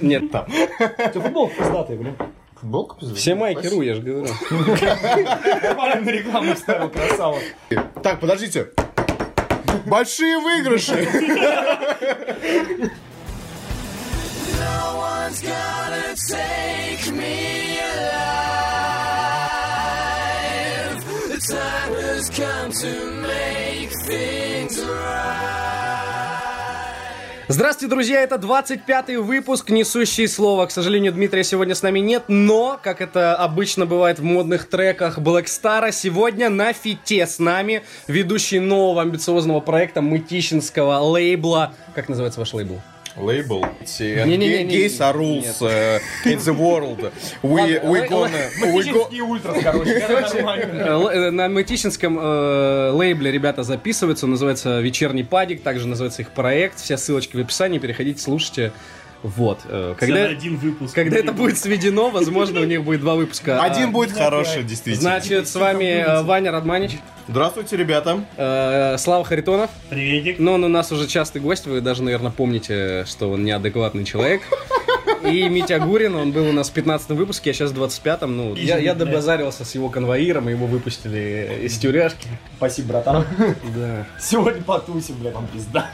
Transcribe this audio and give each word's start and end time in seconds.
Нет, 0.00 0.30
там. 0.30 0.46
Ты 1.12 1.20
футболка 1.20 1.54
пиздатая, 1.56 1.96
блин. 1.96 2.16
Футболка 2.60 2.96
пиздец? 2.98 3.18
Все 3.18 3.34
майки 3.34 3.66
ру, 3.66 3.82
я 3.82 3.94
же 3.94 4.02
говорю. 4.02 4.32
Нормально 5.62 6.00
на 6.00 6.10
рекламу 6.10 6.54
вставил, 6.54 6.88
красава. 6.90 7.38
Так, 8.02 8.20
подождите. 8.20 8.68
Большие 9.86 10.38
выигрыши. 10.38 11.08
Здравствуйте, 27.54 27.90
друзья, 27.90 28.22
это 28.22 28.36
25-й 28.36 29.16
выпуск 29.16 29.68
«Несущие 29.68 30.26
слова». 30.26 30.64
К 30.64 30.70
сожалению, 30.70 31.12
Дмитрия 31.12 31.44
сегодня 31.44 31.74
с 31.74 31.82
нами 31.82 31.98
нет, 31.98 32.22
но, 32.28 32.80
как 32.82 33.02
это 33.02 33.36
обычно 33.36 33.84
бывает 33.84 34.18
в 34.18 34.24
модных 34.24 34.66
треках 34.70 35.18
Black 35.18 35.44
Star, 35.44 35.92
сегодня 35.92 36.48
на 36.48 36.72
фите 36.72 37.26
с 37.26 37.38
нами 37.38 37.82
ведущий 38.08 38.58
нового 38.58 39.02
амбициозного 39.02 39.60
проекта 39.60 40.00
мытищинского 40.00 40.96
лейбла. 41.00 41.74
Как 41.94 42.08
называется 42.08 42.40
ваш 42.40 42.54
лейбл? 42.54 42.80
Лейбл. 43.16 43.64
Не-не-не, 43.98 44.64
не- 44.64 44.74
Gays 44.74 44.98
are 45.00 45.14
rules 45.14 45.60
uh, 45.60 46.00
in 46.24 46.38
the 46.38 46.54
world. 46.54 47.12
We, 47.42 47.78
we 47.82 48.08
gonna... 48.08 48.48
We 48.60 48.90
go... 48.92 49.08
Короче. 49.62 49.90
Э, 49.92 51.26
э, 51.26 51.30
На 51.30 51.48
мытищинском 51.48 52.18
э, 52.18 52.90
лейбле 52.92 53.30
ребята 53.30 53.62
записываются, 53.62 54.26
он 54.26 54.32
называется 54.32 54.80
«Вечерний 54.80 55.24
падик», 55.24 55.62
также 55.62 55.86
называется 55.86 56.22
их 56.22 56.30
проект, 56.30 56.78
все 56.80 56.96
ссылочки 56.96 57.36
в 57.36 57.40
описании, 57.40 57.78
переходите, 57.78 58.20
слушайте. 58.20 58.72
Вот. 59.22 59.60
э, 59.64 59.94
Когда, 59.98 60.24
один 60.24 60.56
выпуск. 60.56 60.94
когда 60.94 61.16
это 61.18 61.32
будет 61.32 61.56
сведено, 61.58 62.10
возможно, 62.10 62.60
у 62.60 62.64
них 62.64 62.82
будет 62.82 63.00
два 63.00 63.14
выпуска. 63.14 63.62
Один 63.62 63.92
будет 63.92 64.12
хороший, 64.12 64.64
действительно. 64.64 65.10
Значит, 65.10 65.48
с 65.48 65.54
вами 65.54 65.84
э, 65.84 66.22
Ваня 66.22 66.50
Радманич, 66.50 66.98
Здравствуйте, 67.28 67.76
ребята. 67.76 68.24
э, 68.36 68.96
Слава 68.98 69.24
Харитонов. 69.24 69.70
Приветик. 69.90 70.40
Но 70.40 70.54
он 70.54 70.64
у 70.64 70.68
нас 70.68 70.90
уже 70.90 71.06
частый 71.06 71.40
гость, 71.40 71.66
вы 71.66 71.80
даже, 71.80 72.02
наверное, 72.02 72.32
помните, 72.32 73.04
что 73.06 73.30
он 73.30 73.44
неадекватный 73.44 74.04
человек. 74.04 74.42
И 75.24 75.48
Митя 75.48 75.78
Гурин, 75.78 76.14
он 76.14 76.32
был 76.32 76.48
у 76.48 76.52
нас 76.52 76.70
в 76.70 76.72
15 76.72 77.10
выпуске, 77.10 77.50
а 77.50 77.54
сейчас 77.54 77.70
в 77.70 77.82
25-м. 77.82 78.36
Ну, 78.36 78.54
я, 78.54 78.78
я 78.78 78.94
добазарился 78.94 79.64
с 79.64 79.74
его 79.74 79.88
конвоиром, 79.88 80.48
его 80.48 80.66
выпустили 80.66 81.60
из 81.62 81.78
тюряшки. 81.78 82.28
Спасибо, 82.56 82.88
братан. 82.88 83.24
Да. 83.74 84.06
Сегодня 84.20 84.62
потусим, 84.62 85.16
бля, 85.16 85.30
там 85.30 85.46
пизда. 85.46 85.90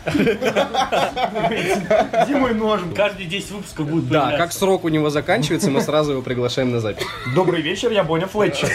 Зимой 2.27 2.55
ножим. 2.55 2.95
Каждые 2.95 3.29
10 3.29 3.51
выпусков 3.51 3.89
будет 3.89 4.09
Да, 4.09 4.37
как 4.37 4.53
срок 4.53 4.85
у 4.85 4.89
него 4.89 5.11
заканчивается, 5.11 5.71
мы 5.71 5.81
сразу 5.81 6.13
его 6.13 6.23
приглашаем 6.23 6.71
на 6.71 6.81
запись. 6.81 7.05
Добрый 7.35 7.63
вечер, 7.63 7.91
я 7.91 8.05
Боня 8.05 8.27
Флетчер. 8.27 8.71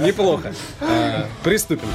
Неплохо. 0.00 0.52
Э, 0.80 1.24
Приступим. 1.42 1.88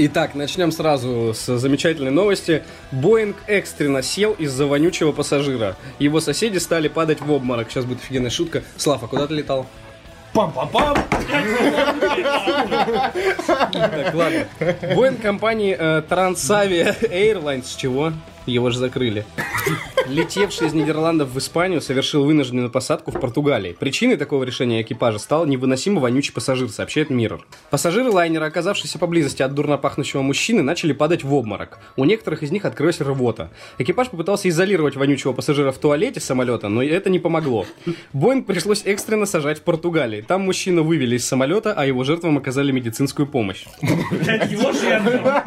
Итак, 0.00 0.36
начнем 0.36 0.70
сразу 0.70 1.34
с 1.34 1.58
замечательной 1.58 2.12
новости. 2.12 2.62
Боинг 2.92 3.36
экстренно 3.48 4.00
сел 4.00 4.32
из-за 4.34 4.64
вонючего 4.66 5.10
пассажира. 5.10 5.74
Его 5.98 6.20
соседи 6.20 6.58
стали 6.58 6.86
падать 6.86 7.20
в 7.20 7.32
обморок. 7.32 7.68
Сейчас 7.68 7.84
будет 7.84 7.98
офигенная 7.98 8.30
шутка. 8.30 8.62
Слав, 8.76 9.02
а 9.02 9.08
куда 9.08 9.26
ты 9.26 9.34
летал? 9.34 9.66
Пам-пам-пам. 10.34 10.96
Так, 13.72 14.14
ладно. 14.14 14.46
Боинг 14.94 15.20
компании 15.20 15.76
э, 15.76 16.02
Transavia 16.08 16.96
Airlines, 17.10 17.64
с 17.64 17.74
чего? 17.74 18.12
Его 18.48 18.70
же 18.70 18.78
закрыли. 18.78 19.26
Летевший 20.06 20.68
из 20.68 20.72
Нидерландов 20.72 21.28
в 21.34 21.38
Испанию 21.38 21.82
совершил 21.82 22.24
вынужденную 22.24 22.70
посадку 22.70 23.10
в 23.10 23.20
Португалии. 23.20 23.76
Причиной 23.78 24.16
такого 24.16 24.42
решения 24.44 24.80
экипажа 24.80 25.18
стал 25.18 25.44
невыносимо 25.44 26.00
вонючий 26.00 26.32
пассажир, 26.32 26.70
сообщает 26.70 27.10
Mirror. 27.10 27.40
Пассажиры 27.70 28.10
лайнера, 28.10 28.46
оказавшиеся 28.46 28.98
поблизости 28.98 29.42
от 29.42 29.52
дурно 29.52 29.76
пахнущего 29.76 30.22
мужчины, 30.22 30.62
начали 30.62 30.94
падать 30.94 31.24
в 31.24 31.34
обморок. 31.34 31.78
У 31.96 32.06
некоторых 32.06 32.42
из 32.42 32.50
них 32.50 32.64
открылась 32.64 33.02
рвота. 33.02 33.50
Экипаж 33.76 34.08
попытался 34.08 34.48
изолировать 34.48 34.96
вонючего 34.96 35.34
пассажира 35.34 35.72
в 35.72 35.78
туалете 35.78 36.20
самолета, 36.20 36.68
но 36.68 36.82
это 36.82 37.10
не 37.10 37.18
помогло. 37.18 37.66
Боинг 38.14 38.46
пришлось 38.46 38.82
экстренно 38.86 39.26
сажать 39.26 39.58
в 39.58 39.62
Португалии. 39.62 40.22
Там 40.22 40.40
мужчину 40.42 40.84
вывели 40.84 41.16
из 41.16 41.26
самолета, 41.26 41.74
а 41.76 41.84
его 41.84 42.02
жертвам 42.04 42.38
оказали 42.38 42.72
медицинскую 42.72 43.26
помощь. 43.26 43.66
Его 43.82 44.72
жертва. 44.72 45.44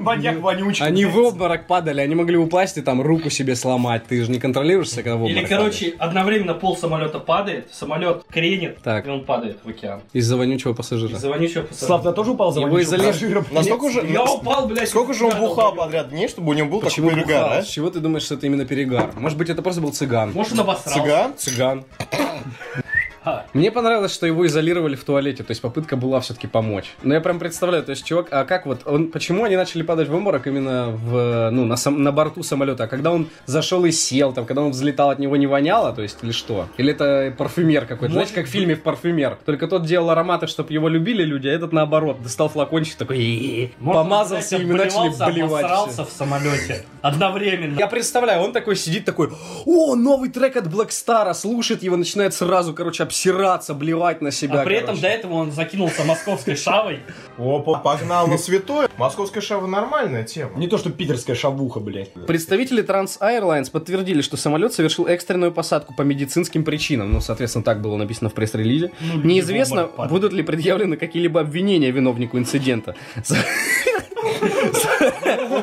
Маньяк 0.00 0.38
вонючий. 0.38 0.86
Они 0.86 1.04
в 1.04 1.18
обморок 1.18 1.66
падали, 1.66 2.00
они 2.00 2.13
могли 2.14 2.36
упасть 2.36 2.78
и 2.78 2.82
там 2.82 3.00
руку 3.02 3.30
себе 3.30 3.56
сломать. 3.56 4.04
Ты 4.06 4.22
же 4.24 4.30
не 4.30 4.38
контролируешь 4.38 4.90
себя, 4.90 5.02
когда 5.02 5.16
в 5.16 5.22
обморок 5.24 5.36
Или, 5.38 5.46
короче, 5.46 5.94
одновременно 5.98 6.54
пол 6.54 6.76
самолета 6.76 7.18
падает, 7.18 7.68
самолет 7.72 8.24
кренит, 8.30 8.78
Так. 8.82 9.06
и 9.06 9.10
он 9.10 9.24
падает 9.24 9.58
в 9.64 9.68
океан. 9.68 9.98
падаешь. 10.00 10.10
Из-за 10.12 10.36
вонючего 10.36 10.72
пассажира. 10.72 11.12
Из-за 11.16 11.28
вонючего 11.28 11.62
пассажира. 11.62 11.86
Слав, 11.86 12.02
ты 12.02 12.12
тоже 12.12 12.30
упал 12.32 12.52
за 12.52 12.60
Его 12.60 12.76
пассажира? 12.76 13.44
Насколько 13.50 13.90
же... 13.90 14.06
Я 14.06 14.24
упал, 14.24 14.66
блядь. 14.68 14.88
Сколько 14.88 15.12
же 15.14 15.24
он 15.24 15.38
бухал 15.38 15.74
подряд 15.74 16.10
дней, 16.10 16.28
чтобы 16.28 16.50
у 16.50 16.52
него 16.54 16.68
был 16.68 16.80
Почему 16.80 17.10
такой 17.10 17.24
перегар, 17.24 17.58
а? 17.58 17.62
С 17.62 17.68
чего 17.68 17.90
ты 17.90 18.00
думаешь, 18.00 18.24
что 18.24 18.34
это 18.34 18.46
именно 18.46 18.64
перегар? 18.64 19.12
Может 19.16 19.38
быть, 19.38 19.48
это 19.50 19.62
просто 19.62 19.80
был 19.80 19.92
цыган? 19.92 20.32
Может, 20.32 20.52
он 20.54 20.60
обосрался. 20.60 21.00
Цыган? 21.00 21.34
Цыган. 21.36 21.84
Мне 23.52 23.70
понравилось, 23.70 24.12
что 24.14 24.26
его 24.26 24.46
изолировали 24.46 24.94
в 24.96 25.04
туалете, 25.04 25.42
то 25.42 25.50
есть 25.50 25.60
попытка 25.60 25.96
была 25.96 26.20
все-таки 26.20 26.46
помочь. 26.46 26.94
Но 27.02 27.14
я 27.14 27.20
прям 27.20 27.38
представляю, 27.38 27.84
то 27.84 27.90
есть 27.90 28.04
чувак, 28.04 28.28
а 28.30 28.44
как 28.44 28.66
вот, 28.66 28.82
он, 28.86 29.08
почему 29.10 29.44
они 29.44 29.56
начали 29.56 29.82
падать 29.82 30.08
в 30.08 30.14
обморок 30.14 30.46
именно 30.46 30.88
в, 30.90 31.50
ну, 31.50 31.64
на, 31.64 31.76
сам- 31.76 32.02
на 32.02 32.12
борту 32.12 32.42
самолета? 32.42 32.84
А 32.84 32.86
когда 32.86 33.12
он 33.12 33.28
зашел 33.46 33.84
и 33.84 33.90
сел, 33.90 34.32
там, 34.32 34.46
когда 34.46 34.62
он 34.62 34.70
взлетал, 34.70 35.10
от 35.10 35.18
него 35.18 35.36
не 35.36 35.46
воняло, 35.46 35.92
то 35.92 36.02
есть, 36.02 36.18
или 36.22 36.32
что? 36.32 36.68
Или 36.76 36.92
это 36.92 37.34
парфюмер 37.36 37.86
какой-то, 37.86 38.12
знаете, 38.12 38.34
как 38.34 38.46
в 38.46 38.48
фильме 38.48 38.76
«Парфюмер». 38.76 39.38
Только 39.44 39.68
тот 39.68 39.84
делал 39.84 40.10
ароматы, 40.10 40.46
чтобы 40.46 40.72
его 40.72 40.88
любили 40.88 41.22
люди, 41.22 41.48
а 41.48 41.52
этот 41.52 41.72
наоборот, 41.72 42.22
достал 42.22 42.48
флакончик 42.48 42.96
такой, 42.96 43.72
помазался, 43.84 44.56
и 44.56 44.64
мы 44.64 44.74
начали 44.74 45.08
блевать. 45.32 45.66
все. 45.90 46.04
в 46.04 46.10
самолете. 46.10 46.84
Одновременно. 47.02 47.78
Я 47.78 47.86
представляю, 47.86 48.42
он 48.42 48.52
такой 48.52 48.76
сидит 48.76 49.04
такой, 49.04 49.30
о, 49.64 49.94
новый 49.94 50.30
трек 50.30 50.56
от 50.56 50.66
Black 50.66 50.88
Star, 50.88 51.32
слушает 51.34 51.82
его, 51.82 51.96
начинает 51.96 52.34
сразу, 52.34 52.74
короче, 52.74 53.02
обсираться, 53.14 53.74
блевать 53.74 54.20
на 54.20 54.30
себя. 54.32 54.62
А 54.62 54.64
при 54.64 54.76
этом 54.76 54.96
короче. 54.96 55.02
до 55.02 55.08
этого 55.08 55.34
он 55.34 55.52
закинулся 55.52 56.04
московской 56.04 56.56
шавой. 56.56 57.00
Опа, 57.38 57.78
погнал 57.78 58.26
на 58.26 58.38
святой. 58.38 58.88
Московская 58.96 59.40
шава 59.40 59.66
нормальная 59.66 60.24
тема. 60.24 60.58
Не 60.58 60.66
то, 60.66 60.78
что 60.78 60.90
питерская 60.90 61.36
шавуха, 61.36 61.78
блядь. 61.80 62.12
Представители 62.26 62.84
Trans 62.84 63.20
Airlines 63.20 63.70
подтвердили, 63.70 64.20
что 64.20 64.36
самолет 64.36 64.72
совершил 64.72 65.06
экстренную 65.06 65.52
посадку 65.52 65.94
по 65.94 66.02
медицинским 66.02 66.64
причинам. 66.64 67.12
Ну, 67.12 67.20
соответственно, 67.20 67.64
так 67.64 67.80
было 67.80 67.96
написано 67.96 68.30
в 68.30 68.34
пресс-релизе. 68.34 68.90
Ну, 69.00 69.22
Неизвестно, 69.22 69.88
будут 70.08 70.32
ли 70.32 70.42
предъявлены 70.42 70.96
какие-либо 70.96 71.40
обвинения 71.40 71.92
виновнику 71.92 72.36
инцидента. 72.38 72.96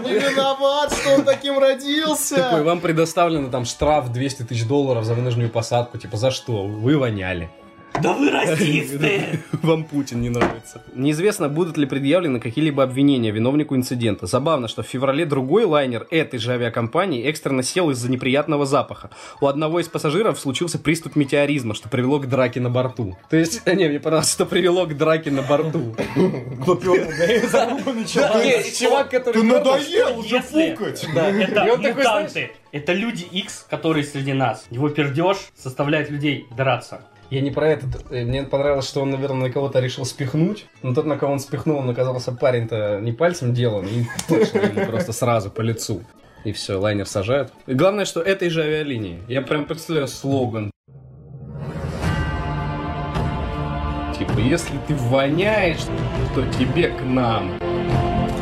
Не 0.03 0.13
виноват, 0.13 0.93
что 0.93 1.15
он 1.15 1.23
таким 1.23 1.55
Такой, 1.55 1.73
родился. 1.73 2.63
вам 2.63 2.79
предоставлено 2.81 3.49
там 3.49 3.65
штраф 3.65 4.11
200 4.11 4.43
тысяч 4.43 4.65
долларов 4.65 5.03
за 5.05 5.13
вынужденную 5.13 5.49
посадку. 5.49 5.97
Типа, 5.97 6.17
за 6.17 6.31
что? 6.31 6.63
Вы 6.65 6.97
воняли. 6.97 7.49
Да 8.01 8.13
вы 8.13 8.31
расисты! 8.31 9.39
Вам 9.61 9.83
Путин 9.83 10.21
не 10.21 10.29
нравится. 10.29 10.81
Неизвестно, 10.95 11.49
будут 11.49 11.77
ли 11.77 11.85
предъявлены 11.85 12.39
какие-либо 12.39 12.83
обвинения 12.83 13.31
виновнику 13.31 13.75
инцидента. 13.75 14.25
Забавно, 14.25 14.67
что 14.67 14.81
в 14.81 14.87
феврале 14.87 15.25
другой 15.25 15.65
лайнер 15.65 16.07
этой 16.09 16.39
же 16.39 16.53
авиакомпании 16.53 17.23
экстренно 17.25 17.61
сел 17.63 17.91
из-за 17.91 18.09
неприятного 18.09 18.65
запаха. 18.65 19.09
У 19.39 19.47
одного 19.47 19.79
из 19.79 19.87
пассажиров 19.87 20.39
случился 20.39 20.79
приступ 20.79 21.15
метеоризма, 21.15 21.75
что 21.75 21.89
привело 21.89 22.19
к 22.19 22.27
драке 22.27 22.59
на 22.59 22.69
борту. 22.69 23.17
То 23.29 23.37
есть, 23.37 23.65
не, 23.67 23.87
мне 23.87 23.99
понравилось, 23.99 24.31
что 24.31 24.45
привело 24.45 24.85
к 24.85 24.97
драке 24.97 25.29
на 25.31 25.41
борту. 25.43 25.95
Чувак, 28.79 29.11
который... 29.11 29.33
Ты 29.33 29.43
надоел 29.43 30.19
уже 30.19 30.41
фукать. 30.41 31.05
Да, 31.13 31.29
это 31.29 31.77
мутанты. 31.77 32.51
Это 32.71 32.93
люди 32.93 33.23
X, 33.23 33.65
которые 33.69 34.05
среди 34.05 34.33
нас. 34.33 34.65
Его 34.69 34.89
пердеж 34.89 35.37
заставляет 35.57 36.09
людей 36.09 36.47
драться. 36.55 37.01
Я 37.31 37.39
не 37.39 37.49
про 37.49 37.69
это. 37.69 37.87
Э, 38.09 38.25
Мне 38.25 38.43
понравилось, 38.43 38.89
что 38.89 39.01
он, 39.01 39.11
наверное, 39.11 39.47
на 39.47 39.49
кого-то 39.49 39.79
решил 39.79 40.03
спихнуть. 40.03 40.65
Но 40.83 40.93
тот, 40.93 41.05
на 41.05 41.17
кого 41.17 41.31
он 41.31 41.39
спихнул, 41.39 41.77
он 41.77 41.89
оказался 41.89 42.33
парень-то 42.33 42.99
не 43.01 43.13
пальцем 43.13 43.53
делан, 43.53 43.87
и 43.87 44.03
точно 44.27 44.85
просто 44.85 45.13
сразу 45.13 45.49
по 45.49 45.61
лицу. 45.61 46.03
И 46.43 46.51
все, 46.51 46.75
лайнер 46.77 47.07
сажают. 47.07 47.53
И 47.67 47.73
главное, 47.73 48.03
что 48.03 48.19
этой 48.19 48.49
же 48.49 48.63
авиалинии. 48.63 49.23
Я 49.29 49.41
прям 49.43 49.63
представляю 49.63 50.09
слоган. 50.09 50.71
Типа, 54.19 54.37
если 54.39 54.77
ты 54.87 54.95
воняешь, 54.95 55.85
то 56.35 56.45
тебе 56.59 56.89
к 56.89 57.01
нам. 57.01 57.53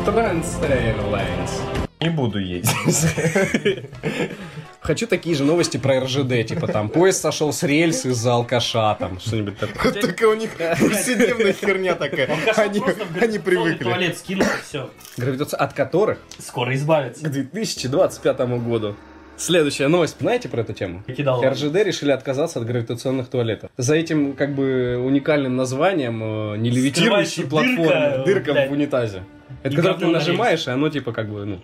Trans 0.04 0.60
Airlines. 0.62 1.60
Не 2.00 2.10
буду 2.10 2.40
ездить. 2.40 3.86
Хочу 4.80 5.06
такие 5.06 5.36
же 5.36 5.44
новости 5.44 5.76
про 5.76 6.00
РЖД, 6.00 6.46
типа 6.46 6.66
там 6.66 6.88
поезд 6.88 7.20
сошел 7.20 7.52
с 7.52 7.62
рельс 7.62 8.06
из-за 8.06 8.32
алкаша, 8.34 8.94
там 8.98 9.20
что-нибудь 9.20 9.58
такое. 9.58 9.92
Только 9.92 10.24
у 10.24 10.34
них 10.34 10.50
повседневная 10.58 11.52
херня 11.52 11.94
такая. 11.94 12.30
Они 12.56 13.38
привыкли. 13.38 13.84
туалет 13.84 14.16
скинул, 14.16 14.46
все. 14.66 14.90
Гравитация 15.16 15.58
от 15.58 15.74
которых 15.74 16.18
Скоро 16.38 16.74
избавиться. 16.74 17.24
к 17.24 17.30
2025 17.30 18.38
году. 18.62 18.96
Следующая 19.36 19.88
новость. 19.88 20.16
Знаете 20.20 20.48
про 20.50 20.60
эту 20.60 20.74
тему? 20.74 21.02
Кидал. 21.06 21.42
РЖД 21.42 21.76
решили 21.76 22.10
отказаться 22.10 22.58
от 22.58 22.66
гравитационных 22.66 23.28
туалетов. 23.28 23.70
За 23.78 23.94
этим 23.94 24.34
как 24.34 24.54
бы 24.54 24.98
уникальным 25.02 25.56
названием 25.56 26.52
э, 26.52 26.56
не 26.58 26.70
левитирующей 26.70 27.44
платформы, 27.46 28.22
дырка, 28.24 28.52
дырка 28.52 28.68
в 28.68 28.72
унитазе. 28.72 29.24
Это 29.62 29.76
когда 29.76 29.94
ты 29.94 30.06
нажимаешь, 30.06 30.66
и 30.66 30.70
оно 30.70 30.90
типа 30.90 31.12
как 31.12 31.30
бы, 31.30 31.44
ну, 31.46 31.60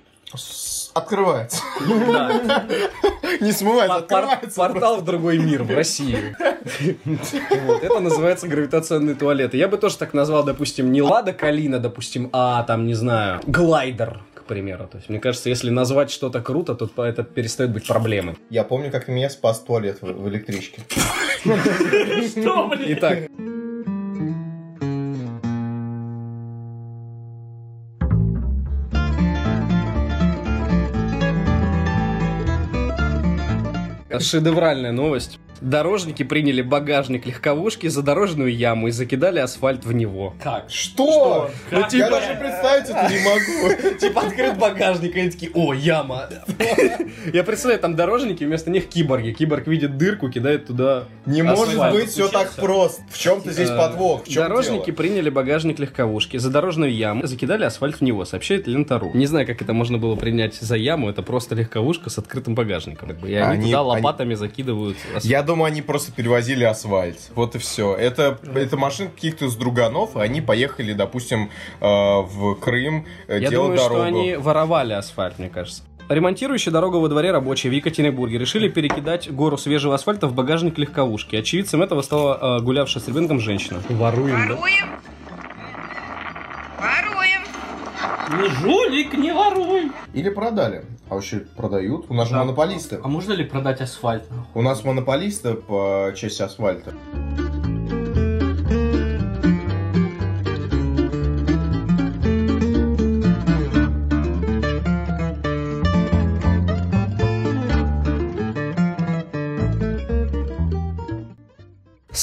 Открывается. 0.97 1.63
да. 1.87 2.65
Не 3.41 3.53
смывается, 3.53 3.97
открывается. 3.97 4.57
Портал 4.57 4.97
в 4.99 5.05
другой 5.05 5.39
мир, 5.39 5.63
в 5.63 5.71
Россию. 5.71 6.35
Вот, 7.67 7.83
Это 7.83 8.01
называется 8.01 8.49
гравитационный 8.49 9.15
туалет. 9.15 9.53
Я 9.55 9.69
бы 9.69 9.77
тоже 9.77 9.99
так 9.99 10.15
назвал, 10.15 10.43
допустим, 10.45 10.91
не 10.93 11.03
Лада 11.03 11.33
Калина, 11.33 11.79
допустим, 11.79 12.31
а 12.33 12.63
там, 12.63 12.87
не 12.87 12.95
знаю, 12.95 13.41
Глайдер, 13.47 14.21
к 14.35 14.45
примеру. 14.45 14.89
То 14.91 14.97
есть, 14.99 15.09
мне 15.11 15.19
кажется, 15.19 15.49
если 15.51 15.71
назвать 15.71 16.11
что-то 16.11 16.41
круто, 16.41 16.75
то 16.75 17.05
это 17.05 17.23
перестает 17.25 17.73
быть 17.73 17.87
проблемой. 17.87 18.37
Я 18.49 18.65
помню, 18.65 18.91
как 18.91 19.09
меня 19.09 19.29
спас 19.29 19.61
туалет 19.61 19.99
в, 20.01 20.07
в 20.07 20.29
электричке. 20.29 20.83
Что, 21.43 22.69
блин? 22.69 22.97
Итак, 22.99 23.19
шедевральная 34.21 34.93
новость. 34.93 35.39
Дорожники 35.61 36.23
приняли 36.23 36.63
багажник 36.63 37.27
легковушки 37.27 37.87
за 37.89 38.03
дорожную 38.03 38.55
яму 38.55 38.89
и 38.89 38.91
закидали 38.91 39.39
асфальт 39.39 39.85
в 39.85 39.93
него. 39.93 40.35
Как? 40.43 40.71
Что? 40.71 41.51
Ну, 41.71 41.81
Я 41.81 41.89
типа- 41.89 42.11
даже 42.11 42.35
представить 42.35 42.91
это 42.91 43.09
не 43.11 43.19
могу. 43.25 43.97
Типа 44.01 44.21
открыт 44.23 44.59
багажник, 44.59 45.17
и 45.17 45.21
они 45.21 45.31
такие, 45.31 45.51
о, 45.55 45.73
яма. 45.73 46.29
Я 47.33 47.43
представляю, 47.45 47.81
там 47.81 47.97
дорожники, 47.97 48.45
вместо 48.45 48.71
них 48.71 48.89
киборги. 48.89 49.33
Киборг 49.33 49.67
видит 49.67 49.97
дырку, 49.99 50.31
кидает 50.31 50.67
туда 50.67 51.05
Не 51.25 51.43
может 51.43 51.79
быть 51.93 52.11
все 52.11 52.29
так 52.29 52.53
просто. 52.55 53.03
В 53.11 53.19
чем-то 53.19 53.53
здесь 53.53 53.71
Э, 53.71 53.77
подвох. 53.77 54.25
Дорожники 54.29 54.91
приняли 54.91 55.31
багажник 55.31 55.79
легковушки 55.79 56.37
за 56.37 56.51
дорожную 56.51 56.95
яму, 56.95 57.27
закидали 57.27 57.65
асфальт 57.65 57.97
в 57.97 58.01
него, 58.03 58.25
сообщает 58.25 58.67
Лента.ру. 58.67 59.11
Не 59.15 59.27
знаю, 59.27 59.47
как 59.47 59.61
это 59.61 59.73
можно 59.73 59.99
было 59.99 60.17
принять 60.17 60.55
за 60.55 60.77
яму, 60.77 61.11
это 61.11 61.23
просто 61.23 61.55
легковушка 61.55 62.11
с 62.11 62.19
открытым 62.19 62.55
багажником. 62.55 63.09
Как 63.09 63.25
И 63.29 63.35
они, 63.35 63.67
туда 63.67 63.83
лопатами 63.83 64.35
закидывают 64.35 64.97
асфальт. 65.15 65.25
Я 65.47 65.53
думаю, 65.53 65.69
они 65.69 65.81
просто 65.81 66.11
перевозили 66.11 66.65
асфальт. 66.65 67.31
Вот 67.37 67.55
и 67.55 67.59
все. 67.59 67.95
Это, 67.95 68.37
это 68.57 68.77
машин 68.77 69.09
каких-то 69.09 69.45
из 69.45 69.55
друганов, 69.55 70.17
и 70.17 70.19
они 70.19 70.41
поехали, 70.41 70.93
допустим, 70.93 71.51
э, 71.81 71.85
в 71.85 72.57
Крым 72.57 73.07
э, 73.29 73.39
Я 73.39 73.51
делать 73.51 73.77
думаю, 73.77 73.77
дорогу. 73.77 73.95
что 73.95 74.03
они 74.03 74.35
воровали 74.35 74.93
асфальт, 74.95 75.39
мне 75.39 75.49
кажется. 75.49 75.85
Ремонтирующие 76.09 76.73
дорогу 76.73 76.99
во 76.99 77.09
дворе 77.09 77.31
рабочие 77.31 77.71
в 77.71 77.75
Екатеринбурге 77.75 78.39
решили 78.39 78.69
перекидать 78.69 79.31
гору 79.31 79.57
свежего 79.57 79.95
асфальта 79.95 80.27
в 80.27 80.35
багажник 80.35 80.79
легковушки. 80.79 81.37
Очевидцем 81.37 81.81
этого 81.81 82.03
стала 82.03 82.59
э, 82.59 82.63
гулявшая 82.65 83.01
с 83.01 83.07
ребенком 83.07 83.39
женщина. 83.39 83.81
Воруем, 83.89 84.49
Воруем. 84.49 84.89
Воруем. 86.77 87.16
Не 88.29 88.49
жулик, 88.49 89.15
не 89.15 89.33
воруй. 89.33 89.93
Или 90.13 90.31
продали. 90.31 90.85
А 91.09 91.15
вообще 91.15 91.41
продают. 91.57 92.07
У 92.11 92.15
нас 92.15 92.27
же 92.29 92.35
Да. 92.35 92.41
монополисты. 92.41 92.99
А 93.03 93.09
можно 93.09 93.33
ли 93.33 93.45
продать 93.45 93.81
асфальт? 93.81 94.25
У 94.55 94.63
нас 94.63 94.83
монополисты 94.85 95.55
по 95.55 96.13
части 96.17 96.43
асфальта. 96.43 96.93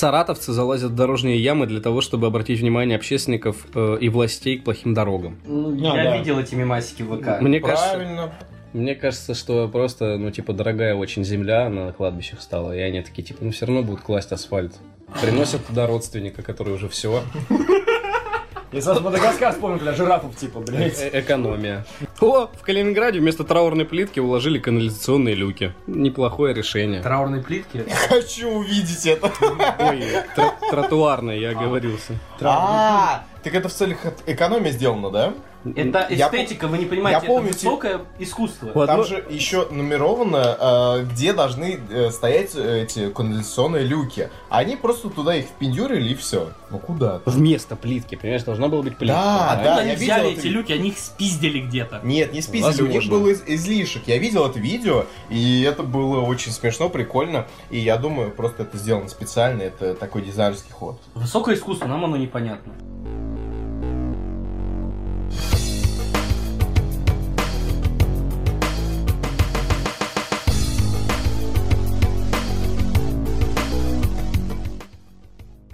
Саратовцы 0.04 0.52
залазят 0.52 0.92
в 0.92 0.96
дорожные 0.96 1.40
ямы 1.42 1.66
для 1.66 1.80
того, 1.80 2.02
чтобы 2.02 2.28
обратить 2.28 2.60
внимание 2.60 2.98
общественников 2.98 3.66
э, 3.74 4.00
и 4.02 4.10
властей 4.10 4.58
к 4.58 4.66
плохим 4.66 4.94
дорогам. 4.94 5.40
Ну, 5.46 5.70
А, 5.94 5.96
я 5.96 6.04
да. 6.04 6.18
видел 6.18 6.38
эти 6.40 6.56
мемасики 6.56 7.04
в 7.04 7.16
ВК. 7.22 7.40
Мне 7.40 7.62
кажется, 7.62 7.92
Правильно. 7.94 8.34
мне 8.74 8.96
кажется, 8.96 9.34
что 9.34 9.70
просто, 9.70 10.18
ну, 10.18 10.30
типа, 10.30 10.52
дорогая 10.52 10.94
очень 10.94 11.24
земля 11.24 11.70
на 11.70 11.94
кладбищах 11.94 12.42
стала, 12.42 12.76
и 12.76 12.82
они 12.82 13.02
такие, 13.02 13.24
типа, 13.24 13.46
ну, 13.46 13.52
все 13.52 13.66
равно 13.66 13.82
будут 13.82 14.02
класть 14.02 14.34
асфальт. 14.34 14.74
Приносят 15.22 15.66
туда 15.68 15.88
родственника, 15.88 16.42
который 16.42 16.74
уже 16.74 16.90
все. 16.90 17.22
Я 18.74 18.82
сразу 18.82 19.02
Мадагаскар 19.02 19.54
вспомнил 19.54 19.78
для 19.80 19.94
жирафов, 19.94 20.36
типа, 20.36 20.60
блядь. 20.60 21.00
Э, 21.00 21.20
Экономия. 21.22 21.86
О, 22.20 22.48
в 22.48 22.62
Калининграде 22.64 23.20
вместо 23.20 23.44
траурной 23.44 23.86
плитки 23.86 24.20
уложили 24.20 24.58
канализационные 24.58 25.36
люки. 25.36 25.74
Неплохое 25.86 26.56
решение. 26.56 27.02
Траурные 27.02 27.44
плитки. 27.44 27.86
Хочу 28.10 28.50
увидеть 28.50 29.06
это. 29.06 29.32
Ой, 29.80 30.04
тро- 30.36 30.54
тротуарные, 30.72 31.40
я 31.40 31.52
оговорился. 31.52 32.14
А, 32.42 33.24
так 33.44 33.54
это 33.54 33.70
в 33.70 33.74
целях 33.74 34.00
экономии 34.26 34.72
сделано, 34.72 35.12
да? 35.12 35.34
Это 35.76 36.08
Я 36.10 36.28
эстетика, 36.28 36.68
вы 36.68 36.78
не 36.78 36.86
понимаете, 36.86 37.22
я 37.22 37.28
помню, 37.28 37.50
это 37.50 37.58
высокое 37.58 38.02
искусство. 38.20 38.72
Вот. 38.74 38.88
Там 38.88 38.98
ну- 38.98 39.04
же 39.06 39.24
еще 39.30 39.68
нумеровано, 39.72 40.58
э, 40.60 41.06
где 41.12 41.34
должны 41.34 41.80
э, 41.90 42.12
стоять 42.12 42.56
эти 42.56 43.10
канализационные 43.10 43.84
люки. 43.84 44.30
Они 44.50 44.76
просто 44.76 45.10
туда 45.10 45.36
их 45.36 45.46
впендюрили 45.46 46.10
и 46.10 46.16
все. 46.16 46.50
Ну 46.70 46.80
куда? 46.80 47.22
Вместо 47.26 47.76
плитки, 47.76 48.16
понимаешь, 48.16 48.44
должна 48.44 48.68
была 48.68 48.82
быть 48.84 48.98
плитка. 48.98 49.16
Да, 49.16 49.62
да. 49.64 49.78
они 49.78 49.92
я 49.92 49.96
взяли 49.96 50.24
видел 50.28 50.40
эти 50.40 50.48
это. 50.48 50.48
люки, 50.50 50.72
они 50.74 50.90
их 50.90 50.98
спиздили 51.00 51.60
где-то. 51.60 52.02
Нет, 52.04 52.34
не 52.34 52.42
спиздили, 52.42 52.82
у 52.82 52.88
них 52.88 53.04
Возможно. 53.04 53.12
был 53.12 53.28
из- 53.32 53.44
излишек. 53.46 54.04
Я 54.08 54.18
видел 54.18 54.46
это 54.46 54.60
видео, 54.60 55.06
и 55.30 55.62
это 55.64 55.84
было 55.84 56.22
очень 56.22 56.52
смешно, 56.52 56.90
прикольно. 56.90 57.48
И 57.70 57.80
я 57.80 57.98
думаю, 57.98 58.32
просто 58.32 58.64
это 58.64 58.78
сделано 58.78 59.08
специально, 59.08 59.62
это 59.62 59.94
такой 59.96 60.24
дизайнерский 60.24 60.72
ход. 60.72 61.00
Высокое 61.14 61.56
искусство, 61.56 61.88
нам 61.88 62.04
оно 62.04 62.18
непонятно. 62.18 62.74
Thank 65.36 65.58
you. 65.58 65.63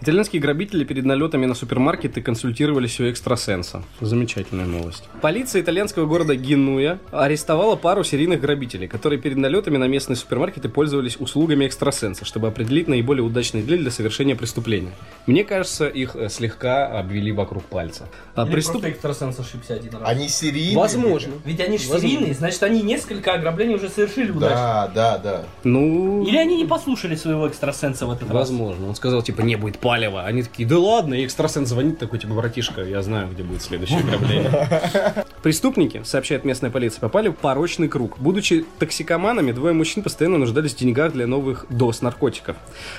Итальянские 0.01 0.41
грабители 0.41 0.85
перед 0.85 1.03
налетами 1.03 1.45
на 1.45 1.53
супермаркеты 1.53 2.21
консультировались 2.21 3.01
у 3.01 3.09
экстрасенса. 3.09 3.83
Замечательная 3.99 4.65
новость. 4.65 5.03
Полиция 5.21 5.61
итальянского 5.61 6.05
города 6.05 6.35
Генуя 6.37 6.99
арестовала 7.11 7.75
пару 7.75 8.05
серийных 8.05 8.39
грабителей, 8.39 8.87
которые 8.87 9.19
перед 9.19 9.35
налетами 9.35 9.75
на 9.75 9.87
местные 9.89 10.15
супермаркеты 10.15 10.69
пользовались 10.69 11.17
услугами 11.19 11.65
экстрасенса, 11.65 12.23
чтобы 12.23 12.47
определить 12.47 12.87
наиболее 12.87 13.23
удачный 13.25 13.61
день 13.61 13.79
для 13.79 13.91
совершения 13.91 14.37
преступления. 14.37 14.91
Мне 15.27 15.43
кажется, 15.43 15.87
их 15.87 16.15
э, 16.15 16.29
слегка 16.29 16.87
обвели 16.87 17.33
вокруг 17.33 17.63
пальца. 17.65 18.07
А 18.35 18.43
Или 18.45 18.53
преступ- 18.53 18.71
просто 18.71 18.89
экстрасенс 18.91 19.37
ошибся 19.39 19.73
один 19.73 19.91
раз. 19.95 20.01
Они 20.05 20.29
серийные. 20.29 20.77
Возможно. 20.77 21.33
Ведь 21.43 21.59
они 21.59 21.77
же 21.77 21.89
Возможно. 21.89 22.07
серийные, 22.09 22.33
значит 22.35 22.63
они 22.63 22.81
несколько 22.83 23.33
ограблений 23.33 23.75
уже 23.75 23.89
совершили 23.89 24.31
удачно. 24.31 24.55
Да, 24.55 24.91
да, 24.95 25.17
да. 25.17 25.43
Ну, 25.65 26.23
Или 26.25 26.37
они 26.37 26.55
не 26.55 26.65
послушали 26.65 27.15
своего 27.15 27.49
экстрасенса 27.49 28.05
в 28.05 28.11
этот 28.11 28.29
раз. 28.29 28.49
Возможно. 28.49 28.87
Он 28.87 28.95
сказал, 28.95 29.21
типа, 29.21 29.41
не 29.41 29.57
будет 29.57 29.77
палева. 29.89 30.23
Они 30.23 30.43
такие, 30.43 30.69
да 30.69 30.77
ладно, 30.77 31.15
и 31.15 31.25
экстрасенс 31.25 31.67
звонит 31.67 31.97
такой, 31.97 32.19
типа, 32.19 32.35
братишка, 32.35 32.83
я 32.83 33.01
знаю, 33.01 33.27
где 33.33 33.41
будет 33.41 33.63
следующее 33.63 34.01
ограбление. 34.01 35.25
Преступники, 35.41 36.03
сообщает 36.03 36.45
местная 36.45 36.69
полиция, 36.69 37.01
попали 37.01 37.29
в 37.29 37.33
порочный 37.33 37.87
круг. 37.87 38.19
Будучи 38.19 38.65
токсикоманами, 38.77 39.51
двое 39.51 39.73
мужчин 39.73 40.03
постоянно 40.03 40.37
нуждались 40.37 40.75
в 40.75 40.77
деньгах 40.77 41.13
для 41.13 41.25
новых 41.25 41.65
доз 41.69 42.03
наркотиков. 42.03 42.55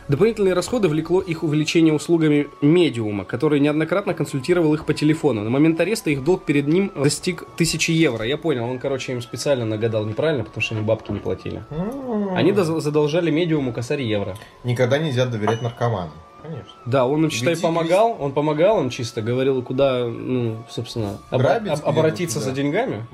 Дополнительные 0.09 0.53
расходы 0.53 0.89
влекло 0.89 1.21
их 1.21 1.45
увеличение 1.45 1.95
услугами 1.95 2.49
медиума, 2.61 3.25
который 3.25 3.61
неоднократно 3.61 4.13
консультировал 4.13 4.75
их 4.75 4.85
по 4.85 4.93
телефону. 4.93 5.45
На 5.45 5.51
момент 5.51 5.79
ареста 5.79 6.11
их 6.11 6.25
долг 6.25 6.45
перед 6.45 6.67
ним 6.67 6.91
достиг 6.97 7.45
тысячи 7.57 7.93
евро. 7.93 8.25
Я 8.25 8.37
понял, 8.37 8.65
он, 8.65 8.81
короче, 8.81 9.13
им 9.13 9.23
специально 9.23 9.65
нагадал 9.65 10.07
неправильно, 10.07 10.43
потому 10.43 10.61
что 10.61 10.75
они 10.75 10.83
бабки 10.83 11.13
не 11.13 11.21
платили. 11.21 11.63
Они 12.35 12.53
задолжали 12.53 13.31
медиуму 13.31 13.73
косарь 13.73 14.03
евро. 14.03 14.37
Никогда 14.65 14.99
нельзя 14.99 15.27
доверять 15.27 15.63
наркоманам. 15.63 16.11
Конечно. 16.43 16.71
Да, 16.87 17.07
он 17.07 17.25
им, 17.25 17.31
считай, 17.31 17.55
Веди- 17.55 17.63
помогал, 17.63 18.17
он 18.19 18.33
помогал 18.33 18.81
им 18.81 18.91
чисто, 18.91 19.23
говорил, 19.23 19.63
куда, 19.63 20.05
ну, 20.07 20.65
собственно, 20.69 21.19
об- 21.31 21.41
Грабить 21.41 21.71
об- 21.73 21.79
где-то 21.79 21.89
обратиться 21.91 22.41
за 22.41 22.53
деньгами. 22.53 23.07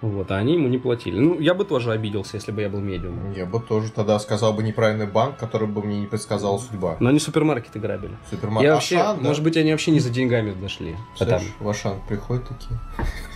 Вот, 0.00 0.30
а 0.30 0.36
они 0.36 0.54
ему 0.54 0.68
не 0.68 0.78
платили. 0.78 1.18
Ну, 1.18 1.38
я 1.40 1.54
бы 1.54 1.64
тоже 1.64 1.92
обиделся, 1.92 2.36
если 2.36 2.52
бы 2.52 2.62
я 2.62 2.68
был 2.68 2.80
медиумом. 2.80 3.32
Я 3.32 3.46
бы 3.46 3.60
тоже 3.60 3.90
тогда 3.92 4.18
сказал 4.18 4.52
бы 4.52 4.62
неправильный 4.62 5.06
банк, 5.06 5.36
который 5.36 5.68
бы 5.68 5.82
мне 5.82 6.00
не 6.00 6.06
предсказала 6.06 6.58
судьба. 6.58 6.96
Но 7.00 7.08
они 7.10 7.18
супермаркеты 7.18 7.78
грабили. 7.78 8.16
Супермаркет. 8.30 8.64
Я 8.68 8.74
вообще, 8.74 8.96
Ашан, 8.98 9.18
да? 9.22 9.28
может 9.28 9.42
быть, 9.44 9.56
они 9.56 9.70
вообще 9.72 9.90
не 9.90 10.00
за 10.00 10.10
деньгами 10.10 10.52
дошли. 10.52 10.96
А 11.18 11.24
там. 11.26 11.40
Слышь, 11.40 11.52
в 11.60 11.68
Ашан 11.68 11.94
приходят 12.08 12.46
такие. 12.48 12.78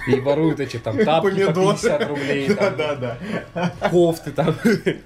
И 0.06 0.20
воруют 0.20 0.60
эти 0.60 0.76
там 0.76 0.98
тапки 0.98 1.30
по 1.46 1.52
Помидоры. 1.52 1.76
50 1.76 2.08
рублей, 2.08 2.48
там, 2.54 2.76
Да-да-да. 2.76 3.72
кофты 3.88 4.32
там. 4.32 4.54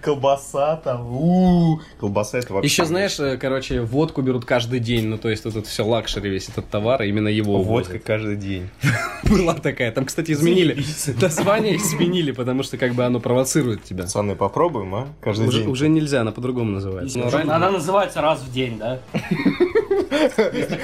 Колбаса 0.02 0.76
там. 0.76 1.06
у 1.06 1.80
Колбаса 2.00 2.38
это 2.38 2.52
вообще... 2.54 2.68
Еще, 2.68 2.84
знаешь, 2.84 3.18
э, 3.20 3.36
короче, 3.36 3.80
водку 3.82 4.22
берут 4.22 4.44
каждый 4.44 4.80
день, 4.80 5.06
ну, 5.06 5.16
то 5.18 5.28
есть 5.30 5.44
вот 5.44 5.54
это 5.54 5.68
все 5.68 5.84
luxury, 5.84 6.28
весь 6.30 6.48
этот 6.48 6.68
товар, 6.68 7.02
именно 7.02 7.28
его 7.28 7.62
Водка 7.62 7.98
каждый 7.98 8.36
день. 8.36 8.68
Была 9.24 9.54
такая. 9.54 9.92
Там, 9.92 10.04
кстати, 10.04 10.32
изменили. 10.32 10.82
Название 11.20 11.76
изменили, 11.76 12.32
потому 12.32 12.62
что 12.62 12.76
как 12.76 12.94
бы 12.94 13.04
оно 13.04 13.20
провоцирует 13.20 13.84
тебя. 13.84 14.02
Пацаны, 14.04 14.34
попробуем, 14.34 14.94
а? 14.94 15.08
Каждый 15.22 15.48
Уже, 15.48 15.60
день. 15.60 15.68
уже 15.70 15.88
нельзя, 15.88 16.22
она 16.22 16.32
по-другому 16.32 16.72
называется. 16.72 17.20
Ранее- 17.20 17.52
Она 17.52 17.70
называется 17.70 18.20
раз 18.20 18.40
в 18.40 18.52
день, 18.52 18.78
да? 18.78 18.98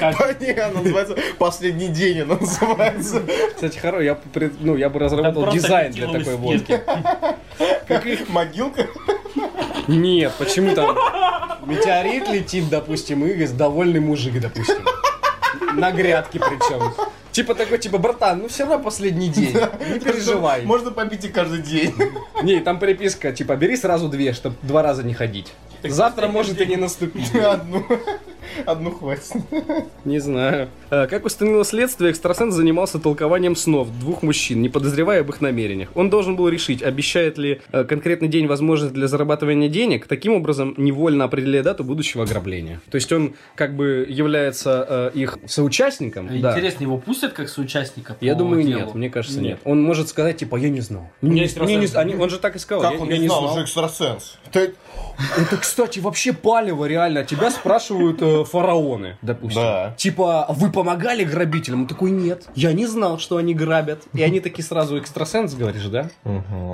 Она 0.00 0.80
называется 0.80 1.16
«Последний 1.38 1.88
день» 1.88 2.20
она 2.20 2.36
называется. 2.36 3.22
Кстати, 3.54 3.78
хоро, 3.78 4.02
я, 4.04 4.18
ну, 4.60 4.76
я 4.76 4.88
бы 4.88 4.98
разработал 5.00 5.50
дизайн 5.50 5.92
для 5.92 6.06
такой 6.06 6.36
водки. 6.36 6.80
Могилка? 8.28 8.86
Нет, 9.88 10.32
почему 10.38 10.74
там 10.74 10.96
метеорит 11.66 12.28
летит, 12.28 12.68
допустим, 12.68 13.24
и 13.26 13.46
довольный 13.46 14.00
мужик, 14.00 14.40
допустим. 14.40 14.84
На 15.74 15.90
грядке 15.92 16.38
причем. 16.38 16.92
Типа 17.32 17.56
такой, 17.56 17.78
типа, 17.78 17.98
братан, 17.98 18.38
ну 18.38 18.48
все 18.48 18.64
равно 18.64 18.78
последний 18.78 19.28
день, 19.28 19.56
не 19.92 19.98
переживай. 19.98 20.62
Можно 20.62 20.92
попить 20.92 21.24
и 21.24 21.28
каждый 21.28 21.62
день. 21.62 21.92
Не, 22.42 22.60
там 22.60 22.78
приписка, 22.78 23.32
типа, 23.32 23.56
бери 23.56 23.76
сразу 23.76 24.08
две, 24.08 24.32
чтобы 24.32 24.54
два 24.62 24.82
раза 24.82 25.02
не 25.02 25.14
ходить. 25.14 25.52
Завтра 25.82 26.28
может 26.28 26.60
и 26.60 26.66
не 26.66 26.76
наступить. 26.76 27.34
Одну. 27.34 27.84
Одну 28.66 28.90
хватит. 28.90 29.32
Не 30.04 30.18
знаю. 30.18 30.68
А, 30.90 31.06
Как 31.06 31.24
установило 31.24 31.64
следствие, 31.64 32.10
экстрасенс 32.10 32.54
занимался 32.54 32.98
толкованием 32.98 33.56
снов 33.56 33.88
двух 34.00 34.22
мужчин, 34.22 34.62
не 34.62 34.68
подозревая 34.68 35.20
об 35.20 35.30
их 35.30 35.40
намерениях. 35.40 35.90
Он 35.94 36.10
должен 36.10 36.36
был 36.36 36.48
решить, 36.48 36.82
обещает 36.82 37.38
ли 37.38 37.60
э, 37.72 37.84
конкретный 37.84 38.28
день 38.28 38.46
возможность 38.46 38.92
для 38.94 39.06
зарабатывания 39.08 39.68
денег, 39.68 40.06
таким 40.06 40.34
образом 40.34 40.74
невольно 40.76 41.24
определяя 41.24 41.62
дату 41.62 41.84
будущего 41.84 42.24
ограбления. 42.24 42.80
То 42.90 42.96
есть 42.96 43.12
он 43.12 43.34
как 43.54 43.74
бы 43.76 44.06
является 44.08 45.10
э, 45.14 45.18
их 45.18 45.38
соучастником. 45.46 46.28
да. 46.40 46.50
Интересно, 46.52 46.84
его 46.84 46.98
пустят 46.98 47.32
как 47.32 47.48
соучастника? 47.48 48.16
Я 48.20 48.32
по 48.34 48.38
думаю, 48.40 48.62
делу? 48.62 48.80
нет, 48.86 48.94
мне 48.94 49.10
кажется, 49.10 49.40
нет. 49.40 49.58
Он 49.64 49.82
может 49.82 50.08
сказать, 50.08 50.36
типа, 50.38 50.56
я 50.56 50.68
не 50.68 50.80
знал. 50.80 51.10
Не- 51.22 51.30
не- 51.30 51.76
не- 51.76 51.96
они- 51.96 52.14
Он 52.16 52.30
же 52.30 52.38
так 52.38 52.56
и 52.56 52.58
сказал. 52.58 52.82
Как 52.82 52.92
я, 52.94 52.98
он 53.00 53.08
я 53.10 53.18
не 53.18 53.26
знал, 53.28 53.44
он 53.44 53.58
же 53.58 53.64
экстрасенс. 53.64 54.38
Ты- 54.52 54.74
Это, 55.38 55.56
кстати, 55.56 55.98
вообще 56.00 56.32
палево, 56.32 56.84
реально. 56.86 57.24
Тебя 57.24 57.50
спрашивают 57.50 58.18
э, 58.40 58.44
фараоны, 58.44 59.16
допустим. 59.22 59.62
Да. 59.62 59.94
Типа, 59.96 60.46
вы 60.48 60.70
помогали 60.70 61.24
грабителям? 61.24 61.82
Он 61.82 61.86
такой, 61.86 62.10
нет. 62.10 62.46
Я 62.54 62.72
не 62.72 62.86
знал, 62.86 63.18
что 63.18 63.36
они 63.36 63.54
грабят. 63.54 64.02
И 64.12 64.22
они 64.22 64.40
такие 64.40 64.64
сразу 64.64 64.98
экстрасенс, 64.98 65.54
говоришь, 65.54 65.84
да? 65.86 66.10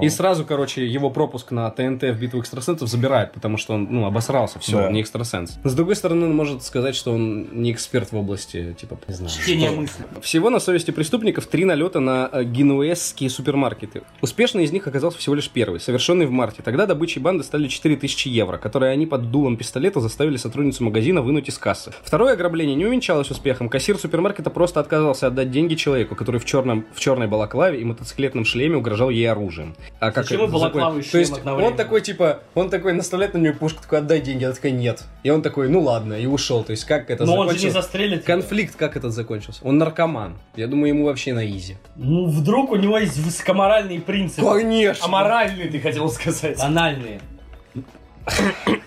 И 0.02 0.08
сразу, 0.08 0.44
короче, 0.44 0.86
его 0.86 1.10
пропуск 1.10 1.50
на 1.50 1.70
ТНТ 1.70 2.02
в 2.04 2.18
битву 2.18 2.40
экстрасенсов 2.40 2.88
забирают, 2.88 3.32
потому 3.32 3.56
что 3.56 3.74
он, 3.74 3.88
ну, 3.90 4.06
обосрался, 4.06 4.58
все, 4.58 4.78
Да. 4.78 4.86
он 4.86 4.92
не 4.94 5.02
экстрасенс. 5.02 5.58
С 5.64 5.74
другой 5.74 5.96
стороны, 5.96 6.26
он 6.26 6.34
может 6.34 6.62
сказать, 6.62 6.94
что 6.96 7.12
он 7.12 7.62
не 7.62 7.72
эксперт 7.72 8.12
в 8.12 8.16
области, 8.16 8.74
типа, 8.80 8.98
не 9.08 9.14
знаю. 9.14 9.30
Чтение 9.30 9.70
мысли. 9.70 10.04
Всего 10.22 10.50
на 10.50 10.60
совести 10.60 10.90
преступников 10.90 11.46
три 11.46 11.64
налета 11.64 12.00
на 12.00 12.28
э, 12.32 12.44
генуэзские 12.44 13.28
супермаркеты. 13.30 14.02
Успешный 14.22 14.64
из 14.64 14.72
них 14.72 14.86
оказался 14.86 15.18
всего 15.18 15.34
лишь 15.34 15.48
первый, 15.50 15.80
совершенный 15.80 16.26
в 16.26 16.30
марте. 16.30 16.62
Тогда 16.62 16.86
добычей 16.86 17.20
банды 17.20 17.44
стали 17.44 17.68
4000 17.68 18.28
евро, 18.28 18.56
которые 18.58 18.92
они 18.92 19.06
под 19.06 19.30
дулом 19.30 19.56
пистолета 19.56 20.00
заставили 20.00 20.36
сотрудницу 20.36 20.84
магазина 20.84 21.20
вынуть 21.22 21.48
из 21.50 21.58
кассы. 21.58 21.92
Второе 22.02 22.32
ограбление 22.32 22.74
не 22.74 22.86
увенчалось 22.86 23.30
успехом. 23.30 23.68
Кассир 23.68 23.98
супермаркета 23.98 24.48
просто 24.50 24.80
отказался 24.80 25.26
отдать 25.26 25.50
деньги 25.50 25.74
человеку, 25.74 26.14
который 26.16 26.40
в, 26.40 26.44
черном, 26.44 26.86
в 26.94 27.00
черной 27.00 27.26
балаклаве 27.26 27.80
и 27.80 27.84
мотоциклетном 27.84 28.44
шлеме 28.44 28.76
угрожал 28.76 29.10
ей 29.10 29.30
оружием. 29.30 29.74
А 30.00 30.10
как 30.10 30.24
Зачем 30.24 30.44
и 30.46 30.58
закон- 30.58 30.98
и 30.98 31.02
То 31.02 31.08
шлем 31.08 31.20
есть 31.20 31.44
он 31.46 31.76
такой, 31.76 32.00
типа, 32.00 32.40
он 32.54 32.70
такой 32.70 32.92
наставляет 32.94 33.34
на 33.34 33.38
нее 33.38 33.52
пушку, 33.52 33.82
такой, 33.82 33.98
отдай 33.98 34.20
деньги, 34.20 34.44
она 34.44 34.54
такая, 34.54 34.72
нет. 34.72 35.04
И 35.22 35.30
он 35.30 35.42
такой, 35.42 35.68
ну 35.68 35.80
ладно, 35.80 36.14
и 36.14 36.26
ушел. 36.26 36.64
То 36.64 36.70
есть 36.70 36.84
как 36.84 37.10
это 37.10 37.24
Но 37.26 37.34
он 37.34 37.48
же 37.48 37.52
не 37.54 37.58
закончилось? 37.58 37.72
застрелит. 37.74 38.24
Конфликт 38.24 38.76
как 38.76 38.96
этот 38.96 39.12
закончился? 39.12 39.60
Он 39.64 39.78
наркоман. 39.78 40.38
Я 40.56 40.66
думаю, 40.66 40.88
ему 40.88 41.04
вообще 41.04 41.32
на 41.34 41.46
изи. 41.48 41.76
Ну, 41.96 42.26
вдруг 42.26 42.70
у 42.72 42.76
него 42.76 42.98
есть 42.98 43.18
высокоморальные 43.18 44.00
принципы. 44.00 44.42
Конечно. 44.46 45.04
Аморальный, 45.04 45.68
ты 45.68 45.80
хотел 45.80 46.08
сказать. 46.10 46.58
Анальные. 46.60 47.20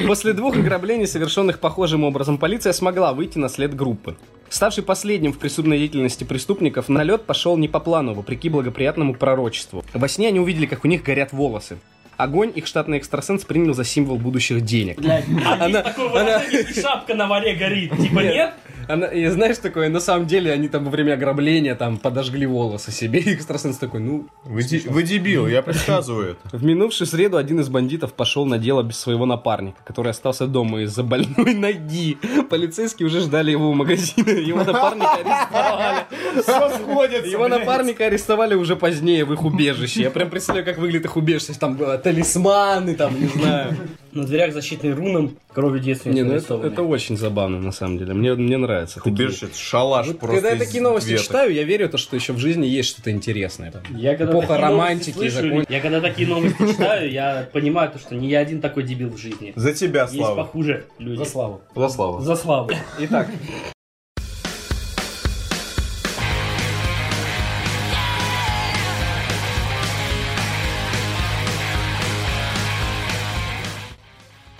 После 0.05 0.33
двух 0.33 0.55
ограблений, 0.55 1.07
совершенных 1.07 1.59
похожим 1.59 2.03
образом, 2.03 2.37
полиция 2.37 2.73
смогла 2.73 3.13
выйти 3.13 3.37
на 3.37 3.49
след 3.49 3.75
группы. 3.75 4.15
Ставший 4.49 4.83
последним 4.83 5.33
в 5.33 5.39
преступной 5.39 5.79
деятельности 5.79 6.23
преступников, 6.23 6.87
налет 6.89 7.23
пошел 7.23 7.57
не 7.57 7.67
по 7.67 7.79
плану, 7.79 8.13
вопреки 8.13 8.49
благоприятному 8.49 9.15
пророчеству. 9.15 9.83
Во 9.93 10.07
сне 10.07 10.27
они 10.27 10.39
увидели, 10.39 10.65
как 10.67 10.85
у 10.85 10.87
них 10.87 11.03
горят 11.03 11.33
волосы. 11.33 11.77
Огонь 12.17 12.51
их 12.53 12.67
штатный 12.67 12.99
экстрасенс 12.99 13.43
принял 13.43 13.73
за 13.73 13.83
символ 13.83 14.17
будущих 14.17 14.61
денег. 14.61 14.99
Блядь, 14.99 15.25
а 15.45 15.65
Она- 15.65 15.81
такое 15.81 16.39
и 16.41 16.79
шапка 16.79 17.15
на 17.15 17.27
варе 17.27 17.55
горит. 17.55 17.97
Типа 17.97 18.19
нет? 18.19 18.53
Она, 18.87 19.07
и 19.07 19.25
знаешь 19.27 19.57
такое, 19.57 19.89
на 19.89 19.99
самом 19.99 20.27
деле 20.27 20.51
они 20.51 20.67
там 20.67 20.85
во 20.85 20.91
время 20.91 21.13
ограбления 21.13 21.75
там 21.75 21.97
подожгли 21.97 22.45
волосы 22.45 22.91
себе, 22.91 23.19
и 23.25 23.33
экстрасенс 23.33 23.77
такой, 23.77 23.99
ну... 23.99 24.27
Вы, 24.43 24.63
де- 24.63 24.83
вы 24.89 25.03
дебил, 25.03 25.47
я 25.47 25.61
предсказываю 25.61 26.31
это. 26.31 26.57
В 26.57 26.63
минувшую 26.63 27.07
среду 27.07 27.37
один 27.37 27.59
из 27.59 27.69
бандитов 27.69 28.13
пошел 28.13 28.45
на 28.45 28.57
дело 28.57 28.83
без 28.83 28.97
своего 28.99 29.25
напарника, 29.25 29.77
который 29.83 30.11
остался 30.11 30.47
дома 30.47 30.81
из-за 30.81 31.03
больной 31.03 31.53
ноги. 31.55 32.17
Полицейские 32.49 33.07
уже 33.07 33.21
ждали 33.21 33.51
его 33.51 33.69
у 33.69 33.73
магазина, 33.73 34.29
его 34.29 34.63
напарника 34.63 35.13
арестовали. 35.13 36.05
Все 36.41 36.69
сходится. 36.77 37.27
Его 37.29 37.47
напарника 37.47 38.05
арестовали 38.05 38.55
уже 38.55 38.75
позднее 38.75 39.25
в 39.25 39.33
их 39.33 39.43
убежище. 39.43 40.01
Я 40.01 40.11
прям 40.11 40.29
представляю, 40.29 40.65
как 40.65 40.77
выглядит 40.77 41.05
их 41.05 41.15
убежище. 41.17 41.53
Там 41.59 41.81
э, 41.81 41.97
талисманы, 41.97 42.95
там, 42.95 43.19
не 43.19 43.27
знаю. 43.27 43.75
На 44.11 44.25
дверях 44.25 44.53
защитный 44.53 44.93
руном 44.93 45.35
кровью 45.53 45.79
детственницы 45.81 46.23
Не, 46.23 46.29
ну 46.29 46.33
это, 46.35 46.55
это 46.55 46.83
очень 46.83 47.17
забавно, 47.17 47.59
на 47.59 47.71
самом 47.71 47.97
деле. 47.97 48.13
Мне, 48.13 48.33
мне 48.33 48.57
нравится. 48.57 48.73
Такие. 48.82 49.12
Убежище, 49.13 49.46
это 49.48 49.58
шалаш 49.58 50.08
Вот 50.08 50.20
просто 50.20 50.36
Когда 50.36 50.50
я 50.51 50.58
такие 50.60 50.82
новости 50.84 51.10
веток. 51.10 51.25
читаю, 51.25 51.53
я 51.53 51.63
верю, 51.63 51.89
то, 51.89 51.98
что 51.98 52.15
еще 52.15 52.34
в 52.34 52.38
жизни 52.39 52.65
есть 52.65 52.89
что-то 52.89 53.12
интересное. 53.12 53.72
Я 53.96 54.15
когда 54.15 54.32
Эпоха 54.34 54.48
такие 54.48 54.62
романтики 54.68 55.13
слышу, 55.15 55.36
закон- 55.42 55.65
Я 55.70 55.80
когда 55.80 56.01
такие 56.01 56.27
новости 56.27 56.58
читаю, 56.72 57.12
я 57.12 57.48
понимаю, 57.51 57.92
то, 57.92 58.00
что 58.00 58.15
не 58.15 58.30
я 58.30 58.39
один 58.39 58.62
такой 58.62 58.84
дебил 58.84 59.10
в 59.10 59.18
жизни. 59.18 59.53
За 59.56 59.74
тебя, 59.74 60.01
Есть 60.03 60.15
Слава. 60.15 60.36
похуже 60.36 60.86
люди. 61.00 61.18
За 61.18 61.25
славу. 61.25 61.62
За 61.75 61.89
Славу. 61.89 62.20
За 62.22 62.36
славу. 62.36 62.72
Итак, 63.00 63.27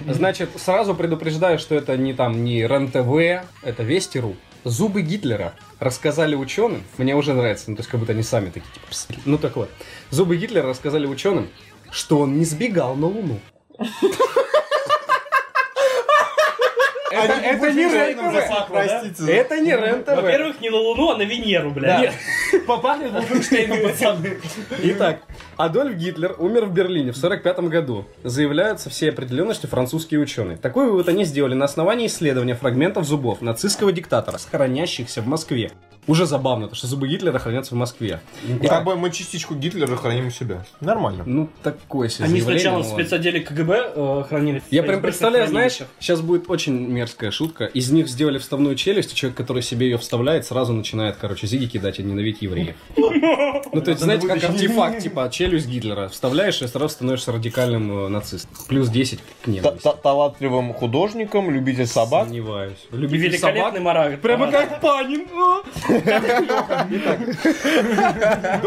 Значит, 0.07 0.50
сразу 0.57 0.95
предупреждаю, 0.95 1.60
что 1.60 1.75
это 1.75 1.95
не 1.98 2.13
там 2.13 2.43
не 2.43 2.65
РЕН-ТВ, 2.67 3.48
это 3.62 3.83
Вести.ру. 3.83 4.36
Зубы 4.63 5.01
Гитлера 5.01 5.53
рассказали 5.79 6.36
ученым, 6.36 6.83
мне 6.98 7.15
уже 7.15 7.33
нравится, 7.33 7.69
ну 7.69 7.75
то 7.75 7.81
есть 7.81 7.89
как 7.89 8.00
будто 8.00 8.13
они 8.13 8.24
сами 8.24 8.45
такие, 8.45 8.72
типа, 8.74 8.88
«Пс». 8.89 9.07
ну 9.25 9.38
так 9.38 9.57
вот. 9.57 9.69
Зубы 10.10 10.38
Гитлера 10.38 10.67
рассказали 10.69 11.05
ученым, 11.05 11.50
что 11.91 12.19
он 12.19 12.38
не 12.38 12.45
сбегал 12.45 12.95
на 12.95 13.07
Луну. 13.07 13.39
Это, 17.23 17.71
не 17.71 17.83
РЕН-ТВ. 17.83 18.67
Простите. 18.69 19.31
Это 19.31 19.59
не 19.59 19.71
РЕН-ТВ. 19.71 20.15
Во-первых, 20.15 20.61
не 20.61 20.69
на 20.69 20.77
Луну, 20.77 21.11
а 21.11 21.17
на 21.17 21.23
Венеру, 21.23 21.71
блядь. 21.71 22.13
Попали 22.67 23.07
в 23.07 23.15
Wolfenstein, 23.15 23.83
пацаны. 23.83 24.37
Итак, 24.83 25.21
Адольф 25.57 25.95
Гитлер 25.95 26.35
умер 26.37 26.65
в 26.65 26.73
Берлине 26.73 27.11
в 27.11 27.17
45 27.17 27.59
году. 27.61 28.05
Заявляют 28.23 28.79
со 28.79 28.89
всей 28.89 29.09
определенностью 29.09 29.69
французские 29.69 30.19
ученые. 30.19 30.57
Такой 30.57 30.87
вывод 30.87 31.09
они 31.09 31.25
сделали 31.25 31.53
на 31.53 31.65
основании 31.65 32.07
исследования 32.07 32.55
фрагментов 32.55 33.05
зубов 33.05 33.41
нацистского 33.41 33.91
диктатора, 33.91 34.37
хранящихся 34.51 35.21
в 35.21 35.27
Москве. 35.27 35.71
Уже 36.07 36.25
забавно, 36.25 36.67
то 36.67 36.75
что 36.75 36.88
зубы 36.88 37.07
Гитлера 37.07 37.39
хранятся 37.39 37.75
в 37.75 37.77
Москве. 37.77 38.19
И 38.62 38.67
как 38.67 38.83
бы 38.83 38.95
мы 38.95 39.10
частичку 39.12 39.55
Гитлера 39.55 39.95
храним 39.95 40.27
у 40.27 40.31
себя. 40.31 40.65
Нормально. 40.81 41.24
Ну, 41.25 41.50
такое 41.63 42.10
себе 42.10 42.25
Они 42.25 42.41
сначала 42.41 42.81
в 42.83 42.88
ну 42.88 42.93
спецотделе 42.93 43.39
КГБ 43.39 43.93
э, 43.95 44.24
хранили. 44.27 44.60
в 44.60 44.72
Я 44.72 44.83
прям 44.83 45.01
представляю, 45.01 45.48
знаешь, 45.48 45.79
сейчас 46.00 46.22
будет 46.22 46.50
очень 46.50 46.74
мерзкая 46.88 47.31
шутка. 47.31 47.65
Из 47.65 47.89
них 47.91 48.07
сделали 48.07 48.38
вставную 48.38 48.75
челюсть, 48.75 49.13
и 49.13 49.15
человек, 49.15 49.38
который 49.38 49.62
себе 49.63 49.88
ее 49.88 49.98
вставляет, 49.98 50.45
сразу 50.45 50.74
начинает, 50.74 51.15
короче, 51.17 51.48
зиги 51.48 51.67
кидать 51.67 52.00
и 52.00 52.03
ненавидеть 52.03 52.41
евреев. 52.41 52.75
Ну, 52.98 53.81
то 53.81 53.91
есть, 53.91 54.01
знаете, 54.03 54.27
как 54.27 54.43
артефакт, 54.43 55.00
типа, 55.00 55.29
челюсть 55.31 55.67
Гитлера. 55.67 56.10
Вставляешь 56.10 56.62
и 56.62 56.67
сразу 56.67 56.89
становишься 56.89 57.31
радикальным 57.31 58.05
э, 58.05 58.07
нацистом. 58.10 58.51
Плюс 58.67 58.89
10 58.89 59.19
к 59.43 59.48
ненависти. 59.48 59.83
Та- 59.83 59.93
Талантливым 59.93 60.74
художником, 60.74 61.50
любитель 61.50 61.88
собак. 61.88 62.25
Сомневаюсь. 62.25 62.77
И 62.91 62.95
Любитель 62.95 63.38
собак. 63.38 63.55
великолепный 63.55 63.81
мораль. 63.81 64.17
Прямо 64.17 64.51
как 64.51 64.81
Панин. 64.81 65.27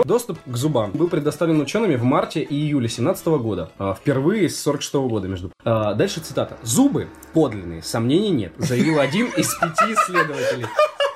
Доступ 0.04 0.38
к 0.44 0.56
зубам 0.56 0.92
был 0.92 1.08
предоставлен 1.08 1.60
учеными 1.60 1.96
в 1.96 2.04
марте 2.04 2.42
и 2.42 2.54
июле 2.54 2.88
17 2.88 3.26
года. 3.26 3.70
А, 3.78 3.94
Впервые 3.94 4.48
с 4.48 4.60
46 4.62 4.94
года, 4.94 5.28
между 5.28 5.50
А, 5.64 5.94
Дальше 5.94 6.20
цитата. 6.20 6.56
«Зубы 6.62 7.08
подлинные, 7.32 7.82
сомнений 7.82 8.30
нет», 8.30 8.52
заявил 8.58 9.00
один 9.00 9.26
из 9.28 9.54
пяти 9.54 9.92
исследователей. 9.92 10.66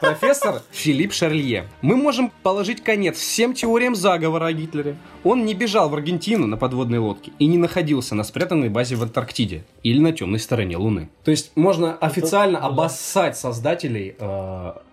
Профессор 0.01 0.63
Филипп 0.71 1.13
Шарлье. 1.13 1.69
Мы 1.83 1.95
можем 1.95 2.33
положить 2.43 2.83
конец 2.83 3.19
всем 3.19 3.53
теориям 3.53 3.95
заговора 3.95 4.47
о 4.47 4.53
Гитлере. 4.53 4.97
Он 5.23 5.45
не 5.45 5.55
бежал 5.55 5.91
в 5.91 5.95
Аргентину 5.95 6.47
на 6.47 6.57
подводной 6.57 6.99
лодке 6.99 7.33
и 7.39 7.47
не 7.47 7.59
находился 7.59 8.15
на 8.15 8.25
спрятанной 8.25 8.71
базе 8.71 8.97
в 8.97 9.03
Антарктиде 9.03 9.65
или 9.83 10.01
на 10.01 10.13
темной 10.13 10.39
стороне 10.39 10.79
Луны. 10.79 11.11
То 11.25 11.31
есть 11.31 11.53
можно 11.57 11.95
официально 11.95 12.59
обоссать 12.59 13.37
создателей 13.37 14.17
э, 14.19 14.25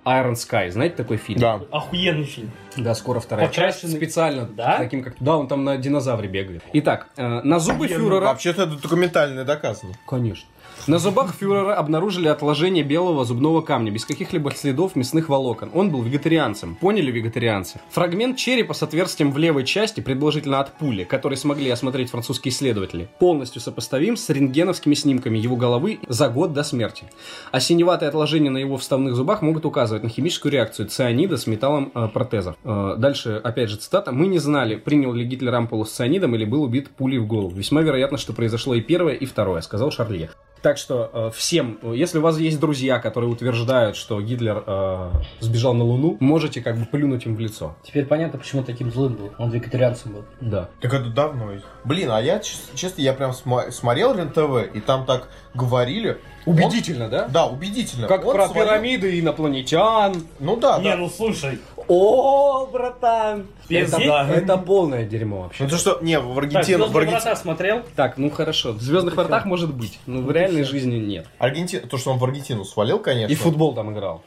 Iron 0.06 0.34
Sky. 0.34 0.70
Знаете 0.70 0.96
такой 0.96 1.18
фильм? 1.18 1.40
Да. 1.40 1.62
Охуенный 1.72 2.26
фильм. 2.26 2.52
Да, 2.76 2.94
скоро 2.94 3.20
вторая 3.22 3.48
часть. 3.48 3.82
Покрашенный. 3.82 3.96
Специально 3.96 4.46
Да? 4.46 4.78
таким 4.78 5.02
как... 5.04 5.16
Да, 5.20 5.38
он 5.38 5.48
там 5.48 5.64
на 5.64 5.78
динозавре 5.78 6.28
бегает. 6.28 6.62
Итак, 6.74 7.08
э, 7.16 7.42
на 7.44 7.60
зубы 7.60 7.88
фюрера... 7.88 8.26
Вообще-то 8.26 8.64
это 8.64 8.76
документально 8.76 9.46
доказано. 9.46 9.94
Конечно. 10.06 10.48
На 10.86 11.00
зубах 11.00 11.34
фюрера 11.34 11.76
обнаружили 11.76 12.28
отложение 12.28 12.84
белого 12.84 13.26
зубного 13.26 13.62
камня 13.62 13.92
без 13.92 14.06
каких-либо 14.06 14.52
следов 14.52 14.96
мясных 14.96 15.28
волокон. 15.28 15.70
Он 15.74 15.90
был 15.90 16.02
вегетарианцем. 16.02 16.76
Поняли 16.76 17.12
вегетарианцы? 17.12 17.82
Фрагмент 17.90 18.38
черепа 18.38 18.74
с 18.74 18.84
отверстием 18.84 19.32
в 19.32 19.38
левой 19.38 19.66
части, 19.66 20.00
предположительно 20.00 20.60
от 20.60 20.72
пули, 20.74 21.04
который 21.04 21.38
смогли 21.38 21.70
осмотреть 21.70 22.12
французские 22.12 22.54
исследователи, 22.54 23.10
полностью 23.20 23.62
сопоставим 23.62 24.16
с 24.16 24.30
рентгеновскими 24.30 24.94
снимками 24.94 25.38
его 25.38 25.58
головы 25.58 26.00
за 26.08 26.30
год 26.30 26.54
до 26.54 26.64
смерти. 26.64 27.06
А 27.52 27.60
синеватые 27.60 28.08
отложения 28.08 28.50
на 28.50 28.58
его 28.58 28.78
вставных 28.78 29.16
зубах 29.16 29.42
могут 29.42 29.66
указывать 29.66 30.04
на 30.04 30.10
химическую 30.10 30.52
реакцию 30.52 30.88
цианида 30.88 31.38
с 31.38 31.48
металлом 31.48 31.92
э, 31.94 32.08
протезов. 32.08 32.56
Э, 32.64 32.96
дальше, 32.98 33.42
опять 33.44 33.70
же, 33.70 33.78
цитата. 33.78 34.12
«Мы 34.12 34.28
не 34.28 34.40
знали, 34.40 34.76
принял 34.76 35.14
ли 35.14 35.26
Гитлер 35.26 35.54
ампулу 35.56 35.86
с 35.86 35.92
цианидом 35.92 36.36
или 36.36 36.46
был 36.46 36.64
убит 36.64 36.90
пулей 36.90 37.20
в 37.20 37.28
голову. 37.28 37.56
Весьма 37.56 37.82
вероятно, 37.82 38.18
что 38.18 38.34
произошло 38.34 38.76
и 38.76 38.82
первое, 38.82 39.14
и 39.16 39.26
второе», 39.26 39.62
сказал 39.62 39.92
Шарле. 39.92 40.30
Так 40.62 40.78
что 40.78 41.10
э, 41.14 41.32
всем, 41.36 41.80
если 41.94 42.18
у 42.18 42.22
вас 42.22 42.38
есть 42.40 42.60
друзья, 42.60 43.00
которые 43.00 43.30
утверждают, 43.30 43.96
что 43.96 44.20
Гитлер 44.22 44.64
э, 44.66 45.12
сбежал 45.40 45.74
на 45.74 45.84
Луну, 45.84 46.18
можете 46.20 46.62
как 46.62 46.78
бы 46.78 46.86
плюнуть 46.86 47.26
им 47.26 47.36
в 47.36 47.40
лицо. 47.40 47.76
Теперь 47.84 48.06
понятно, 48.06 48.40
почему 48.40 48.64
таким 48.64 48.92
злым 48.92 49.14
был. 49.14 49.32
Он 49.38 49.50
вегетарианцем 49.52 50.14
был. 50.14 50.26
Да. 50.42 50.70
Так 50.82 50.94
это 50.94 51.10
давно. 51.10 51.52
Блин, 51.84 52.10
а 52.12 52.22
я, 52.22 52.40
чес- 52.40 52.72
честно, 52.76 53.02
я 53.02 53.14
прям 53.14 53.34
смотрел 53.34 54.14
РЕН-ТВ, 54.16 54.76
и 54.76 54.80
там 54.82 55.06
так 55.06 55.30
говорили. 55.54 56.18
Убедительно, 56.48 57.10
да? 57.10 57.26
Он- 57.26 57.32
Да, 57.32 57.46
убедительно. 57.48 58.08
Как 58.08 58.26
Он 58.26 58.34
про 58.36 58.48
свалил- 58.48 58.54
пирамиды 58.66 59.20
инопланетян. 59.20 60.16
Ну 60.40 60.56
да, 60.56 60.80
Не, 60.80 60.92
да. 60.92 60.96
ну 60.98 61.10
слушай. 61.10 61.60
О, 61.88 62.68
братан! 62.68 63.48
Это, 63.70 63.98
это 64.34 64.58
полное 64.58 65.06
дерьмо 65.06 65.44
вообще. 65.44 65.64
Ну 65.64 65.70
то 65.70 65.78
что, 65.78 66.00
не, 66.02 66.20
в 66.20 66.28
Так, 66.28 66.38
Аргентину, 66.38 66.86
в 66.86 66.88
«Звездные 66.90 66.98
Аргентину, 66.98 67.12
врата» 67.12 67.36
смотрел? 67.36 67.82
Так, 67.96 68.18
ну 68.18 68.30
хорошо. 68.30 68.74
В 68.74 68.82
Звездных 68.82 69.16
вратах 69.16 69.46
может 69.46 69.74
быть, 69.74 70.00
но 70.06 70.22
в 70.22 70.32
реальной 70.32 70.64
жизни 70.64 70.96
нет. 70.98 71.28
Аргентина, 71.38 71.88
то, 71.88 71.98
что 71.98 72.12
он 72.12 72.18
в 72.18 72.24
Аргентину 72.24 72.66
свалил, 72.66 73.00
конечно. 73.00 73.32
И 73.32 73.36
в 73.36 73.42
футбол 73.42 73.74
там 73.74 73.92
играл. 73.94 74.22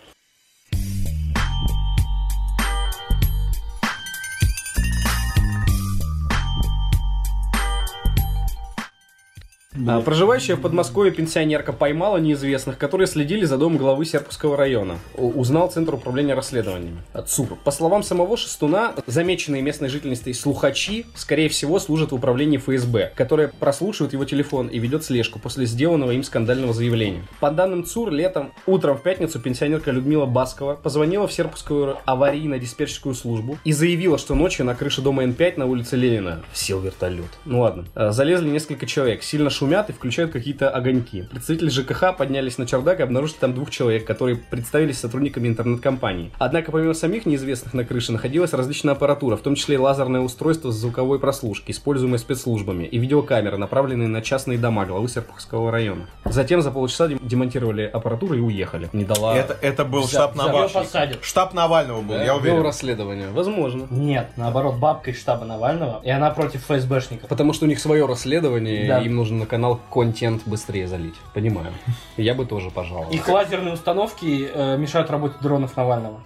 А, 9.88 10.00
Проживающая 10.00 10.56
в 10.56 10.60
Подмосковье 10.60 11.12
пенсионерка 11.12 11.72
поймала 11.72 12.18
неизвестных, 12.18 12.78
которые 12.78 13.06
следили 13.06 13.44
за 13.44 13.58
домом 13.58 13.78
главы 13.78 14.04
Серпухского 14.04 14.56
района. 14.56 14.98
Узнал 15.16 15.70
Центр 15.70 15.94
управления 15.94 16.34
расследованиями. 16.34 16.98
От 17.12 17.28
ЦУР. 17.28 17.58
По 17.64 17.70
словам 17.70 18.02
самого 18.02 18.36
Шестуна, 18.36 18.94
замеченные 19.06 19.62
местной 19.62 19.88
жительницей 19.88 20.34
слухачи, 20.34 21.06
скорее 21.14 21.48
всего, 21.48 21.78
служат 21.78 22.12
в 22.12 22.14
управлении 22.14 22.58
ФСБ, 22.58 23.12
которое 23.14 23.48
прослушивает 23.48 24.12
его 24.12 24.24
телефон 24.24 24.68
и 24.68 24.78
ведет 24.78 25.04
слежку 25.04 25.38
после 25.38 25.66
сделанного 25.66 26.12
им 26.12 26.22
скандального 26.22 26.72
заявления. 26.72 27.22
По 27.40 27.50
данным 27.50 27.84
ЦУР, 27.84 28.10
летом, 28.10 28.52
утром 28.66 28.96
в 28.96 29.02
пятницу 29.02 29.40
пенсионерка 29.40 29.90
Людмила 29.90 30.26
Баскова 30.26 30.74
позвонила 30.74 31.26
в 31.26 31.32
Серпухскую 31.32 31.98
аварийно-диспетчерскую 32.06 33.14
службу 33.14 33.58
и 33.64 33.72
заявила, 33.72 34.18
что 34.18 34.34
ночью 34.34 34.64
на 34.64 34.74
крыше 34.74 35.02
дома 35.02 35.24
Н5 35.24 35.58
на 35.58 35.66
улице 35.66 35.96
Ленина 35.96 36.42
сел 36.52 36.80
вертолет. 36.80 37.30
Ну 37.44 37.60
ладно. 37.60 37.84
Э, 37.94 38.10
Залезли 38.12 38.48
несколько 38.48 38.86
человек, 38.86 39.22
сильно 39.22 39.50
шумят 39.70 39.88
и 39.88 39.92
включают 39.92 40.32
какие-то 40.32 40.68
огоньки. 40.68 41.22
Представители 41.30 41.68
ЖКХ 41.68 42.16
поднялись 42.18 42.58
на 42.58 42.66
чердак 42.66 42.98
и 42.98 43.02
обнаружили 43.04 43.36
там 43.38 43.54
двух 43.54 43.70
человек, 43.70 44.04
которые 44.04 44.36
представились 44.36 44.98
сотрудниками 44.98 45.46
интернет-компании. 45.46 46.32
Однако 46.38 46.72
помимо 46.72 46.92
самих 46.92 47.24
неизвестных 47.24 47.72
на 47.72 47.84
крыше 47.84 48.10
находилась 48.10 48.52
различная 48.52 48.94
аппаратура, 48.94 49.36
в 49.36 49.42
том 49.42 49.54
числе 49.54 49.76
и 49.76 49.78
лазерное 49.78 50.22
устройство 50.22 50.72
с 50.72 50.74
звуковой 50.74 51.20
прослушки, 51.20 51.70
используемое 51.70 52.18
спецслужбами, 52.18 52.82
и 52.84 52.98
видеокамеры, 52.98 53.58
направленные 53.58 54.08
на 54.08 54.22
частные 54.22 54.58
дома 54.58 54.86
главы 54.86 55.06
Серпуховского 55.08 55.70
района. 55.70 56.06
Затем 56.24 56.62
за 56.62 56.72
полчаса 56.72 57.06
дем- 57.06 57.20
демонтировали 57.22 57.82
аппаратуру 57.82 58.34
и 58.34 58.40
уехали. 58.40 58.88
Не 58.92 59.04
дала... 59.04 59.36
Это, 59.36 59.56
это 59.62 59.84
был 59.84 60.00
Взял- 60.00 60.08
штаб 60.32 60.34
Навального. 60.34 60.84
Штаб 61.22 61.54
Навального 61.54 62.00
был, 62.02 62.14
Да, 62.16 62.24
я 62.24 62.34
уверен. 62.34 62.62
расследование. 62.62 63.28
Возможно. 63.30 63.86
Нет, 63.90 64.30
наоборот, 64.36 64.78
бабка 64.78 65.12
из 65.12 65.20
штаба 65.20 65.44
Навального, 65.44 66.00
и 66.02 66.10
она 66.10 66.30
против 66.30 66.64
ФСБшников. 66.64 67.28
Потому 67.28 67.52
что 67.52 67.66
у 67.66 67.68
них 67.68 67.78
свое 67.78 68.04
расследование, 68.06 68.88
Да. 68.88 68.98
и 69.00 69.06
им 69.06 69.14
нужно 69.14 69.38
канал 69.50 69.80
контент 69.90 70.42
быстрее 70.46 70.86
залить. 70.86 71.16
Понимаю. 71.34 71.72
Я 72.16 72.34
бы 72.34 72.46
тоже 72.46 72.70
пожаловал. 72.70 73.10
Их 73.10 73.26
лазерные 73.28 73.74
установки 73.74 74.48
э, 74.48 74.76
мешают 74.78 75.10
работе 75.10 75.34
дронов 75.42 75.76
Навального. 75.76 76.20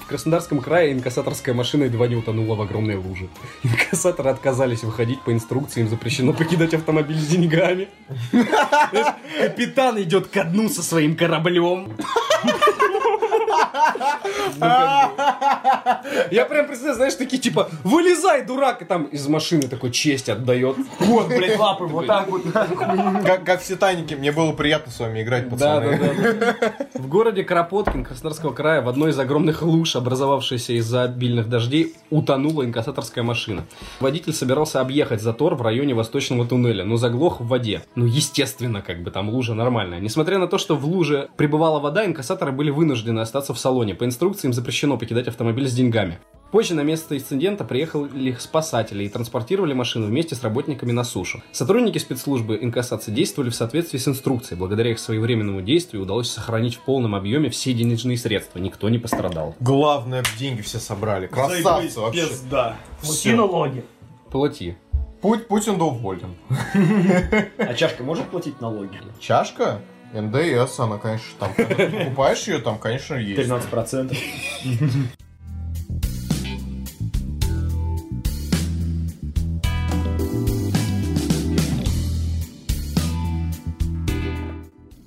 В 0.00 0.06
Краснодарском 0.08 0.60
крае 0.60 0.92
инкассаторская 0.92 1.54
машина 1.54 1.84
едва 1.84 2.08
не 2.08 2.16
утонула 2.16 2.56
в 2.56 2.62
огромной 2.62 2.96
луже. 2.96 3.28
Инкассаторы 3.62 4.30
отказались 4.30 4.82
выходить 4.82 5.20
по 5.22 5.32
инструкциям, 5.32 5.88
запрещено 5.88 6.32
покидать 6.32 6.74
автомобиль 6.74 7.16
с 7.16 7.28
деньгами. 7.28 7.88
Капитан 9.40 10.02
идет 10.02 10.28
ко 10.28 10.42
дну 10.44 10.68
со 10.68 10.82
своим 10.82 11.16
кораблем. 11.16 11.92
Ну. 14.56 14.66
Я 16.30 16.44
прям 16.46 16.66
представляю, 16.66 16.96
знаешь, 16.96 17.14
такие 17.14 17.40
типа, 17.40 17.68
вылезай, 17.82 18.44
дурак, 18.44 18.82
и 18.82 18.84
там 18.84 19.04
из 19.04 19.26
машины 19.28 19.62
такой 19.62 19.90
честь 19.90 20.28
отдает. 20.28 20.76
Вот, 20.98 21.28
блядь, 21.28 21.58
лапы 21.58 21.84
вот 21.84 22.06
так 22.06 22.28
вот. 22.28 22.42
Как, 23.24 23.44
как 23.44 23.60
в 23.62 23.66
Титанике, 23.66 24.16
мне 24.16 24.32
было 24.32 24.52
приятно 24.52 24.92
с 24.92 24.98
вами 25.00 25.22
играть, 25.22 25.44
Да, 25.48 25.80
пацаны. 25.80 25.98
да, 25.98 26.54
да. 26.54 26.98
В 26.98 27.08
городе 27.08 27.44
Кропоткин 27.44 28.04
Краснодарского 28.04 28.52
края 28.52 28.82
в 28.82 28.88
одной 28.88 29.10
из 29.10 29.18
огромных 29.18 29.62
луж, 29.62 29.96
образовавшейся 29.96 30.72
из-за 30.74 31.04
обильных 31.04 31.48
дождей, 31.48 31.94
утонула 32.10 32.64
инкассаторская 32.64 33.24
машина. 33.24 33.64
Водитель 34.00 34.32
собирался 34.32 34.80
объехать 34.80 35.20
затор 35.22 35.54
в 35.54 35.62
районе 35.62 35.94
восточного 35.94 36.46
туннеля, 36.46 36.84
но 36.84 36.96
заглох 36.96 37.40
в 37.40 37.46
воде. 37.46 37.82
Ну, 37.94 38.06
естественно, 38.06 38.82
как 38.82 39.02
бы 39.02 39.10
там 39.10 39.28
лужа 39.30 39.54
нормальная. 39.54 40.00
Несмотря 40.00 40.38
на 40.38 40.46
то, 40.46 40.58
что 40.58 40.76
в 40.76 40.84
луже 40.86 41.28
прибывала 41.36 41.80
вода, 41.80 42.04
инкассаторы 42.04 42.52
были 42.52 42.70
вынуждены 42.70 43.20
остаться 43.20 43.54
в 43.54 43.58
салоне. 43.58 43.93
По 43.94 44.04
инструкции 44.04 44.46
им 44.46 44.52
запрещено 44.52 44.98
покидать 44.98 45.28
автомобиль 45.28 45.68
с 45.68 45.72
деньгами. 45.72 46.18
Позже 46.50 46.74
на 46.74 46.82
место 46.82 47.16
инцидента 47.16 47.64
приехали 47.64 48.36
спасатели 48.38 49.02
и 49.02 49.08
транспортировали 49.08 49.72
машину 49.72 50.06
вместе 50.06 50.36
с 50.36 50.42
работниками 50.44 50.92
на 50.92 51.02
сушу. 51.02 51.42
Сотрудники 51.50 51.98
спецслужбы 51.98 52.58
инкассации 52.62 53.10
действовали 53.10 53.50
в 53.50 53.56
соответствии 53.56 53.98
с 53.98 54.06
инструкцией. 54.06 54.56
Благодаря 54.56 54.92
их 54.92 55.00
своевременному 55.00 55.62
действию 55.62 56.04
удалось 56.04 56.30
сохранить 56.30 56.76
в 56.76 56.80
полном 56.80 57.16
объеме 57.16 57.50
все 57.50 57.72
денежные 57.72 58.16
средства. 58.16 58.60
Никто 58.60 58.88
не 58.88 58.98
пострадал. 58.98 59.56
Главное, 59.58 60.22
деньги 60.38 60.60
все 60.60 60.78
собрали. 60.78 61.26
Красавцы 61.26 61.98
вообще. 61.98 62.28
Пизда. 62.28 62.76
Плати 63.02 63.32
налоги. 63.32 63.84
Плати. 64.30 64.76
Путь, 65.22 65.48
Путин 65.48 65.76
доволен. 65.78 66.36
А 67.58 67.74
чашка 67.74 68.04
может 68.04 68.26
платить 68.26 68.60
налоги? 68.60 69.00
Чашка? 69.18 69.80
НДС, 70.14 70.78
она, 70.78 70.98
конечно, 70.98 71.26
там, 71.40 71.52
когда 71.54 71.74
ты 71.74 71.90
покупаешь 71.90 72.46
ее, 72.46 72.58
там, 72.60 72.78
конечно, 72.78 73.16
есть. 73.16 73.50
13%. 73.50 74.16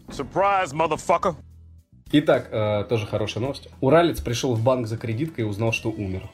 Surprise, 0.10 0.74
motherfucker. 0.74 1.36
Итак, 2.12 2.50
э, 2.52 2.86
тоже 2.90 3.06
хорошая 3.06 3.44
новость. 3.44 3.70
Уралец 3.80 4.20
пришел 4.20 4.56
в 4.56 4.62
банк 4.62 4.88
за 4.88 4.98
кредиткой 4.98 5.46
и 5.46 5.48
узнал, 5.48 5.72
что 5.72 5.90
умер. 5.90 6.30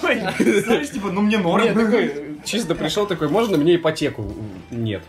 Знаешь, 0.00 0.90
типа, 0.90 1.10
ну 1.10 1.20
мне 1.22 1.36
Нет, 1.36 1.44
норм. 1.44 1.74
такой, 1.74 2.36
чисто 2.44 2.74
пришел 2.74 3.06
такой, 3.06 3.28
можно 3.28 3.56
мне 3.56 3.76
ипотеку? 3.76 4.32
Нет. 4.70 5.02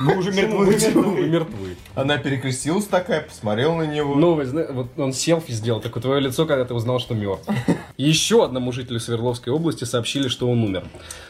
Мы 0.00 0.16
уже 0.18 0.30
мертвы. 0.30 0.66
Вы 0.66 1.26
мертвы. 1.28 1.76
Она 1.94 2.18
перекрестилась 2.18 2.84
такая, 2.86 3.22
посмотрела 3.22 3.76
на 3.76 3.86
него. 3.86 4.14
Новость, 4.14 4.50
зна- 4.50 4.66
вот 4.70 4.88
он 4.98 5.14
селфи 5.14 5.52
сделал, 5.52 5.80
такое 5.80 6.02
твое 6.02 6.20
лицо, 6.20 6.44
когда 6.44 6.64
ты 6.66 6.74
узнал, 6.74 6.98
что 7.00 7.14
мертв. 7.14 7.48
Еще 7.96 8.44
одному 8.44 8.72
жителю 8.72 9.00
Свердловской 9.00 9.52
области 9.52 9.84
сообщили, 9.84 10.28
что 10.28 10.50
он 10.50 10.62
умер. 10.62 10.84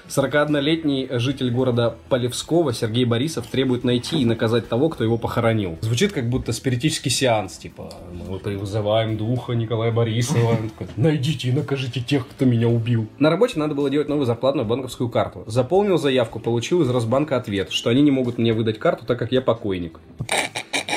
41-летний 0.09 1.09
житель 1.13 1.51
города 1.51 1.97
Полевского 2.09 2.73
Сергей 2.73 3.05
Борисов 3.05 3.47
требует 3.47 3.85
найти 3.85 4.21
и 4.21 4.25
наказать 4.25 4.69
того, 4.69 4.89
кто 4.89 5.05
его 5.05 5.17
похоронил. 5.17 5.79
Звучит 5.81 6.13
как 6.13 6.29
будто 6.29 6.53
спиритический 6.53 7.11
сеанс, 7.11 7.57
типа 7.57 7.93
мы 8.29 8.39
призываем 8.39 9.17
духа 9.17 9.53
Николая 9.53 9.93
Борисова. 9.93 10.59
Найдите 10.97 11.49
и 11.49 11.53
накажите 11.53 12.01
тех, 12.01 12.27
кто 12.27 12.45
меня 12.45 12.69
убил. 12.69 13.07
На 13.19 13.31
работе 13.31 13.59
надо 13.59 13.75
было 13.75 13.89
делать 13.89 14.09
новую 14.09 14.27
зарплатную 14.27 14.67
банковскую 14.67 15.09
карту. 15.09 15.45
Заполнил 15.47 15.99
заявку, 15.99 16.41
получил 16.41 16.83
из 16.83 16.91
Росбанка 16.91 17.37
ответ, 17.37 17.71
что 17.71 17.91
они 17.91 18.03
не 18.03 18.11
могут 18.11 18.39
мне 18.39 18.53
выдать 18.53 18.79
карту, 18.79 19.07
так 19.07 19.19
как 19.19 19.31
я 19.31 19.41
покойник. 19.41 20.01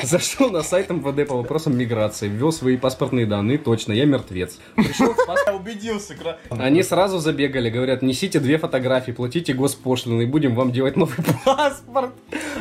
Зашел 0.02 0.50
на 0.50 0.62
сайт 0.62 0.90
МВД 0.90 1.28
по 1.28 1.36
вопросам 1.36 1.76
миграции, 1.76 2.28
ввел 2.28 2.52
свои 2.52 2.76
паспортные 2.76 3.26
данные, 3.26 3.58
точно, 3.58 3.92
я 3.92 4.06
мертвец. 4.06 4.58
Пришел 4.74 5.14
Я 5.46 5.54
убедился. 5.54 6.14
Они 6.50 6.82
сразу 6.82 7.18
забегали, 7.18 7.70
говорят, 7.70 8.02
несите 8.02 8.40
две 8.40 8.58
фотографии, 8.58 9.12
платите 9.12 9.52
госпошлину 9.52 10.20
и 10.20 10.26
будем 10.26 10.54
вам 10.54 10.72
делать 10.72 10.96
новый 10.96 11.16
паспорт. 11.44 12.12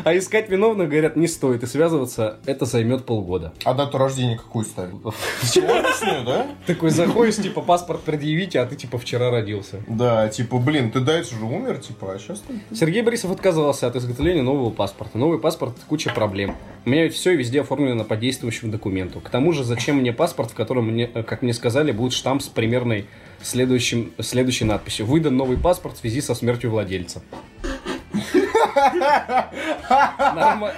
А 0.04 0.18
искать 0.18 0.50
виновных, 0.50 0.90
говорят, 0.90 1.16
не 1.16 1.28
стоит, 1.28 1.64
и 1.64 1.66
связываться 1.66 2.40
это 2.46 2.66
займет 2.66 3.06
полгода. 3.06 3.54
А 3.64 3.74
дату 3.74 3.98
рождения 3.98 4.38
какую 4.38 4.66
ставить? 4.66 4.96
Сегодняшнюю, 5.44 6.26
да? 6.26 6.48
Такой 6.66 6.90
заходишь, 6.90 7.36
типа, 7.38 7.62
паспорт 7.62 8.02
предъявите, 8.02 8.60
а 8.60 8.66
ты, 8.66 8.76
типа, 8.76 8.98
вчера 8.98 9.30
родился. 9.30 9.82
Да, 9.88 10.28
типа, 10.30 10.58
блин, 10.58 10.92
ты 10.92 11.00
дальше 11.00 11.36
же 11.36 11.46
умер, 11.46 11.80
типа, 11.80 12.14
а 12.14 12.20
сейчас 12.20 12.42
ты... 12.42 12.76
Сергей 12.76 13.02
Борисов 13.02 13.32
отказался 13.32 13.88
от 13.88 13.96
изготовления 13.96 14.42
нового 14.42 14.70
паспорта. 14.70 15.18
Новый 15.18 15.40
паспорт– 15.40 15.76
куча 15.88 16.12
проблем. 16.14 16.56
У 16.86 16.90
меня 16.90 17.04
ведь 17.04 17.14
все 17.14 17.29
везде 17.36 17.62
оформлено 17.62 18.04
по 18.04 18.16
действующему 18.16 18.72
документу. 18.72 19.20
К 19.20 19.30
тому 19.30 19.54
же, 19.54 19.64
зачем 19.64 19.98
мне 19.98 20.14
паспорт, 20.14 20.52
в 20.52 20.54
котором, 20.54 20.92
мне, 20.92 21.10
э, 21.14 21.24
как 21.24 21.42
мне 21.42 21.54
сказали, 21.54 21.92
будет 21.92 22.14
штамп 22.14 22.42
с 22.42 22.48
примерной 22.48 23.06
следующим, 23.42 24.12
следующей 24.20 24.66
надписью. 24.66 25.06
Выдан 25.06 25.38
новый 25.38 25.58
паспорт 25.58 25.98
в 25.98 26.00
связи 26.00 26.22
со 26.22 26.36
смертью 26.36 26.72
владельца. 26.72 27.22
Норма- 29.90 30.72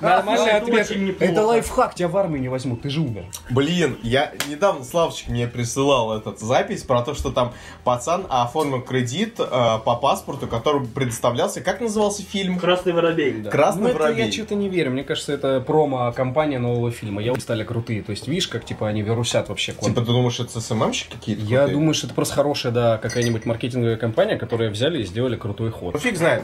Нормальный 0.00 0.52
ответ. 0.52 0.90
Это 1.20 1.42
лайфхак, 1.46 1.94
тебя 1.94 2.08
в 2.08 2.16
армию 2.16 2.40
не 2.40 2.48
возьмут, 2.48 2.82
ты 2.82 2.90
же 2.90 3.00
умер. 3.00 3.24
Блин, 3.50 3.98
я 4.02 4.32
недавно 4.48 4.84
Славчик 4.84 5.28
мне 5.28 5.46
присылал 5.46 6.16
этот 6.16 6.40
запись 6.40 6.82
про 6.82 7.02
то, 7.02 7.14
что 7.14 7.30
там 7.30 7.52
пацан 7.84 8.26
оформил 8.28 8.80
кредит 8.82 9.36
э, 9.38 9.44
по 9.84 9.96
паспорту, 9.96 10.46
который 10.46 10.86
предоставлялся, 10.86 11.60
как 11.60 11.80
назывался 11.80 12.22
фильм? 12.22 12.58
Красный 12.58 12.92
воробей. 12.92 13.42
Красный 13.44 13.82
Ну, 13.82 13.88
это 13.88 13.98
воробей. 14.00 14.26
я 14.26 14.32
что-то 14.32 14.54
не 14.54 14.68
верю. 14.68 14.90
Мне 14.90 15.04
кажется, 15.04 15.32
это 15.32 15.60
промо-компания 15.60 16.58
нового 16.58 16.90
фильма. 16.90 17.22
Я 17.22 17.34
стали 17.36 17.64
крутые. 17.64 18.02
То 18.02 18.10
есть, 18.10 18.28
видишь, 18.28 18.48
как 18.48 18.64
типа 18.64 18.88
они 18.88 19.02
вирусят 19.02 19.48
вообще 19.48 19.72
Типа, 19.72 20.00
ты 20.00 20.06
думаешь, 20.06 20.38
это 20.38 20.60
СММщики 20.60 21.12
какие-то? 21.12 21.42
Я 21.42 21.66
думаю, 21.66 21.94
что 21.94 22.06
это 22.06 22.14
просто 22.14 22.34
хорошая, 22.34 22.72
да, 22.72 22.98
какая-нибудь 22.98 23.46
маркетинговая 23.46 23.96
компания, 23.96 24.36
которая 24.36 24.70
взяли 24.70 25.02
и 25.02 25.04
сделали 25.04 25.36
крутой 25.36 25.70
ход. 25.70 25.94
Ну, 25.94 26.00
фиг 26.00 26.16
знает. 26.16 26.42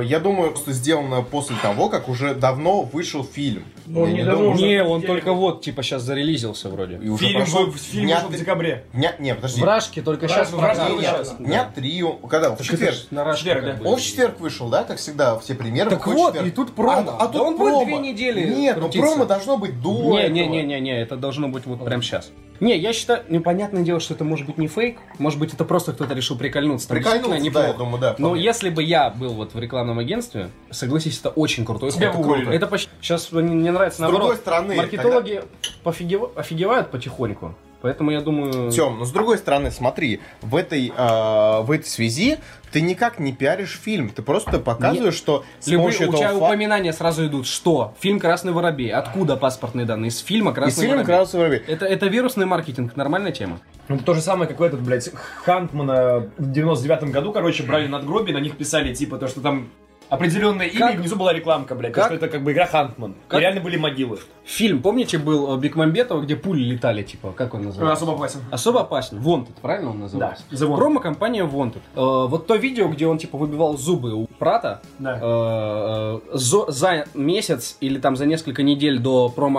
Э, 0.00 0.04
Я 0.04 0.20
думаю, 0.20 0.54
что 0.56 0.72
сделано 0.72 1.22
после 1.22 1.56
того, 1.62 1.88
как 1.88 2.08
уже 2.08 2.34
давно 2.34 2.82
вышел 2.82 3.24
фильм. 3.24 3.64
Ну, 3.86 4.06
не 4.06 4.14
не 4.14 4.24
давно 4.24 4.52
думаю. 4.52 4.56
Не, 4.60 4.82
он 4.82 5.02
только 5.02 5.32
вот, 5.32 5.62
типа, 5.62 5.82
сейчас 5.82 6.02
зарелизился 6.02 6.68
вроде. 6.68 6.96
и 6.96 7.16
Фильм, 7.16 7.44
был- 7.52 7.72
фильм 7.72 8.06
дня 8.06 8.16
вышел 8.16 8.30
в 8.30 8.36
декабре. 8.38 8.84
Дня, 8.92 9.14
не, 9.18 9.34
подожди. 9.34 9.60
Вражки 9.60 10.02
только 10.02 10.28
сейчас 10.28 10.50
Вражки, 10.52 10.78
показывают. 10.80 11.04
щас. 11.06 11.36
Дня 11.38 11.70
три, 11.74 12.02
он- 12.02 12.18
когда? 12.28 12.54
В 12.56 12.62
четверг. 12.62 12.96
на 13.10 13.24
Рашке 13.24 13.44
Четверг, 13.50 13.82
да. 13.82 13.88
Он 13.88 13.96
в 13.96 14.02
четверг 14.02 14.40
вышел, 14.40 14.68
да, 14.68 14.84
как 14.84 14.98
всегда, 14.98 15.38
все 15.38 15.54
премьеры. 15.54 15.90
Так 15.90 16.06
вот, 16.06 16.32
четверг. 16.32 16.46
и 16.46 16.50
тут 16.50 16.74
промо. 16.74 16.92
А, 17.12 17.16
а 17.24 17.26
Да 17.26 17.32
тут 17.32 17.40
он 17.42 17.56
будет 17.56 17.70
промо. 17.74 17.84
две 17.84 17.98
недели 17.98 18.48
Нет, 18.54 18.76
ну 18.76 18.82
крутиться. 18.82 19.06
промо 19.06 19.24
должно 19.24 19.56
быть 19.56 19.80
до 19.80 19.92
Не, 19.92 20.18
этого. 20.22 20.34
не, 20.34 20.46
не, 20.48 20.62
не, 20.64 20.80
не, 20.80 21.00
это 21.00 21.16
должно 21.16 21.48
быть 21.48 21.64
вот 21.66 21.84
прямо 21.84 22.02
сейчас. 22.02 22.30
Не, 22.60 22.76
я 22.78 22.92
считаю, 22.92 23.22
ну 23.28 23.40
понятное 23.40 23.82
дело, 23.82 24.00
что 24.00 24.14
это 24.14 24.24
может 24.24 24.46
быть 24.46 24.58
не 24.58 24.66
фейк, 24.68 24.98
может 25.18 25.38
быть 25.38 25.52
это 25.54 25.64
просто 25.64 25.92
кто-то 25.92 26.14
решил 26.14 26.36
прикольнуться. 26.38 26.88
Там 26.88 26.96
Прикольнуться, 26.96 27.28
действительно 27.32 27.52
да, 27.54 27.60
я 27.60 27.72
неплохо. 27.72 27.84
думаю, 27.90 28.00
да. 28.00 28.10
Но 28.18 28.26
вполне. 28.28 28.42
если 28.44 28.70
бы 28.70 28.82
я 28.82 29.10
был 29.10 29.34
вот 29.34 29.54
в 29.54 29.58
рекламном 29.58 29.98
агентстве, 29.98 30.50
согласись, 30.70 31.18
это 31.20 31.30
очень 31.30 31.64
крутой 31.64 31.90
Тебя 31.90 32.12
ход. 32.12 32.24
уволили. 32.24 32.54
Это 32.54 32.66
почти... 32.66 32.90
Сейчас 33.00 33.30
мне, 33.32 33.70
нравится 33.70 33.98
С 33.98 34.00
наоборот. 34.00 34.20
другой 34.28 34.36
стороны, 34.36 34.74
Маркетологи 34.76 35.42
пофигев- 35.84 36.30
офигевают 36.36 36.90
потихоньку. 36.90 37.54
Поэтому 37.82 38.10
я 38.10 38.20
думаю... 38.20 38.70
Тем, 38.70 38.98
но 38.98 39.04
с 39.04 39.10
другой 39.10 39.38
стороны, 39.38 39.70
смотри, 39.70 40.20
в 40.42 40.56
этой, 40.56 40.92
э, 40.96 41.60
в 41.62 41.70
этой 41.70 41.86
связи 41.86 42.38
ты 42.72 42.80
никак 42.80 43.18
не 43.18 43.32
пиаришь 43.32 43.78
фильм, 43.80 44.10
ты 44.10 44.22
просто 44.22 44.58
показываешь, 44.58 45.14
что 45.14 45.44
с 45.60 45.66
Любые, 45.66 45.78
помощью 45.78 46.08
у 46.08 46.12
тебя 46.12 46.26
этого 46.26 46.40
факта... 46.40 46.54
упоминания 46.54 46.92
сразу 46.92 47.26
идут. 47.26 47.46
Что? 47.46 47.94
Фильм 48.00 48.18
«Красный 48.18 48.52
воробей». 48.52 48.92
Откуда 48.92 49.36
паспортные 49.36 49.86
данные? 49.86 50.08
Из 50.08 50.18
фильма 50.18 50.50
Из 50.50 50.54
«Красный 50.54 50.82
фильма 50.82 50.96
воробей». 50.96 51.14
«Красный 51.16 51.40
воробей». 51.40 51.62
Это, 51.66 51.86
это 51.86 52.06
вирусный 52.06 52.46
маркетинг, 52.46 52.96
нормальная 52.96 53.32
тема. 53.32 53.60
Ну, 53.88 53.98
то 53.98 54.14
же 54.14 54.20
самое, 54.20 54.48
как 54.48 54.58
в 54.58 54.62
этот, 54.62 54.80
блядь, 54.80 55.10
Хантмана 55.44 56.28
в 56.36 56.50
99-м 56.50 57.12
году, 57.12 57.32
короче, 57.32 57.62
брали 57.62 57.86
надгробие, 57.86 58.34
на 58.34 58.40
них 58.40 58.56
писали, 58.56 58.94
типа, 58.94 59.18
то, 59.18 59.28
что 59.28 59.40
там 59.40 59.68
определенное 60.08 60.66
имя, 60.66 60.90
и 60.92 60.96
внизу 60.96 61.16
была 61.16 61.32
рекламка, 61.32 61.74
блядь, 61.74 61.92
Как? 61.92 62.06
что 62.06 62.14
это 62.14 62.28
как 62.28 62.42
бы 62.42 62.52
игра 62.52 62.66
Хантман. 62.66 63.14
Как? 63.28 63.38
И 63.38 63.40
реально 63.40 63.60
были 63.60 63.76
могилы. 63.76 64.18
Фильм, 64.44 64.80
помните, 64.82 65.18
был 65.18 65.56
э, 65.56 65.60
Бекмамбетова, 65.60 66.20
где 66.22 66.36
пули 66.36 66.62
летали, 66.62 67.02
типа, 67.02 67.32
как 67.32 67.54
он 67.54 67.64
называется? 67.64 68.04
Особо 68.04 68.16
опасен. 68.16 68.40
Особо 68.52 68.80
опасен. 68.82 69.18
Wanted, 69.18 69.54
правильно 69.60 69.90
он 69.90 70.00
называется? 70.00 70.44
Да, 70.50 70.56
The 70.56 70.68
Wanted. 70.68 70.76
Промо-компания 70.76 71.44
Wanted. 71.44 71.80
Э, 71.96 72.28
вот 72.28 72.46
то 72.46 72.54
видео, 72.54 72.88
где 72.88 73.06
он, 73.06 73.18
типа, 73.18 73.38
выбивал 73.38 73.76
зубы 73.76 74.12
у 74.14 74.26
Прата, 74.38 74.82
Да. 74.98 75.18
э, 75.20 75.20
э, 75.22 76.36
зо- 76.36 76.70
за 76.70 77.06
месяц 77.14 77.76
или 77.80 77.98
там 77.98 78.16
за 78.16 78.26
несколько 78.26 78.62
недель 78.62 78.98
до 78.98 79.28
промо 79.28 79.56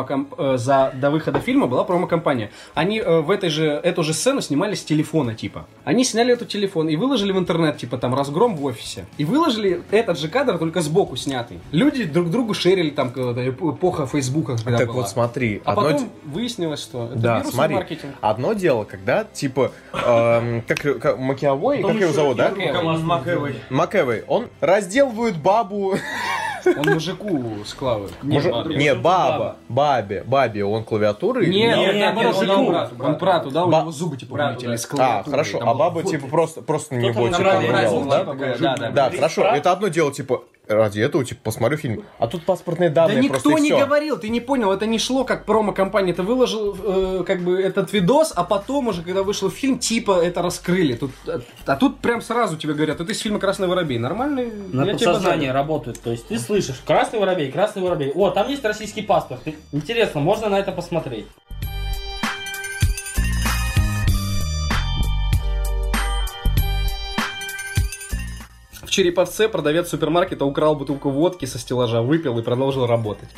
за 0.57 0.93
до 0.95 1.09
выхода 1.09 1.39
фильма 1.39 1.67
была 1.67 1.83
промо-компания. 1.83 2.51
Они 2.75 2.99
э, 2.99 3.19
в 3.21 3.31
этой 3.31 3.49
же 3.49 3.65
эту 3.65 4.03
же 4.03 4.13
сцену 4.13 4.41
снимали 4.41 4.75
с 4.75 4.83
телефона 4.83 5.33
типа. 5.35 5.65
Они 5.83 6.03
сняли 6.03 6.31
эту 6.33 6.45
телефон 6.45 6.87
и 6.89 6.95
выложили 6.95 7.31
в 7.31 7.37
интернет 7.39 7.77
типа 7.77 7.97
там 7.97 8.13
разгром 8.15 8.55
в 8.55 8.63
офисе 8.65 9.05
и 9.17 9.25
выложили 9.25 9.81
этот 9.91 10.19
же 10.19 10.27
кадр 10.37 10.59
только 10.59 10.81
сбоку 10.81 11.15
снятый. 11.15 11.59
Люди 11.71 12.03
друг 12.03 12.29
другу 12.29 12.53
шерили 12.53 12.91
там 12.91 13.09
эпоха 13.09 14.05
Фейсбука 14.05 14.55
когда 14.57 14.77
Так 14.77 14.87
была. 14.87 14.97
вот 14.97 15.09
смотри, 15.09 15.61
А 15.65 15.71
одно 15.71 15.83
потом 15.83 16.09
выяснилось, 16.25 16.79
что 16.79 17.05
это 17.05 17.15
Да, 17.15 17.33
вирусный 17.37 17.53
смотри. 17.53 17.75
маркетинг. 17.75 18.15
Одно 18.21 18.53
дело, 18.53 18.83
когда, 18.83 19.23
типа, 19.23 19.71
эм, 19.93 20.61
как, 20.67 20.79
как 20.99 21.17
Макиавой, 21.17 21.81
как 21.81 21.95
его 21.95 22.13
зовут, 22.13 22.37
да? 22.37 22.51
Макэвой. 22.51 22.97
Макэвой. 22.99 23.55
Макэвой, 23.69 24.23
он 24.27 24.47
разделывает 24.61 25.37
бабу... 25.37 25.95
Он 26.77 26.93
мужику 26.93 27.43
склавы. 27.65 28.09
Мужик- 28.21 28.51
бабе. 28.51 28.75
Не, 28.75 28.89
Мужику 28.89 29.01
баба, 29.03 29.55
бабе, 29.69 30.23
бабе, 30.25 30.65
он 30.65 30.83
клавиатурой... 30.83 31.47
Нет, 31.47 31.77
Нет, 31.77 31.89
он 31.89 31.95
нет, 31.95 32.17
он 32.17 32.25
мужику. 32.25 32.65
брату, 32.71 32.95
Он 33.03 33.17
брату. 33.17 33.51
да, 33.51 33.65
у 33.65 33.71
него 33.71 33.91
зубы 33.91 34.17
типа 34.17 34.33
вылетели 34.35 34.75
из 34.75 34.85
А, 34.85 34.87
клавиатуры. 34.89 35.31
хорошо, 35.31 35.59
а 35.61 35.73
баба, 35.73 36.03
типа, 36.03 36.27
просто, 36.27 36.61
просто 36.61 36.95
на 36.95 36.99
него, 36.99 37.27
типа, 37.29 37.39
да? 38.07 38.23
да, 38.59 38.75
да. 38.77 38.89
Да, 38.91 39.09
Ты 39.09 39.17
хорошо, 39.17 39.43
это 39.43 39.71
одно 39.71 39.87
дело, 39.87 40.11
типа, 40.11 40.41
ради 40.67 40.99
этого, 40.99 41.23
типа, 41.23 41.41
посмотрю 41.43 41.77
фильм. 41.77 42.03
А 42.19 42.27
тут 42.27 42.43
паспортные 42.45 42.89
Да 42.89 43.07
данные 43.07 43.29
просто 43.29 43.49
никто 43.49 43.57
и 43.57 43.61
не 43.61 43.69
всё. 43.69 43.85
говорил, 43.85 44.17
ты 44.17 44.29
не 44.29 44.41
понял, 44.41 44.71
это 44.71 44.85
не 44.85 44.99
шло 44.99 45.23
как 45.23 45.45
промо-компания. 45.45 46.13
Ты 46.13 46.23
выложил 46.23 46.77
э, 46.83 47.23
как 47.25 47.41
бы 47.41 47.61
этот 47.61 47.93
видос, 47.93 48.33
а 48.35 48.43
потом 48.43 48.87
уже, 48.87 49.01
когда 49.01 49.23
вышел 49.23 49.49
фильм, 49.49 49.79
типа 49.79 50.21
это 50.21 50.41
раскрыли. 50.41 50.95
Тут, 50.95 51.11
а, 51.27 51.41
а 51.65 51.75
тут 51.75 51.99
прям 51.99 52.21
сразу 52.21 52.57
тебе 52.57 52.73
говорят, 52.73 52.99
это 52.99 53.11
из 53.11 53.19
фильма 53.19 53.39
«Красный 53.39 53.67
воробей». 53.67 53.97
Нормальный? 53.97 54.51
На 54.71 54.83
Я 54.85 54.93
тебе 54.93 55.05
подсознание 55.07 55.51
работают. 55.51 56.01
То 56.01 56.11
есть 56.11 56.27
ты 56.27 56.39
слышишь, 56.39 56.81
красный 56.85 57.19
воробей, 57.19 57.51
красный 57.51 57.81
воробей. 57.81 58.11
О, 58.13 58.29
там 58.31 58.49
есть 58.49 58.63
российский 58.63 59.01
паспорт. 59.01 59.41
Интересно, 59.71 60.21
можно 60.21 60.49
на 60.49 60.59
это 60.59 60.71
посмотреть. 60.71 61.27
Череповце 68.97 69.47
продавец 69.47 69.89
супермаркета 69.89 70.43
украл 70.43 70.75
бутылку 70.75 71.11
водки 71.11 71.45
со 71.45 71.59
стеллажа, 71.59 72.01
выпил 72.01 72.39
и 72.39 72.41
продолжил 72.41 72.87
работать. 72.87 73.29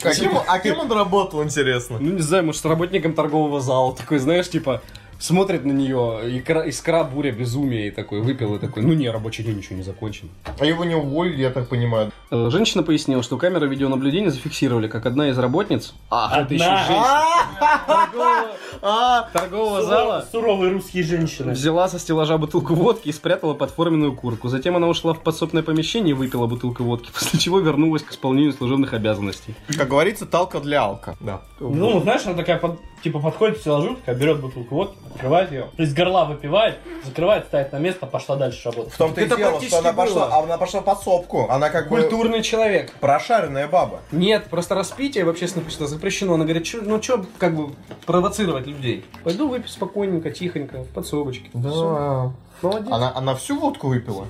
Каким, 0.00 0.30
а 0.46 0.58
кем 0.60 0.78
он 0.78 0.92
работал, 0.92 1.42
интересно? 1.42 1.96
Ну, 1.98 2.12
не 2.12 2.22
знаю, 2.22 2.44
может, 2.44 2.60
с 2.60 2.64
работником 2.64 3.14
торгового 3.14 3.60
зала. 3.60 3.96
Такой, 3.96 4.18
знаешь, 4.18 4.48
типа, 4.48 4.80
смотрит 5.18 5.64
на 5.64 5.72
нее, 5.72 6.20
искра, 6.38 6.62
искра 6.68 7.04
буря, 7.04 7.32
безумие, 7.32 7.88
и 7.88 7.90
такой, 7.90 8.20
выпил, 8.20 8.54
и 8.54 8.58
такой, 8.58 8.82
ну 8.82 8.92
не, 8.92 9.08
рабочий 9.10 9.42
день 9.42 9.58
еще 9.58 9.74
не 9.74 9.82
закончен. 9.82 10.28
А 10.58 10.64
его 10.64 10.84
не 10.84 10.94
уволили, 10.94 11.42
я 11.42 11.50
так 11.50 11.68
понимаю. 11.68 12.12
Э, 12.30 12.48
Женщина 12.50 12.82
пояснила, 12.82 13.22
что 13.22 13.36
камеры 13.36 13.66
видеонаблюдения 13.68 14.30
зафиксировали, 14.30 14.88
как 14.88 15.06
одна 15.06 15.28
из 15.28 15.38
работниц 15.38 15.92
а, 16.10 16.40
это 16.42 16.54
еще 16.54 16.64
Одна. 16.64 16.86
женщина, 16.86 17.82
торгового, 17.86 18.46
А, 18.82 19.22
торгового 19.32 19.82
зала 19.82 20.24
Суровые 20.30 20.72
русские 20.72 21.02
женщины. 21.02 21.52
взяла 21.52 21.88
со 21.88 21.98
стеллажа 21.98 22.38
бутылку 22.38 22.74
водки 22.74 23.08
и 23.08 23.12
спрятала 23.12 23.54
под 23.54 23.70
форменную 23.70 24.14
куртку. 24.14 24.48
Затем 24.48 24.76
она 24.76 24.86
ушла 24.88 25.14
в 25.14 25.20
подсобное 25.22 25.62
помещение 25.62 26.10
и 26.10 26.14
выпила 26.14 26.46
бутылку 26.46 26.84
водки, 26.84 27.10
после 27.14 27.38
чего 27.38 27.58
вернулась 27.58 28.02
к 28.02 28.12
исполнению 28.12 28.52
служебных 28.52 28.92
обязанностей. 28.94 29.54
как 29.76 29.88
говорится, 29.88 30.26
талка 30.26 30.60
для 30.60 30.82
алка. 30.82 31.16
Да. 31.20 31.40
Ну, 31.60 32.00
знаешь, 32.00 32.24
она 32.26 32.34
такая 32.34 32.58
под- 32.58 32.78
типа 33.02 33.20
подходит, 33.20 33.62
такая 33.62 34.14
берет 34.14 34.40
бутылку 34.40 34.74
водки, 34.74 34.96
открывает 35.14 35.50
ее, 35.52 35.66
из 35.76 35.94
горла 35.94 36.24
выпивает, 36.24 36.76
закрывает, 37.04 37.46
ставит 37.46 37.72
на 37.72 37.78
место, 37.78 38.06
пошла 38.06 38.36
дальше 38.36 38.70
работать. 38.70 38.92
В 38.92 38.96
том-то 38.98 39.20
и 39.20 39.24
Это 39.24 39.36
дело, 39.36 39.60
что 39.60 39.78
она 39.78 39.92
пошла, 39.92 40.26
было. 40.26 40.44
она 40.44 40.58
пошла 40.58 40.80
под 40.80 41.02
сопку. 41.02 41.46
Она 41.50 41.70
как 41.70 41.88
бы 41.88 41.96
Культурный 42.00 42.42
человек. 42.42 42.92
прошаренная 43.00 43.68
баба. 43.68 44.00
Нет, 44.12 44.44
просто 44.44 44.74
распитие 44.74 45.24
в 45.24 45.28
общественных 45.28 45.66
местах 45.66 45.88
запрещено. 45.88 46.34
Она 46.34 46.44
говорит, 46.44 46.64
«Чё- 46.64 46.82
ну 46.82 47.02
что, 47.02 47.24
как 47.38 47.54
бы, 47.54 47.74
провоцировать 48.06 48.66
людей? 48.66 49.04
Пойду 49.24 49.48
выпью 49.48 49.68
спокойненько, 49.68 50.30
тихонько, 50.30 50.82
в 50.84 50.88
подсобочке. 50.88 51.48
Всё. 51.50 52.32
Молодец. 52.62 52.88
Она, 52.92 53.12
она 53.14 53.34
всю 53.36 53.58
водку 53.58 53.88
выпила. 53.88 54.26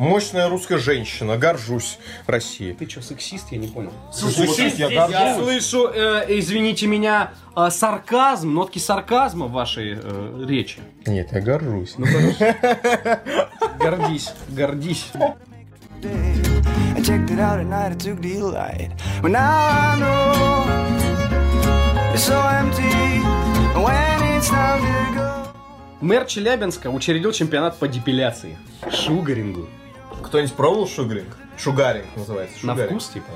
Мощная 0.00 0.48
русская 0.48 0.78
женщина, 0.78 1.36
горжусь 1.36 1.98
Россией. 2.26 2.72
Ты 2.72 2.88
что, 2.88 3.02
сексист? 3.02 3.52
Я 3.52 3.58
не 3.58 3.68
понял. 3.68 3.92
Сексист, 4.10 4.58
я 4.58 4.70
здесь 4.70 4.90
Я 4.90 5.06
горжусь. 5.06 5.66
слышу, 5.66 5.90
э, 5.94 6.24
извините 6.38 6.86
меня, 6.86 7.32
э, 7.54 7.68
сарказм, 7.70 8.54
нотки 8.54 8.78
сарказма 8.78 9.44
в 9.44 9.52
вашей 9.52 9.98
э, 10.02 10.44
речи. 10.48 10.78
Нет, 11.04 11.28
я 11.32 11.40
горжусь. 11.42 11.96
Гордись, 13.78 14.30
гордись. 14.48 15.10
I 16.02 17.02
checked 17.02 17.30
it 17.30 17.38
out 17.38 17.60
at 17.60 17.66
night, 17.66 17.92
I 17.92 17.94
took 17.94 18.22
delight. 18.22 18.90
But 19.20 19.32
now 19.32 19.68
I 19.68 19.98
know 20.00 20.64
it's 22.14 22.24
so 22.24 22.40
empty 22.40 23.20
when 23.74 24.22
it's 24.34 24.48
time 24.48 24.80
to 24.80 25.14
go. 25.14 25.46
Мэр 26.00 26.24
Челябинска 26.24 26.88
учредил 26.88 27.32
чемпионат 27.32 27.76
по 27.76 27.86
депиляции. 27.86 28.56
Шугарингу. 28.90 29.68
Кто-нибудь 30.22 30.54
пробовал 30.54 30.86
шугаринг? 30.88 31.36
Шугаринг 31.58 32.06
называется. 32.16 32.54
На 32.66 32.72
шугаринг. 32.72 32.90
вкус, 32.90 33.08
типа? 33.08 33.26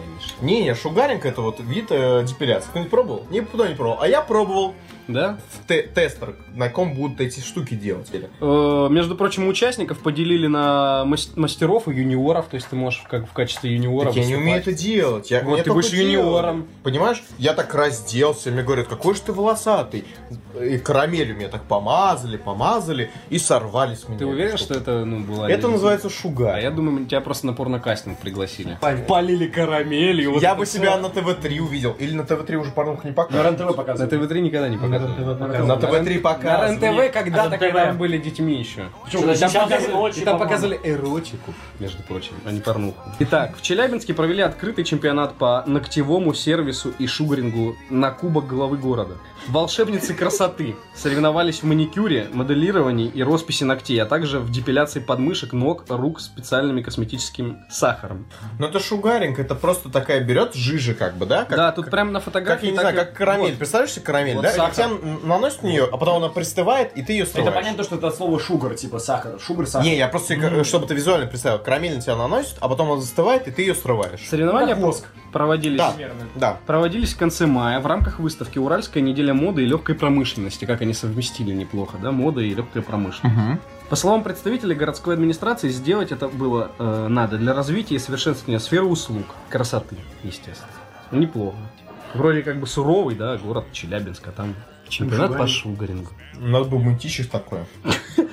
Не, 0.40 0.62
не, 0.62 0.74
шугаринг 0.74 1.26
это 1.26 1.42
вот 1.42 1.60
вид 1.60 1.86
э, 1.90 2.24
депиляции. 2.26 2.68
Кто-нибудь 2.70 2.90
пробовал? 2.90 3.26
Никто 3.30 3.66
не 3.66 3.74
пробовал. 3.74 4.02
А 4.02 4.08
я 4.08 4.22
пробовал 4.22 4.74
Да? 5.08 5.38
в 5.52 5.68
те- 5.68 5.82
тестер, 5.82 6.34
на 6.54 6.68
ком 6.68 6.94
будут 6.94 7.20
эти 7.20 7.40
штуки 7.40 7.74
делать. 7.74 8.10
Э, 8.40 8.88
Между 8.90 9.16
прочим, 9.16 9.46
участников 9.48 9.98
поделили 9.98 10.46
на 10.46 11.04
мас- 11.04 11.32
мастеров 11.36 11.88
и 11.88 11.92
юниоров, 11.94 12.46
то 12.46 12.54
есть 12.56 12.68
ты 12.68 12.76
можешь 12.76 13.02
как 13.10 13.28
в 13.28 13.32
качестве 13.32 13.74
юниора 13.74 14.06
Так 14.06 14.16
я 14.16 14.24
не 14.24 14.36
умею 14.36 14.58
это 14.58 14.72
делать. 14.72 15.30
Я, 15.30 15.42
Вот 15.42 15.62
ты 15.62 15.72
будешь 15.72 15.90
делали. 15.90 16.12
юниором. 16.12 16.66
Понимаешь? 16.82 17.22
Я 17.38 17.54
так 17.54 17.74
разделся, 17.74 18.50
мне 18.50 18.62
говорят, 18.62 18.86
какой 18.88 19.14
же 19.14 19.20
ты 19.20 19.32
волосатый. 19.32 20.04
И 20.60 20.78
карамелью 20.78 21.36
меня 21.36 21.48
так 21.48 21.64
помазали, 21.64 22.36
помазали 22.36 23.10
и 23.28 23.38
сорвали 23.38 23.94
с 23.96 24.08
меня. 24.08 24.18
Ты 24.20 24.26
уверен, 24.26 24.56
что 24.56 24.74
это 24.74 25.04
ну, 25.04 25.20
была... 25.20 25.50
Это 25.50 25.68
называется 25.68 26.06
А 26.06 26.10
шугар. 26.10 26.58
я 26.60 26.70
думаю, 26.70 27.06
тебя 27.06 27.20
просто 27.20 27.46
на 27.46 27.52
порнокастинг 27.52 28.18
пригласили. 28.18 28.78
Полили 29.08 29.46
карамелью. 29.48 30.32
вот 30.34 30.42
Я 30.42 30.54
бы 30.54 30.64
всё. 30.64 30.78
себя 30.78 30.96
на 30.96 31.08
ТВ-3 31.10 31.58
увидел. 31.60 31.96
Или 31.98 32.14
на 32.14 32.22
ТВ-3 32.24 32.54
уже 32.56 32.70
порнух 32.70 33.04
не 33.04 33.10
На 33.10 33.16
показывают. 33.16 33.58
На 33.58 33.72
показывают. 33.72 34.10
ТВ-3 34.12 34.40
никогда 34.40 34.68
не 34.68 34.76
показывали. 34.76 34.93
На 34.98 35.76
ТВ-3 35.76 36.14
На 36.14 36.20
показывают. 36.20 36.82
РЕН-ТВ 36.82 37.12
когда-то, 37.12 37.50
РЕН-ТВ. 37.50 37.58
когда 37.58 37.92
мы 37.92 37.98
были 37.98 38.18
детьми 38.18 38.54
еще. 38.58 38.88
Там 40.24 40.38
показывали 40.38 40.80
эротику, 40.82 41.54
между 41.80 42.02
прочим, 42.02 42.34
а 42.44 42.52
не 42.52 42.60
порнуху. 42.60 42.98
Итак, 43.20 43.56
в 43.56 43.62
Челябинске 43.62 44.14
провели 44.14 44.42
открытый 44.42 44.84
чемпионат 44.84 45.34
по 45.34 45.62
ногтевому 45.66 46.34
сервису 46.34 46.92
и 46.98 47.06
шугарингу 47.06 47.76
на 47.90 48.10
Кубок 48.10 48.46
главы 48.46 48.76
города. 48.76 49.14
Волшебницы 49.48 50.14
красоты 50.14 50.74
соревновались 50.94 51.60
в 51.60 51.64
маникюре, 51.64 52.28
моделировании 52.32 53.08
и 53.08 53.22
росписи 53.22 53.62
ногтей, 53.64 54.00
а 54.02 54.06
также 54.06 54.38
в 54.40 54.50
депиляции 54.50 55.00
подмышек, 55.00 55.52
ног, 55.52 55.84
рук 55.88 56.20
специальными 56.20 56.80
косметическим 56.80 57.58
сахаром. 57.70 58.26
Ну 58.58 58.66
это 58.66 58.80
шугаринг, 58.80 59.38
это 59.38 59.54
просто 59.54 59.90
такая 59.90 60.20
берет 60.20 60.54
жижа 60.54 60.94
как 60.94 61.16
бы, 61.18 61.26
да? 61.26 61.44
Как, 61.44 61.56
да, 61.58 61.72
тут 61.72 61.90
прямо 61.90 62.10
на 62.10 62.20
фотографии... 62.20 62.54
Как, 62.54 62.64
я 62.64 62.70
не 62.72 62.78
знаю, 62.78 62.94
и- 62.94 62.98
как 62.98 63.12
карамель. 63.14 63.50
Вот. 63.50 63.58
Представляешь 63.58 63.92
себе 63.92 64.04
карамель, 64.06 64.34
Вот 64.36 64.42
да? 64.44 64.50
сахар. 64.52 64.70
И 64.70 64.74
тебя 64.74 64.84
н- 64.86 65.28
наносят 65.28 65.62
на 65.62 65.66
нее, 65.66 65.88
а 65.92 65.96
потом 65.98 66.16
она 66.24 66.28
пристывает, 66.30 66.96
и 66.96 67.02
ты 67.02 67.12
ее 67.12 67.22
Это 67.24 67.32
срываешь. 67.32 67.54
понятно, 67.54 67.84
что 67.84 67.96
это 67.96 68.08
от 68.08 68.16
слова 68.16 68.40
шугар, 68.40 68.74
типа 68.74 68.98
сахар. 68.98 69.38
Шугар, 69.40 69.66
сахар. 69.66 69.86
Не, 69.86 69.98
я 69.98 70.08
просто, 70.08 70.34
себе, 70.36 70.64
чтобы 70.64 70.86
ты 70.86 70.94
визуально 70.94 71.26
представил, 71.26 71.58
карамель 71.58 71.94
на 71.96 72.00
тебя 72.00 72.16
наносит, 72.16 72.56
а 72.60 72.68
потом 72.68 72.90
она 72.92 73.00
застывает, 73.02 73.46
и 73.46 73.50
ты 73.50 73.60
ее 73.62 73.74
срываешь. 73.74 74.26
Соревнования 74.26 74.74
Как 74.74 74.82
воск. 74.84 75.04
Проводились... 75.34 75.78
Да, 75.78 75.90
Примерно. 75.90 76.22
да. 76.36 76.58
проводились 76.64 77.12
в 77.12 77.18
конце 77.18 77.46
мая 77.46 77.80
в 77.80 77.86
рамках 77.86 78.20
выставки 78.20 78.58
«Уральская 78.58 79.02
неделя 79.02 79.34
моды 79.34 79.64
и 79.64 79.66
легкой 79.66 79.96
промышленности». 79.96 80.64
Как 80.64 80.80
они 80.80 80.94
совместили 80.94 81.52
неплохо, 81.52 81.98
да, 82.00 82.12
мода 82.12 82.40
и 82.40 82.54
легкая 82.54 82.82
промышленность. 82.82 83.60
По 83.90 83.96
словам 83.96 84.22
представителей 84.22 84.74
городской 84.74 85.14
администрации, 85.14 85.68
сделать 85.68 86.12
это 86.12 86.28
было 86.28 86.70
э, 86.78 87.08
надо 87.08 87.36
для 87.36 87.52
развития 87.52 87.96
и 87.96 87.98
совершенствования 87.98 88.58
сферы 88.58 88.86
услуг, 88.86 89.26
красоты, 89.50 89.96
естественно. 90.22 90.70
Ну, 91.10 91.18
Неплохо. 91.18 91.56
Вроде 92.14 92.42
как 92.42 92.60
бы 92.60 92.66
суровый, 92.66 93.16
да, 93.16 93.36
город 93.36 93.64
Челябинск, 93.72 94.28
а 94.28 94.32
там 94.32 94.54
чемпионат 94.88 95.36
по 95.36 95.46
шугарингу. 95.46 96.12
Надо 96.34 96.66
бы 96.66 96.78
мытищих 96.78 97.28
такое. 97.28 97.66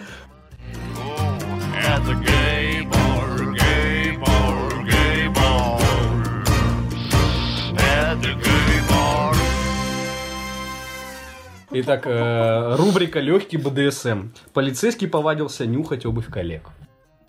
Итак, 11.74 12.04
э, 12.06 12.76
рубрика 12.76 13.22
«Легкий 13.22 13.56
БДСМ». 13.56 14.32
Полицейский 14.54 15.08
повадился 15.08 15.66
нюхать 15.66 16.06
обувь 16.06 16.28
коллег. 16.28 16.64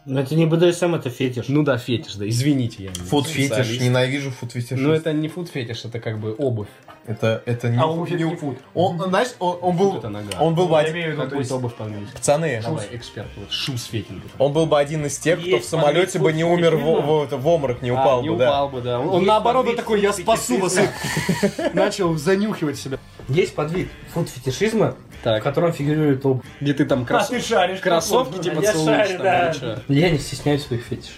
Но 0.04 0.18
это 0.20 0.34
не 0.34 0.46
БДСМ, 0.46 0.96
это 0.96 1.10
фетиш. 1.10 1.44
Ну 1.46 1.62
да, 1.62 1.78
фетиш, 1.78 2.14
да, 2.14 2.28
извините, 2.28 2.82
я 2.84 2.88
не 2.90 2.94
Фуд 2.96 3.28
фетиш, 3.28 3.78
ненавижу 3.80 4.32
фуд 4.32 4.50
фетиш. 4.50 4.76
Ну 4.76 4.92
это 4.92 5.12
не 5.12 5.28
фуд 5.28 5.48
фетиш, 5.48 5.84
это 5.84 6.00
как 6.00 6.18
бы 6.18 6.34
обувь. 6.34 6.66
это, 7.06 7.40
это 7.46 7.68
не, 7.68 7.78
А 7.78 7.86
у 7.86 8.04
не- 8.04 8.14
не 8.24 8.34
фуд. 8.36 8.58
Он, 8.74 8.98
знаешь, 8.98 9.28
он, 9.38 9.58
он 9.62 9.76
был, 9.76 9.96
это 9.98 10.08
нога. 10.08 10.40
он 10.40 10.56
был 10.56 10.66
бы 10.66 10.72
Я 10.74 10.78
один, 10.80 10.94
имею 10.94 11.16
в 11.16 11.24
виду, 11.24 11.38
есть... 11.38 11.52
обувь 11.52 11.74
по-английски? 11.74 12.14
пацаны, 12.14 12.60
Давай, 12.60 12.88
эксперт, 12.90 13.28
вот 13.36 13.52
шуз 13.52 13.84
фетинг. 13.84 14.24
он 14.38 14.52
был 14.52 14.66
бы 14.66 14.76
один 14.76 15.06
из 15.06 15.16
тех, 15.18 15.38
кто 15.38 15.48
в 15.48 15.52
Есть 15.52 15.68
самолете 15.68 16.18
бы 16.18 16.32
не 16.32 16.42
умер 16.42 16.76
в, 16.76 16.80
в, 16.80 17.26
в- 17.28 17.36
в 17.40 17.46
обморок, 17.46 17.80
не 17.80 17.92
упал 17.92 18.18
А, 18.18 18.22
не 18.22 18.30
бы, 18.30 18.38
да. 18.38 18.48
упал 18.48 18.68
бы, 18.70 18.80
да. 18.80 18.98
Он, 18.98 19.08
он 19.08 19.14
Есть 19.18 19.26
наоборот 19.28 19.76
такой, 19.76 20.00
я 20.00 20.10
фетишизма. 20.10 20.36
спасу 20.36 20.58
вас. 20.58 20.78
и 20.78 21.72
Начал 21.74 22.16
занюхивать 22.16 22.76
себя. 22.76 22.98
Есть 23.28 23.54
подвид 23.54 23.88
фуд-фетишизма, 24.14 24.96
в 25.10 25.11
Так, 25.22 25.42
котором 25.42 25.72
фигурирует 25.72 26.24
обувь. 26.26 26.44
где 26.60 26.74
ты 26.74 26.84
там 26.84 27.06
А 27.08 27.12
крос- 27.12 27.28
ты 27.28 27.40
шаришь. 27.40 27.80
кроссовки 27.80 28.40
типа 28.42 28.60
Я 28.60 28.72
целуешь 28.72 29.06
шарю, 29.06 29.18
там, 29.18 29.52
да. 29.60 29.78
Я 29.88 30.10
не 30.10 30.18
стесняюсь 30.18 30.64
своих 30.66 30.82
фетишей. 30.82 31.14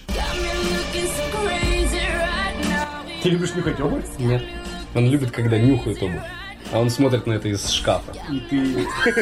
Ты 3.23 3.31
любишь 3.31 3.55
нюхать 3.55 3.81
обувь? 3.81 4.05
Нет. 4.19 4.43
Он 4.95 5.09
любит, 5.11 5.31
когда 5.31 5.57
нюхают 5.59 6.03
обувь. 6.03 6.21
А 6.73 6.81
он 6.81 6.91
смотрит 6.91 7.27
на 7.27 7.35
это 7.35 7.49
из 7.49 7.69
шкафа. 7.71 8.13
И 8.31 8.41
ты... 8.41 8.87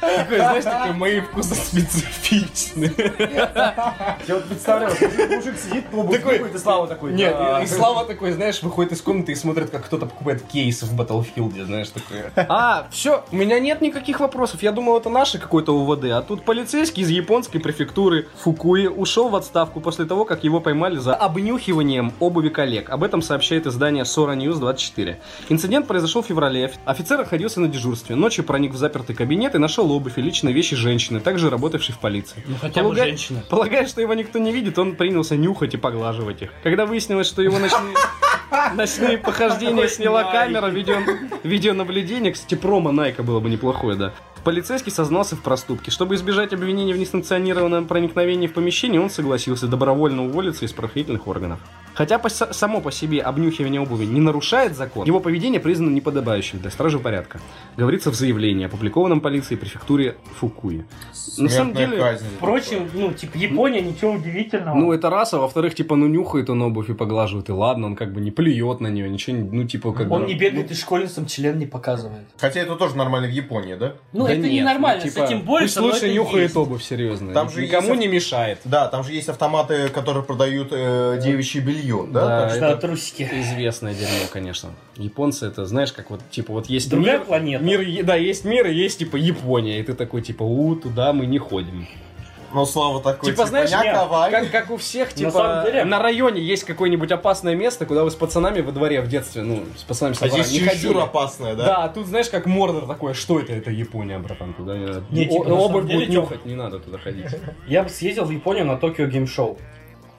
Такой, 0.00 0.36
знаешь, 0.36 0.64
такой, 0.64 0.92
мои 0.92 1.20
вкусы 1.20 1.54
специфичны. 1.54 2.92
Я 2.98 4.34
вот 4.34 4.44
представляю, 4.44 4.90
мужик, 4.90 5.54
сидит, 5.58 5.84
обувь 5.92 6.16
Такой- 6.20 6.50
и 6.54 6.58
Слава 6.58 6.86
такой. 6.86 7.12
Нет, 7.12 7.36
и 7.62 7.66
Слава 7.66 8.04
такой, 8.04 8.32
знаешь, 8.32 8.62
выходит 8.62 8.92
из 8.92 9.00
комнаты 9.00 9.32
и 9.32 9.34
смотрит, 9.34 9.70
как 9.70 9.84
кто-то 9.84 10.06
покупает 10.06 10.42
кейсы 10.42 10.86
в 10.86 10.98
Battlefield, 10.98 11.64
знаешь, 11.64 11.88
такое. 11.90 12.32
А, 12.36 12.86
все, 12.90 13.24
у 13.30 13.36
меня 13.36 13.58
нет 13.60 13.80
никаких 13.80 14.20
вопросов. 14.20 14.62
Я 14.62 14.72
думал, 14.72 14.98
это 14.98 15.08
наше 15.08 15.38
какое-то 15.38 15.74
УВД. 15.76 16.04
А 16.12 16.22
тут 16.22 16.44
полицейский 16.44 17.02
из 17.02 17.08
японской 17.10 17.58
префектуры 17.58 18.28
Фукуи 18.42 18.86
ушел 18.86 19.28
в 19.28 19.36
отставку 19.36 19.80
после 19.80 20.04
того, 20.04 20.24
как 20.24 20.44
его 20.44 20.60
поймали 20.60 20.98
за 20.98 21.14
обнюхиванием 21.14 22.12
обуви 22.20 22.48
коллег. 22.48 22.90
Об 22.90 23.02
этом 23.04 23.22
сообщает 23.22 23.66
издание 23.66 24.04
Sora 24.04 24.36
News 24.36 24.58
24. 24.58 25.20
Инцидент 25.48 25.86
произошел 25.86 26.22
в 26.22 26.26
феврале. 26.26 26.72
Офицер 26.84 27.18
находился 27.18 27.60
на 27.60 27.68
дежурстве. 27.68 28.16
Ночью 28.16 28.44
проник 28.44 28.72
в 28.72 28.76
запертый 28.76 29.14
кабинет 29.14 29.54
и 29.54 29.58
нашел 29.72 29.90
обувь 29.90 30.18
и 30.18 30.20
личные 30.20 30.52
вещи 30.52 30.76
женщины, 30.76 31.18
также 31.18 31.48
работавшей 31.48 31.94
в 31.94 31.98
полиции. 31.98 32.44
Ну 32.46 32.56
хотя 32.60 32.82
бы 32.82 32.88
Полагаю- 32.88 33.08
женщина. 33.08 33.42
Полагая, 33.48 33.86
что 33.86 34.02
его 34.02 34.12
никто 34.12 34.38
не 34.38 34.52
видит, 34.52 34.78
он 34.78 34.96
принялся 34.96 35.34
нюхать 35.34 35.72
и 35.72 35.78
поглаживать 35.78 36.42
их. 36.42 36.50
Когда 36.62 36.84
выяснилось, 36.84 37.26
что 37.26 37.40
его 37.40 37.58
ночные, 37.58 37.94
ночные 38.74 39.16
похождения 39.16 39.88
сняла 39.88 40.24
камера 40.24 40.66
видео, 40.66 40.96
видеонаблюдения, 41.42 42.32
кстати, 42.32 42.54
промо 42.54 42.92
Найка 42.92 43.22
было 43.22 43.40
бы 43.40 43.48
неплохое, 43.48 43.96
да. 43.96 44.12
Полицейский 44.44 44.90
сознался 44.90 45.36
в 45.36 45.42
проступке. 45.42 45.90
Чтобы 45.92 46.16
избежать 46.16 46.52
обвинения 46.52 46.92
в 46.94 46.98
несанкционированном 46.98 47.86
проникновении 47.86 48.48
в 48.48 48.54
помещение, 48.54 49.00
он 49.00 49.08
согласился 49.08 49.68
добровольно 49.68 50.24
уволиться 50.26 50.64
из 50.64 50.72
правоохранительных 50.72 51.28
органов. 51.28 51.60
Хотя 51.94 52.18
по- 52.18 52.28
само 52.30 52.80
по 52.80 52.90
себе 52.90 53.20
обнюхивание 53.20 53.80
обуви 53.80 54.04
не 54.06 54.18
нарушает 54.20 54.74
закон, 54.76 55.06
его 55.06 55.20
поведение 55.20 55.60
признано 55.60 55.94
неподобающим 55.94 56.58
для 56.58 56.70
стражи 56.70 56.98
порядка. 56.98 57.40
Говорится 57.76 58.10
в 58.10 58.14
заявлении, 58.14 58.66
опубликованном 58.66 59.20
полицией 59.20 59.58
префектуре 59.58 60.16
Фукуи. 60.40 60.84
На 61.38 61.48
самом 61.48 61.74
деле, 61.74 61.98
казнь. 61.98 62.24
Впрочем, 62.36 62.88
ну, 62.94 63.12
типа, 63.12 63.36
Япония, 63.36 63.80
ничего 63.80 64.12
удивительного. 64.12 64.74
ну, 64.76 64.92
это 64.92 65.08
раз, 65.10 65.34
а 65.34 65.38
во-вторых, 65.38 65.74
типа, 65.74 65.94
ну, 65.96 66.06
нюхает 66.08 66.50
он 66.50 66.62
обувь 66.62 66.88
и 66.90 66.94
поглаживает, 66.94 67.48
и 67.48 67.52
ладно, 67.52 67.86
он 67.86 67.96
как 67.96 68.12
бы 68.12 68.20
не 68.20 68.30
плюет 68.30 68.80
на 68.80 68.88
нее, 68.88 69.08
ничего, 69.08 69.36
ну, 69.52 69.64
типа, 69.64 69.92
как 69.92 70.10
Он 70.10 70.22
бы... 70.22 70.26
не 70.28 70.34
бегает 70.34 70.70
и 70.70 70.74
школьницам 70.74 71.26
член 71.26 71.58
не 71.58 71.66
показывает. 71.66 72.24
Хотя 72.38 72.60
это 72.60 72.74
тоже 72.76 72.96
нормально 72.96 73.28
в 73.28 73.32
Японии, 73.32 73.74
да? 73.74 73.94
Ну, 74.12 74.26
Да 74.26 74.31
это 74.32 74.42
нет, 74.42 74.52
ненормально, 74.52 75.02
ну, 75.04 75.10
с 75.10 75.14
типа, 75.14 75.24
этим 75.24 75.42
больше, 75.42 75.64
Пусть 75.66 75.76
лучше 75.80 76.06
это 76.06 76.14
нюхает 76.14 76.42
есть. 76.44 76.56
обувь, 76.56 76.82
серьезно. 76.82 77.32
Там 77.32 77.50
же 77.50 77.62
Никому 77.62 77.88
есть- 77.88 78.00
не 78.00 78.06
мешает. 78.08 78.58
Да, 78.64 78.88
там 78.88 79.04
же 79.04 79.12
есть 79.12 79.28
автоматы, 79.28 79.88
которые 79.88 80.22
продают 80.24 80.68
э, 80.72 81.20
девичье 81.22 81.60
белье. 81.60 82.06
да? 82.10 82.20
Да, 82.28 82.40
Так 82.42 82.50
что- 82.50 82.60
Да, 82.60 82.68
это- 82.70 82.80
трусики. 82.80 83.28
Известное 83.32 83.94
дерьмо, 83.94 84.26
конечно. 84.32 84.70
Японцы 84.96 85.46
это, 85.46 85.66
знаешь, 85.66 85.92
как 85.92 86.10
вот, 86.10 86.20
типа, 86.30 86.52
вот 86.52 86.66
есть 86.66 86.90
Другая 86.90 87.18
мир, 87.18 87.26
планета. 87.26 87.64
мир, 87.64 88.04
да, 88.04 88.16
есть 88.16 88.44
мир 88.44 88.66
и 88.66 88.74
есть, 88.74 88.98
типа, 88.98 89.16
Япония, 89.16 89.80
и 89.80 89.82
ты 89.82 89.94
такой, 89.94 90.22
типа, 90.22 90.42
у, 90.42 90.74
туда 90.76 91.12
мы 91.12 91.26
не 91.26 91.38
ходим. 91.38 91.86
Ну, 92.54 92.66
Слава 92.66 93.00
такой, 93.02 93.30
Типа, 93.30 93.46
знаешь, 93.46 93.70
«Не 93.70 93.76
нет, 93.82 93.94
ковай». 93.96 94.30
как, 94.30 94.50
как 94.50 94.70
у 94.70 94.76
всех, 94.76 95.12
типа, 95.12 95.30
самом 95.30 95.64
деле- 95.64 95.84
на 95.84 95.98
районе 96.00 96.40
есть 96.42 96.64
какое-нибудь 96.64 97.10
опасное 97.10 97.54
место, 97.54 97.86
куда 97.86 98.04
вы 98.04 98.10
с 98.10 98.14
пацанами 98.14 98.60
во 98.60 98.72
дворе 98.72 99.00
в 99.00 99.08
детстве, 99.08 99.42
ну, 99.42 99.62
с 99.76 99.82
пацанами 99.82 100.14
со 100.14 100.24
А 100.26 100.28
здесь 100.28 100.52
не 100.52 100.58
чересчур 100.60 100.92
ходили. 100.92 101.02
опасное, 101.02 101.54
да? 101.54 101.64
Да, 101.64 101.76
а 101.84 101.88
тут, 101.88 102.06
знаешь, 102.06 102.28
как 102.28 102.46
Мордор 102.46 102.86
такой, 102.86 103.14
что 103.14 103.38
это? 103.38 103.52
Это 103.52 103.70
Япония, 103.70 104.18
братан, 104.18 104.52
туда 104.54 104.76
не 104.76 104.86
надо. 104.86 105.04
Не, 105.10 105.26
типа, 105.26 105.42
О- 105.44 105.48
на 105.48 105.54
обувь 105.54 105.84
будет 105.84 106.08
нюхать, 106.08 106.44
не 106.44 106.54
надо 106.54 106.78
туда 106.78 106.98
ходить. 106.98 107.26
Я 107.66 107.82
бы 107.84 107.88
съездил 107.88 108.24
в 108.24 108.30
Японию 108.30 108.66
на 108.66 108.76
Tokyo 108.76 109.06
Game 109.06 109.26
Show. 109.26 109.58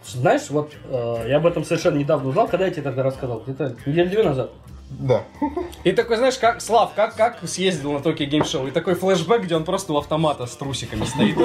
Знаешь, 0.06 0.50
вот 0.50 0.74
э, 0.90 1.26
я 1.30 1.38
об 1.38 1.46
этом 1.48 1.64
совершенно 1.64 1.98
недавно 1.98 2.30
узнал, 2.30 2.48
когда 2.48 2.66
я 2.66 2.72
тебе 2.72 2.82
тогда 2.84 3.04
рассказал, 3.04 3.40
где-то 3.40 3.76
недели 3.86 4.08
две 4.10 4.24
назад. 4.24 4.52
Да. 5.00 5.24
И 5.84 5.92
такой, 5.92 6.18
знаешь, 6.18 6.38
как, 6.38 6.62
Слав, 6.62 6.94
как, 6.96 7.16
как 7.16 7.40
съездил 7.48 7.94
на 7.94 8.00
Tokyo 8.00 8.44
Show? 8.44 8.68
И 8.68 8.72
такой 8.72 8.96
флешбэк, 8.96 9.44
где 9.44 9.56
он 9.56 9.64
просто 9.64 9.94
у 9.94 9.98
автомата 9.98 10.46
с 10.46 10.56
трусиками 10.56 11.06
стоит. 11.06 11.38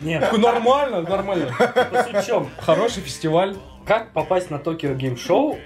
Нет, 0.00 0.32
нормально, 0.36 1.02
нормально. 1.02 1.52
Хороший 2.60 3.02
фестиваль. 3.02 3.56
Как 3.86 4.12
попасть 4.12 4.50
на 4.50 4.58
Tokyo 4.58 4.94
Game 4.94 5.16
Show? 5.18 5.58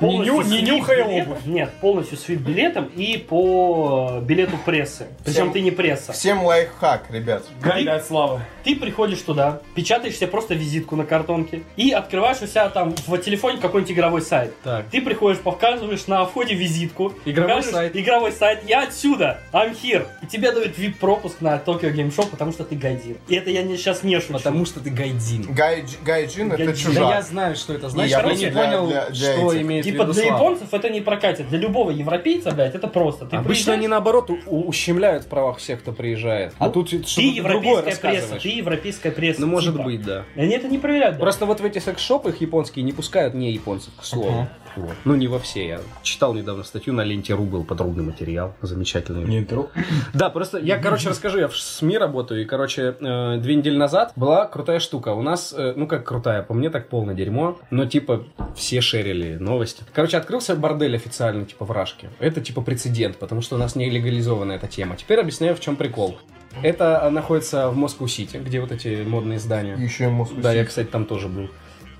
Не 0.00 0.18
ню- 0.18 0.42
не 0.42 0.60
нюхая 0.62 1.04
билетом- 1.04 1.32
обувь. 1.32 1.46
Нет, 1.46 1.70
полностью 1.80 2.18
с 2.18 2.28
вип-билетом 2.28 2.90
и 2.94 3.16
по 3.16 4.18
э, 4.18 4.20
билету 4.24 4.58
прессы. 4.66 5.06
Причем 5.24 5.32
Всем- 5.34 5.52
ты 5.52 5.60
не 5.60 5.70
пресса. 5.70 6.12
Всем 6.12 6.44
лайфхак, 6.44 7.10
ребят. 7.10 7.44
Гайд 7.60 7.94
от 7.96 8.06
Славы. 8.06 8.40
Ты 8.64 8.76
приходишь 8.76 9.20
туда, 9.22 9.60
печатаешь 9.74 10.16
себе 10.16 10.26
просто 10.26 10.54
визитку 10.54 10.94
на 10.96 11.04
картонке 11.04 11.62
и 11.76 11.90
открываешь 11.92 12.42
у 12.42 12.46
себя 12.46 12.68
там 12.68 12.94
в 13.06 13.18
телефоне 13.18 13.58
какой-нибудь 13.58 13.92
игровой 13.92 14.22
сайт. 14.22 14.52
Так. 14.62 14.86
Ты 14.90 15.00
приходишь, 15.00 15.40
показываешь 15.40 16.06
на 16.06 16.24
входе 16.26 16.54
визитку. 16.54 17.12
Игровой 17.24 17.62
сайт. 17.62 17.96
Игровой 17.96 18.32
сайт. 18.32 18.60
Я 18.68 18.82
отсюда. 18.82 19.38
I'm 19.52 19.74
here. 19.80 20.06
И 20.22 20.26
тебе 20.26 20.52
дают 20.52 20.76
VIP-пропуск 20.78 21.40
на 21.40 21.56
Tokyo 21.56 21.92
Game 21.94 22.14
Show, 22.14 22.28
потому 22.28 22.52
что 22.52 22.64
ты 22.64 22.76
гайдин. 22.76 23.16
И 23.28 23.36
это 23.36 23.50
я 23.50 23.62
не, 23.62 23.76
сейчас 23.76 24.02
не 24.02 24.20
шучу. 24.20 24.34
Потому 24.34 24.66
что 24.66 24.80
ты 24.80 24.90
гайдин. 24.90 25.52
Гай, 25.52 25.84
Гайджин 26.04 26.52
это 26.52 26.64
Гайджин. 26.66 26.94
Да 26.94 27.00
я 27.14 27.21
чужак. 27.22 27.32
знаю, 27.32 27.56
что 27.56 27.72
это 27.74 27.88
значит. 27.88 28.10
я 28.12 28.20
Я 28.20 28.32
не 28.34 28.46
для- 28.50 28.50
понял, 28.52 28.86
для- 28.86 29.06
для 29.10 29.32
что 29.32 29.52
этих. 29.52 29.62
имеет 29.62 29.84
в 29.84 29.88
Типа 29.88 30.02
виду 30.02 30.12
для 30.12 30.22
Слава. 30.24 30.36
японцев 30.38 30.74
это 30.74 30.90
не 30.90 31.00
прокатит. 31.00 31.48
Для 31.48 31.58
любого 31.58 31.90
европейца, 31.90 32.50
блядь, 32.52 32.74
это 32.74 32.88
просто. 32.88 33.26
Ты 33.26 33.36
Обычно 33.36 33.46
приезжаешь, 33.54 33.78
они 33.78 33.88
наоборот 33.88 34.30
у- 34.30 34.38
у- 34.46 34.68
ущемляют 34.68 35.24
в 35.24 35.28
правах 35.28 35.58
всех, 35.58 35.80
кто 35.80 35.92
приезжает. 35.92 36.54
А 36.58 36.66
Ну, 36.66 36.72
тут 36.72 36.90
ты 36.90 37.02
что-то 37.04 37.20
другое 37.22 37.34
европейская 37.36 37.82
пресса, 37.82 38.06
рассказываешь. 38.06 38.42
ты 38.42 38.48
европейская 38.50 39.10
пресса. 39.12 39.40
Ну, 39.40 39.46
может 39.46 39.72
типа. 39.74 39.84
быть, 39.84 40.02
да. 40.02 40.24
Они 40.36 40.54
это 40.54 40.68
не 40.68 40.78
проверяют. 40.78 41.16
да. 41.16 41.20
Просто 41.20 41.46
вот 41.46 41.60
в 41.60 41.64
эти 41.64 41.78
секс-шопы 41.78 42.30
их 42.30 42.40
японские 42.40 42.84
не 42.84 42.92
пускают 42.92 43.34
не 43.34 43.52
японцев, 43.52 43.92
к 44.00 44.04
слову. 44.04 44.48
Вот. 44.76 44.94
Ну, 45.04 45.14
не 45.14 45.28
во 45.28 45.38
все. 45.38 45.66
Я 45.66 45.80
читал 46.02 46.34
недавно 46.34 46.62
статью 46.64 46.92
на 46.94 47.02
ленте 47.04 47.34
РУ 47.34 47.44
был 47.44 47.64
подробный 47.64 48.04
материал. 48.04 48.54
Замечательный. 48.62 49.24
Не 49.24 49.38
интеру. 49.38 49.70
Да, 50.14 50.30
просто 50.30 50.58
я, 50.58 50.78
короче, 50.78 51.08
расскажу, 51.08 51.38
я 51.38 51.48
в 51.48 51.56
СМИ 51.56 51.98
работаю, 51.98 52.42
и, 52.42 52.44
короче, 52.44 52.94
э, 52.98 53.38
две 53.38 53.54
недели 53.54 53.76
назад 53.76 54.12
была 54.16 54.46
крутая 54.46 54.78
штука. 54.78 55.10
У 55.10 55.22
нас, 55.22 55.54
э, 55.56 55.72
ну 55.76 55.86
как 55.86 56.04
крутая, 56.06 56.42
по 56.42 56.54
мне 56.54 56.70
так 56.70 56.88
полное 56.88 57.14
дерьмо, 57.14 57.58
но 57.70 57.86
типа 57.86 58.24
все 58.54 58.80
шерили 58.80 59.36
новости. 59.36 59.84
Короче, 59.92 60.16
открылся 60.16 60.54
бордель 60.54 60.94
официально, 60.96 61.44
типа 61.44 61.64
в 61.64 61.70
Рашке. 61.70 62.08
Это 62.18 62.40
типа 62.40 62.60
прецедент, 62.62 63.16
потому 63.16 63.40
что 63.42 63.56
у 63.56 63.58
нас 63.58 63.74
не 63.76 63.88
легализована 63.90 64.52
эта 64.52 64.66
тема. 64.66 64.96
Теперь 64.96 65.20
объясняю, 65.20 65.54
в 65.56 65.60
чем 65.60 65.76
прикол. 65.76 66.18
Это 66.62 67.00
э, 67.04 67.10
находится 67.10 67.70
в 67.70 67.76
Москву-Сити, 67.76 68.36
где 68.36 68.60
вот 68.60 68.72
эти 68.72 69.02
модные 69.06 69.38
здания. 69.38 69.74
Еще 69.76 70.04
ему 70.04 70.28
Да, 70.36 70.52
я, 70.52 70.64
кстати, 70.64 70.88
там 70.88 71.06
тоже 71.06 71.28
был 71.28 71.48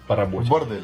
по 0.07 0.15
В 0.15 0.19
работе. 0.19 0.51
борделе. 0.51 0.83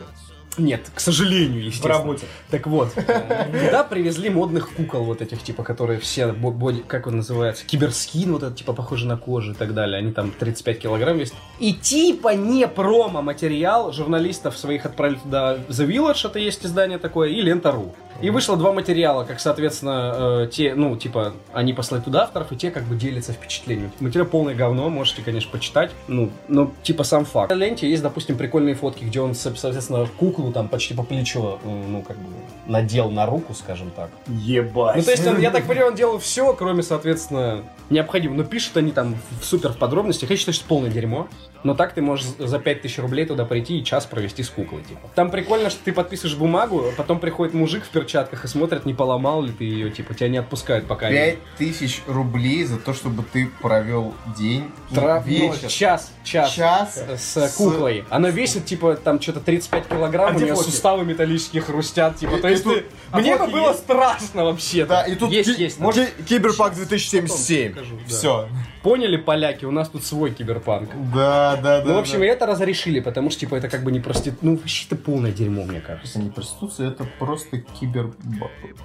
Нет, 0.58 0.90
к 0.94 1.00
сожалению, 1.00 1.62
В 1.62 1.66
естественно. 1.66 1.94
работе. 1.94 2.26
Так 2.50 2.66
вот, 2.66 2.92
туда 2.94 3.84
привезли 3.88 4.30
модных 4.30 4.70
кукол 4.74 5.04
вот 5.04 5.22
этих, 5.22 5.42
типа, 5.42 5.62
которые 5.62 5.98
все, 6.00 6.28
боди- 6.32 6.84
как 6.86 7.06
он 7.06 7.16
называется, 7.16 7.64
киберскин, 7.66 8.32
вот 8.32 8.42
этот, 8.42 8.56
типа, 8.56 8.72
похожий 8.72 9.08
на 9.08 9.16
кожу 9.16 9.52
и 9.52 9.54
так 9.54 9.74
далее. 9.74 9.98
Они 9.98 10.12
там 10.12 10.30
35 10.30 10.78
килограмм 10.80 11.18
весят. 11.18 11.34
И 11.58 11.72
типа 11.72 12.34
не 12.34 12.66
промо-материал 13.12 13.92
журналистов 13.92 14.56
своих 14.56 14.84
отправили 14.86 15.18
туда 15.18 15.56
The 15.68 15.86
Village, 15.86 16.26
это 16.28 16.38
есть 16.38 16.64
издание 16.64 16.98
такое, 16.98 17.30
и 17.30 17.40
Лента.ру. 17.40 17.94
И 18.20 18.30
вышло 18.30 18.56
два 18.56 18.72
материала, 18.72 19.22
как, 19.22 19.38
соответственно, 19.38 20.42
э, 20.42 20.48
те, 20.50 20.74
ну, 20.74 20.96
типа, 20.96 21.34
они 21.52 21.72
послали 21.72 22.00
туда 22.02 22.24
авторов, 22.24 22.50
и 22.50 22.56
те 22.56 22.72
как 22.72 22.82
бы 22.82 22.96
делятся 22.96 23.32
впечатлениями. 23.32 23.92
Материал 24.00 24.26
полное 24.26 24.56
говно, 24.56 24.88
можете, 24.88 25.22
конечно, 25.22 25.48
почитать. 25.52 25.92
Ну, 26.08 26.30
но, 26.48 26.72
типа, 26.82 27.04
сам 27.04 27.24
факт. 27.24 27.48
На 27.50 27.54
ленте 27.54 27.88
есть, 27.88 28.02
допустим, 28.02 28.36
прикольные 28.36 28.74
фотки, 28.74 29.04
где 29.04 29.20
он, 29.20 29.36
со- 29.36 29.54
соответственно, 29.54 30.08
куклу 30.18 30.47
там 30.52 30.68
почти 30.68 30.94
по 30.94 31.02
плечо, 31.02 31.58
ну, 31.64 32.02
как 32.02 32.16
бы, 32.16 32.30
надел 32.66 33.10
на 33.10 33.26
руку, 33.26 33.54
скажем 33.54 33.90
так. 33.90 34.10
Ебать. 34.26 34.96
Ну, 34.96 35.02
то 35.02 35.10
есть, 35.10 35.26
он, 35.26 35.40
я 35.40 35.50
так 35.50 35.64
понимаю, 35.66 35.90
он 35.90 35.96
делал 35.96 36.18
все, 36.18 36.52
кроме, 36.54 36.82
соответственно, 36.82 37.64
необходимого. 37.90 38.38
Но 38.38 38.44
пишут 38.44 38.76
они 38.76 38.92
там 38.92 39.16
в 39.40 39.44
супер 39.44 39.72
в 39.72 39.76
подробностях. 39.78 40.30
Я 40.30 40.36
считаю, 40.36 40.54
что 40.54 40.62
это 40.62 40.68
полное 40.68 40.90
дерьмо. 40.90 41.28
Но 41.64 41.74
так 41.74 41.92
ты 41.92 42.00
можешь 42.02 42.26
за 42.38 42.60
5000 42.60 42.98
рублей 43.00 43.26
туда 43.26 43.44
прийти 43.44 43.80
и 43.80 43.84
час 43.84 44.06
провести 44.06 44.44
с 44.44 44.48
куклой, 44.48 44.82
типа. 44.84 45.00
Там 45.16 45.28
прикольно, 45.32 45.70
что 45.70 45.80
ты 45.84 45.92
подписываешь 45.92 46.36
бумагу, 46.36 46.84
а 46.88 46.92
потом 46.96 47.18
приходит 47.18 47.52
мужик 47.52 47.82
в 47.84 47.88
перчатках 47.88 48.44
и 48.44 48.48
смотрит, 48.48 48.86
не 48.86 48.94
поломал 48.94 49.42
ли 49.42 49.50
ты 49.52 49.64
ее, 49.64 49.90
типа, 49.90 50.14
тебя 50.14 50.28
не 50.28 50.38
отпускают 50.38 50.86
пока. 50.86 51.08
Пять 51.10 51.38
тысяч 51.56 52.00
рублей 52.06 52.62
за 52.64 52.78
то, 52.78 52.94
чтобы 52.94 53.24
ты 53.32 53.50
провел 53.60 54.14
день, 54.38 54.70
Тра- 54.94 55.20
ну, 55.26 55.26
вечер, 55.26 55.68
час, 55.68 56.12
час. 56.22 56.52
час 56.52 57.02
С 57.16 57.54
куклой. 57.56 58.04
Она 58.08 58.30
весит, 58.30 58.64
типа, 58.66 58.94
там 58.94 59.20
что-то 59.20 59.40
35 59.40 59.88
килограмм, 59.88 60.34
А 60.34 60.36
у 60.36 60.40
нее 60.40 60.54
фотки? 60.54 60.70
суставы 60.70 61.04
металлические 61.04 61.62
хрустят, 61.62 62.18
типа, 62.18 62.38
то 62.38 62.46
И 62.46 62.52
есть 62.52 62.62
тут- 62.62 62.74
ты- 62.74 62.84
а 63.10 63.18
Мне 63.18 63.36
бы 63.36 63.48
было 63.48 63.70
есть? 63.70 63.80
страшно 63.80 64.44
вообще. 64.44 64.86
Да, 64.86 65.02
и 65.02 65.16
тут 65.16 65.32
есть, 65.32 65.56
ки- 65.56 65.60
есть. 65.60 65.78
ки- 65.78 66.22
Киберпанк 66.24 66.74
2077. 66.76 67.74
Да. 68.08 68.14
Все. 68.14 68.48
Поняли, 68.88 69.18
поляки, 69.18 69.66
у 69.66 69.70
нас 69.70 69.90
тут 69.90 70.02
свой 70.02 70.30
киберпанк. 70.30 70.88
Да, 71.14 71.58
да, 71.62 71.80
да. 71.80 71.84
Ну, 71.84 71.94
в 71.94 71.98
общем, 71.98 72.20
да. 72.20 72.24
и 72.24 72.28
это 72.28 72.46
разрешили, 72.46 73.00
потому 73.00 73.28
что, 73.28 73.40
типа, 73.40 73.56
это 73.56 73.68
как 73.68 73.82
бы 73.84 73.92
не 73.92 74.00
простит... 74.00 74.36
Ну, 74.40 74.56
вообще, 74.56 74.86
это 74.86 74.96
полное 74.96 75.30
дерьмо, 75.30 75.64
мне 75.64 75.80
кажется. 75.80 76.18
Это 76.18 76.20
не 76.20 76.30
проституция, 76.30 76.88
это 76.88 77.06
просто 77.18 77.58
кибер... 77.58 78.12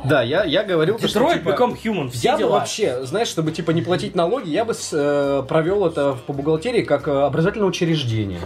Да, 0.03 0.21
я, 0.21 0.43
я 0.43 0.63
говорил, 0.63 0.97
Detroit 0.97 1.35
типа, 1.35 1.49
Become 1.51 1.77
Human. 1.81 2.09
Все 2.09 2.27
я 2.27 2.33
бы 2.33 2.39
дела. 2.39 2.51
вообще, 2.59 3.05
знаешь, 3.05 3.29
чтобы, 3.29 3.53
типа, 3.53 3.71
не 3.71 3.81
платить 3.81 4.13
налоги, 4.13 4.49
я 4.49 4.65
бы 4.65 4.73
с- 4.73 4.89
э, 4.91 5.43
провел 5.47 5.85
это 5.87 6.17
по 6.27 6.33
бухгалтерии 6.33 6.81
как 6.81 7.07
э, 7.07 7.11
образовательное 7.21 7.69
учреждение. 7.69 8.41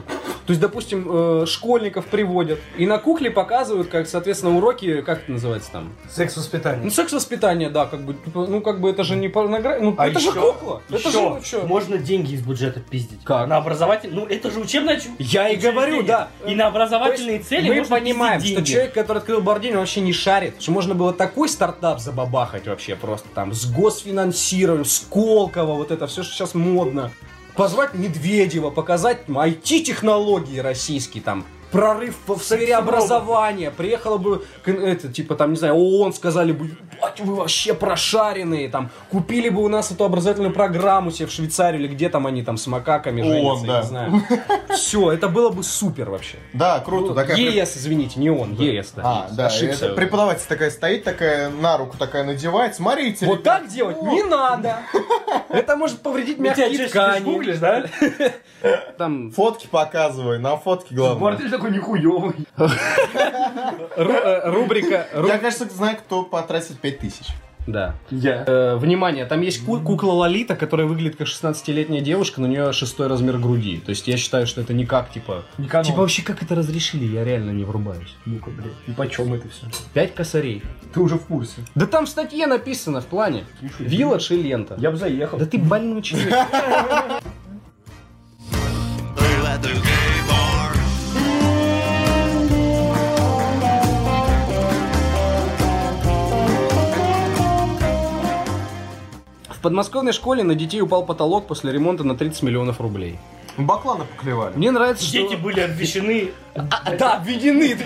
То 0.45 0.51
есть, 0.51 0.61
допустим, 0.61 1.07
э, 1.09 1.45
школьников 1.45 2.05
приводят 2.05 2.59
и 2.77 2.85
на 2.85 2.99
кукле 2.99 3.29
показывают, 3.29 3.89
как, 3.89 4.07
соответственно, 4.07 4.55
уроки, 4.55 5.01
как 5.01 5.23
это 5.23 5.31
называется 5.33 5.71
там? 5.73 5.85
Ну, 5.85 6.09
Секс-воспитание. 6.09 6.89
секс-воспитание, 6.89 7.69
да, 7.69 7.85
как 7.85 8.01
бы, 8.01 8.13
типа, 8.13 8.45
ну, 8.47 8.61
как 8.61 8.79
бы, 8.79 8.89
это 8.91 9.03
же 9.03 9.17
не 9.17 9.27
порнография, 9.27 9.81
ну, 9.83 9.93
А 9.97 10.07
это 10.07 10.19
же 10.19 10.29
еще- 10.29 10.39
кукла, 10.53 10.81
это 10.89 11.09
же, 11.09 11.39
Чё? 11.49 11.65
можно 11.65 11.97
деньги 11.97 12.33
из 12.33 12.41
бюджета 12.41 12.79
пиздить. 12.79 13.23
Как? 13.23 13.47
На 13.47 13.57
образователь... 13.57 14.09
Ну, 14.13 14.25
это 14.25 14.51
же 14.51 14.59
учебное... 14.59 14.99
Я 15.19 15.49
и 15.49 15.55
говорю, 15.55 16.03
да. 16.03 16.29
И 16.45 16.55
на 16.55 16.67
образовательные 16.67 17.39
цели 17.39 17.69
мы 17.69 17.75
можно 17.75 17.97
понимаем, 17.97 18.41
что 18.41 18.63
человек, 18.63 18.93
который 18.93 19.19
открыл 19.19 19.41
бордень, 19.41 19.73
он 19.73 19.79
вообще 19.79 20.01
не 20.01 20.13
шарит, 20.13 20.55
что 20.59 20.71
можно 20.71 20.95
было 20.95 21.13
такой 21.13 21.49
стартап 21.49 21.99
забабахать 21.99 22.67
вообще 22.67 22.95
просто 22.95 23.27
там 23.33 23.53
с 23.53 23.65
госфинансированием, 23.65 24.85
Сколково, 24.85 25.73
вот 25.73 25.91
это 25.91 26.07
все, 26.07 26.23
что 26.23 26.33
сейчас 26.33 26.53
модно. 26.53 27.11
Позвать 27.55 27.95
Медведева, 27.95 28.69
показать 28.69 29.21
IT-технологии 29.27 30.59
российские 30.59 31.23
там, 31.23 31.45
прорыв 31.71 32.15
в 32.27 32.39
сфере 32.41 32.75
образования. 32.75 33.71
Приехала 33.71 34.17
бы, 34.17 34.45
это, 34.65 35.11
типа, 35.11 35.35
там, 35.35 35.51
не 35.51 35.57
знаю, 35.57 35.75
ООН, 35.75 36.13
сказали 36.13 36.51
бы, 36.51 36.65
«Ебать, 36.95 37.19
вы 37.19 37.35
вообще 37.35 37.73
прошаренные, 37.73 38.69
там, 38.69 38.89
купили 39.11 39.49
бы 39.49 39.63
у 39.63 39.67
нас 39.67 39.91
эту 39.91 40.03
образовательную 40.05 40.53
программу 40.53 41.11
себе 41.11 41.27
в 41.27 41.31
Швейцарии, 41.31 41.79
или 41.79 41.87
где 41.87 42.09
там 42.09 42.25
они 42.27 42.43
там 42.43 42.57
с 42.57 42.67
макаками 42.67 43.21
ООН, 43.21 43.59
женятся, 43.59 43.65
да. 43.65 43.73
я 44.03 44.09
не 44.09 44.19
знаю. 44.19 44.23
Все, 44.69 45.11
это 45.11 45.27
было 45.27 45.49
бы 45.49 45.63
супер 45.63 46.09
вообще. 46.09 46.37
Да, 46.53 46.79
круто. 46.79 47.13
такая 47.13 47.37
преп- 47.37 47.51
ЕС, 47.51 47.77
извините, 47.77 48.19
не 48.19 48.29
он, 48.29 48.53
ЕС, 48.53 48.93
да. 48.95 49.01
А, 49.05 49.27
да, 49.31 49.45
Ошибся. 49.47 49.85
это 49.87 49.95
преподаватель 49.95 50.45
такая 50.47 50.71
стоит, 50.71 51.03
такая 51.03 51.49
на 51.49 51.77
руку 51.77 51.97
такая 51.97 52.23
надевает. 52.23 52.75
Смотрите, 52.75 53.25
Вот 53.25 53.39
ребят. 53.39 53.43
так 53.61 53.67
делать 53.67 54.01
не 54.01 54.23
надо. 54.23 54.77
Это 55.49 55.75
может 55.75 56.01
повредить 56.01 56.37
Ну, 56.37 56.45
мягкие 56.45 56.87
ткани. 56.87 57.23
гуглишь, 57.23 57.57
да? 57.57 57.85
Там 58.97 59.31
Фотки 59.31 59.67
показывай, 59.67 60.39
на 60.39 60.57
фотке 60.57 60.95
главное. 60.95 61.19
Такой 61.57 61.71
нихуёвый. 61.71 62.35
э, 62.57 64.41
рубрика... 64.51 65.07
ру- 65.13 65.27
Я, 65.27 65.37
кажется, 65.39 65.65
знаю, 65.69 65.97
кто 65.97 66.23
потратит 66.23 66.79
5000. 66.79 67.27
Да. 67.65 67.95
Я. 68.11 68.45
Э, 68.47 68.75
Внимание, 68.77 69.25
там 69.25 69.41
есть 69.41 69.65
ку- 69.65 69.81
кукла 69.81 70.11
Лолита, 70.13 70.55
которая 70.55 70.87
выглядит 70.87 71.17
как 71.17 71.27
16-летняя 71.27 71.99
девушка, 72.01 72.39
но 72.39 72.47
у 72.47 72.49
нее 72.49 72.71
шестой 72.71 73.07
размер 73.07 73.39
груди. 73.39 73.77
То 73.85 73.89
есть 73.89 74.07
я 74.07 74.15
считаю, 74.15 74.47
что 74.47 74.61
это 74.61 74.73
никак, 74.73 75.11
типа... 75.11 75.43
Не 75.57 75.67
канон. 75.67 75.83
Типа 75.85 75.99
вообще 75.99 76.21
как 76.21 76.41
это 76.41 76.55
разрешили? 76.55 77.03
Я 77.05 77.25
реально 77.25 77.51
не 77.51 77.65
врубаюсь. 77.65 78.15
Ну-ка, 78.25 78.51
блядь. 78.51 78.71
И 78.87 78.91
почем 78.91 79.33
это 79.33 79.49
все? 79.49 79.65
Пять 79.93 80.15
косарей. 80.15 80.63
Ты 80.93 81.01
уже 81.01 81.15
в 81.15 81.25
курсе. 81.25 81.61
Да 81.75 81.85
там 81.87 82.05
в 82.05 82.09
статье 82.09 82.47
написано 82.47 83.01
в 83.01 83.05
плане. 83.07 83.43
Вилладж 83.79 84.31
и 84.31 84.37
лента. 84.41 84.75
Я 84.77 84.91
бы 84.91 84.97
заехал. 84.97 85.37
Да 85.37 85.45
ты 85.45 85.57
больной 85.57 86.01
человек. 86.03 86.33
В 99.57 99.59
подмосковной 99.59 100.13
школе 100.13 100.43
на 100.43 100.53
детей 100.53 100.81
упал 100.81 101.03
потолок 101.03 101.47
после 101.47 101.71
ремонта 101.71 102.03
на 102.03 102.15
30 102.15 102.43
миллионов 102.43 102.79
рублей. 102.79 103.17
Баклана 103.57 104.05
поклевали. 104.05 104.55
Мне 104.55 104.71
нравится, 104.71 105.03
что... 105.03 105.13
Дети 105.13 105.35
были 105.35 105.59
обвещены. 105.61 106.31
А, 106.55 106.95
да, 106.97 107.13
обведены 107.17 107.77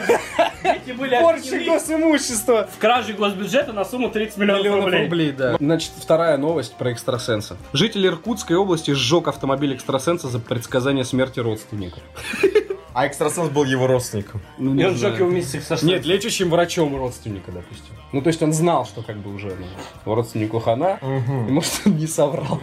Дети 0.63 0.91
были 0.97 1.19
порчи 1.19 1.47
обвещены 1.47 1.65
госимущества. 1.65 2.67
в 2.73 2.77
краже 2.77 3.13
госбюджета 3.13 3.73
на 3.73 3.83
сумму 3.85 4.09
30 4.09 4.37
миллионов, 4.37 4.61
Миллионов 4.63 4.85
рублей. 4.85 5.03
рублей, 5.03 5.31
да. 5.31 5.57
Значит, 5.59 5.91
вторая 5.97 6.37
новость 6.37 6.75
про 6.75 6.91
экстрасенса. 6.91 7.57
Житель 7.73 8.05
Иркутской 8.07 8.55
области 8.55 8.91
сжег 8.91 9.27
автомобиль 9.27 9.73
экстрасенса 9.73 10.27
за 10.29 10.39
предсказание 10.39 11.03
смерти 11.05 11.39
родственника. 11.39 11.99
А 12.93 13.07
экстрасенс 13.07 13.49
был 13.49 13.63
его 13.63 13.87
родственником. 13.87 14.41
Ну, 14.57 14.75
И 14.75 14.83
он 14.83 14.95
сжег 14.95 15.17
его 15.19 15.29
вместе 15.29 15.51
с 15.51 15.55
экстрасенсом. 15.61 15.89
Нет, 15.95 16.05
лечащим 16.05 16.49
врачом 16.49 16.95
родственника, 16.97 17.51
допустим. 17.51 17.95
Ну, 18.11 18.21
то 18.21 18.27
есть 18.27 18.41
он 18.43 18.51
знал, 18.51 18.85
что 18.85 19.01
как 19.01 19.15
бы 19.17 19.33
уже 19.33 19.55
ну, 20.05 20.13
родственнику 20.15 20.59
хана, 20.59 20.99
и 21.01 21.51
может 21.51 21.71
он 21.85 21.95
не 21.95 22.07
соврал. 22.07 22.59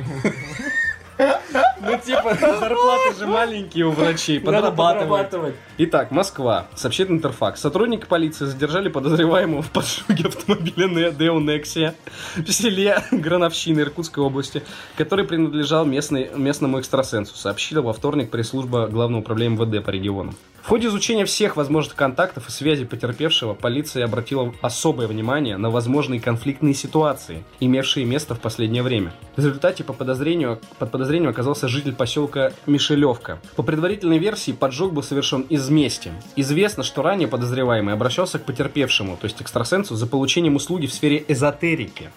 Ну, 1.19 1.99
типа, 2.05 2.35
зарплаты 2.35 3.14
же 3.19 3.27
маленькие 3.27 3.87
у 3.87 3.91
врачей, 3.91 4.41
подрабатывать. 4.41 5.55
Итак, 5.79 6.11
Москва. 6.11 6.66
Сообщает 6.75 7.11
Интерфакс. 7.11 7.61
Сотрудники 7.61 8.05
полиции 8.05 8.47
задержали 8.47 8.89
подозреваемого 8.89 9.62
в 9.62 9.71
поджоге 9.71 10.29
автомобиля 10.29 11.11
Део 11.11 11.39
Нексия 11.41 11.95
в 12.37 12.51
селе 12.51 13.03
Грановщины 13.11 13.81
Иркутской 13.81 14.23
области, 14.23 14.62
который 14.97 15.25
принадлежал 15.25 15.85
местной, 15.85 16.31
местному 16.35 16.81
экстрасенсу, 16.81 17.37
сообщила 17.37 17.83
во 17.83 17.93
вторник 17.93 18.31
пресс-служба 18.31 18.89
Главного 18.89 19.21
управления 19.21 19.57
МВД 19.57 19.85
по 19.85 19.91
региону. 19.91 20.35
В 20.62 20.71
ходе 20.71 20.89
изучения 20.89 21.25
всех 21.25 21.57
возможных 21.57 21.95
контактов 21.95 22.49
и 22.49 22.51
связей 22.51 22.85
потерпевшего, 22.85 23.55
полиция 23.55 24.05
обратила 24.05 24.53
особое 24.61 25.07
внимание 25.07 25.57
на 25.57 25.71
возможные 25.71 26.21
конфликтные 26.21 26.75
ситуации, 26.75 27.43
имевшие 27.59 28.05
место 28.05 28.35
в 28.35 28.41
последнее 28.41 28.83
время. 28.83 29.14
В 29.37 29.39
результате 29.39 29.83
по 29.83 29.95
подозрению, 29.95 30.61
под 30.79 30.91
подозрением 30.91 31.07
оказался 31.30 31.68
житель 31.68 31.94
поселка 31.94 32.52
Мишелевка. 32.66 33.38
По 33.56 33.62
предварительной 33.62 34.18
версии, 34.18 34.52
поджог 34.52 34.92
был 34.92 35.02
совершен 35.02 35.42
из 35.42 35.68
мести. 35.68 36.12
Известно, 36.36 36.82
что 36.82 37.02
ранее 37.02 37.28
подозреваемый 37.28 37.94
обращался 37.94 38.38
к 38.38 38.44
потерпевшему, 38.44 39.16
то 39.16 39.24
есть 39.24 39.40
экстрасенсу, 39.40 39.96
за 39.96 40.06
получением 40.06 40.56
услуги 40.56 40.86
в 40.86 40.92
сфере 40.92 41.24
эзотерики. 41.26 42.11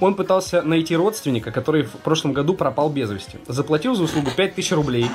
Он 0.00 0.14
пытался 0.14 0.62
найти 0.62 0.96
родственника, 0.96 1.52
который 1.52 1.84
в 1.84 1.90
прошлом 1.90 2.32
году 2.32 2.54
пропал 2.54 2.90
без 2.90 3.10
вести. 3.10 3.38
Заплатил 3.46 3.94
за 3.94 4.04
услугу 4.04 4.30
5000 4.36 4.72
рублей. 4.72 5.06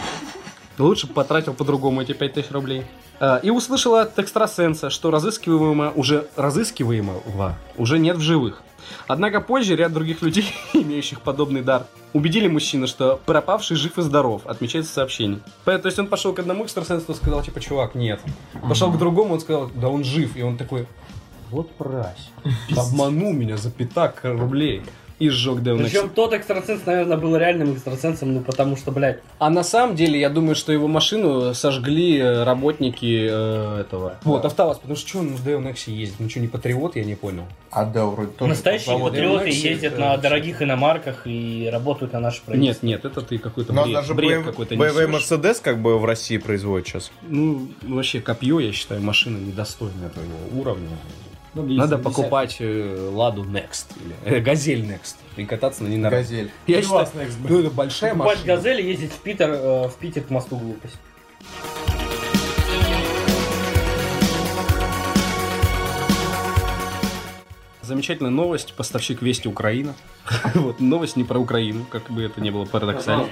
Лучше 0.77 1.07
бы 1.07 1.13
потратил 1.13 1.53
по-другому 1.53 2.01
эти 2.01 2.13
5000 2.13 2.51
рублей. 2.51 2.83
А, 3.19 3.37
И 3.43 3.51
услышал 3.51 3.95
от 3.95 4.17
экстрасенса, 4.17 4.89
что 4.89 5.11
разыскиваемого 5.11 5.91
уже 5.91 6.27
разыскиваемого 6.35 7.55
уже 7.77 7.99
нет 7.99 8.17
в 8.17 8.21
живых. 8.21 8.63
Однако 9.07 9.41
позже 9.41 9.75
ряд 9.75 9.93
других 9.93 10.21
людей, 10.21 10.53
имеющих 10.73 11.21
подобный 11.21 11.61
дар, 11.61 11.85
убедили 12.13 12.47
мужчину, 12.47 12.87
что 12.87 13.19
пропавший 13.25 13.77
жив 13.77 13.97
и 13.97 14.01
здоров, 14.01 14.41
отмечается 14.45 14.91
в 14.91 14.95
сообщении. 14.95 15.39
То 15.65 15.81
есть 15.83 15.99
он 15.99 16.07
пошел 16.07 16.33
к 16.33 16.39
одному 16.39 16.65
экстрасенсу 16.65 17.11
и 17.11 17.15
сказал, 17.15 17.41
типа, 17.43 17.59
чувак, 17.59 17.95
нет. 17.95 18.19
Пошел 18.67 18.91
к 18.91 18.97
другому, 18.97 19.33
он 19.33 19.39
сказал, 19.39 19.69
да 19.73 19.89
он 19.89 20.03
жив. 20.03 20.35
И 20.35 20.43
он 20.43 20.57
такой, 20.57 20.87
вот 21.49 21.71
прась, 21.71 22.29
обманул 22.77 23.33
меня 23.33 23.57
за 23.57 23.71
пятак 23.71 24.21
рублей. 24.23 24.83
И 25.21 25.29
сжег 25.29 25.59
Ex. 25.59 25.83
Причем 25.83 26.09
тот 26.09 26.33
экстрасенс, 26.33 26.83
наверное, 26.83 27.15
был 27.15 27.37
реальным 27.37 27.73
экстрасенсом, 27.73 28.33
ну 28.33 28.39
потому 28.41 28.75
что, 28.75 28.91
блядь, 28.91 29.19
А 29.37 29.51
на 29.51 29.63
самом 29.63 29.95
деле, 29.95 30.19
я 30.19 30.31
думаю, 30.31 30.55
что 30.55 30.71
его 30.71 30.87
машину 30.87 31.53
сожгли 31.53 32.17
э, 32.17 32.43
работники 32.43 33.27
э, 33.29 33.81
этого. 33.81 34.15
Вот, 34.23 34.43
АвтоВАЗ, 34.45 34.79
потому 34.79 34.95
что 34.95 35.07
что 35.07 35.19
он 35.19 35.35
в 35.35 35.47
Ex 35.47 35.91
ездит? 35.91 36.15
Ну 36.19 36.27
что, 36.27 36.39
не 36.39 36.47
патриот, 36.47 36.95
я 36.95 37.03
не 37.03 37.13
понял. 37.13 37.43
А 37.69 37.85
да, 37.85 38.07
вроде 38.07 38.31
тоже. 38.31 38.49
настоящие 38.49 38.97
патриоты 38.97 39.49
ездят 39.49 39.93
это 39.93 40.01
на 40.01 40.17
дорогих 40.17 40.63
иномарках 40.63 41.27
и 41.27 41.69
работают 41.71 42.13
на 42.13 42.19
наше 42.19 42.41
правительство. 42.41 42.87
Нет, 42.87 43.03
нет, 43.03 43.11
это 43.11 43.21
ты 43.21 43.37
какой-то 43.37 43.73
бред, 43.73 43.93
даже 43.93 44.15
бред 44.15 44.39
BMW 44.39 44.43
какой-то 44.43 44.73
BMW. 44.73 45.07
Mercedes 45.07 45.61
как 45.61 45.79
бы 45.79 45.99
в 45.99 46.05
России 46.05 46.37
производит 46.37 46.87
сейчас. 46.87 47.11
Ну, 47.21 47.67
вообще, 47.83 48.21
копье, 48.21 48.59
я 48.59 48.71
считаю, 48.71 49.01
машина 49.03 49.37
недостойная 49.37 50.09
твоего 50.09 50.59
уровня. 50.59 50.97
Ну, 51.53 51.63
Надо 51.63 51.97
50. 51.97 52.03
покупать 52.03 52.57
э, 52.59 53.09
Ладу 53.11 53.43
Next, 53.43 53.87
или 54.25 54.37
э, 54.37 54.39
Газель 54.39 54.85
Next, 54.85 55.15
и 55.35 55.45
кататься 55.45 55.83
на 55.83 55.89
ней 55.89 55.97
на 55.97 56.09
Газель. 56.09 56.49
Я 56.65 56.81
считаю, 56.81 57.07
ну 57.47 57.59
это 57.59 57.69
большая 57.71 58.11
Покупать 58.13 58.37
машина. 58.39 58.55
газель 58.55 58.81
и 58.81 58.89
ездить 58.89 59.11
в 59.11 59.19
Питер, 59.19 59.49
э, 59.51 59.87
в 59.89 59.95
Питер 59.99 60.23
к 60.23 60.29
мосту 60.29 60.55
глупость. 60.55 60.97
Замечательная 67.91 68.31
новость, 68.31 68.73
поставщик 68.73 69.21
Вести 69.21 69.49
Украина. 69.49 69.93
вот, 70.55 70.79
новость 70.79 71.17
не 71.17 71.25
про 71.25 71.37
Украину, 71.39 71.85
как 71.89 72.09
бы 72.09 72.21
это 72.21 72.39
ни 72.39 72.49
было 72.49 72.63
парадоксально. 72.63 73.27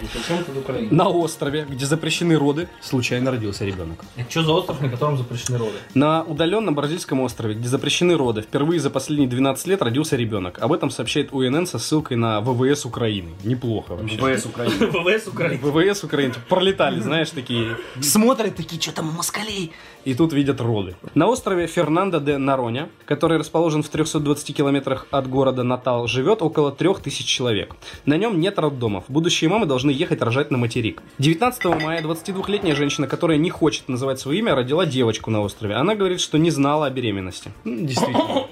На 0.92 1.08
острове, 1.08 1.66
где 1.70 1.86
запрещены 1.86 2.36
роды, 2.38 2.68
случайно 2.82 3.32
родился 3.32 3.64
ребенок. 3.64 4.04
Это 4.18 4.30
что 4.30 4.44
за 4.44 4.52
остров, 4.52 4.82
на 4.82 4.90
котором 4.90 5.18
запрещены 5.18 5.60
роды? 5.60 5.78
На 5.94 6.24
удаленном 6.24 6.76
бразильском 6.76 7.22
острове, 7.22 7.56
где 7.56 7.70
запрещены 7.70 8.18
роды, 8.18 8.42
впервые 8.42 8.82
за 8.82 8.90
последние 8.90 9.30
12 9.30 9.68
лет 9.68 9.82
родился 9.82 10.18
ребенок. 10.18 10.60
Об 10.60 10.74
этом 10.74 10.90
сообщает 10.90 11.32
УНН 11.32 11.66
со 11.66 11.80
ссылкой 11.80 12.18
на 12.18 12.42
ВВС 12.42 12.84
Украины. 12.86 13.30
Неплохо 13.46 13.96
вообще. 13.96 14.18
ВС 14.18 14.46
Украины. 14.46 14.76
ВВС 14.88 15.28
Украины. 15.28 15.60
ВВС 15.62 16.04
Украины 16.04 16.34
пролетали, 16.50 17.00
знаешь, 17.00 17.30
такие. 17.30 17.78
Смотрят 18.02 18.58
такие, 18.58 18.82
что 18.82 18.92
там 18.92 19.08
у 19.08 19.12
москалей. 19.14 19.72
И 20.04 20.14
тут 20.16 20.34
видят 20.34 20.60
роды. 20.60 20.96
На 21.14 21.28
острове 21.28 21.68
Фернандо 21.68 22.20
де 22.20 22.38
Нароня, 22.38 22.90
который 23.06 23.38
расположен 23.38 23.84
в 23.84 23.90
320 23.90 24.49
километрах 24.54 25.08
от 25.12 25.28
города 25.28 25.64
Натал, 25.64 26.08
живет 26.08 26.42
около 26.42 26.72
3000 26.72 27.26
человек. 27.26 27.76
На 28.06 28.18
нем 28.18 28.40
нет 28.40 28.60
роддомов. 28.60 29.06
Будущие 29.08 29.50
мамы 29.50 29.66
должны 29.66 29.92
ехать 29.92 30.22
рожать 30.22 30.52
на 30.52 30.58
материк. 30.58 31.02
19 31.18 31.66
мая 31.82 32.02
22-летняя 32.02 32.76
женщина, 32.76 33.08
которая 33.08 33.38
не 33.38 33.50
хочет 33.50 33.88
называть 33.88 34.20
свое 34.20 34.40
имя, 34.40 34.56
родила 34.56 34.86
девочку 34.86 35.32
на 35.32 35.42
острове. 35.42 35.76
Она 35.76 35.96
говорит, 35.96 36.20
что 36.20 36.38
не 36.38 36.52
знала 36.52 36.88
о 36.88 36.90
беременности. 36.90 37.52
Действительно. 37.66 38.48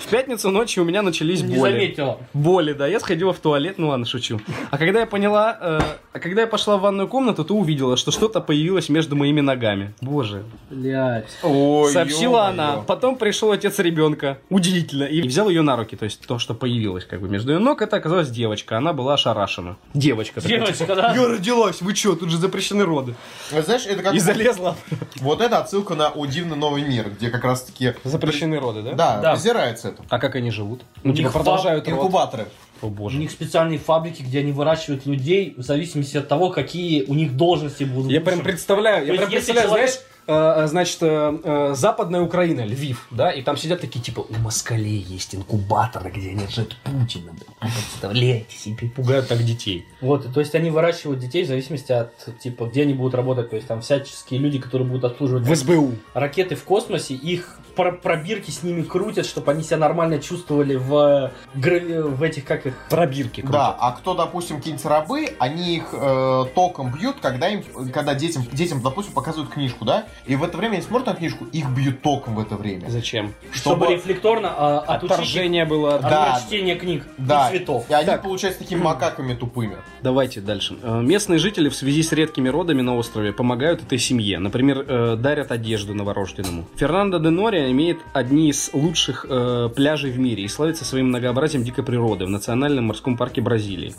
В 0.00 0.06
пятницу 0.08 0.50
ночью 0.50 0.82
у 0.82 0.86
меня 0.86 1.02
начались 1.02 1.42
Не 1.42 1.56
боли. 1.56 1.72
заметила. 1.72 2.18
Боли, 2.34 2.72
да. 2.72 2.86
Я 2.86 3.00
сходила 3.00 3.32
в 3.32 3.38
туалет, 3.38 3.78
ну 3.78 3.88
ладно, 3.88 4.06
шучу. 4.06 4.40
А 4.70 4.78
когда 4.78 5.00
я 5.00 5.06
поняла, 5.06 5.56
э, 5.60 5.80
а 6.12 6.18
когда 6.18 6.42
я 6.42 6.46
пошла 6.46 6.76
в 6.76 6.82
ванную 6.82 7.08
комнату, 7.08 7.44
то 7.44 7.54
увидела, 7.54 7.96
что 7.96 8.10
что-то 8.10 8.40
появилось 8.40 8.88
между 8.88 9.16
моими 9.16 9.40
ногами. 9.40 9.94
Боже. 10.00 10.44
Блять. 10.70 11.28
Ой, 11.42 11.90
Сообщила 11.92 12.20
ё-моё. 12.22 12.44
она. 12.44 12.76
Потом 12.86 13.16
пришел 13.16 13.50
отец 13.50 13.78
ребенка. 13.78 14.38
Удивительно. 14.50 15.04
И 15.04 15.22
взял 15.22 15.48
ее 15.48 15.62
на 15.62 15.76
руки. 15.76 15.96
То 15.96 16.04
есть 16.04 16.20
то, 16.26 16.38
что 16.38 16.54
появилось 16.54 17.04
как 17.04 17.20
бы 17.20 17.28
между 17.28 17.52
ее 17.52 17.58
ног, 17.58 17.82
это 17.82 17.96
оказалась 17.96 18.28
девочка. 18.30 18.76
Она 18.78 18.92
была 18.92 19.14
ошарашена. 19.14 19.76
Девочка. 19.94 20.40
такая, 20.40 20.58
Девочка, 20.58 20.76
типа, 20.84 20.94
да? 20.96 21.14
Я 21.14 21.28
родилась, 21.28 21.80
вы 21.80 21.94
что, 21.94 22.14
тут 22.14 22.30
же 22.30 22.36
запрещены 22.38 22.84
роды. 22.84 23.14
Ну, 23.52 23.62
Знаешь, 23.62 23.86
это 23.86 24.02
как... 24.02 24.14
И 24.14 24.18
залезла. 24.18 24.76
Вот 25.16 25.40
это 25.40 25.58
отсылка 25.58 25.94
на 25.94 26.08
«О 26.08 26.26
дивный 26.26 26.56
новый 26.56 26.82
мир», 26.82 27.10
где 27.10 27.30
как 27.30 27.44
раз 27.44 27.62
таки... 27.62 27.94
Запрещены 28.04 28.58
роды, 28.58 28.82
да? 28.82 28.92
Да, 28.92 29.20
Да. 29.20 29.36
Презирается 29.74 29.88
это. 29.88 30.02
А 30.08 30.18
как 30.18 30.34
они 30.36 30.50
живут? 30.50 30.82
У 31.02 31.08
Ну, 31.08 31.14
типа 31.14 31.24
них 31.26 31.32
продолжают 31.32 31.86
род. 31.88 31.96
Инкубаторы. 31.98 32.46
О 32.82 32.86
У 32.86 32.90
боже. 32.90 33.18
них 33.18 33.30
специальные 33.30 33.78
фабрики, 33.78 34.22
где 34.22 34.40
они 34.40 34.52
выращивают 34.52 35.06
людей 35.06 35.54
в 35.56 35.62
зависимости 35.62 36.16
от 36.16 36.28
того, 36.28 36.50
какие 36.50 37.04
у 37.04 37.14
них 37.14 37.36
должности 37.36 37.84
будут. 37.84 38.10
Я 38.10 38.20
прям 38.20 38.40
представляю, 38.40 39.06
я 39.06 39.14
прям 39.14 39.30
представляю, 39.30 39.68
человек- 39.68 39.90
знаешь, 39.90 40.06
значит, 40.26 40.98
э, 41.02 41.38
э, 41.42 41.74
западная 41.74 42.20
Украина, 42.20 42.62
Львив, 42.62 43.06
да, 43.10 43.30
и 43.30 43.42
там 43.42 43.56
сидят 43.56 43.80
такие, 43.80 44.00
типа, 44.00 44.20
у 44.28 44.34
москалей 44.38 44.98
есть 44.98 45.34
инкубаторы, 45.34 46.10
где 46.10 46.30
они 46.30 46.44
рожают 46.44 46.76
Путина, 46.82 47.32
блин. 47.32 47.72
представляете 47.72 48.56
себе, 48.56 48.88
пугают 48.88 49.28
так 49.28 49.42
детей. 49.42 49.86
Вот, 50.00 50.32
то 50.32 50.40
есть 50.40 50.54
они 50.54 50.70
выращивают 50.70 51.20
детей 51.20 51.44
в 51.44 51.48
зависимости 51.48 51.92
от, 51.92 52.12
типа, 52.38 52.66
где 52.66 52.82
они 52.82 52.94
будут 52.94 53.14
работать. 53.14 53.50
То 53.50 53.56
есть 53.56 53.68
там 53.68 53.80
всяческие 53.80 54.40
люди, 54.40 54.58
которые 54.58 54.88
будут 54.88 55.04
обслуживать 55.04 55.46
В 55.46 55.54
СБУ. 55.54 55.94
ракеты 56.14 56.54
в 56.56 56.64
космосе, 56.64 57.14
их 57.14 57.58
про- 57.74 57.92
пробирки 57.92 58.50
с 58.50 58.62
ними 58.62 58.82
крутят, 58.82 59.26
чтобы 59.26 59.52
они 59.52 59.62
себя 59.62 59.78
нормально 59.78 60.18
чувствовали 60.18 60.76
в, 60.76 61.32
в 61.54 62.22
этих, 62.22 62.44
как 62.44 62.66
их... 62.66 62.74
Пробирки 62.88 63.40
крутят. 63.40 63.52
Да, 63.52 63.76
а 63.78 63.92
кто, 63.92 64.14
допустим, 64.14 64.56
какие-нибудь 64.58 64.86
рабы, 64.86 65.34
они 65.38 65.76
их 65.76 65.84
э, 65.92 66.44
током 66.54 66.92
бьют, 66.92 67.16
когда 67.20 67.48
им, 67.48 67.62
когда 67.92 68.14
детям, 68.14 68.44
детям, 68.52 68.82
допустим, 68.82 69.12
показывают 69.12 69.50
книжку, 69.50 69.84
да, 69.84 70.06
и 70.26 70.36
в 70.36 70.42
это 70.44 70.56
время 70.58 70.74
они 70.74 70.82
смотрят 70.82 71.06
на 71.08 71.14
книжку, 71.14 71.44
их 71.52 71.68
бьют 71.70 72.02
током 72.02 72.34
в 72.36 72.40
это 72.40 72.56
время. 72.56 72.88
Зачем? 72.88 73.34
Чтобы, 73.52 73.84
Чтобы- 73.86 73.94
рефлекторно 73.94 74.52
а, 74.56 74.78
отучить 74.80 75.04
их 75.04 75.10
Отторжение 75.12 75.64
было. 75.64 75.96
от 75.96 76.02
Да. 76.02 76.40
чтения 76.44 76.74
книг 76.76 77.04
Да, 77.18 77.48
и 77.50 77.58
цветов. 77.58 77.86
и 77.88 77.92
они 77.92 78.06
Так. 78.06 78.22
получаются 78.22 78.62
такими 78.62 78.80
макаками 78.82 79.34
тупыми. 79.34 79.76
Давайте 80.02 80.40
дальше. 80.40 80.76
Э, 80.82 81.00
Местные 81.02 81.38
жители 81.38 81.68
в 81.68 81.74
связи 81.74 82.02
с 82.02 82.12
редкими 82.12 82.48
родами 82.48 82.82
на 82.82 82.96
острове 82.96 83.32
помогают 83.32 83.82
этой 83.82 83.98
семье. 83.98 84.38
Например, 84.38 84.84
э, 84.86 85.16
дарят 85.16 85.52
одежду 85.52 85.94
новорожденному. 85.94 86.64
Фернандо 86.76 87.18
де 87.18 87.30
Нория 87.30 87.70
имеет 87.70 87.98
одни 88.12 88.48
из 88.50 88.70
лучших 88.72 89.26
э, 89.28 89.68
пляжей 89.74 90.10
в 90.10 90.18
мире 90.18 90.44
и 90.44 90.48
славится 90.48 90.84
своим 90.84 91.08
многообразием 91.08 91.64
дикой 91.64 91.84
природы 91.84 92.24
в 92.26 92.30
Национальном 92.30 92.84
морском 92.86 93.16
парке 93.16 93.40
Бразилии. 93.40 93.94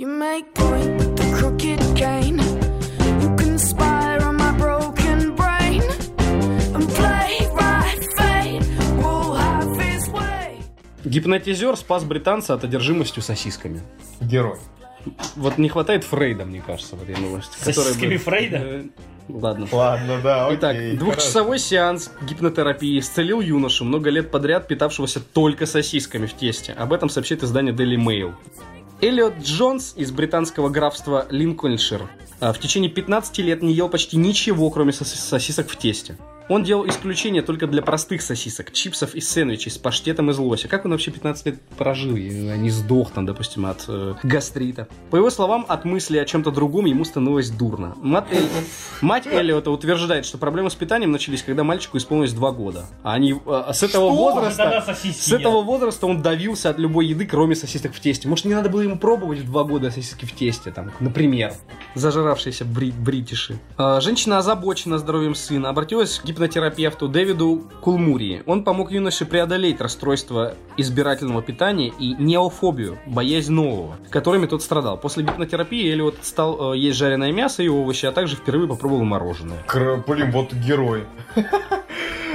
You 0.00 0.06
make 0.18 0.46
Гипнотизер 11.12 11.76
спас 11.76 12.04
британца 12.04 12.54
от 12.54 12.64
одержимостью 12.64 13.22
сосисками. 13.22 13.82
Герой. 14.22 14.56
Вот 15.36 15.58
не 15.58 15.68
хватает 15.68 16.04
Фрейда, 16.04 16.46
мне 16.46 16.62
кажется, 16.66 16.96
в 16.96 17.02
этой 17.02 17.20
новости. 17.20 17.54
Сосисками 17.62 18.14
бы- 18.14 18.18
Фрейда? 18.18 18.56
Э, 18.56 18.84
Ладно. 19.28 19.68
Ладно, 19.70 20.20
да, 20.22 20.46
окей. 20.46 20.56
Итак, 20.56 20.98
двухчасовой 20.98 21.58
сеанс 21.58 22.10
гипнотерапии 22.22 22.98
исцелил 22.98 23.42
юношу, 23.42 23.84
много 23.84 24.08
лет 24.08 24.30
подряд 24.30 24.66
питавшегося 24.68 25.20
только 25.20 25.66
сосисками 25.66 26.24
в 26.24 26.32
тесте. 26.32 26.72
Об 26.72 26.94
этом 26.94 27.10
сообщает 27.10 27.42
издание 27.42 27.74
Daily 27.74 27.96
Mail. 28.02 28.32
Эллиот 29.02 29.34
Джонс 29.42 29.92
из 29.96 30.12
британского 30.12 30.70
графства 30.70 31.26
Линкольншир 31.28 32.08
а, 32.40 32.54
в 32.54 32.58
течение 32.58 32.90
15 32.90 33.38
лет 33.42 33.60
не 33.62 33.74
ел 33.74 33.90
почти 33.90 34.16
ничего, 34.16 34.70
кроме 34.70 34.92
сос- 34.92 35.04
сосисок 35.14 35.68
в 35.68 35.76
тесте. 35.76 36.16
Он 36.48 36.62
делал 36.64 36.86
исключение 36.88 37.42
только 37.42 37.66
для 37.66 37.82
простых 37.82 38.22
сосисок, 38.22 38.72
чипсов 38.72 39.14
и 39.14 39.20
сэндвичей 39.20 39.70
с 39.70 39.78
паштетом 39.78 40.30
из 40.30 40.38
лося. 40.38 40.68
Как 40.68 40.84
он 40.84 40.90
вообще 40.90 41.10
15 41.10 41.46
лет 41.46 41.60
прожил 41.78 42.16
и 42.16 42.28
не 42.28 42.70
сдох 42.70 43.12
там, 43.12 43.26
допустим, 43.26 43.66
от 43.66 43.84
э, 43.88 44.14
гастрита? 44.22 44.88
По 45.10 45.16
его 45.16 45.30
словам, 45.30 45.64
от 45.68 45.84
мысли 45.84 46.18
о 46.18 46.24
чем-то 46.24 46.50
другом 46.50 46.84
ему 46.86 47.04
становилось 47.04 47.50
дурно. 47.50 47.94
Мать, 48.02 48.26
Эль- 48.30 48.48
Мать 49.00 49.26
Эллиота 49.26 49.70
утверждает, 49.70 50.26
что 50.26 50.38
проблемы 50.38 50.70
с 50.70 50.74
питанием 50.74 51.10
начались, 51.12 51.42
когда 51.42 51.64
мальчику 51.64 51.96
исполнилось 51.98 52.32
2 52.32 52.52
года. 52.52 52.86
А 53.02 53.14
они 53.14 53.34
э, 53.46 53.62
с 53.72 53.82
этого 53.82 54.10
возраста... 54.10 54.64
Тогда 54.64 54.82
сосиски 54.82 55.28
С 55.30 55.32
этого 55.32 55.62
возраста 55.62 56.06
он 56.06 56.22
давился 56.22 56.70
от 56.70 56.78
любой 56.78 57.06
еды, 57.06 57.26
кроме 57.26 57.54
сосисок 57.54 57.94
в 57.94 58.00
тесте. 58.00 58.28
Может, 58.28 58.44
не 58.46 58.54
надо 58.54 58.68
было 58.68 58.80
ему 58.80 58.98
пробовать 58.98 59.38
в 59.40 59.46
два 59.46 59.64
года 59.64 59.90
сосиски 59.90 60.24
в 60.24 60.32
тесте, 60.32 60.70
там, 60.70 60.90
например. 61.00 61.54
Зажиравшиеся 61.94 62.64
бри- 62.64 62.92
бритиши. 62.92 63.58
А, 63.76 64.00
Женщина 64.00 64.38
озабочена 64.38 64.98
здоровьем 64.98 65.34
сына. 65.34 65.68
Обратилась 65.68 66.18
к 66.18 66.24
гипнотерапевту 66.32 67.08
Дэвиду 67.08 67.64
Кулмурии. 67.82 68.42
Он 68.46 68.64
помог 68.64 68.90
юноше 68.90 69.24
преодолеть 69.26 69.80
расстройство 69.80 70.54
избирательного 70.76 71.42
питания 71.42 71.92
и 71.98 72.14
неофобию, 72.14 72.98
боязнь 73.06 73.52
нового, 73.52 73.96
которыми 74.10 74.46
тот 74.46 74.62
страдал. 74.62 74.96
После 74.98 75.24
гипнотерапии 75.24 75.90
Эллиот 75.92 76.16
стал 76.22 76.72
э, 76.74 76.78
есть 76.78 76.96
жареное 76.98 77.32
мясо 77.32 77.62
и 77.62 77.68
овощи, 77.68 78.06
а 78.06 78.12
также 78.12 78.36
впервые 78.36 78.68
попробовал 78.68 79.04
мороженое. 79.04 79.58
Кр- 79.66 80.02
Блин, 80.06 80.30
вот 80.30 80.52
герой. 80.54 81.04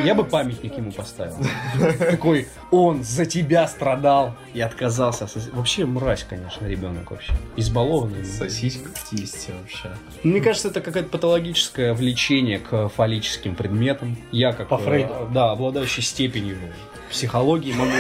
Я 0.04 0.14
бы 0.14 0.24
памятник 0.24 0.78
ему 0.78 0.92
поставил. 0.92 1.34
Такой, 1.98 2.48
он 2.70 3.04
за 3.04 3.26
тебя 3.26 3.68
страдал 3.68 4.36
и 4.54 4.62
отказался. 4.62 5.28
Вообще 5.54 5.88
мразь, 5.88 6.24
конечно, 6.24 6.68
ребенок 6.68 7.10
вообще. 7.10 7.34
Избалованный. 7.56 8.24
Сосиска 8.24 8.90
в 8.94 9.10
тесте 9.10 9.54
вообще. 9.60 9.90
Мне 10.22 10.40
кажется, 10.40 10.68
это 10.68 10.82
какое-то 10.82 11.10
патологическое 11.10 11.96
влечение 11.96 12.60
к 12.60 12.90
фаллическим 12.90 13.56
предметам. 13.56 13.87
Я 14.32 14.54
как... 14.54 14.68
По 14.68 14.76
э, 14.76 14.78
Фрейду. 14.78 15.14
Да, 15.34 15.52
обладающий 15.52 16.04
степенью 16.04 16.58
психологии 17.10 17.74
могу 17.74 17.92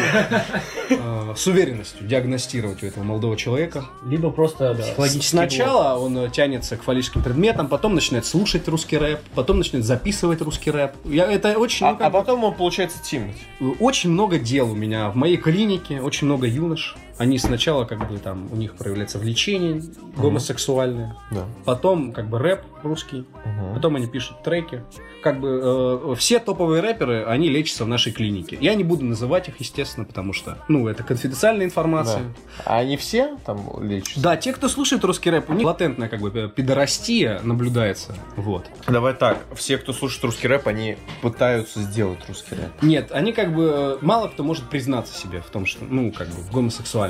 э, 0.89 1.33
с 1.35 1.47
уверенностью 1.47 2.05
диагностировать 2.07 2.83
у 2.83 2.85
этого 2.85 3.03
молодого 3.03 3.37
человека. 3.37 3.85
Либо 4.05 4.31
просто 4.31 4.73
психологический 4.75 5.29
Сначала 5.29 5.97
он 5.97 6.17
э, 6.17 6.29
тянется 6.29 6.77
к 6.77 6.83
фаллическим 6.83 7.23
предметам, 7.23 7.67
потом 7.67 7.95
начинает 7.95 8.25
слушать 8.25 8.67
русский 8.67 8.97
рэп, 8.97 9.19
потом 9.35 9.59
начинает 9.59 9.85
записывать 9.85 10.41
русский 10.41 10.71
рэп. 10.71 10.93
Я, 11.05 11.31
это 11.31 11.57
очень, 11.57 11.85
А, 11.85 11.93
ну, 11.93 12.05
а 12.05 12.09
потом 12.09 12.43
он, 12.43 12.53
получается, 12.53 13.01
Тимати. 13.03 13.39
очень 13.79 14.09
много 14.09 14.39
дел 14.39 14.71
у 14.71 14.75
меня 14.75 15.09
в 15.09 15.15
моей 15.15 15.37
клинике, 15.37 16.01
очень 16.01 16.27
много 16.27 16.47
юнош. 16.47 16.95
Они 17.17 17.37
сначала 17.39 17.85
как 17.85 18.07
бы 18.09 18.17
там 18.19 18.47
у 18.51 18.55
них 18.55 18.75
проявляется 18.75 19.17
влечение 19.19 19.81
гомосексуальное, 20.15 21.15
Да. 21.31 21.45
потом 21.65 22.11
как 22.11 22.29
бы 22.29 22.37
рэп 22.39 22.61
русский, 22.83 23.25
потом 23.73 23.95
они 23.95 24.07
пишут 24.07 24.43
треки. 24.43 24.83
Как 25.23 25.39
бы 25.39 25.59
э, 25.61 26.15
все 26.15 26.39
топовые 26.39 26.81
рэперы, 26.81 27.25
они 27.25 27.49
лечатся 27.49 27.85
в 27.85 27.87
нашей 27.87 28.11
клинике. 28.13 28.57
Я 28.61 28.75
не 28.75 28.83
буду 28.83 29.03
называть 29.03 29.47
их, 29.49 29.59
естественно, 29.59 30.05
потому 30.05 30.31
что, 30.31 30.59
ну, 30.67 30.87
это 30.87 31.03
конфиденциальная 31.03 31.65
информация. 31.65 32.21
А 32.65 32.77
они 32.77 32.97
все 32.97 33.37
там 33.45 33.59
лечатся? 33.81 34.21
Да, 34.21 34.37
те, 34.37 34.53
кто 34.53 34.69
слушает 34.69 35.03
русский 35.03 35.29
рэп, 35.31 35.49
у 35.49 35.53
них 35.53 35.65
латентная 35.65 36.07
как 36.07 36.21
бы 36.21 36.29
э, 36.33 36.47
пидорастия 36.49 37.41
наблюдается. 37.43 38.15
Вот. 38.35 38.65
Давай 38.87 39.13
так, 39.15 39.39
все, 39.55 39.77
кто 39.77 39.91
слушает 39.91 40.23
русский 40.23 40.47
рэп, 40.47 40.67
они 40.67 40.97
пытаются 41.21 41.81
сделать 41.81 42.19
русский 42.27 42.55
рэп. 42.55 42.81
Нет, 42.83 43.11
они 43.11 43.33
как 43.33 43.53
бы 43.53 43.71
э, 43.73 43.97
мало 44.01 44.27
кто 44.27 44.43
может 44.43 44.69
признаться 44.69 45.13
себе 45.19 45.41
в 45.41 45.49
том, 45.49 45.65
что, 45.65 45.83
ну, 45.83 46.11
как 46.11 46.27
бы 46.27 46.35
в 46.41 46.51
гомосексуальности. 46.51 47.06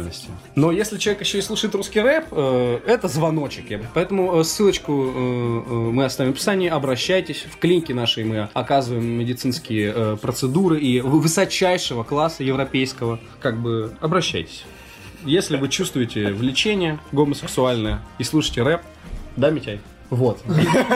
Но 0.56 0.72
если 0.72 0.98
человек 0.98 1.22
еще 1.22 1.40
и 1.40 1.42
слушает 1.42 1.76
русский 1.76 2.02
рэп, 2.02 2.26
э, 2.32 2.80
это 2.86 3.08
звоночек. 3.08 3.66
Поэтому 3.94 4.40
э, 4.40 4.44
ссылочку 4.44 4.92
э, 4.94 5.74
мы 5.92 6.06
оставим 6.06 6.32
в 6.32 6.36
описании. 6.36 6.70
Обращайтесь. 6.70 7.46
В 7.52 7.58
клинике 7.58 7.94
нашей 7.94 8.24
мы 8.24 8.50
оказываем 8.54 9.06
медицинские 9.06 10.18
процедуры 10.18 10.80
и 10.80 11.02
высочайшего 11.02 12.04
класса 12.04 12.44
европейского. 12.44 13.20
Как 13.42 13.60
бы 13.60 13.94
обращайтесь. 14.00 14.64
Если 15.26 15.58
вы 15.58 15.70
чувствуете 15.70 16.32
влечение 16.32 17.00
гомосексуальное 17.12 18.02
и 18.20 18.24
слушаете 18.24 18.64
рэп, 18.64 18.82
да, 19.36 19.50
Митяй? 19.50 19.80
Вот. 20.10 20.42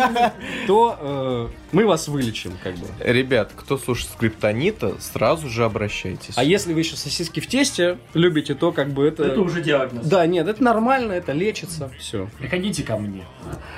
То 0.68 0.98
э, 1.00 1.48
мы 1.74 1.86
вас 1.86 2.08
вылечим, 2.08 2.54
как 2.64 2.76
бы. 2.76 2.86
Ребят, 3.00 3.52
кто 3.56 3.78
слушает 3.78 4.12
скриптонита, 4.14 4.96
сразу 5.02 5.50
же 5.50 5.66
обращайтесь. 5.66 6.38
А 6.38 6.44
если 6.44 6.74
вы 6.74 6.80
еще 6.80 6.96
сосиски 6.96 7.40
в 7.42 7.48
тесте 7.48 7.98
любите, 8.14 8.56
то 8.56 8.72
как 8.72 8.90
бы 8.92 9.06
это... 9.06 9.24
Это 9.24 9.42
уже 9.42 9.62
диагноз. 9.62 10.06
Да, 10.06 10.26
нет, 10.26 10.48
это 10.48 10.64
нормально, 10.64 11.12
это 11.14 11.34
лечится, 11.34 11.92
все. 12.00 12.30
Приходите 12.40 12.84
ко 12.84 12.98
мне. 12.98 13.26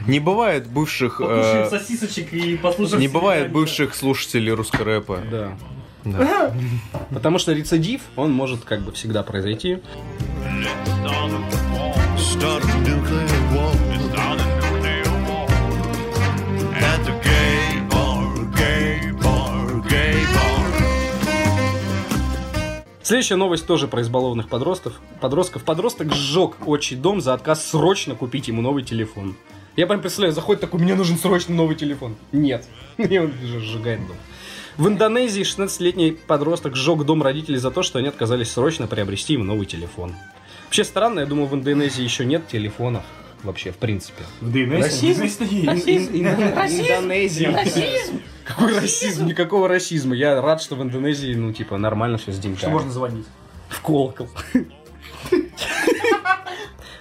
Не 0.07 0.19
бывает 0.19 0.67
бывших... 0.67 1.19
э, 1.19 1.23
Покушаем 1.23 1.69
сосисочек 1.69 2.34
и 2.34 2.55
послушаем... 2.57 2.99
не 3.01 3.07
бывает 3.07 3.51
бывших 3.51 3.95
слушателей 3.95 4.51
русского 4.51 4.86
рэпа. 4.86 5.19
Да. 5.31 5.57
Да. 6.05 6.53
Потому 7.09 7.39
что 7.39 7.53
рецидив, 7.53 8.01
он 8.15 8.31
может 8.31 8.65
как 8.65 8.81
бы 8.81 8.91
всегда 8.91 9.23
произойти. 9.23 9.79
Start 12.17 12.63
a 12.63 12.77
nuclear 12.79 13.27
war. 13.53 13.93
Следующая 23.04 23.36
новость 23.36 23.68
тоже 23.68 23.89
про 23.89 24.01
избалованных 24.01 24.47
подростков. 24.47 24.93
Подростков. 25.20 25.66
Подросток 25.66 26.14
сжег 26.14 26.56
отчий 26.66 26.95
дом 26.95 27.20
за 27.20 27.34
отказ 27.34 27.68
срочно 27.68 28.16
купить 28.16 28.47
ему 28.47 28.62
новый 28.62 28.84
телефон. 28.84 29.36
Я 29.76 29.88
прям 29.88 29.99
представляю, 29.99 30.34
заходит 30.34 30.62
такой, 30.62 30.80
мне 30.80 30.95
нужен 30.95 31.18
срочно 31.18 31.54
новый 31.54 31.76
телефон. 31.76 32.16
Нет. 32.32 32.66
И 32.97 33.18
он 33.18 33.34
сжигает 33.41 33.99
дом. 34.08 34.16
В 34.78 34.88
Индонезии 34.88 35.41
16-летний 35.41 36.14
подросток 36.14 36.78
сжег 36.78 37.04
дом 37.04 37.22
родителей 37.22 37.58
за 37.58 37.72
то, 37.72 37.84
что 37.84 37.99
они 37.99 38.08
отказались 38.08 38.51
срочно 38.51 38.88
приобрести 38.88 39.34
ему 39.34 39.43
новый 39.43 39.66
телефон. 39.66 40.16
Вообще 40.66 40.86
странно, 40.86 41.20
я 41.20 41.26
думал, 41.26 41.47
в 41.47 41.56
Индонезии 41.56 42.04
еще 42.04 42.24
нет 42.24 42.47
телефонов. 42.47 43.04
Вообще, 43.44 43.72
в 43.72 43.78
принципе. 43.78 44.24
В 44.41 44.52
ДНС? 44.52 44.86
Расизм? 44.86 45.24
Индонезия. 47.02 47.52
Какой 48.46 48.78
расизм? 48.80 49.26
Никакого 49.26 49.68
расизма. 49.68 50.16
Я 50.16 50.41
рад, 50.41 50.62
что 50.62 50.76
в 50.76 50.82
Индонезии, 50.82 51.34
ну, 51.36 51.52
типа, 51.54 51.78
нормально 51.78 52.18
все 52.18 52.32
с 52.32 52.39
деньгами. 52.39 52.60
Что 52.60 52.70
можно 52.70 52.91
звонить? 52.91 53.26
В 53.70 53.82
колокол. 53.82 54.28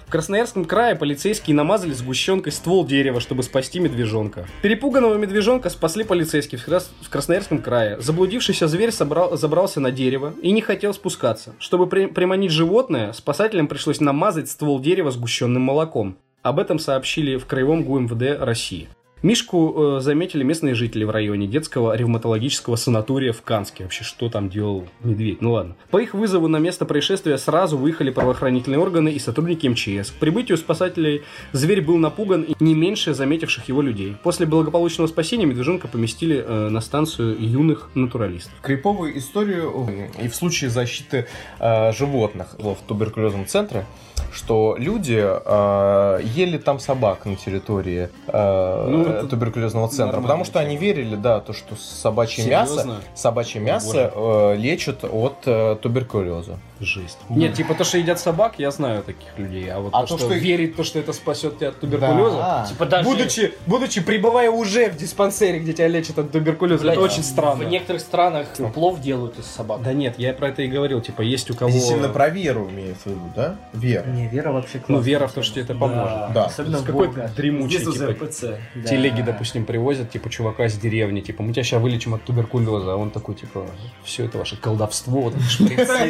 В 0.05 0.09
Красноярском 0.13 0.65
крае 0.65 0.95
полицейские 0.95 1.55
намазали 1.55 1.91
сгущенкой 1.91 2.51
ствол 2.51 2.85
дерева, 2.85 3.19
чтобы 3.19 3.41
спасти 3.41 3.79
медвежонка. 3.79 4.45
Перепуганного 4.61 5.15
медвежонка 5.15 5.71
спасли 5.71 6.03
полицейские 6.03 6.61
в 6.61 7.09
Красноярском 7.09 7.59
крае. 7.63 7.99
Заблудившийся 7.99 8.67
зверь 8.67 8.91
собрал- 8.91 9.35
забрался 9.37 9.79
на 9.79 9.89
дерево 9.91 10.35
и 10.43 10.51
не 10.51 10.61
хотел 10.61 10.93
спускаться. 10.93 11.55
Чтобы 11.57 11.87
при- 11.87 12.05
приманить 12.05 12.51
животное, 12.51 13.11
спасателям 13.13 13.67
пришлось 13.67 13.99
намазать 14.01 14.51
ствол 14.51 14.79
дерева 14.79 15.09
сгущенным 15.09 15.63
молоком. 15.63 16.15
Об 16.43 16.59
этом 16.59 16.77
сообщили 16.77 17.37
в 17.37 17.45
Краевом 17.45 17.83
ГУМВД 17.83 18.41
России. 18.41 18.89
Мишку 19.21 19.73
э, 19.75 19.99
заметили 20.01 20.43
местные 20.43 20.75
жители 20.75 21.05
в 21.05 21.09
районе 21.09 21.47
детского 21.47 21.95
ревматологического 21.95 22.75
санатория 22.75 23.31
в 23.31 23.41
Канске. 23.41 23.85
Вообще, 23.85 24.03
что 24.03 24.27
там 24.27 24.49
делал 24.49 24.85
медведь? 25.01 25.41
Ну 25.41 25.53
ладно. 25.53 25.77
По 25.89 25.99
их 25.99 26.13
вызову 26.13 26.49
на 26.49 26.57
место 26.57 26.83
происшествия 26.83 27.37
сразу 27.37 27.77
выехали 27.77 28.09
правоохранительные 28.09 28.79
органы 28.79 29.13
и 29.13 29.19
сотрудники 29.19 29.65
МЧС. 29.65 30.11
К 30.11 30.15
прибытию 30.15 30.57
спасателей 30.57 31.23
зверь 31.53 31.81
был 31.81 31.97
напуган 31.97 32.41
и 32.41 32.53
не 32.59 32.75
меньше 32.75 33.13
заметивших 33.13 33.69
его 33.69 33.81
людей. 33.81 34.17
После 34.21 34.45
благополучного 34.45 35.07
спасения 35.07 35.45
медвежонка 35.45 35.87
поместили 35.87 36.43
э, 36.45 36.67
на 36.67 36.81
станцию 36.81 37.37
юных 37.39 37.91
натуралистов. 37.95 38.51
Криповую 38.61 39.17
историю 39.17 39.87
э, 40.19 40.25
и 40.25 40.27
в 40.27 40.35
случае 40.35 40.69
защиты 40.69 41.27
э, 41.59 41.93
животных 41.93 42.55
в 42.59 42.75
туберкулезном 42.85 43.47
центре, 43.47 43.85
что 44.33 44.75
люди 44.77 45.21
э, 45.23 46.19
ели 46.23 46.57
там 46.57 46.79
собак 46.79 47.25
на 47.25 47.35
территории 47.35 48.09
э, 48.27 48.87
Ну, 48.89 49.03
это 49.05 49.27
туберкулезного 49.27 49.87
центра, 49.89 50.19
потому 50.21 50.43
что 50.43 50.59
они 50.59 50.75
верили, 50.75 51.15
да, 51.15 51.39
то, 51.39 51.53
что 51.53 51.75
собачье 51.75 52.45
мясо, 52.45 52.73
Серьезно? 52.73 52.95
собачье 53.15 53.61
О, 53.61 53.63
мясо 53.63 54.11
э, 54.13 54.55
лечит 54.57 55.03
от 55.03 55.37
э, 55.45 55.77
туберкулеза. 55.81 56.57
Жесть. 56.83 57.17
Нет, 57.29 57.53
типа 57.53 57.75
то, 57.75 57.83
что 57.83 57.97
едят 57.97 58.19
собак, 58.19 58.55
я 58.57 58.69
знаю 58.71 59.03
таких 59.03 59.27
людей. 59.37 59.69
А 59.71 59.79
вот 59.79 59.89
А 59.93 60.01
то, 60.01 60.07
то, 60.07 60.17
что, 60.17 60.25
что- 60.27 60.33
верить, 60.35 60.75
то, 60.75 60.83
что 60.83 60.99
это 60.99 61.13
спасет 61.13 61.57
тебя 61.59 61.69
от 61.69 61.79
туберкулеза. 61.79 62.37
Да. 62.37 62.65
Типа 62.69 62.85
даже... 62.85 63.09
Будучи, 63.09 63.53
будучи 63.65 64.01
пребывая 64.01 64.51
уже 64.51 64.89
в 64.89 64.97
диспансере, 64.97 65.59
где 65.59 65.73
тебя 65.73 65.87
лечат 65.87 66.19
от 66.19 66.31
туберкулеза, 66.31 66.83
Блядь, 66.83 66.95
это 66.95 67.03
очень 67.03 67.23
странно. 67.23 67.63
В 67.65 67.69
некоторых 67.69 68.01
странах 68.01 68.47
плов 68.73 68.99
делают 68.99 69.39
из 69.39 69.45
собак. 69.45 69.81
Да 69.81 69.93
нет, 69.93 70.15
я 70.17 70.33
про 70.33 70.49
это 70.49 70.61
и 70.63 70.67
говорил. 70.67 71.01
Типа, 71.01 71.21
есть 71.21 71.49
у 71.51 71.55
кого... 71.55 71.71
Здесь 71.71 71.89
именно 71.91 72.09
про 72.09 72.29
веру 72.29 72.69
имеется 72.69 73.09
в 73.09 73.11
виду, 73.11 73.31
да? 73.35 73.55
Вера. 73.73 74.05
Не, 74.07 74.27
вера 74.27 74.51
вообще 74.51 74.81
Ну, 74.87 74.99
вера 74.99 75.27
в 75.27 75.31
то, 75.33 75.41
что 75.43 75.53
тебе 75.55 75.63
это 75.63 75.75
поможет. 75.75 76.33
Да. 76.33 76.45
Особенно 76.45 76.79
С 76.79 76.81
в 76.81 76.85
какой 76.85 77.07
Бога. 77.07 77.31
дремучей, 77.35 77.79
Здесь 77.79 77.95
за 77.95 78.07
типа, 78.07 78.25
РПЦ. 78.25 78.43
телеги, 78.89 79.21
допустим, 79.21 79.65
привозят, 79.65 80.11
типа, 80.11 80.29
чувака 80.29 80.67
с 80.67 80.73
деревни, 80.77 81.21
типа, 81.21 81.43
мы 81.43 81.53
тебя 81.53 81.63
сейчас 81.63 81.81
вылечим 81.81 82.13
от 82.13 82.23
туберкулеза, 82.23 82.93
а 82.93 82.95
он 82.95 83.09
такой, 83.11 83.35
типа, 83.35 83.65
все 84.03 84.25
это 84.25 84.37
ваше 84.37 84.57
колдовство, 84.57 85.21
вот. 85.21 85.33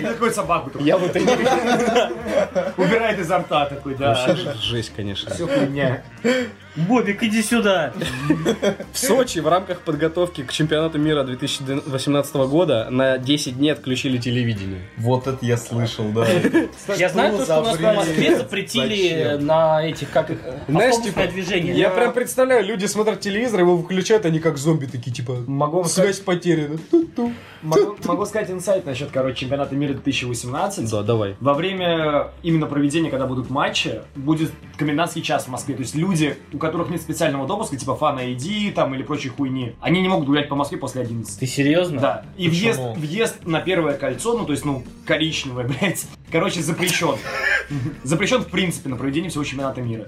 Такой 0.04 0.32
собаку 0.32 0.63
Я 0.80 0.98
вот 0.98 1.16
и 1.16 1.20
убирает 2.78 3.20
изо 3.20 3.40
рта 3.40 3.66
такой, 3.66 3.96
да. 3.96 4.14
Вообще 4.28 4.54
жесть, 4.62 4.94
конечно. 4.96 5.34
Все 5.34 5.48
хуйня. 5.48 6.04
Бобик, 6.76 7.22
иди 7.24 7.44
сюда. 7.44 7.94
В 8.92 8.98
Сочи 8.98 9.40
в 9.40 9.48
рамках 9.48 9.82
подготовки 9.82 10.44
к 10.44 10.52
чемпионату 10.52 10.98
мира 10.98 11.24
2018 11.24 12.36
года 12.36 12.88
на 12.90 13.18
10 13.18 13.58
дней 13.58 13.72
отключили 13.74 14.18
телевидение. 14.18 14.82
Вот 14.98 15.28
это 15.28 15.46
я 15.46 15.58
слышал, 15.58 16.06
да. 16.10 16.28
Я 16.98 17.10
знаю, 17.10 17.38
то, 17.38 17.44
что 17.44 17.60
у 17.60 17.64
нас 17.64 17.78
в 17.78 17.82
Москве 17.82 18.38
запретили 18.38 19.38
на 19.40 19.86
этих, 19.86 20.10
как 20.10 20.32
их, 20.32 20.40
Знаешь, 20.68 20.96
автобусное 20.96 21.28
типа, 21.28 21.34
движение. 21.34 21.76
Я 21.76 21.90
прям 21.90 22.12
представляю, 22.12 22.66
люди 22.66 22.86
смотрят 22.86 23.20
телевизор, 23.20 23.60
его 23.60 23.78
выключают, 23.78 24.26
они 24.26 24.40
как 24.40 24.58
зомби 24.58 24.86
такие, 24.86 25.12
типа, 25.12 25.38
связь 25.86 26.20
потеряна. 26.20 26.78
Ту-ту. 26.90 27.34
могу, 27.62 27.98
могу 28.06 28.26
сказать 28.26 28.50
инсайт 28.50 28.86
насчет, 28.86 29.10
короче, 29.12 29.42
чемпионата 29.42 29.76
мира 29.76 29.94
2018. 29.94 30.90
Да, 30.90 31.02
давай. 31.04 31.36
Во 31.40 31.54
время 31.54 32.32
именно 32.42 32.66
проведения, 32.66 33.10
когда 33.10 33.28
будут 33.28 33.50
матчи, 33.50 34.02
будет 34.16 34.52
комендантский 34.78 35.22
час 35.22 35.46
в 35.46 35.48
Москве. 35.50 35.76
То 35.76 35.82
есть 35.82 35.96
люди, 35.96 36.36
у 36.52 36.58
которых 36.64 36.90
нет 36.90 37.02
специального 37.02 37.48
допуска, 37.48 37.78
типа 37.78 37.96
фана 37.96 38.22
ID 38.22 38.72
там 38.72 38.96
или 38.96 39.04
прочей 39.04 39.30
хуйни, 39.30 39.76
они 39.82 40.02
не 40.02 40.08
могут 40.08 40.28
гулять 40.28 40.50
по 40.50 40.56
Москве 40.56 40.78
после 40.78 41.02
11. 41.02 41.40
Ты 41.40 41.46
серьезно? 41.46 42.00
Да. 42.00 42.26
И 42.38 42.50
Почему? 42.50 42.94
въезд, 42.94 42.98
въезд 42.98 43.46
на 43.46 43.60
первое 43.60 43.96
кольцо, 43.96 44.38
ну 44.38 44.46
то 44.46 44.54
есть, 44.54 44.66
ну, 44.66 44.84
коричневое, 45.06 45.68
блядь, 45.80 46.06
короче, 46.34 46.62
запрещен. 46.62 47.16
Запрещен, 48.04 48.42
в 48.42 48.48
принципе, 48.48 48.90
на 48.90 48.98
проведение 48.98 49.30
всего 49.30 49.44
чемпионата 49.46 49.80
мира. 49.82 50.06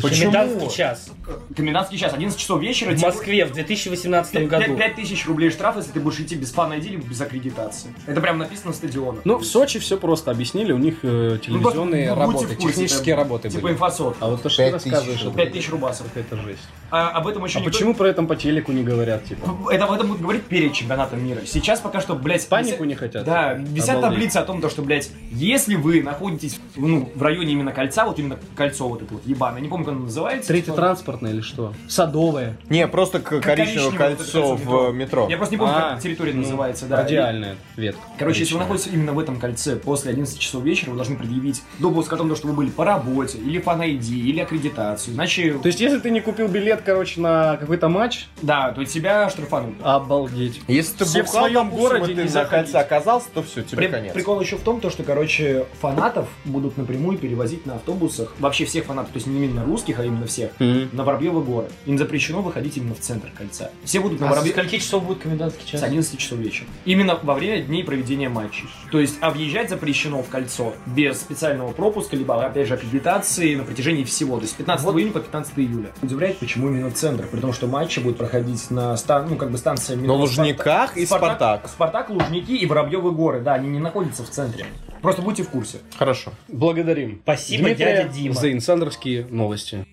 Комендантский 0.00 0.70
час. 0.74 1.10
Комендантский 1.54 1.98
час, 1.98 2.14
11 2.14 2.38
часов 2.38 2.60
вечера. 2.62 2.94
В 2.96 3.00
Москве 3.02 3.44
в 3.44 3.52
2018 3.52 4.48
году. 4.48 4.76
5 4.76 4.94
тысяч 4.96 5.26
рублей 5.26 5.50
штраф, 5.50 5.76
если 5.76 5.92
ты 5.92 6.00
будешь 6.00 6.18
идти 6.20 6.34
без 6.36 6.52
фана 6.52 6.74
ID 6.74 6.88
либо 6.88 7.06
без 7.06 7.20
аккредитации. 7.20 7.90
Это 8.06 8.20
прям 8.20 8.38
написано 8.38 8.68
на 8.68 8.74
стадионе. 8.74 9.18
Ну, 9.24 9.38
в 9.38 9.44
Сочи 9.44 9.78
все 9.78 9.98
просто 9.98 10.30
объяснили, 10.30 10.72
у 10.72 10.78
них 10.78 11.00
э, 11.02 11.38
телевизионные 11.44 12.08
Ну, 12.14 12.14
будьте 12.26 12.38
работы, 12.44 12.56
курсе, 12.56 12.68
технические 12.72 13.12
это 13.14 13.22
работы 13.22 13.48
Типа 13.50 13.62
были. 13.62 13.72
инфосот. 13.74 14.16
А 14.20 14.28
вот 14.28 14.42
то, 14.42 14.48
что 14.48 14.64
ты 14.64 14.72
рассказываешь, 14.72 15.20
это 15.20 15.30
5 15.30 15.52
тысяч 15.52 15.70
рубасов. 15.70 16.06
это 16.14 16.36
жесть. 16.36 16.62
А 16.90 17.08
об 17.10 17.26
этом 17.26 17.44
еще 17.44 17.58
А 17.58 17.60
никто- 17.60 17.72
почему 17.72 17.94
про 17.94 18.08
это 18.08 18.22
по 18.22 18.36
телеку 18.36 18.72
не 18.72 18.82
говорят, 18.84 19.24
типа? 19.24 19.70
Это 19.72 19.84
об 19.84 19.92
этом 19.92 20.06
будут 20.08 20.22
говорить 20.22 20.44
перед 20.44 20.72
чемпионатом 20.72 21.24
мира. 21.24 21.40
Сейчас 21.44 21.80
пока 21.80 22.00
что, 22.00 22.14
блядь, 22.14 22.48
Панику 22.48 22.84
висят- 22.84 22.86
не 22.86 22.94
хотят? 22.94 23.24
Да, 23.24 23.54
висят 23.54 23.96
Обалдеть. 23.96 24.10
таблицы 24.10 24.36
о 24.38 24.42
том, 24.44 24.60
то, 24.60 24.70
что, 24.70 24.82
блядь, 24.82 25.10
если 25.56 25.74
вы 25.74 26.02
находитесь 26.02 26.60
ну, 26.76 27.10
в 27.14 27.22
районе 27.22 27.52
именно 27.52 27.72
кольца, 27.72 28.04
вот 28.04 28.18
именно 28.18 28.38
кольцо 28.54 28.86
вот 28.88 29.02
это 29.02 29.14
вот 29.14 29.26
ебаное, 29.26 29.60
не 29.60 29.68
помню, 29.68 29.84
как 29.86 29.94
оно 29.94 30.04
называется. 30.04 30.48
Третье 30.48 30.66
типа- 30.66 30.76
транспортное 30.76 31.32
или 31.32 31.40
что? 31.40 31.72
Садовое. 31.88 32.56
Не, 32.68 32.86
просто 32.88 33.20
к- 33.20 33.40
коричневое 33.40 33.90
коричневое 33.90 34.16
кольцо 34.16 34.54
вот 34.56 34.90
в 34.90 34.94
метро. 34.94 35.26
Я 35.30 35.36
просто 35.38 35.54
не 35.54 35.58
помню, 35.58 35.74
А, 35.76 35.90
как 35.92 36.00
территория 36.02 36.32
ну, 36.34 36.42
называется, 36.42 36.86
да. 36.86 36.96
Радиальная 37.02 37.56
ветка. 37.76 38.00
Короче, 38.18 38.40
если 38.40 38.54
вы 38.54 38.60
находитесь 38.60 38.90
именно 38.92 39.12
в 39.12 39.18
этом 39.18 39.38
кольце 39.40 39.76
после 39.76 40.10
11 40.12 40.38
часов 40.38 40.62
вечера, 40.62 40.90
вы 40.90 40.96
должны 40.96 41.16
предъявить 41.16 41.62
допуск 41.78 42.12
о 42.12 42.16
том, 42.16 42.34
что 42.36 42.48
вы 42.48 42.52
были 42.54 42.68
по 42.70 42.84
работе, 42.84 43.38
или 43.38 43.58
по 43.58 43.70
ID, 43.70 44.10
или 44.10 44.40
аккредитацию. 44.40 45.14
Иначе, 45.14 45.54
То 45.62 45.66
есть, 45.68 45.80
если 45.80 45.98
ты 45.98 46.10
не 46.10 46.20
купил 46.20 46.48
билет, 46.48 46.82
короче, 46.84 47.20
на 47.20 47.56
какой-то 47.56 47.88
матч, 47.88 48.26
да, 48.42 48.72
то 48.72 48.84
тебя 48.84 49.30
штрафанут. 49.30 49.74
обалдеть. 49.82 50.60
Если 50.68 50.96
ты 50.98 51.04
Все 51.04 51.22
в 51.22 51.28
своем 51.28 51.70
городе 51.70 52.14
на 52.14 52.22
кольце 52.22 52.44
ходить. 52.46 52.74
оказался, 52.74 53.28
то 53.32 53.42
все, 53.42 53.62
тебе 53.62 53.76
При- 53.78 53.88
конец. 53.88 54.12
Прикол 54.12 54.40
еще 54.40 54.56
в 54.56 54.60
том, 54.62 54.80
то, 54.80 54.90
что, 54.90 55.02
короче, 55.02 55.45
фанатов 55.80 56.28
будут 56.44 56.76
напрямую 56.76 57.18
перевозить 57.18 57.66
на 57.66 57.74
автобусах, 57.74 58.34
вообще 58.38 58.64
всех 58.64 58.84
фанатов, 58.84 59.12
то 59.12 59.16
есть 59.16 59.26
не 59.26 59.44
именно 59.44 59.64
русских, 59.64 60.00
а 60.00 60.04
именно 60.04 60.26
всех, 60.26 60.50
на 60.58 61.04
Воробьевы 61.04 61.42
горы. 61.42 61.68
Им 61.86 61.98
запрещено 61.98 62.42
выходить 62.42 62.76
именно 62.76 62.94
в 62.94 63.00
центр 63.00 63.30
кольца. 63.36 63.70
Все 63.84 64.00
будут 64.00 64.20
на 64.20 64.26
А 64.26 64.30
с 64.30 64.32
Воробье... 64.32 64.52
скольки 64.52 64.78
часов 64.78 65.04
будет 65.04 65.18
комендантский 65.18 65.66
час? 65.66 65.80
С 65.80 65.84
11 65.84 66.18
часов 66.18 66.38
вечера. 66.38 66.66
Именно 66.84 67.18
во 67.22 67.34
время 67.34 67.62
дней 67.62 67.84
проведения 67.84 68.28
матчей. 68.28 68.68
То 68.90 69.00
есть, 69.00 69.16
а 69.20 69.30
въезжать 69.30 69.70
запрещено 69.70 70.22
в 70.22 70.28
кольцо 70.28 70.74
без 70.86 71.20
специального 71.20 71.72
пропуска, 71.72 72.16
либо, 72.16 72.44
опять 72.44 72.68
же, 72.68 72.74
аккредитации 72.74 73.54
на 73.54 73.64
протяжении 73.64 74.04
всего. 74.04 74.36
То 74.36 74.42
есть, 74.42 74.54
с 74.54 74.56
15 74.56 74.86
июня 74.86 75.12
по 75.12 75.20
15 75.20 75.58
июля. 75.58 75.90
Удивляет, 76.02 76.38
почему 76.38 76.68
именно 76.68 76.90
центр, 76.90 77.26
при 77.26 77.40
том, 77.40 77.52
что 77.52 77.66
матчи 77.66 78.00
будут 78.00 78.18
проходить 78.18 78.70
на 78.70 78.96
стан... 78.96 79.26
ну, 79.28 79.36
как 79.36 79.50
бы 79.50 79.58
станция 79.58 79.96
На 79.96 80.12
Лужниках 80.12 80.96
и 80.96 81.06
Спартак. 81.06 81.68
Спартак, 81.68 82.10
Лужники 82.10 82.52
и 82.52 82.66
Воробьевы 82.66 83.12
горы, 83.12 83.40
да, 83.40 83.54
они 83.54 83.68
не 83.68 83.78
находятся 83.78 84.24
в 84.24 84.30
центре. 84.30 84.66
Просто 85.06 85.22
будьте 85.22 85.44
в 85.44 85.50
курсе. 85.50 85.78
Хорошо. 85.96 86.32
Благодарим. 86.48 87.20
Спасибо, 87.22 87.62
Дмитрия 87.68 88.02
дядя 88.02 88.08
Дима. 88.12 88.34
за 88.34 88.52
инсандровские 88.52 89.24
новости. 89.26 89.86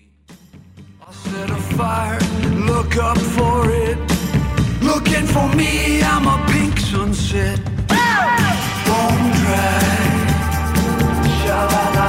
Looking 4.82 5.26
for 5.28 5.48
me, 5.54 6.02
I'm 6.02 6.26
a 6.26 6.36
pink 6.50 6.80
sunset. 6.80 7.60
Bone 8.86 9.30
dry. 9.38 9.94
Sha-la-la. 11.38 12.08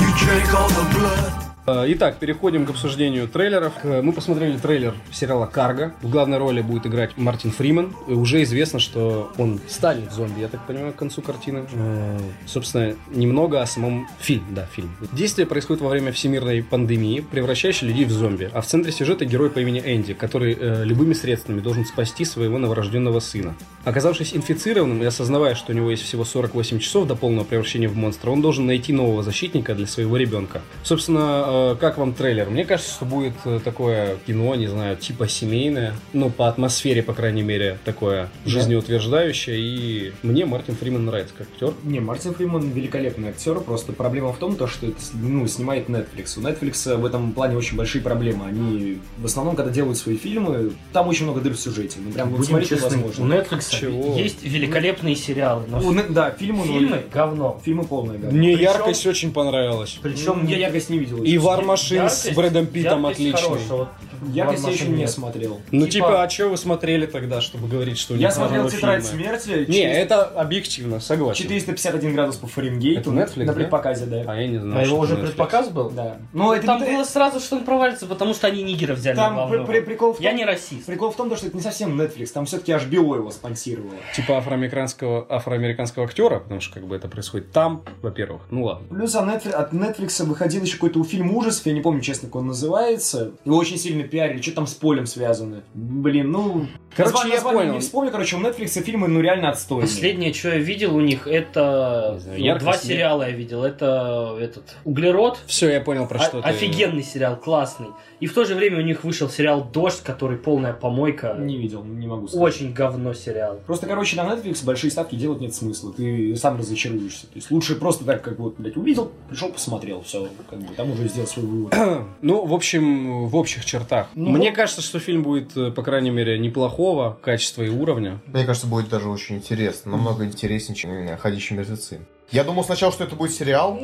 You 0.00 0.10
drank 0.22 0.54
all 0.54 0.68
the 0.68 0.86
blood. 0.96 1.41
Э, 1.64 1.84
Итак, 1.88 2.16
переходим 2.18 2.66
к 2.66 2.70
обсуждению 2.70 3.28
трейлеров. 3.28 3.72
Э, 3.84 4.02
Мы 4.02 4.12
посмотрели 4.12 4.56
трейлер 4.56 4.94
сериала 5.12 5.46
«Карго». 5.46 5.92
В 6.02 6.10
главной 6.10 6.38
роли 6.38 6.60
будет 6.60 6.86
играть 6.86 7.16
Мартин 7.16 7.52
Фриман. 7.52 7.94
И 8.08 8.12
уже 8.12 8.42
известно, 8.42 8.80
что 8.80 9.30
он 9.38 9.60
станет 9.68 10.12
зомби, 10.12 10.40
я 10.40 10.48
так 10.48 10.66
понимаю, 10.66 10.92
к 10.92 10.96
концу 10.96 11.22
картины. 11.22 11.64
Э, 11.72 12.18
Собственно, 12.46 12.96
немного 13.14 13.62
о 13.62 13.66
самом 13.66 14.08
фильме. 14.18 14.44
Да, 14.50 14.66
фильм. 14.66 14.90
Действие 15.12 15.46
происходит 15.46 15.82
во 15.82 15.88
время 15.88 16.10
всемирной 16.10 16.64
пандемии, 16.64 17.20
превращающей 17.20 17.86
людей 17.86 18.06
в 18.06 18.10
зомби. 18.10 18.50
А 18.52 18.60
в 18.60 18.66
центре 18.66 18.90
сюжета 18.90 19.24
герой 19.24 19.48
по 19.50 19.60
имени 19.60 19.80
Энди, 19.84 20.14
который 20.14 20.56
э, 20.58 20.84
любыми 20.84 21.12
средствами 21.12 21.60
должен 21.60 21.84
спасти 21.86 22.24
своего 22.24 22.58
новорожденного 22.58 23.20
сына. 23.20 23.54
Оказавшись 23.84 24.34
инфицированным 24.34 25.00
и 25.02 25.06
осознавая, 25.06 25.54
что 25.54 25.72
у 25.72 25.76
него 25.76 25.92
есть 25.92 26.02
всего 26.02 26.24
48 26.24 26.80
часов 26.80 27.06
до 27.06 27.14
полного 27.14 27.44
превращения 27.44 27.88
в 27.88 27.96
монстра, 27.96 28.30
он 28.30 28.42
должен 28.42 28.66
найти 28.66 28.92
нового 28.92 29.22
защитника 29.22 29.76
для 29.76 29.86
своего 29.86 30.16
ребенка. 30.16 30.60
Собственно, 30.82 31.51
э, 31.72 31.76
как 31.80 31.98
вам 31.98 32.14
трейлер? 32.14 32.48
Мне 32.50 32.64
кажется, 32.64 32.94
что 32.94 33.04
будет 33.04 33.34
э, 33.44 33.60
такое 33.64 34.16
кино, 34.26 34.54
не 34.54 34.66
знаю, 34.66 34.96
типа 34.96 35.28
семейное, 35.28 35.94
ну, 36.12 36.30
по 36.30 36.48
атмосфере, 36.48 37.02
по 37.02 37.12
крайней 37.14 37.42
мере, 37.42 37.78
такое 37.84 38.28
жизнеутверждающее, 38.46 39.56
и 39.58 40.12
мне 40.22 40.44
Мартин 40.46 40.74
Фриман 40.76 41.04
нравится 41.06 41.34
как 41.36 41.48
актер. 41.52 41.74
Не, 41.84 42.00
Мартин 42.00 42.34
Фриман 42.34 42.70
великолепный 42.70 43.30
актер, 43.30 43.60
просто 43.60 43.92
проблема 43.92 44.32
в 44.32 44.38
том, 44.38 44.56
то, 44.56 44.66
что 44.66 44.86
это 44.86 44.96
ну, 45.14 45.46
снимает 45.46 45.88
Netflix. 45.88 46.38
У 46.38 46.42
Netflix 46.42 46.96
в 46.96 47.04
этом 47.04 47.32
плане 47.32 47.56
очень 47.56 47.76
большие 47.76 48.02
проблемы. 48.02 48.46
Они 48.46 48.98
в 49.18 49.24
основном, 49.26 49.56
когда 49.56 49.70
делают 49.70 49.98
свои 49.98 50.16
фильмы, 50.16 50.72
там 50.92 51.08
очень 51.08 51.24
много 51.24 51.40
дыр 51.40 51.54
в 51.54 51.60
сюжете. 51.60 51.98
Ну, 52.04 52.12
прям 52.12 52.30
Будем 52.30 52.44
смотреть 52.44 52.70
честны, 52.70 52.96
невозможно. 52.96 53.24
у 53.24 53.38
Netflix 53.38 53.70
Чего? 53.70 54.16
есть 54.16 54.42
великолепные 54.42 55.16
сериалы, 55.16 55.64
но 55.68 55.78
У 55.78 55.92
да, 56.10 56.30
фильмы, 56.30 56.64
фильмы 56.64 57.02
говно. 57.12 57.60
фильмы 57.64 57.84
полные, 57.84 58.18
да. 58.18 58.28
Мне 58.30 58.56
Причем- 58.56 58.72
яркость 58.72 59.06
очень 59.06 59.32
понравилась. 59.32 59.98
Причем 60.02 60.46
я 60.46 60.56
яркость 60.58 60.90
не 60.90 60.98
видел. 60.98 61.22
И 61.22 61.38
War 61.42 61.64
Machine 61.64 62.08
с 62.08 62.28
Брэдом 62.34 62.66
яркость 62.66 63.20
отличный. 63.20 63.42
хорошая, 63.42 63.78
вот 63.78 63.88
Я 64.32 64.44
еще 64.50 64.62
Machine 64.62 64.94
не 64.96 65.06
смотрел. 65.08 65.60
Ну, 65.70 65.86
Типа- 65.86 65.92
типа, 65.92 66.22
а 66.22 66.28
что 66.30 66.48
вы 66.48 66.56
смотрели 66.56 67.06
тогда, 67.06 67.40
чтобы 67.40 67.68
говорить, 67.68 67.98
что 67.98 68.14
Я 68.14 68.30
смотрел 68.30 68.68
«Тетрадь 68.68 69.04
смерти». 69.04 69.48
Не, 69.50 69.64
400 69.64 69.98
это 69.98 70.24
объективно, 70.24 71.00
согласен. 71.00 71.42
451 71.42 72.14
градус 72.14 72.36
по 72.36 72.46
Фаренгейту. 72.46 73.00
Это 73.00 73.10
Netflix, 73.10 73.38
На 73.38 73.46
да? 73.46 73.52
предпоказе, 73.52 74.06
да. 74.06 74.24
А 74.26 74.36
я 74.36 74.48
не 74.48 74.58
знаю. 74.58 74.80
А 74.80 74.86
его 74.86 74.98
уже 74.98 75.16
предпоказ 75.16 75.68
был? 75.70 75.90
Да. 75.90 76.18
Ну, 76.32 76.44
Но 76.44 76.54
это 76.54 76.66
там 76.66 76.80
не- 76.82 76.90
было 76.92 77.04
сразу, 77.04 77.40
что 77.40 77.56
он 77.56 77.64
провалится, 77.64 78.06
потому 78.06 78.34
что 78.34 78.46
они 78.46 78.62
нигера 78.62 78.94
взяли 78.94 79.16
Там 79.16 79.48
при- 79.66 79.80
прикол 79.80 80.12
в 80.12 80.16
том, 80.16 80.24
Я 80.24 80.32
не 80.32 80.44
расист. 80.44 80.86
Прикол 80.86 81.10
в 81.10 81.16
том, 81.16 81.34
что 81.36 81.46
это 81.46 81.56
не 81.56 81.62
совсем 81.62 81.98
Netflix, 82.00 82.26
там 82.28 82.44
все-таки 82.46 82.72
HBO 82.72 83.16
его 83.16 83.30
спонсировало. 83.30 83.94
Типа 84.14 84.36
афроамериканского, 84.38 85.26
афроамериканского 85.28 86.04
актера, 86.04 86.38
потому 86.40 86.60
что 86.60 86.74
как 86.74 86.86
бы 86.86 86.94
это 86.96 87.08
происходит 87.08 87.52
там, 87.52 87.82
во-первых. 88.02 88.42
Ну 88.50 88.64
ладно. 88.64 88.86
Плюс 88.90 89.14
от 89.14 89.24
Netflix, 89.26 89.50
от 89.52 89.72
Netflix 89.72 90.24
выходил 90.24 90.62
еще 90.62 90.74
какой-то 90.74 91.02
фильм 91.04 91.22
фильм 91.22 91.36
ужасов, 91.36 91.66
я 91.66 91.72
не 91.72 91.80
помню, 91.80 92.00
честно, 92.00 92.28
как 92.28 92.36
он 92.36 92.46
называется. 92.48 93.32
Его 93.44 93.56
очень 93.56 93.76
сильно 93.78 94.02
пиарили, 94.12 94.42
что 94.42 94.52
там 94.52 94.66
с 94.66 94.74
полем 94.74 95.06
связано. 95.06 95.62
Блин, 95.74 96.30
ну... 96.30 96.66
Короче, 96.94 97.12
название- 97.14 97.30
я 97.30 97.34
название 97.36 97.60
понял. 97.62 97.74
Не 97.74 97.80
вспомню, 97.80 98.10
короче, 98.10 98.36
у 98.36 98.40
Netflix 98.40 98.82
фильмы, 98.82 99.08
ну, 99.08 99.20
реально 99.22 99.48
отстойные. 99.48 99.88
Последнее, 99.88 100.34
что 100.34 100.50
я 100.50 100.58
видел 100.58 100.94
у 100.94 101.00
них, 101.00 101.26
это 101.26 102.18
знаю, 102.20 102.38
ну, 102.38 102.44
«Яркость 102.44 102.64
два 102.64 102.72
смерти». 102.74 102.86
сериала 102.86 103.22
я 103.22 103.30
видел. 103.30 103.64
Это 103.64 104.36
этот 104.38 104.76
Углерод. 104.84 105.38
Все, 105.46 105.70
я 105.70 105.80
понял 105.80 106.06
про 106.06 106.18
О- 106.18 106.22
что 106.22 106.42
ты. 106.42 106.48
офигенный 106.48 107.02
сериал, 107.02 107.36
классный. 107.36 107.88
И 108.20 108.26
в 108.26 108.34
то 108.34 108.44
же 108.44 108.54
время 108.54 108.78
у 108.78 108.82
них 108.82 109.02
вышел 109.04 109.28
сериал 109.30 109.64
Дождь, 109.72 110.02
который 110.02 110.36
полная 110.36 110.74
помойка. 110.74 111.34
Не 111.38 111.56
видел, 111.56 111.82
не 111.82 112.06
могу 112.06 112.28
сказать. 112.28 112.46
Очень 112.46 112.72
говно 112.74 113.14
сериал. 113.14 113.58
Просто, 113.66 113.86
короче, 113.86 114.16
на 114.16 114.26
Netflix 114.30 114.62
большие 114.64 114.90
ставки 114.90 115.14
делать 115.16 115.40
нет 115.40 115.54
смысла. 115.54 115.92
Ты 115.92 116.36
сам 116.36 116.58
разочаруешься. 116.58 117.22
То 117.26 117.32
есть 117.36 117.50
лучше 117.50 117.74
просто 117.76 118.04
так, 118.04 118.20
как 118.22 118.38
вот, 118.38 118.56
блядь, 118.58 118.76
увидел, 118.76 119.10
пришел, 119.30 119.48
посмотрел, 119.50 120.02
все, 120.02 120.28
как 120.50 120.58
бы, 120.60 120.74
там 120.76 120.90
уже 120.92 121.08
сделал 121.08 121.26
свой 121.26 121.46
вывод. 121.46 121.74
Ну, 122.20 122.44
в 122.44 122.52
общем, 122.54 123.26
в 123.26 123.34
общих 123.36 123.64
чертах. 123.64 124.01
Ну, 124.14 124.30
Мне 124.30 124.48
вот- 124.50 124.56
кажется, 124.56 124.82
что 124.82 124.98
фильм 124.98 125.22
будет, 125.22 125.56
э, 125.56 125.70
по 125.70 125.82
крайней 125.82 126.10
мере, 126.10 126.38
неплохого 126.38 127.18
качества 127.22 127.62
и 127.62 127.68
уровня. 127.68 128.20
Мне 128.26 128.44
кажется, 128.44 128.66
будет 128.66 128.88
даже 128.88 129.08
очень 129.08 129.36
интересно. 129.36 129.92
Намного 129.92 130.24
интереснее, 130.24 130.76
чем 130.76 131.16
«Ходячие 131.18 131.58
мертвецы». 131.58 132.00
Я 132.32 132.44
думал 132.44 132.64
сначала, 132.64 132.92
что 132.92 133.04
это 133.04 133.14
будет 133.14 133.32
сериал. 133.32 133.78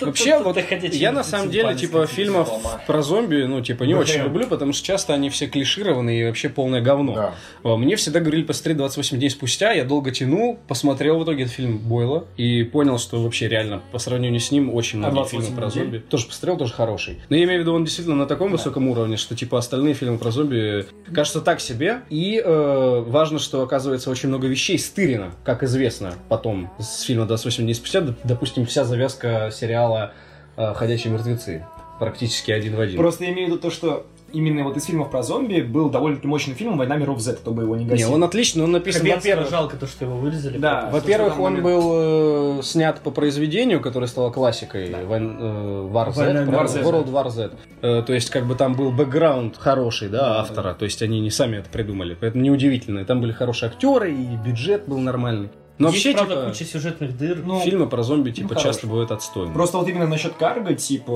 Вообще, 0.00 0.38
вот 0.38 0.56
я 0.92 1.12
на 1.12 1.24
самом 1.24 1.50
деле, 1.50 1.74
типа, 1.74 2.06
фильмов 2.06 2.50
про 2.86 3.02
зомби, 3.02 3.44
ну, 3.44 3.60
типа, 3.62 3.84
не 3.84 3.94
очень 3.94 4.22
люблю, 4.22 4.46
потому 4.46 4.72
что 4.72 4.84
часто 4.84 5.14
они 5.14 5.30
все 5.30 5.46
клишированы 5.46 6.20
и 6.20 6.24
вообще 6.24 6.48
полное 6.48 6.80
говно. 6.80 7.32
А, 7.62 7.76
Мне 7.76 7.96
всегда 7.96 8.20
говорили 8.20 8.42
посмотреть 8.42 8.76
28 8.76 9.18
дней 9.18 9.30
спустя, 9.30 9.72
я 9.72 9.84
долго 9.84 10.10
тянул, 10.10 10.58
посмотрел 10.68 11.18
в 11.18 11.24
итоге 11.24 11.44
этот 11.44 11.54
фильм 11.54 11.78
Бойла 11.78 12.26
и 12.36 12.64
понял, 12.64 12.98
что 12.98 13.22
вообще 13.22 13.48
реально 13.48 13.82
по 13.92 13.98
сравнению 13.98 14.40
с 14.40 14.50
ним 14.50 14.74
очень 14.74 14.98
многие 14.98 15.14
28 15.14 15.46
фильмы 15.46 15.60
про 15.60 15.70
зомби. 15.70 15.98
Тоже 15.98 16.26
посмотрел, 16.26 16.56
тоже 16.58 16.72
хороший. 16.72 17.20
Но 17.28 17.36
я 17.36 17.44
имею 17.44 17.60
в 17.60 17.62
виду, 17.62 17.74
он 17.74 17.84
действительно 17.84 18.16
на 18.16 18.26
таком 18.26 18.50
высоком 18.50 18.88
уровне, 18.88 19.16
что 19.16 19.36
типа 19.36 19.58
остальные 19.58 19.94
фильмы 19.94 20.18
про 20.18 20.30
зомби 20.30 20.86
кажутся 21.14 21.40
так 21.40 21.60
себе. 21.60 22.00
И 22.10 22.42
э, 22.44 23.04
важно, 23.06 23.38
что 23.38 23.62
оказывается 23.62 24.10
очень 24.10 24.28
много 24.28 24.46
вещей 24.46 24.78
стырено, 24.78 25.32
как 25.44 25.62
известно 25.62 26.14
потом 26.28 26.70
с 26.78 27.02
фильма 27.02 27.26
28 27.26 27.59
дней 27.64 27.74
спустя. 27.74 28.00
Д- 28.00 28.14
Допустим, 28.24 28.66
вся 28.66 28.84
завязка 28.84 29.50
сериала 29.52 30.12
э, 30.56 30.74
«Ходячие 30.74 31.12
мертвецы». 31.12 31.64
Практически 31.98 32.50
один 32.50 32.76
в 32.76 32.80
один. 32.80 32.96
Просто 32.96 33.24
я 33.24 33.32
имею 33.32 33.48
в 33.48 33.50
виду 33.50 33.60
то, 33.60 33.70
что 33.70 34.06
именно 34.32 34.64
вот 34.64 34.74
из 34.76 34.84
фильмов 34.86 35.10
про 35.10 35.22
зомби 35.22 35.60
был 35.60 35.90
довольно 35.90 36.18
мощный 36.22 36.54
фильм 36.54 36.78
«Война 36.78 36.96
миров 36.96 37.20
Z», 37.20 37.34
кто 37.34 37.50
бы 37.50 37.64
его 37.64 37.76
не 37.76 37.84
Не, 37.84 37.90
гасил. 37.90 38.14
он 38.14 38.24
отличный, 38.24 38.64
он 38.64 38.70
написан, 38.72 39.06
во-первых, 39.06 39.50
жалко 39.50 39.76
то, 39.76 39.86
что 39.86 40.06
его 40.06 40.16
вырезали. 40.16 40.56
Да. 40.56 40.88
Во-первых, 40.90 41.34
что 41.34 41.42
он 41.42 41.52
момент- 41.60 41.64
был 41.64 42.60
э, 42.60 42.62
снят 42.62 42.98
по 43.00 43.10
произведению, 43.10 43.80
которое 43.80 44.06
стало 44.06 44.30
классикой 44.30 44.88
Войн- 45.04 45.36
э, 45.38 45.88
War 45.92 46.12
Z, 46.14 46.24
Война? 46.24 46.40
War 46.44 46.68
Z, 46.68 46.80
World 46.80 47.10
War 47.10 47.28
Z. 47.28 47.50
Э, 47.82 48.02
то 48.06 48.14
есть, 48.14 48.30
как 48.30 48.46
бы 48.46 48.54
там 48.54 48.74
был 48.74 48.92
бэкграунд 48.92 49.58
хороший, 49.58 50.08
да, 50.08 50.40
автора. 50.40 50.72
То 50.72 50.86
есть, 50.86 51.02
они 51.02 51.20
не 51.20 51.30
сами 51.30 51.58
это 51.58 51.68
придумали. 51.68 52.16
Поэтому 52.18 52.42
неудивительно. 52.44 53.00
И 53.00 53.04
Там 53.04 53.20
были 53.20 53.32
хорошие 53.32 53.68
актеры, 53.68 54.10
и 54.10 54.36
бюджет 54.42 54.84
был 54.86 54.96
нормальный. 54.98 55.50
Но 55.80 55.88
Есть, 55.88 56.04
вообще, 56.04 56.12
правда, 56.18 56.34
типа, 56.34 56.46
куча 56.52 56.64
сюжетных 56.66 57.16
дыр. 57.16 57.42
Ну, 57.44 57.60
фильмы 57.60 57.86
про 57.88 58.02
зомби, 58.02 58.30
типа, 58.32 58.48
хороший. 58.50 58.66
часто 58.66 58.86
бывают 58.86 59.10
отстойные. 59.10 59.54
Просто 59.54 59.78
вот 59.78 59.88
именно 59.88 60.06
насчет 60.06 60.34
карго, 60.34 60.74
типа, 60.74 61.10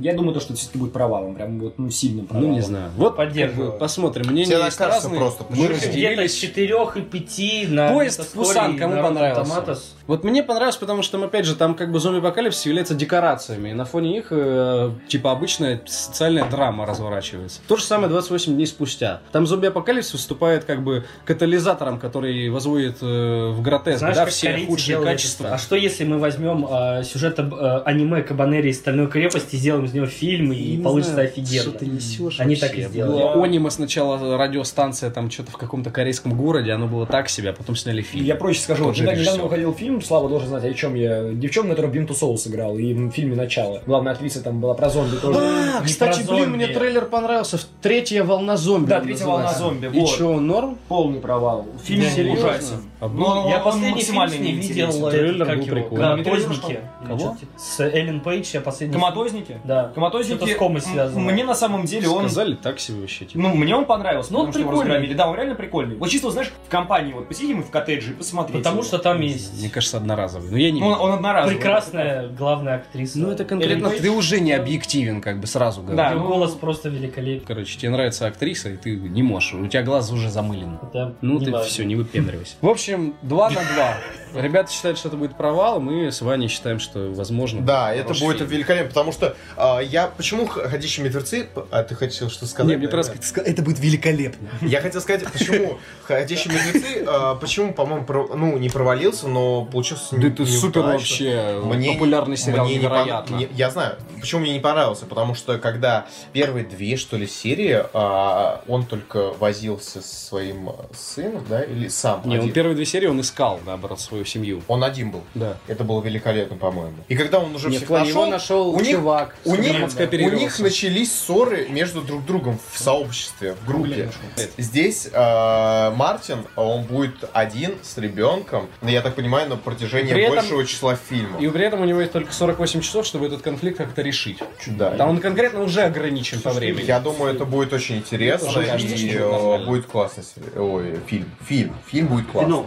я 0.00 0.14
думаю, 0.14 0.32
то, 0.32 0.40
что 0.40 0.54
все-таки 0.54 0.78
будет 0.78 0.92
провалом. 0.94 1.34
Прям 1.34 1.60
вот, 1.60 1.74
ну, 1.78 1.90
сильным 1.90 2.22
Ну, 2.22 2.26
провалом. 2.28 2.52
не 2.52 2.62
знаю. 2.62 2.90
Вот, 2.96 3.14
Поддерживаю. 3.16 3.66
как 3.66 3.74
бы, 3.74 3.78
посмотрим. 3.78 4.34
Есть 4.34 4.50
кажется 4.50 4.84
разные. 4.86 5.20
просто, 5.20 5.44
Мы 5.44 5.48
почему? 5.50 5.66
Где-то 5.66 5.80
с 5.80 5.86
разделились. 5.86 6.34
4 6.34 6.76
и 6.96 7.00
5 7.02 7.68
на 7.70 7.88
Поезд 7.92 8.32
Пусан 8.32 8.78
кому 8.78 9.02
понравился? 9.02 9.42
Tomatoes. 9.52 9.80
Вот 10.10 10.24
мне 10.24 10.42
понравилось, 10.42 10.76
потому 10.76 11.02
что, 11.02 11.22
опять 11.22 11.46
же, 11.46 11.54
там 11.54 11.76
как 11.76 11.92
бы 11.92 12.00
зомби-апокалипсис 12.00 12.66
является 12.66 12.94
декорациями. 12.96 13.68
И 13.68 13.74
на 13.74 13.84
фоне 13.84 14.18
их, 14.18 14.26
э, 14.32 14.90
типа, 15.06 15.30
обычная 15.30 15.80
социальная 15.86 16.50
драма 16.50 16.84
разворачивается. 16.84 17.60
То 17.68 17.76
же 17.76 17.84
самое 17.84 18.08
28 18.08 18.54
дней 18.54 18.66
спустя. 18.66 19.20
Там 19.30 19.46
зомби-апокалипсис 19.46 20.14
выступает 20.14 20.64
как 20.64 20.82
бы 20.82 21.04
катализатором, 21.24 22.00
который 22.00 22.50
возводит 22.50 22.96
э, 23.00 23.50
в 23.50 23.62
гротеск, 23.62 24.00
Знаешь, 24.00 24.16
да, 24.16 24.26
все 24.26 24.66
худшие 24.66 25.00
качества. 25.00 25.44
это? 25.44 25.54
А 25.54 25.58
что 25.58 25.76
если 25.76 26.02
мы 26.02 26.18
возьмем 26.18 26.66
э, 26.68 27.04
сюжет 27.04 27.38
об, 27.38 27.54
э, 27.54 27.82
аниме 27.84 28.24
Кабанери 28.24 28.70
из 28.70 28.78
Стальной 28.78 29.06
крепости, 29.06 29.54
сделаем 29.54 29.84
из 29.84 29.92
него 29.92 30.06
фильм 30.06 30.52
и 30.52 30.76
Не 30.76 30.82
получится 30.82 31.12
знаю, 31.12 31.28
офигенно? 31.28 31.62
Что 31.62 31.70
ты 31.70 31.86
несешь 31.86 32.40
Они 32.40 32.56
вообще? 32.56 32.66
так 32.66 32.76
и 32.76 32.82
сделали. 32.82 33.12
Было 33.12 33.44
Онима 33.44 33.70
сначала 33.70 34.36
радиостанция 34.36 35.12
там 35.12 35.30
что-то 35.30 35.52
в 35.52 35.56
каком-то 35.56 35.90
корейском 35.92 36.36
городе, 36.36 36.72
оно 36.72 36.88
было 36.88 37.06
так 37.06 37.28
себе, 37.28 37.50
а 37.50 37.52
потом 37.52 37.76
сняли 37.76 38.02
фильм. 38.02 38.24
я 38.24 38.34
проще 38.34 38.58
скажу, 38.58 38.86
вот 38.86 38.96
же 38.96 39.04
недавно 39.04 39.44
выходил 39.44 39.72
фильм, 39.72 39.99
Слава 40.02 40.28
должен 40.28 40.48
знать, 40.48 40.64
о 40.64 40.74
чем 40.74 40.94
я. 40.94 41.30
Девчонка, 41.32 41.70
которая 41.70 41.92
Бинту 41.92 42.14
Соул 42.14 42.38
сыграла, 42.38 42.76
и 42.78 42.92
в 42.94 43.10
фильме 43.10 43.36
«Начало». 43.36 43.82
Главная 43.86 44.12
актриса 44.12 44.42
там 44.42 44.60
была 44.60 44.74
про 44.74 44.88
зомби 44.90 45.16
тоже. 45.16 45.38
А, 45.40 45.82
кстати, 45.84 46.22
блин, 46.28 46.50
мне 46.50 46.68
трейлер 46.68 47.06
понравился. 47.06 47.58
Третья 47.82 48.24
волна 48.24 48.56
зомби. 48.56 48.88
Да, 48.88 49.00
«Третья 49.00 49.26
волна 49.26 49.52
зомби», 49.52 49.90
И 49.92 50.06
что, 50.06 50.38
норм? 50.40 50.78
Полный 50.88 51.20
провал. 51.20 51.66
Фильм 51.84 52.04
серьезно? 52.04 52.46
ужасен. 52.46 52.90
А 53.00 53.08
Но 53.08 53.44
он- 53.44 53.48
Я 53.48 53.60
последний 53.60 54.02
фильм 54.02 54.16
максимально 54.16 54.34
с 54.36 54.38
ней 54.38 54.52
видел 54.52 55.10
Трейлер 55.10 55.56
был 55.56 55.64
прикольный. 55.64 56.24
«Коматозники». 56.24 56.80
Кого? 57.06 57.36
С 57.56 57.80
Эллен 57.80 58.20
Пейдж 58.20 58.50
я 58.52 58.60
последний... 58.60 58.94
Коматозники? 58.94 59.58
Да. 59.64 59.90
Коматозники, 59.94 60.52
с 60.52 60.56
комой 60.56 60.80
связано. 60.80 61.20
мне 61.20 61.44
на 61.44 61.54
самом 61.54 61.84
деле 61.84 62.08
он... 62.08 62.24
Сказали 62.24 62.54
так 62.54 62.78
себе 62.78 63.00
вообще. 63.00 63.24
Типа. 63.24 63.38
Ну, 63.40 63.54
мне 63.54 63.74
он 63.74 63.84
понравился, 63.86 64.32
Ну, 64.32 64.40
он 64.40 64.52
прикольный. 64.52 65.14
Да, 65.14 65.28
он 65.28 65.36
реально 65.36 65.54
прикольный. 65.54 65.96
Вот 65.96 66.08
чисто, 66.08 66.30
знаешь, 66.30 66.52
в 66.66 66.70
компании 66.70 67.12
вот 67.12 67.28
посидим 67.28 67.60
и 67.60 67.62
в 67.62 67.70
коттедже 67.70 68.12
и 68.12 68.14
посмотреть. 68.14 68.58
Потому 68.58 68.82
что 68.82 68.98
там 68.98 69.20
есть 69.20 69.58
Мне 69.58 69.70
кажется, 69.70 69.89
одноразовый. 69.94 70.50
Но 70.50 70.56
я 70.56 70.70
не 70.70 70.80
Ну, 70.80 70.86
он, 70.88 71.12
одноразовый. 71.12 71.56
прекрасная 71.56 72.28
главная 72.28 72.76
актриса. 72.76 73.18
Ну, 73.18 73.30
это 73.30 73.44
конкретно 73.44 73.86
Эллен 73.88 74.00
ты 74.02 74.10
уже 74.10 74.40
не 74.40 74.52
объективен, 74.52 75.20
как 75.20 75.40
бы 75.40 75.46
сразу 75.46 75.80
говорю. 75.82 75.96
Да. 75.96 76.10
Ну- 76.14 76.26
голос 76.26 76.52
просто 76.52 76.88
великолепен. 76.88 77.44
Короче, 77.46 77.78
тебе 77.78 77.90
нравится 77.90 78.26
актриса, 78.26 78.70
и 78.70 78.76
ты 78.76 78.96
не 78.96 79.22
можешь. 79.22 79.54
У 79.54 79.66
тебя 79.66 79.82
глаз 79.82 80.10
уже 80.12 80.30
замылен. 80.30 80.78
Это 80.82 81.14
Ну, 81.20 81.38
не 81.38 81.46
ты 81.46 81.52
важно. 81.52 81.68
все, 81.68 81.84
не 81.84 81.96
выпендривайся. 81.96 82.54
В 82.60 82.68
общем, 82.68 83.14
2 83.22 83.50
на 83.50 83.60
2. 83.74 83.94
Ребята 84.34 84.70
считают, 84.70 84.98
что 84.98 85.08
это 85.08 85.16
будет 85.16 85.36
провал, 85.36 85.80
мы 85.80 86.10
с 86.12 86.20
Ваней 86.20 86.48
считаем, 86.48 86.78
что 86.78 87.10
возможно. 87.12 87.62
Да, 87.62 87.92
это 87.92 88.14
будет 88.14 88.38
фильм. 88.38 88.50
великолепно, 88.50 88.88
потому 88.88 89.12
что 89.12 89.36
а, 89.56 89.80
я... 89.80 90.06
Почему 90.06 90.46
«Х- 90.46 90.68
«Ходячие 90.68 91.04
мертвецы»? 91.04 91.48
А 91.70 91.82
ты 91.82 91.94
хотел 91.94 92.30
что 92.30 92.46
сказать? 92.46 92.70
Не, 92.70 92.76
мне 92.76 92.88
просто 92.88 93.14
это 93.40 93.62
будет 93.62 93.78
великолепно. 93.78 94.48
Я 94.60 94.80
хотел 94.80 95.00
сказать, 95.00 95.24
почему 95.32 95.78
«Ходячие 96.04 96.54
мертвецы», 96.54 97.04
а, 97.06 97.34
почему, 97.36 97.72
по-моему, 97.72 98.04
про- 98.04 98.34
ну, 98.36 98.56
не 98.58 98.68
провалился, 98.68 99.28
но 99.28 99.64
получился 99.64 100.16
Да 100.16 100.28
это 100.28 100.42
не- 100.42 100.48
супер 100.48 100.82
вообще 100.82 101.60
Мне- 101.64 101.92
популярный 101.92 102.36
сериал, 102.36 102.64
мне 102.66 102.74
не 102.74 102.80
невероятно. 102.80 103.36
не- 103.36 103.48
я 103.52 103.70
знаю, 103.70 103.96
почему 104.20 104.42
мне 104.42 104.52
не 104.52 104.60
понравился, 104.60 105.06
потому 105.06 105.34
что 105.34 105.58
когда 105.58 106.06
первые 106.32 106.64
две, 106.64 106.96
что 106.96 107.16
ли, 107.16 107.26
серии, 107.26 107.84
а, 107.92 108.62
он 108.68 108.84
только 108.86 109.32
возился 109.38 110.02
со 110.02 110.26
своим 110.26 110.70
сыном, 110.96 111.44
да, 111.48 111.62
или 111.62 111.88
сам 111.88 112.22
Не, 112.24 112.38
он 112.38 112.50
первые 112.52 112.74
две 112.76 112.84
серии 112.86 113.06
он 113.06 113.20
искал, 113.20 113.60
наоборот, 113.64 114.00
свою 114.20 114.24
семью. 114.24 114.62
Он 114.68 114.84
один 114.84 115.10
был. 115.10 115.22
Да. 115.34 115.56
Это 115.66 115.84
было 115.84 116.02
великолепно, 116.02 116.56
по-моему. 116.56 116.96
И 117.08 117.16
когда 117.16 117.38
он 117.38 117.54
уже 117.54 117.68
Не, 117.68 117.76
всех 117.78 117.90
нашел, 117.90 118.08
его 118.08 118.26
нашел 118.26 118.70
у 118.70 118.80
них- 118.80 118.96
чувак. 118.96 119.36
у 119.44 119.56
них, 119.56 119.76
у 119.76 120.30
них 120.30 120.58
начались 120.58 121.12
ссоры 121.12 121.66
между 121.68 122.02
друг 122.02 122.24
другом 122.24 122.58
в 122.72 122.78
сообществе, 122.78 123.54
в 123.54 123.66
группе. 123.66 124.10
Здесь 124.58 125.08
э, 125.12 125.90
Мартин, 125.96 126.44
он 126.56 126.84
будет 126.84 127.16
один 127.32 127.74
с 127.82 127.96
ребенком, 127.98 128.68
ну, 128.82 128.88
я 128.88 129.00
так 129.00 129.14
понимаю, 129.14 129.48
на 129.48 129.56
протяжении 129.56 130.12
При 130.12 130.22
этом- 130.24 130.36
большего 130.36 130.66
числа 130.66 130.96
фильмов. 130.96 131.40
И 131.40 131.48
при 131.48 131.64
этом 131.64 131.80
у 131.80 131.84
него 131.84 132.00
есть 132.00 132.12
только 132.12 132.32
48 132.32 132.80
часов, 132.80 133.06
чтобы 133.06 133.26
этот 133.26 133.42
конфликт 133.42 133.78
как-то 133.78 134.02
решить. 134.02 134.38
Да. 134.66 134.90
Да, 134.90 135.06
он 135.06 135.18
конкретно 135.18 135.62
уже 135.62 135.82
ограничен 135.82 136.40
по 136.40 136.50
времени. 136.50 136.84
Я 136.86 137.00
думаю, 137.00 137.34
это 137.34 137.44
будет 137.44 137.72
очень 137.72 137.96
интересно 137.98 138.60
и 138.60 139.08
что 139.08 139.58
э, 139.60 139.66
будет 139.66 139.86
классный 139.86 140.24
ой, 140.56 140.98
фильм. 141.06 141.30
Фильм. 141.46 141.74
Фильм 141.86 142.06
будет 142.08 142.26
классный. 142.26 142.64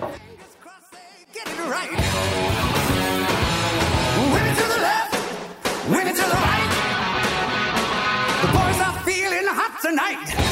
Get 1.45 1.55
it 4.47 4.55
to 4.55 4.65
the 4.67 4.79
left, 4.79 5.13
it 6.07 6.15
to 6.15 6.21
the 6.21 6.39
right. 6.47 6.69
The 8.41 8.47
boys 8.47 8.79
are 8.79 8.97
feeling 9.03 9.47
hot 9.47 9.81
tonight. 9.81 10.42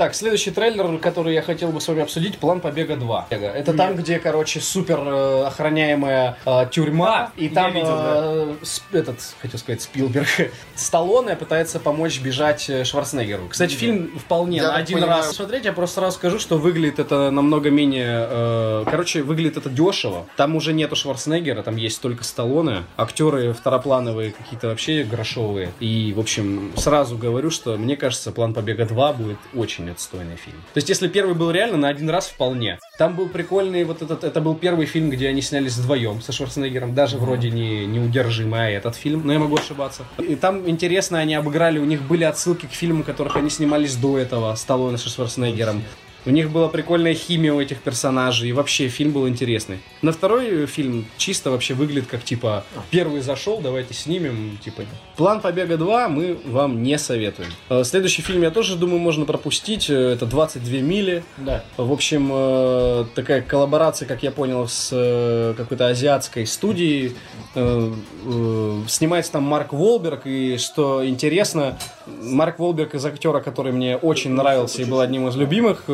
Так, 0.00 0.14
следующий 0.14 0.50
трейлер, 0.50 0.96
который 0.96 1.34
я 1.34 1.42
хотел 1.42 1.72
бы 1.72 1.80
с 1.82 1.86
вами 1.86 2.00
обсудить, 2.00 2.38
«План 2.38 2.60
побега 2.60 2.94
2». 2.94 3.24
Это 3.28 3.74
там, 3.74 3.96
где, 3.96 4.18
короче, 4.18 4.58
супер 4.58 4.98
э, 4.98 5.44
охраняемая 5.44 6.38
э, 6.46 6.66
тюрьма, 6.70 7.32
и 7.36 7.50
там 7.50 7.74
видел, 7.74 7.98
э, 7.98 8.54
сп- 8.62 8.96
этот, 8.98 9.18
хотел 9.42 9.60
сказать, 9.60 9.82
Спилберг, 9.82 10.26
Сталлоне 10.74 11.36
пытается 11.36 11.78
помочь 11.80 12.18
бежать 12.22 12.70
э, 12.70 12.84
Шварценеггеру. 12.84 13.48
Кстати, 13.50 13.74
фильм 13.74 14.18
вполне 14.18 14.56
Я 14.56 14.68
на 14.68 14.76
один 14.76 15.00
понимаю- 15.00 15.20
раз 15.20 15.36
смотреть, 15.36 15.66
я 15.66 15.74
просто 15.74 15.96
сразу 16.00 16.16
скажу, 16.16 16.38
что 16.38 16.56
выглядит 16.56 16.98
это 16.98 17.30
намного 17.30 17.68
менее... 17.68 18.26
э, 18.30 18.84
короче, 18.90 19.20
выглядит 19.22 19.58
это 19.58 19.68
дешево. 19.68 20.24
Там 20.38 20.56
уже 20.56 20.72
нету 20.72 20.96
Шварценеггера, 20.96 21.62
там 21.62 21.76
есть 21.76 22.00
только 22.00 22.24
Сталлоне. 22.24 22.84
Актеры 22.96 23.52
второплановые, 23.52 24.30
какие-то 24.30 24.68
вообще 24.68 25.02
грошовые. 25.02 25.72
И, 25.78 26.14
в 26.16 26.20
общем, 26.20 26.72
сразу 26.76 27.18
говорю, 27.18 27.50
что 27.50 27.76
мне 27.76 27.98
кажется, 27.98 28.32
«План 28.32 28.54
побега 28.54 28.84
2» 28.84 29.14
будет 29.18 29.36
очень 29.54 29.89
очень 29.90 29.92
отстойный 29.92 30.36
фильм. 30.36 30.58
То 30.74 30.78
есть, 30.78 30.88
если 30.88 31.08
первый 31.08 31.34
был 31.34 31.50
реально 31.50 31.76
на 31.76 31.88
один 31.88 32.10
раз 32.10 32.28
вполне. 32.28 32.78
Там 32.98 33.16
был 33.16 33.28
прикольный 33.28 33.84
вот 33.84 34.02
этот, 34.02 34.24
это 34.24 34.40
был 34.40 34.54
первый 34.54 34.86
фильм, 34.86 35.10
где 35.10 35.28
они 35.28 35.42
снялись 35.42 35.76
вдвоем 35.76 36.20
со 36.22 36.32
Шварценеггером, 36.32 36.94
даже 36.94 37.18
вроде 37.18 37.50
не 37.50 37.86
неудержимый, 37.86 38.60
а 38.60 38.70
этот 38.70 38.96
фильм, 38.96 39.22
но 39.24 39.32
я 39.32 39.38
могу 39.38 39.56
ошибаться. 39.56 40.04
И 40.18 40.36
там 40.36 40.68
интересно, 40.68 41.18
они 41.18 41.34
обыграли, 41.34 41.78
у 41.78 41.84
них 41.84 42.02
были 42.02 42.24
отсылки 42.24 42.66
к 42.66 42.72
фильмам, 42.72 43.02
которых 43.02 43.36
они 43.36 43.50
снимались 43.50 43.96
до 43.96 44.18
этого, 44.18 44.54
Сталлоне 44.54 44.98
со 44.98 45.08
Шварценеггером. 45.08 45.82
У 46.26 46.30
них 46.30 46.50
была 46.50 46.68
прикольная 46.68 47.14
химия 47.14 47.54
у 47.54 47.60
этих 47.60 47.78
персонажей, 47.80 48.50
и 48.50 48.52
вообще 48.52 48.88
фильм 48.88 49.12
был 49.12 49.26
интересный. 49.26 49.78
На 50.02 50.12
второй 50.12 50.64
э, 50.64 50.66
фильм 50.66 51.06
чисто 51.16 51.50
вообще 51.50 51.72
выглядит 51.72 52.08
как 52.08 52.22
типа 52.22 52.64
первый 52.90 53.22
зашел, 53.22 53.60
давайте 53.60 53.94
снимем, 53.94 54.58
типа. 54.62 54.82
План 55.16 55.40
побега 55.40 55.78
2 55.78 56.08
мы 56.08 56.38
вам 56.44 56.82
не 56.82 56.98
советуем. 56.98 57.50
Э, 57.70 57.84
Следующий 57.84 58.20
фильм 58.20 58.42
я 58.42 58.50
тоже 58.50 58.76
думаю 58.76 58.98
можно 58.98 59.24
пропустить, 59.24 59.88
э, 59.88 59.94
это 59.94 60.26
22 60.26 60.80
мили. 60.80 61.24
Да. 61.38 61.64
В 61.78 61.90
общем, 61.90 63.06
такая 63.14 63.40
коллаборация, 63.40 64.06
как 64.06 64.22
я 64.22 64.30
понял, 64.30 64.68
с 64.68 65.54
какой-то 65.56 65.88
азиатской 65.88 66.46
студией. 66.46 67.14
Снимается 67.54 69.32
там 69.32 69.42
Марк 69.44 69.72
Волберг, 69.72 70.22
и 70.26 70.56
что 70.58 71.06
интересно, 71.06 71.78
Марк 72.06 72.58
Волберг 72.58 72.94
из 72.94 73.04
актера, 73.04 73.40
который 73.40 73.72
мне 73.72 73.96
очень 73.96 74.32
нравился 74.32 74.82
и 74.82 74.84
был 74.84 75.00
одним 75.00 75.28
из 75.28 75.36
любимых, 75.36 75.84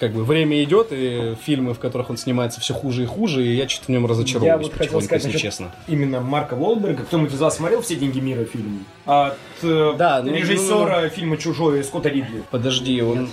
как 0.00 0.12
бы 0.12 0.24
время 0.24 0.62
идет, 0.64 0.88
и 0.90 1.34
фильмы, 1.42 1.74
в 1.74 1.78
которых 1.78 2.10
он 2.10 2.16
снимается, 2.16 2.60
все 2.60 2.74
хуже 2.74 3.02
и 3.04 3.06
хуже, 3.06 3.44
и 3.46 3.54
я 3.54 3.68
что-то 3.68 3.86
в 3.86 3.88
нем 3.90 4.02
Я 4.02 4.08
разочаровываюсь 4.08 4.68
вот 4.68 4.76
хотел 4.76 5.00
сказать 5.00 5.24
если 5.24 5.38
честно. 5.38 5.74
именно 5.86 6.20
Марка 6.20 6.54
Волберга. 6.54 7.04
Кто-нибудь 7.04 7.32
из 7.32 7.40
вас 7.40 7.56
смотрел 7.56 7.82
«Все 7.82 7.96
деньги 7.96 8.20
мира» 8.20 8.44
фильм? 8.44 8.84
От 9.04 9.36
э, 9.62 9.94
Да, 9.96 10.22
ну, 10.22 10.32
режиссера 10.32 11.08
фильма 11.08 11.36
«Чужой» 11.36 11.82
Скотта 11.84 12.08
Ридли. 12.08 12.42
Подожди, 12.50 13.00
он, 13.02 13.30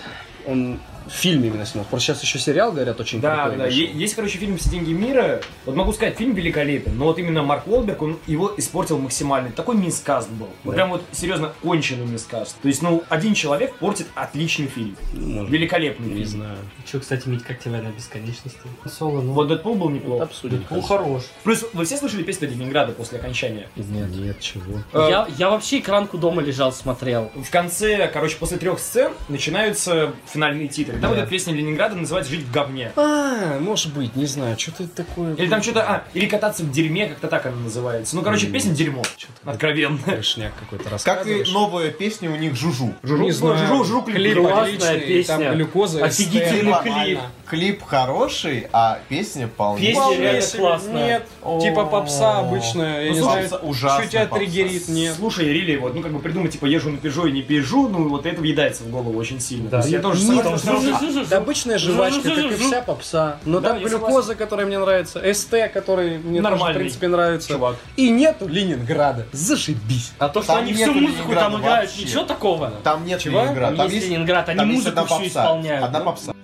он 0.48 0.80
в 1.08 1.12
фильме 1.12 1.50
именно 1.50 1.66
снимал. 1.66 1.86
Просто 1.90 2.08
сейчас 2.14 2.24
еще 2.24 2.40
сериал, 2.40 2.72
говорят, 2.72 3.00
очень 3.00 3.22
Да, 3.22 3.44
крутой 3.44 3.58
да. 3.58 3.66
вышел. 3.66 3.80
Есть, 3.80 4.16
короче, 4.16 4.38
фильм 4.38 4.58
«Все 4.58 4.70
деньги 4.70 4.92
мира». 4.94 5.42
Вот 5.66 5.76
могу 5.76 5.94
сказать, 5.94 6.18
фильм 6.18 6.34
великолепен, 6.34 6.98
но 6.98 7.06
вот 7.06 7.20
именно 7.20 7.44
Марк 7.44 7.68
Уолберг, 7.68 8.02
он 8.02 8.20
его 8.28 8.54
испортил 8.58 8.98
максимально. 8.98 9.52
Такой 9.52 9.76
мискаст 9.76 10.30
был. 10.30 10.50
Вот 10.64 10.76
прям 10.76 10.90
вот, 10.90 11.04
серьезно, 11.12 11.54
конченый 11.62 12.06
мискаст. 12.06 12.58
То 12.62 12.68
есть, 12.68 12.82
ну, 12.82 13.04
один 13.10 13.34
человек 13.34 13.76
портит 13.76 14.08
отличный 14.16 14.68
фильм. 14.68 14.96
Может, 15.14 15.52
Великолепный 15.52 16.08
не 16.08 16.14
фильм. 16.16 16.28
знаю. 16.28 16.58
Че, 16.90 17.00
кстати, 17.00 17.28
Мить, 17.28 17.44
как 17.44 17.60
тебе 17.60 17.82
на 17.82 17.90
бесконечности? 17.90 18.60
Соло, 18.86 19.22
ну. 19.22 19.34
Вот 19.34 19.48
Дэдпул 19.48 19.76
был 19.76 19.90
неплох. 19.90 20.22
Обсудим. 20.22 20.64
Ну, 20.70 20.82
хорош. 20.82 21.24
Плюс, 21.44 21.66
вы 21.74 21.86
все 21.86 21.98
слышали 21.98 22.24
песню 22.24 22.50
Ленинграда 22.50 22.92
после 22.94 23.20
окончания? 23.20 23.68
Нет, 23.76 24.10
нет, 24.10 24.40
чего. 24.40 24.80
Э, 24.94 25.08
Я, 25.10 25.28
я 25.38 25.50
вообще 25.50 25.80
экранку 25.80 26.18
дома 26.18 26.42
лежал, 26.42 26.72
смотрел. 26.72 27.32
В 27.36 27.50
конце, 27.50 28.08
короче, 28.12 28.38
после 28.38 28.58
трех 28.58 28.80
сцен 28.80 29.12
начинаются 29.30 30.14
финальные 30.28 30.68
титры. 30.68 30.95
Там 31.02 31.10
вот 31.12 31.20
эта 31.20 31.28
песня 31.28 31.54
Ленинграда 31.54 31.96
называется 31.96 32.32
«Жить 32.32 32.46
в 32.46 32.52
говне». 32.52 32.92
А, 32.96 33.60
может 33.60 33.94
быть, 33.94 34.16
не 34.16 34.26
знаю, 34.26 34.58
что 34.60 34.72
это 34.72 34.88
такое. 34.88 35.36
Или 35.36 35.48
там 35.48 35.62
что-то, 35.62 35.84
а, 35.84 36.04
или 36.14 36.26
кататься 36.26 36.64
в 36.64 36.72
дерьме, 36.72 37.08
как-то 37.08 37.28
так 37.28 37.46
она 37.46 37.58
называется. 37.58 38.16
Ну, 38.16 38.22
короче, 38.22 38.48
песня 38.48 38.72
дерьмо. 38.74 39.04
Откровенно. 39.44 39.98
Трешняк 39.98 40.54
какой-то 40.60 40.98
Как 41.04 41.28
и 41.28 41.44
новая 41.52 41.92
песня 41.92 42.32
у 42.32 42.36
них 42.36 42.56
«Жужу». 42.56 42.94
Жужу, 43.04 43.32
знаю. 43.32 43.58
жужу, 43.58 43.84
жужу, 43.84 44.02
клип 44.04 44.38
Классная 44.38 45.00
песня. 45.00 45.54
глюкоза, 45.54 46.04
Офигительный 46.06 46.74
клип. 46.84 47.20
Клип 47.48 47.84
хороший, 47.84 48.68
а 48.74 49.00
песня 49.08 49.48
вполне. 49.48 49.94
Песня 49.94 50.60
классная. 50.60 51.06
Нет, 51.06 51.28
типа 51.62 51.86
попса 51.86 52.40
обычная, 52.40 53.04
я 53.04 53.10
Ну, 53.12 53.16
не 53.16 53.22
знаю, 53.22 53.50
попса 53.50 53.66
ужасная 53.68 54.08
что 54.08 54.12
тебя 54.12 54.26
триггерит, 54.26 54.88
нет. 54.88 55.16
Слушай, 55.16 55.54
Рили, 55.54 55.76
вот, 55.76 55.94
ну, 55.94 56.02
как 56.02 56.12
бы 56.12 56.20
придумать, 56.20 56.52
типа, 56.54 56.66
езжу 56.66 56.90
на 56.90 56.98
пижо 56.98 57.28
и 57.28 57.32
не 57.32 57.44
пижу, 57.44 57.88
ну, 57.88 58.10
вот 58.10 58.26
это 58.26 58.42
въедается 58.42 58.84
в 58.84 58.90
голову 58.90 59.18
очень 59.20 59.40
сильно. 59.40 59.70
Да. 59.70 59.78
То 59.78 59.88
есть 59.88 59.92
я 59.92 60.00
тоже 60.00 60.24
Нет, 60.24 60.44
согласен, 60.94 61.26
Да 61.30 61.38
обычная 61.38 61.78
жвачка, 61.78 62.22
как 62.22 62.38
и 62.38 62.56
вся 62.56 62.82
попса. 62.82 63.38
Но 63.46 63.62
там 63.62 63.80
глюкоза, 63.80 64.36
которая 64.36 64.66
мне 64.66 64.80
нравится, 64.80 65.22
СТ, 65.34 65.56
который 65.74 66.18
мне 66.18 66.42
в 66.42 66.74
принципе, 66.74 67.08
нравится. 67.08 67.58
И 67.96 68.10
нету 68.10 68.48
Ленинграда. 68.48 69.26
Зашибись. 69.32 70.12
А 70.20 70.30
то, 70.30 70.42
что 70.44 70.58
они 70.58 70.74
всю 70.74 70.94
музыку 70.94 71.34
там 71.34 71.60
играют, 71.60 71.92
ничего 71.98 72.24
такого. 72.24 72.72
Там 72.84 73.06
нет? 73.06 73.24
Ленинграда. 73.26 73.78
Там 73.78 73.90
есть 73.90 74.10
Ленинград, 74.10 74.50
они 74.50 74.66
музыку 74.66 75.06
всю 75.06 75.28
исполняют. 75.28 75.86
Одна 75.86 76.00
попса. 76.02 76.35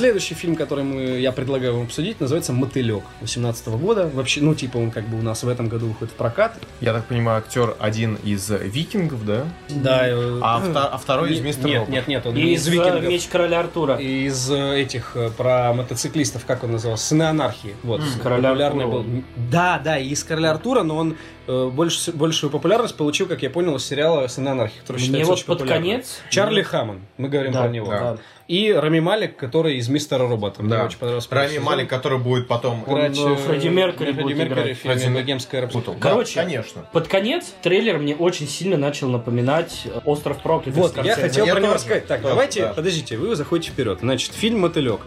Следующий 0.00 0.32
фильм, 0.34 0.56
который 0.56 0.82
мы, 0.82 1.02
я 1.18 1.30
предлагаю 1.30 1.74
вам 1.74 1.82
обсудить, 1.82 2.20
называется 2.20 2.54
«Мотылек» 2.54 3.02
18 3.20 3.68
года. 3.68 4.08
Вообще, 4.14 4.40
ну, 4.40 4.54
типа, 4.54 4.78
он 4.78 4.90
как 4.90 5.06
бы 5.06 5.18
у 5.18 5.22
нас 5.22 5.42
в 5.42 5.48
этом 5.48 5.68
году 5.68 5.88
выходит 5.88 6.14
в 6.14 6.16
прокат. 6.16 6.56
Я 6.80 6.94
так 6.94 7.04
понимаю, 7.04 7.40
актер 7.40 7.76
один 7.78 8.14
из 8.24 8.48
викингов, 8.48 9.26
да? 9.26 9.44
Да. 9.68 10.06
А, 10.40 10.62
вто- 10.64 10.88
а 10.90 10.96
второй 10.96 11.34
из 11.34 11.40
мистера 11.42 11.68
Нет, 11.68 11.78
Робот. 11.80 11.92
нет, 11.94 12.08
нет, 12.08 12.26
он 12.26 12.34
И 12.34 12.42
не 12.42 12.54
из 12.54 12.62
из 12.62 12.68
э, 12.68 12.70
викингов. 12.70 13.02
Меч 13.10 13.26
короля 13.26 13.60
Артура. 13.60 13.96
Из 13.96 14.50
э, 14.50 14.80
этих 14.80 15.12
э, 15.16 15.28
про 15.36 15.74
мотоциклистов, 15.74 16.46
как 16.46 16.64
он 16.64 16.72
назывался, 16.72 17.04
сыны 17.08 17.24
анархии. 17.24 17.74
Вот, 17.82 18.00
Короля 18.22 18.48
популярный 18.48 18.84
Артура. 18.84 19.02
был. 19.02 19.22
Да, 19.52 19.78
да, 19.84 19.98
и 19.98 20.08
из 20.08 20.24
короля 20.24 20.52
Артура, 20.52 20.82
но 20.82 20.96
он 20.96 21.10
э, 21.10 21.39
больше, 21.72 22.12
большую 22.12 22.50
популярность 22.50 22.96
получил, 22.96 23.26
как 23.26 23.42
я 23.42 23.50
понял, 23.50 23.76
из 23.76 23.84
сериала 23.86 24.26
Сыны 24.28 24.48
анархии, 24.50 24.78
который 24.80 24.96
Мне 24.98 25.04
считается 25.06 25.28
вот 25.30 25.38
очень 25.38 25.46
под 25.46 25.58
популярным. 25.58 25.90
конец- 25.90 26.20
Чарли 26.30 26.62
Хаммон, 26.62 27.00
мы 27.16 27.28
говорим 27.28 27.52
Да, 27.52 27.62
про 27.62 27.68
него. 27.68 27.86
да. 27.90 28.16
И 28.48 28.72
Рами 28.72 28.98
Малик, 28.98 29.36
который 29.36 29.76
из 29.76 29.88
Мистера 29.88 30.26
Робота. 30.26 30.62
Мне 30.64 30.70
Да. 30.74 30.84
очень 30.84 30.98
понравился. 30.98 31.28
Рами 31.30 31.48
сезон. 31.50 31.62
Малик, 31.64 31.88
который 31.88 32.18
будет 32.18 32.48
потом... 32.48 32.82
Играть, 32.84 33.16
Он, 33.16 33.32
э, 33.32 33.34
э, 33.34 33.36
Фредди 33.36 33.68
Меркьюри 33.68 34.06
Фредди 34.12 34.22
будет 34.22 34.38
Меркьюри 34.38 34.60
играть. 34.62 34.76
в 34.78 34.80
фильме 34.80 35.20
«Богемская 35.20 35.60
рапсодия». 35.62 35.84
Путал. 35.86 36.00
Короче, 36.00 36.34
Да, 36.34 36.42
конечно. 36.42 36.84
Под 36.92 37.06
конец 37.06 37.54
трейлер 37.62 37.98
мне 37.98 38.16
очень 38.16 38.48
сильно 38.48 38.76
начал 38.76 39.08
напоминать 39.08 39.86
«Остров 40.04 40.42
проклятых» 40.42 40.74
Вот, 40.82 40.96
я 41.04 41.14
хотел 41.14 41.46
Я 41.46 41.54
про 41.54 41.60
него 41.62 41.74
рассказать. 41.74 42.08
Так, 42.08 42.22
давайте, 42.22 42.62
да. 42.62 42.72
подождите, 42.72 43.16
вы 43.18 43.36
заходите 43.36 43.70
вперед. 43.70 44.00
Значит, 44.00 44.32
фильм 44.32 44.58
«Мотылек». 44.62 45.00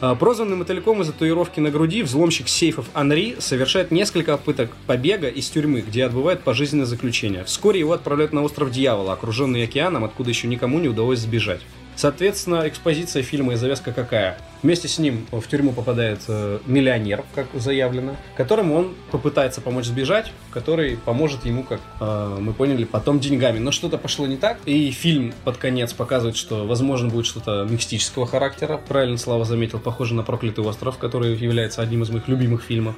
А, 0.00 0.14
Прозванный 0.14 0.56
мотыльком 0.56 1.02
из-за 1.02 1.12
татуировки 1.12 1.60
на 1.60 1.70
груди, 1.70 2.02
взломщик 2.02 2.48
сейфов 2.48 2.86
Анри 2.94 3.36
совершает 3.38 3.90
несколько 3.90 4.36
попыток 4.36 4.70
побега 4.86 5.28
из 5.28 5.48
тюрьмы, 5.48 5.80
где 5.80 6.04
отбывает 6.04 6.42
пожизненное 6.42 6.86
заключение. 6.86 7.44
Вскоре 7.44 7.80
его 7.80 7.92
отправляют 7.92 8.32
на 8.32 8.42
остров 8.42 8.70
Дьявола, 8.70 9.12
окруженный 9.12 9.64
океаном, 9.64 10.04
откуда 10.04 10.30
еще 10.30 10.48
никому 10.48 10.78
не 10.78 10.88
удалось 10.88 11.20
сбежать. 11.20 11.60
Соответственно, 12.02 12.66
экспозиция 12.66 13.22
фильма 13.22 13.52
и 13.52 13.56
завязка 13.56 13.92
какая? 13.92 14.36
Вместе 14.64 14.88
с 14.88 14.98
ним 14.98 15.24
в 15.30 15.46
тюрьму 15.46 15.70
попадает 15.70 16.18
э, 16.26 16.58
миллионер, 16.66 17.22
как 17.32 17.46
заявлено, 17.54 18.16
которому 18.36 18.74
он 18.74 18.94
попытается 19.12 19.60
помочь 19.60 19.84
сбежать, 19.84 20.32
который 20.50 20.96
поможет 20.96 21.44
ему, 21.46 21.62
как 21.62 21.80
э, 22.00 22.38
мы 22.40 22.54
поняли, 22.54 22.82
потом 22.82 23.20
деньгами. 23.20 23.60
Но 23.60 23.70
что-то 23.70 23.98
пошло 23.98 24.26
не 24.26 24.36
так, 24.36 24.58
и 24.66 24.90
фильм 24.90 25.32
под 25.44 25.58
конец 25.58 25.92
показывает, 25.92 26.36
что, 26.36 26.66
возможно, 26.66 27.08
будет 27.08 27.26
что-то 27.26 27.68
мистического 27.70 28.26
характера. 28.26 28.80
Правильно 28.88 29.16
Слава 29.16 29.44
заметил, 29.44 29.78
похоже 29.78 30.16
на 30.16 30.24
«Проклятый 30.24 30.64
остров», 30.64 30.98
который 30.98 31.36
является 31.36 31.82
одним 31.82 32.02
из 32.02 32.10
моих 32.10 32.26
любимых 32.26 32.64
фильмов. 32.64 32.96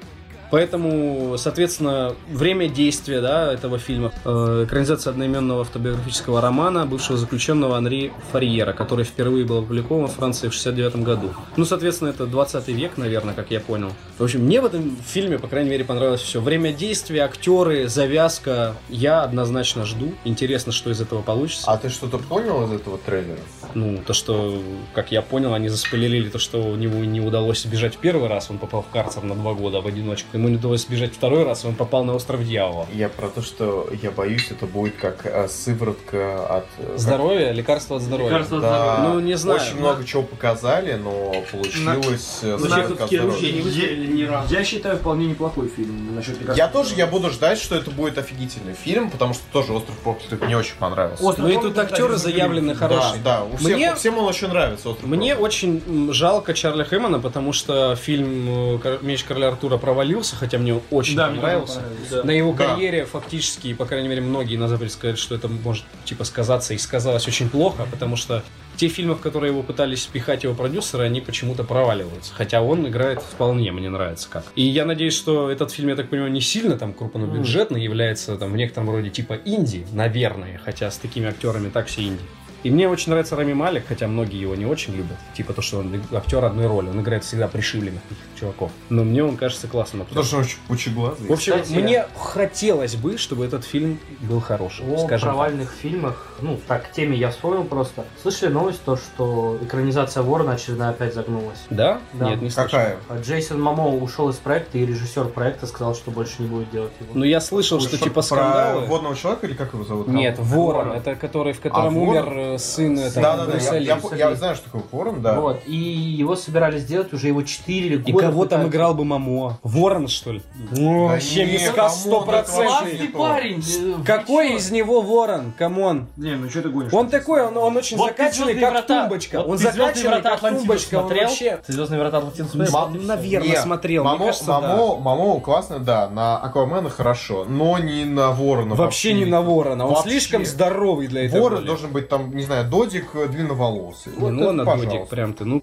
Поэтому, 0.54 1.34
соответственно, 1.36 2.14
время 2.30 2.68
действия 2.68 3.20
да, 3.20 3.52
этого 3.52 3.76
фильма 3.80 4.12
э, 4.24 4.62
экранизация 4.64 5.10
одноименного 5.10 5.62
автобиографического 5.62 6.40
романа 6.40 6.86
бывшего 6.86 7.18
заключенного 7.18 7.76
Анри 7.76 8.12
Фарьера, 8.30 8.72
который 8.72 9.04
впервые 9.04 9.44
был 9.44 9.58
опубликован 9.58 10.06
в 10.06 10.12
Франции 10.12 10.46
в 10.46 10.52
69 10.52 11.02
году. 11.02 11.30
Ну, 11.56 11.64
соответственно, 11.64 12.10
это 12.10 12.26
20 12.26 12.68
век, 12.68 12.96
наверное, 12.98 13.34
как 13.34 13.50
я 13.50 13.58
понял. 13.58 13.90
В 14.16 14.22
общем, 14.22 14.44
мне 14.44 14.60
в 14.60 14.66
этом 14.66 14.96
фильме, 15.04 15.40
по 15.40 15.48
крайней 15.48 15.70
мере, 15.70 15.84
понравилось 15.84 16.20
все. 16.20 16.40
Время 16.40 16.72
действия, 16.72 17.22
актеры, 17.22 17.88
завязка. 17.88 18.76
Я 18.88 19.24
однозначно 19.24 19.84
жду. 19.84 20.14
Интересно, 20.24 20.70
что 20.70 20.92
из 20.92 21.00
этого 21.00 21.20
получится. 21.20 21.68
А 21.68 21.76
ты 21.78 21.88
что-то 21.88 22.18
понял 22.18 22.64
из 22.64 22.70
этого 22.70 22.96
трейлера? 22.98 23.40
Ну, 23.74 23.98
то, 24.06 24.12
что, 24.12 24.62
как 24.92 25.10
я 25.10 25.20
понял, 25.20 25.52
они 25.52 25.68
заспойлерили 25.68 26.28
то, 26.28 26.38
что 26.38 26.62
у 26.62 26.76
него 26.76 27.04
не 27.04 27.20
удалось 27.20 27.62
сбежать 27.62 27.96
в 27.96 27.98
первый 27.98 28.28
раз, 28.28 28.50
он 28.50 28.58
попал 28.58 28.82
в 28.82 28.92
карцер 28.92 29.24
на 29.24 29.34
два 29.34 29.54
года 29.54 29.80
в 29.80 29.88
одиночку. 29.88 30.28
Ему 30.44 30.50
не 30.50 30.56
удалось 30.58 30.82
сбежать 30.82 31.14
второй 31.14 31.44
раз, 31.44 31.64
он 31.64 31.74
попал 31.74 32.04
на 32.04 32.14
остров 32.14 32.44
дьявола. 32.46 32.86
Я 32.92 33.08
про 33.08 33.28
то, 33.28 33.40
что 33.40 33.88
я 34.02 34.10
боюсь, 34.10 34.50
это 34.50 34.66
будет 34.66 34.94
как 34.96 35.24
э, 35.24 35.48
сыворотка 35.48 36.58
от... 36.58 36.64
э, 36.78 36.86
как- 36.88 36.98
Здоровье, 36.98 37.52
лекарство 37.54 37.96
от 37.96 38.02
здоровья. 38.02 38.28
Лекарство 38.32 38.56
от 38.58 38.62
Да, 38.62 38.98
Ну, 39.08 39.20
не 39.20 39.36
знаю. 39.38 39.58
Очень 39.62 39.78
много 39.78 40.04
чего 40.04 40.22
показали, 40.22 40.94
но 41.02 41.34
получилось 41.50 42.40
э, 42.42 42.52
На- 42.52 42.58
сыворотка 42.58 43.04
от 43.04 43.10
на- 43.12 43.18
здоровья. 43.18 43.52
не 43.52 43.60
выстрелили 43.62 44.12
ни 44.18 44.22
разу. 44.24 44.52
Я 44.54 44.64
считаю, 44.64 44.98
вполне 44.98 45.26
неплохой 45.28 45.68
фильм 45.68 46.14
насчет 46.14 46.34
лекарства. 46.38 46.62
Я 46.62 46.68
тоже, 46.68 46.94
я 46.94 47.06
буду 47.06 47.30
ждать, 47.30 47.58
что 47.58 47.74
это 47.74 47.90
будет 47.90 48.18
офигительный 48.18 48.74
фильм, 48.74 49.10
потому 49.10 49.32
что 49.32 49.42
тоже 49.50 49.72
«Остров 49.72 49.96
проклятых» 50.00 50.42
мне 50.42 50.58
очень 50.58 50.76
понравился. 50.78 51.24
Остров 51.24 51.46
Ну 51.48 51.52
и 51.58 51.62
тут 51.62 51.78
актеры 51.78 52.16
заявлены 52.16 52.74
Да, 52.74 52.78
хорошие. 52.80 53.22
да, 53.24 53.44
у 53.44 53.56
всех, 53.56 53.76
Мне- 53.76 53.94
всем 53.94 54.18
он 54.18 54.24
очень 54.26 54.48
нравится 54.48 54.90
«Остров 54.90 55.08
Мне 55.08 55.34
проклятых». 55.34 55.42
очень 55.44 56.12
жалко 56.12 56.52
Чарли 56.52 56.84
Хэммона, 56.84 57.18
потому 57.18 57.54
что 57.54 57.96
фильм 57.96 58.74
э, 58.74 58.78
«Кор- 58.78 58.98
«Меч 59.02 59.24
короля 59.24 59.48
Артура» 59.48 59.78
провалился, 59.78 60.33
закончился, 60.34 60.36
хотя 60.36 60.58
мне 60.58 60.80
очень 60.90 61.16
Да, 61.16 61.26
мне 61.30 61.40
тоже 61.40 61.42
понравился. 61.42 61.80
понравился. 61.80 62.22
На 62.24 62.30
его 62.32 62.52
Да. 62.52 62.66
карьере 62.66 63.04
фактически, 63.04 63.72
по 63.74 63.84
крайней 63.86 64.08
мере, 64.08 64.20
многие 64.20 64.56
на 64.56 64.68
Западе 64.68 64.90
сказали, 64.90 65.16
что 65.16 65.34
это 65.34 65.48
может 65.48 65.84
типа 66.04 66.24
сказаться 66.24 66.74
и 66.74 66.78
сказалось 66.78 67.26
очень 67.28 67.48
плохо, 67.48 67.86
потому 67.90 68.16
что 68.16 68.42
те 68.76 68.88
фильмы, 68.88 69.14
в 69.14 69.20
которые 69.20 69.52
его 69.52 69.62
пытались 69.62 70.04
впихать 70.04 70.42
его 70.42 70.54
продюсеры, 70.54 71.04
они 71.04 71.20
почему-то 71.20 71.62
проваливаются. 71.62 72.34
Хотя 72.34 72.60
он 72.60 72.86
играет 72.88 73.22
вполне, 73.22 73.70
мне 73.72 73.88
нравится 73.88 74.28
как. 74.28 74.44
И 74.56 74.62
я 74.62 74.84
надеюсь, 74.84 75.14
что 75.16 75.48
этот 75.50 75.70
фильм, 75.70 75.88
я 75.90 75.96
так 75.96 76.08
понимаю, 76.10 76.32
не 76.32 76.40
сильно 76.40 76.76
там 76.76 76.92
крупнобюджетный, 76.92 77.82
является 77.82 78.36
там 78.36 78.52
в 78.52 78.56
некотором 78.56 78.90
роде 78.90 79.10
типа 79.10 79.38
инди, 79.44 79.86
наверное, 79.92 80.60
хотя 80.64 80.90
с 80.90 80.98
такими 80.98 81.28
актерами 81.28 81.68
так 81.70 81.86
все 81.86 82.02
инди. 82.02 82.20
И 82.64 82.70
мне 82.70 82.88
очень 82.88 83.10
нравится 83.10 83.36
Рами 83.36 83.52
Малик, 83.52 83.86
хотя 83.86 84.08
многие 84.08 84.40
его 84.40 84.54
не 84.54 84.64
очень 84.64 84.94
любят. 84.94 85.18
Типа 85.34 85.52
то, 85.52 85.62
что 85.62 85.78
он 85.78 86.02
актер 86.12 86.44
одной 86.44 86.66
роли. 86.66 86.88
Он 86.88 87.00
играет 87.00 87.22
всегда 87.22 87.46
пришибленных 87.46 88.00
чуваков. 88.40 88.72
Но 88.88 89.04
мне 89.04 89.22
он 89.22 89.36
кажется 89.36 89.68
классным 89.68 90.02
актером. 90.02 90.22
Потому 90.22 90.26
что 90.26 90.36
он 90.36 90.42
очень 90.42 90.58
пучеглазый. 90.66 91.28
В 91.28 91.32
общем, 91.32 91.60
Кстати, 91.60 91.78
мне 91.78 92.06
хотелось 92.16 92.96
бы, 92.96 93.18
чтобы 93.18 93.44
этот 93.44 93.64
фильм 93.64 94.00
был 94.20 94.40
хороший. 94.40 94.86
О 94.86 94.96
скажем 94.96 95.08
так. 95.08 95.20
провальных 95.20 95.70
фильмах, 95.72 96.34
ну, 96.40 96.58
так, 96.66 96.88
к 96.88 96.92
теме 96.92 97.16
я 97.18 97.30
вспомнил 97.30 97.64
просто. 97.64 98.04
Слышали 98.22 98.50
новость, 98.50 98.82
то, 98.84 98.96
что 98.96 99.58
экранизация 99.62 100.22
Ворона 100.22 100.52
очередная 100.52 100.90
опять 100.90 101.14
загнулась? 101.14 101.58
Да? 101.68 102.00
Да. 102.14 102.30
Нет, 102.30 102.40
не 102.40 102.48
слышал. 102.48 102.70
Какая? 102.70 102.96
А 103.08 103.18
Джейсон 103.18 103.60
Мамо 103.60 103.88
ушел 103.88 104.30
из 104.30 104.36
проекта, 104.36 104.78
и 104.78 104.86
режиссер 104.86 105.26
проекта 105.28 105.66
сказал, 105.66 105.94
что 105.94 106.10
больше 106.10 106.36
не 106.38 106.48
будет 106.48 106.70
делать 106.70 106.92
его. 106.98 107.10
Ну, 107.12 107.24
я 107.24 107.40
слышал, 107.40 107.78
что 107.80 107.98
типа 107.98 108.22
скандалы... 108.22 108.80
Про 108.80 108.88
водного 108.88 109.16
человека 109.16 109.46
или 109.46 109.54
как 109.54 109.74
его 109.74 109.84
зовут? 109.84 110.08
Нет, 110.08 110.38
Ворон, 110.38 110.88
Ворон. 110.88 110.96
это 110.96 111.14
который, 111.14 111.52
в 111.52 111.60
котором 111.60 111.96
А, 111.96 112.00
умер 112.00 112.24
Ворон? 112.24 112.53
Сын 112.58 112.98
э, 112.98 113.10
там, 113.10 113.22
Да, 113.22 113.36
да, 113.38 113.46
да. 113.46 113.58
Я, 113.58 113.96
я, 113.96 114.00
я 114.16 114.34
знаю, 114.34 114.54
что 114.56 114.64
такое 114.64 114.82
Ворон, 114.92 115.22
да. 115.22 115.40
Вот, 115.40 115.62
и 115.66 115.74
его 115.74 116.36
собирались 116.36 116.82
сделать 116.82 117.12
уже 117.12 117.28
его 117.28 117.42
4 117.42 117.98
года. 117.98 118.10
И 118.10 118.12
кого 118.14 118.46
там 118.46 118.66
играл 118.68 118.94
бы 118.94 119.04
Мамо? 119.04 119.58
Ворон, 119.62 120.08
что 120.08 120.32
ли? 120.32 120.42
Да 120.70 120.80
Вообще 120.82 121.46
miscast 121.46 121.82
Момоа, 121.82 121.88
стопроцентный. 121.90 122.64
это 122.64 122.74
Классный 122.74 122.98
не 122.98 123.06
то. 123.08 123.18
парень! 123.18 123.64
э, 124.00 124.04
Какой 124.04 124.56
из 124.56 124.70
него 124.70 125.02
ворон? 125.02 125.52
Come 125.58 125.86
on. 125.86 126.06
Не, 126.16 126.36
ну 126.36 126.48
что 126.50 126.62
ты 126.62 126.68
гонишь? 126.70 126.92
Он 126.92 127.08
такой, 127.08 127.42
он, 127.46 127.56
он 127.56 127.76
очень 127.76 127.96
Вот 127.96 128.08
закачанный, 128.08 128.54
как 128.54 128.60
«Звездные 128.60 128.70
врата». 128.70 129.02
тумбочка. 129.02 129.36
Вот 129.38 129.46
он 129.48 129.56
ты 129.56 129.62
«Звездные 129.62 129.86
закачанный, 129.86 130.10
врата» 130.20 130.30
как 130.36 130.50
тумбочка. 130.58 130.94
Он 130.96 131.00
смотрел? 131.02 131.28
вообще... 131.28 131.60
Ты 131.66 131.72
«Звездные 131.72 132.00
врата 132.00 132.18
Атлантиду» 132.18 132.48
смотрел? 132.48 132.88
Наверное, 133.02 133.62
смотрел. 133.62 134.04
Момоа, 134.04 134.26
кажется, 134.26 134.46
Момоа, 134.46 134.96
Момоа 134.98 135.40
классно, 135.40 135.78
да. 135.78 136.08
На 136.08 136.36
Аквамена 136.38 136.90
хорошо, 136.90 137.44
но 137.48 137.78
не 137.78 138.04
на 138.04 138.30
Ворона. 138.32 138.74
Вообще 138.74 139.12
не 139.14 139.24
на 139.24 139.40
ворона. 139.42 139.86
Он 139.86 139.94
Вообще. 139.94 140.10
слишком 140.10 140.44
здоровый 140.44 141.06
для 141.08 141.26
этого. 141.26 141.40
Ворон 141.42 141.64
должен 141.64 141.92
быть 141.92 142.08
там, 142.08 142.34
не 142.34 142.43
знаю, 142.44 142.68
додик 142.68 143.14
э, 143.14 143.28
длинноволосый. 143.28 144.12
Не, 144.12 144.18
Вот 144.18 144.30
ну 144.30 144.52
это, 144.52 144.64
пожалуйста. 144.64 144.90
додик 144.90 145.08
прям 145.08 145.32
ты. 145.34 145.44
Ну, 145.44 145.62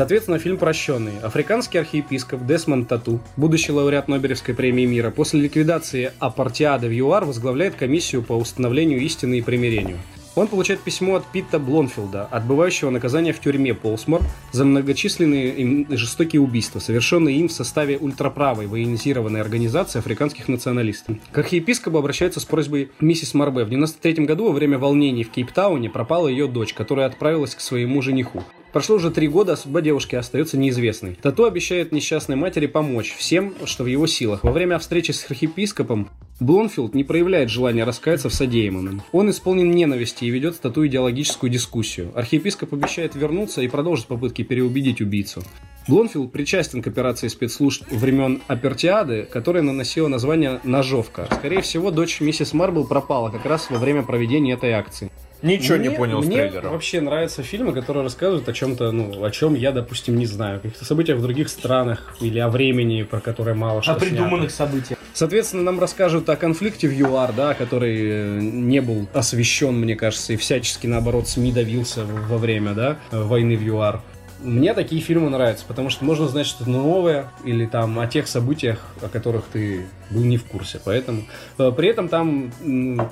Соответственно, 0.00 0.38
фильм 0.38 0.56
«Прощенный». 0.56 1.18
Африканский 1.22 1.76
архиепископ 1.76 2.46
Десмонд 2.46 2.88
Тату, 2.88 3.20
будущий 3.36 3.70
лауреат 3.70 4.08
Нобелевской 4.08 4.54
премии 4.54 4.86
мира, 4.86 5.10
после 5.10 5.42
ликвидации 5.42 6.12
апартиады 6.18 6.88
в 6.88 6.90
ЮАР 6.90 7.26
возглавляет 7.26 7.74
комиссию 7.74 8.22
по 8.22 8.32
установлению 8.32 9.00
истины 9.00 9.40
и 9.40 9.42
примирению. 9.42 9.98
Он 10.36 10.46
получает 10.46 10.80
письмо 10.80 11.16
от 11.16 11.26
Питта 11.26 11.58
Блонфилда, 11.58 12.26
отбывающего 12.26 12.90
наказание 12.90 13.32
в 13.32 13.40
тюрьме 13.40 13.74
Полсмор 13.74 14.22
за 14.52 14.64
многочисленные 14.64 15.54
и 15.54 15.96
жестокие 15.96 16.40
убийства, 16.40 16.78
совершенные 16.78 17.36
им 17.36 17.48
в 17.48 17.52
составе 17.52 17.98
ультраправой 17.98 18.68
военизированной 18.68 19.40
организации 19.40 19.98
африканских 19.98 20.46
националистов. 20.48 21.16
К 21.32 21.38
архиепископу 21.38 21.98
обращаются 21.98 22.38
с 22.38 22.44
просьбой 22.44 22.90
миссис 23.00 23.34
Марбе. 23.34 23.64
В 23.64 23.70
93 23.70 24.24
году 24.24 24.46
во 24.46 24.52
время 24.52 24.78
волнений 24.78 25.24
в 25.24 25.30
Кейптауне 25.30 25.90
пропала 25.90 26.28
ее 26.28 26.46
дочь, 26.46 26.74
которая 26.74 27.06
отправилась 27.06 27.56
к 27.56 27.60
своему 27.60 28.00
жениху. 28.00 28.44
Прошло 28.72 28.96
уже 28.96 29.10
три 29.10 29.26
года, 29.26 29.54
а 29.54 29.56
судьба 29.56 29.80
девушки 29.80 30.14
остается 30.14 30.56
неизвестной. 30.56 31.18
Тату 31.20 31.44
обещает 31.44 31.90
несчастной 31.90 32.36
матери 32.36 32.66
помочь 32.66 33.16
всем, 33.16 33.52
что 33.64 33.82
в 33.82 33.88
его 33.88 34.06
силах. 34.06 34.44
Во 34.44 34.52
время 34.52 34.78
встречи 34.78 35.10
с 35.10 35.28
архиепископом 35.28 36.08
Блонфилд 36.40 36.94
не 36.94 37.04
проявляет 37.04 37.50
желания 37.50 37.84
раскаяться 37.84 38.30
в 38.30 38.34
содеянном. 38.34 39.02
Он 39.12 39.28
исполнен 39.28 39.70
ненависти 39.70 40.24
и 40.24 40.30
ведет 40.30 40.56
с 40.56 40.58
Тату 40.58 40.86
идеологическую 40.86 41.50
дискуссию. 41.50 42.12
Архиепископ 42.14 42.72
обещает 42.72 43.14
вернуться 43.14 43.60
и 43.60 43.68
продолжить 43.68 44.06
попытки 44.06 44.42
переубедить 44.42 45.02
убийцу. 45.02 45.42
Блонфилд 45.86 46.32
причастен 46.32 46.80
к 46.82 46.86
операции 46.86 47.28
спецслужб 47.28 47.84
времен 47.90 48.40
Апертиады, 48.46 49.28
которая 49.30 49.62
наносила 49.62 50.08
название 50.08 50.60
«Ножовка». 50.64 51.28
Скорее 51.30 51.60
всего, 51.60 51.90
дочь 51.90 52.20
миссис 52.20 52.54
Марбл 52.54 52.86
пропала 52.86 53.28
как 53.28 53.44
раз 53.44 53.68
во 53.68 53.78
время 53.78 54.02
проведения 54.02 54.54
этой 54.54 54.72
акции. 54.72 55.10
Ничего 55.42 55.76
не 55.76 55.88
Мне- 55.88 55.96
понял 55.96 56.22
с 56.22 56.26
мне 56.26 56.36
трейлера. 56.36 56.68
вообще 56.68 57.00
нравятся 57.00 57.42
фильмы, 57.42 57.72
которые 57.72 58.02
рассказывают 58.02 58.48
о 58.48 58.52
чем-то, 58.52 58.92
ну, 58.92 59.24
о 59.24 59.30
чем 59.30 59.54
я, 59.54 59.72
допустим, 59.72 60.16
не 60.16 60.26
знаю. 60.26 60.56
О 60.56 60.60
каких-то 60.60 60.84
событиях 60.84 61.18
в 61.18 61.22
других 61.22 61.48
странах 61.48 62.14
или 62.20 62.38
о 62.38 62.48
времени, 62.48 63.02
про 63.02 63.20
которое 63.20 63.54
мало 63.54 63.82
что 63.82 63.92
О 63.92 63.94
придуманных 63.94 64.50
событиях. 64.50 64.98
Соответственно, 65.12 65.64
нам 65.64 65.80
расскажут 65.80 66.28
о 66.28 66.36
конфликте 66.36 66.88
в 66.88 66.92
ЮАР, 66.92 67.32
да, 67.32 67.54
который 67.54 67.96
э, 68.00 68.38
не 68.40 68.80
был 68.80 69.08
освещен, 69.12 69.74
мне 69.74 69.96
кажется, 69.96 70.32
и 70.32 70.36
всячески, 70.36 70.86
наоборот, 70.86 71.28
СМИ 71.28 71.52
давился 71.52 72.04
во 72.04 72.38
время, 72.38 72.74
да, 72.74 72.98
войны 73.10 73.56
в 73.56 73.62
ЮАР. 73.62 74.00
Мне 74.42 74.74
такие 74.74 75.00
фильмы 75.02 75.30
нравятся, 75.30 75.64
потому 75.66 75.90
что 75.90 76.04
можно 76.04 76.26
знать 76.28 76.46
что-то 76.46 76.70
новое 76.70 77.30
или 77.44 77.66
там 77.66 77.98
о 77.98 78.06
тех 78.06 78.26
событиях, 78.26 78.84
о 79.02 79.08
которых 79.08 79.44
ты 79.52 79.86
был 80.10 80.22
не 80.22 80.36
в 80.38 80.44
курсе. 80.44 80.80
Поэтому 80.84 81.22
э, 81.58 81.72
при 81.76 81.88
этом 81.88 82.08
там 82.08 82.50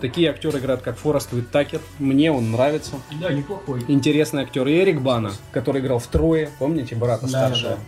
такие 0.01 0.31
актеры 0.31 0.59
играют, 0.59 0.83
как 0.83 0.97
Форест 0.97 1.33
Уиттакер. 1.33 1.81
Мне 1.99 2.33
он 2.33 2.51
нравится. 2.53 2.93
Да, 3.21 3.33
неплохой. 3.33 3.85
Интересный 3.89 4.43
актер. 4.43 4.67
И 4.67 4.73
Эрик 4.73 5.01
Бана, 5.01 5.33
который 5.53 5.81
играл 5.81 5.99
в 5.99 6.07
Трое, 6.07 6.51
помните, 6.59 6.95
брата 6.95 7.23
Да, 7.27 7.29
старшего. 7.29 7.79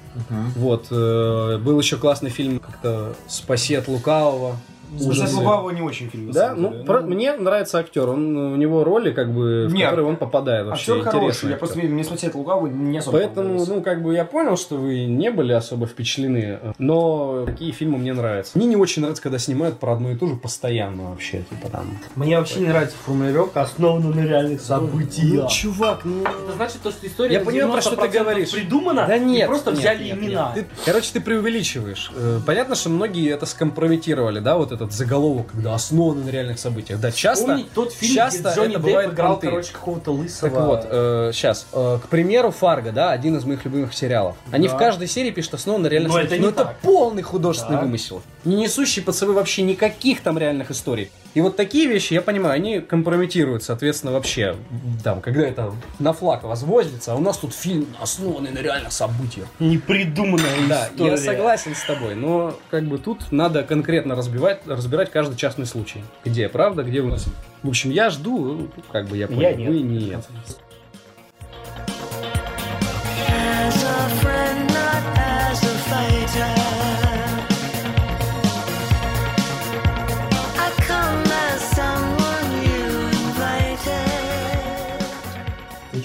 Вот. 0.57 0.87
э, 0.91 1.59
был 1.59 1.79
еще 1.81 1.97
классный 1.97 2.31
фильм 2.31 2.59
как-то 2.59 3.15
«Спаси 3.27 3.75
от 3.75 3.89
лукавого». 3.89 4.57
Ужасы. 4.99 5.37
Лукавого 5.37 5.71
не 5.71 5.83
очень 5.83 6.09
фильм. 6.11 6.31
Да, 6.33 6.55
ну, 6.55 6.85
про- 6.85 7.01
мне 7.03 7.35
нравится 7.37 7.79
актер. 7.79 8.09
Он, 8.09 8.37
у 8.37 8.57
него 8.57 8.85
роли, 8.85 9.13
как 9.13 9.33
бы, 9.33 9.67
в 9.69 9.73
Нет, 9.75 9.91
которые 9.91 10.07
он 10.11 10.17
попадает 10.17 10.67
вообще. 10.67 10.93
Актер 10.93 11.05
хороший, 11.05 11.19
интересный 11.27 11.49
я 11.51 11.55
актер. 11.55 11.59
просто 11.69 11.87
мне 11.87 12.05
смотреть 12.05 12.35
Лукавого 12.35 12.67
не 12.67 12.99
особо 12.99 13.19
Поэтому, 13.19 13.65
ну, 13.67 13.83
как 13.83 14.03
бы 14.03 14.15
я 14.15 14.25
понял, 14.25 14.57
что 14.57 14.77
вы 14.77 15.05
не 15.07 15.31
были 15.31 15.53
особо 15.53 15.87
впечатлены, 15.87 16.59
но 16.79 17.45
такие 17.47 17.73
фильмы 17.73 17.99
мне 17.99 18.13
нравятся. 18.13 18.57
Мне 18.59 18.67
не 18.67 18.77
очень 18.77 19.03
нравится, 19.03 19.23
когда 19.23 19.39
снимают 19.39 19.79
про 19.79 19.93
одно 19.93 20.11
и 20.11 20.17
то 20.17 20.27
же 20.27 20.37
постоянно 20.37 21.11
вообще, 21.11 21.43
типа 21.49 21.69
там. 21.71 21.99
Мне 22.17 22.39
вообще 22.39 22.61
не 22.61 22.67
нравится 22.69 22.97
формулировка, 23.05 23.63
основана 23.63 24.11
на 24.15 24.27
реальных 24.27 24.61
событиях. 24.61 25.45
Ну, 25.45 25.49
чувак, 25.49 26.01
ну... 26.05 26.23
Это 26.23 26.53
значит, 26.57 26.79
то, 26.83 26.91
что 26.91 27.07
история 27.07 27.35
Я 27.35 27.41
понимаю, 27.41 27.73
про 27.73 27.81
что 27.81 27.97
ты 27.97 28.07
90% 28.09 28.13
говоришь. 28.19 28.51
придумана, 28.53 29.07
Да 29.07 29.17
и 29.17 29.21
нет, 29.25 29.47
просто 29.49 29.71
нет, 29.71 29.79
взяли 29.81 30.05
нет, 30.05 30.19
имена. 30.19 30.53
нет. 30.57 30.67
Ты- 30.69 30.85
короче, 30.85 31.11
ты 31.13 31.21
преувеличиваешь. 31.21 32.11
Э, 32.17 32.41
Понятно, 32.47 32.75
что 32.75 32.89
многие 32.91 33.31
это 33.31 33.47
скомпрометировали, 33.47 34.41
да, 34.41 34.57
вот 34.57 34.73
этот 34.81 34.93
заголовок, 34.93 35.49
когда 35.53 35.75
основаны 35.75 36.25
на 36.25 36.31
реальных 36.31 36.59
событиях. 36.59 37.01
Да, 37.01 37.11
часто... 37.13 37.45
Вспомнить 37.45 37.73
тот 37.73 37.93
фильм, 37.93 38.15
часто 38.15 38.41
где 38.41 38.49
Джонни 38.51 38.71
это 38.75 38.79
Депп 38.79 38.83
бывает 38.87 39.13
играл, 39.13 39.33
понты. 39.33 39.47
короче, 39.49 39.73
какого-то 39.73 40.11
лысого... 40.13 40.51
Так 40.51 40.61
вот, 40.67 41.35
сейчас, 41.35 41.67
к 41.73 42.03
примеру, 42.09 42.51
Фарго, 42.51 42.93
да, 42.93 43.11
один 43.13 43.37
из 43.37 43.45
моих 43.45 43.65
любимых 43.65 43.95
сериалов. 43.95 44.37
Они 44.51 44.69
Да. 44.69 44.75
в 44.75 44.79
каждой 44.79 45.09
серии 45.09 45.31
пишут 45.31 45.55
основан 45.55 45.83
на 45.83 45.87
реальных 45.89 46.13
Но 46.13 46.19
это 46.19 46.29
событиях. 46.31 46.41
не 46.41 46.47
Но 46.57 46.63
это 46.63 46.65
так. 46.73 46.79
полный 46.81 47.23
художественный 47.23 47.77
Так. 47.77 47.85
вымысел. 47.85 48.23
Не 48.45 48.57
несущий 48.57 49.03
под 49.03 49.15
собой 49.15 49.35
вообще 49.35 49.63
никаких 49.63 50.23
там 50.23 50.39
реальных 50.39 50.71
историй. 50.71 51.11
И 51.35 51.41
вот 51.41 51.57
такие 51.57 51.87
вещи, 51.87 52.13
я 52.15 52.23
понимаю, 52.23 52.55
они 52.55 52.81
компрометируют, 52.81 53.63
соответственно, 53.63 54.13
вообще, 54.13 54.57
там, 55.05 55.21
когда 55.21 55.43
это 55.47 55.73
на 56.01 56.13
флаг 56.13 56.43
возвозится, 56.43 57.13
а 57.13 57.15
у 57.17 57.21
нас 57.21 57.39
тут 57.39 57.55
фильм 57.55 57.87
основанный 58.01 58.51
на 58.51 58.59
реальных 58.59 58.91
событиях. 58.93 59.47
Непридуманная 59.61 60.57
Да, 60.69 60.89
история. 60.93 61.11
я 61.13 61.17
согласен 61.17 61.75
с 61.77 61.85
тобой, 61.85 62.15
но 62.17 62.57
как 62.71 62.85
бы 62.85 62.99
тут 62.99 63.31
надо 63.31 63.63
конкретно 63.63 64.17
разбивать, 64.17 64.67
разбирать 64.67 65.11
каждый 65.11 65.37
частный 65.37 65.67
случай. 65.67 66.03
Где 66.25 66.49
правда, 66.49 66.83
где 66.83 67.01
вымысел. 67.01 67.31
В 67.63 67.69
общем, 67.69 67.91
я 67.91 68.11
жду, 68.11 68.55
ну, 68.55 68.69
как 68.91 69.07
бы 69.07 69.17
я 69.17 69.29
понял, 69.29 69.41
Я 69.43 69.55
нет. 69.55 69.69
вы 69.69 69.79
нет. 69.81 70.29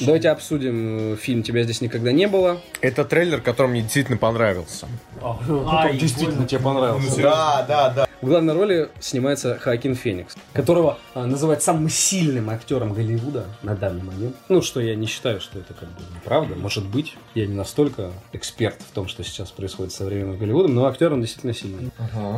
Давайте 0.06 0.30
обсудим 0.30 1.14
э, 1.14 1.16
фильм 1.16 1.44
«Тебя 1.44 1.64
здесь 1.64 1.82
никогда 1.82 2.12
не 2.12 2.28
было». 2.28 2.62
Это 2.82 3.06
трейлер, 3.06 3.42
который 3.42 3.68
мне 3.68 3.82
действительно 3.82 4.18
понравился. 4.18 4.88
Ай, 5.22 5.98
тебе 5.98 6.60
понравился. 6.60 7.22
Да, 7.22 7.66
да, 7.68 7.90
да. 7.90 8.08
В 8.26 8.28
главной 8.28 8.56
роли 8.56 8.90
снимается 9.00 9.60
Хоакин 9.62 9.94
Феникс, 9.94 10.36
которого 10.52 10.98
а, 11.14 11.28
называют 11.28 11.62
самым 11.62 11.90
сильным 11.90 12.50
актером 12.50 12.92
Голливуда 12.92 13.46
на 13.62 13.76
данный 13.76 14.02
момент. 14.02 14.36
Ну, 14.50 14.64
что 14.64 14.80
я 14.80 14.96
не 14.96 15.06
считаю, 15.06 15.40
что 15.40 15.60
это 15.60 15.76
как 15.76 15.90
бы 15.90 16.02
неправда. 16.16 16.56
Может 16.56 16.88
быть, 16.88 17.16
я 17.36 17.46
не 17.46 17.54
настолько 17.54 18.10
эксперт 18.34 18.78
в 18.82 18.92
том, 18.96 19.08
что 19.08 19.24
сейчас 19.24 19.52
происходит 19.52 19.94
с 19.94 19.98
современным 19.98 20.40
Голливудом, 20.40 20.74
но 20.74 20.88
актер 20.88 21.14
он 21.14 21.22
действительно 21.22 21.54
сильный. 21.54 21.92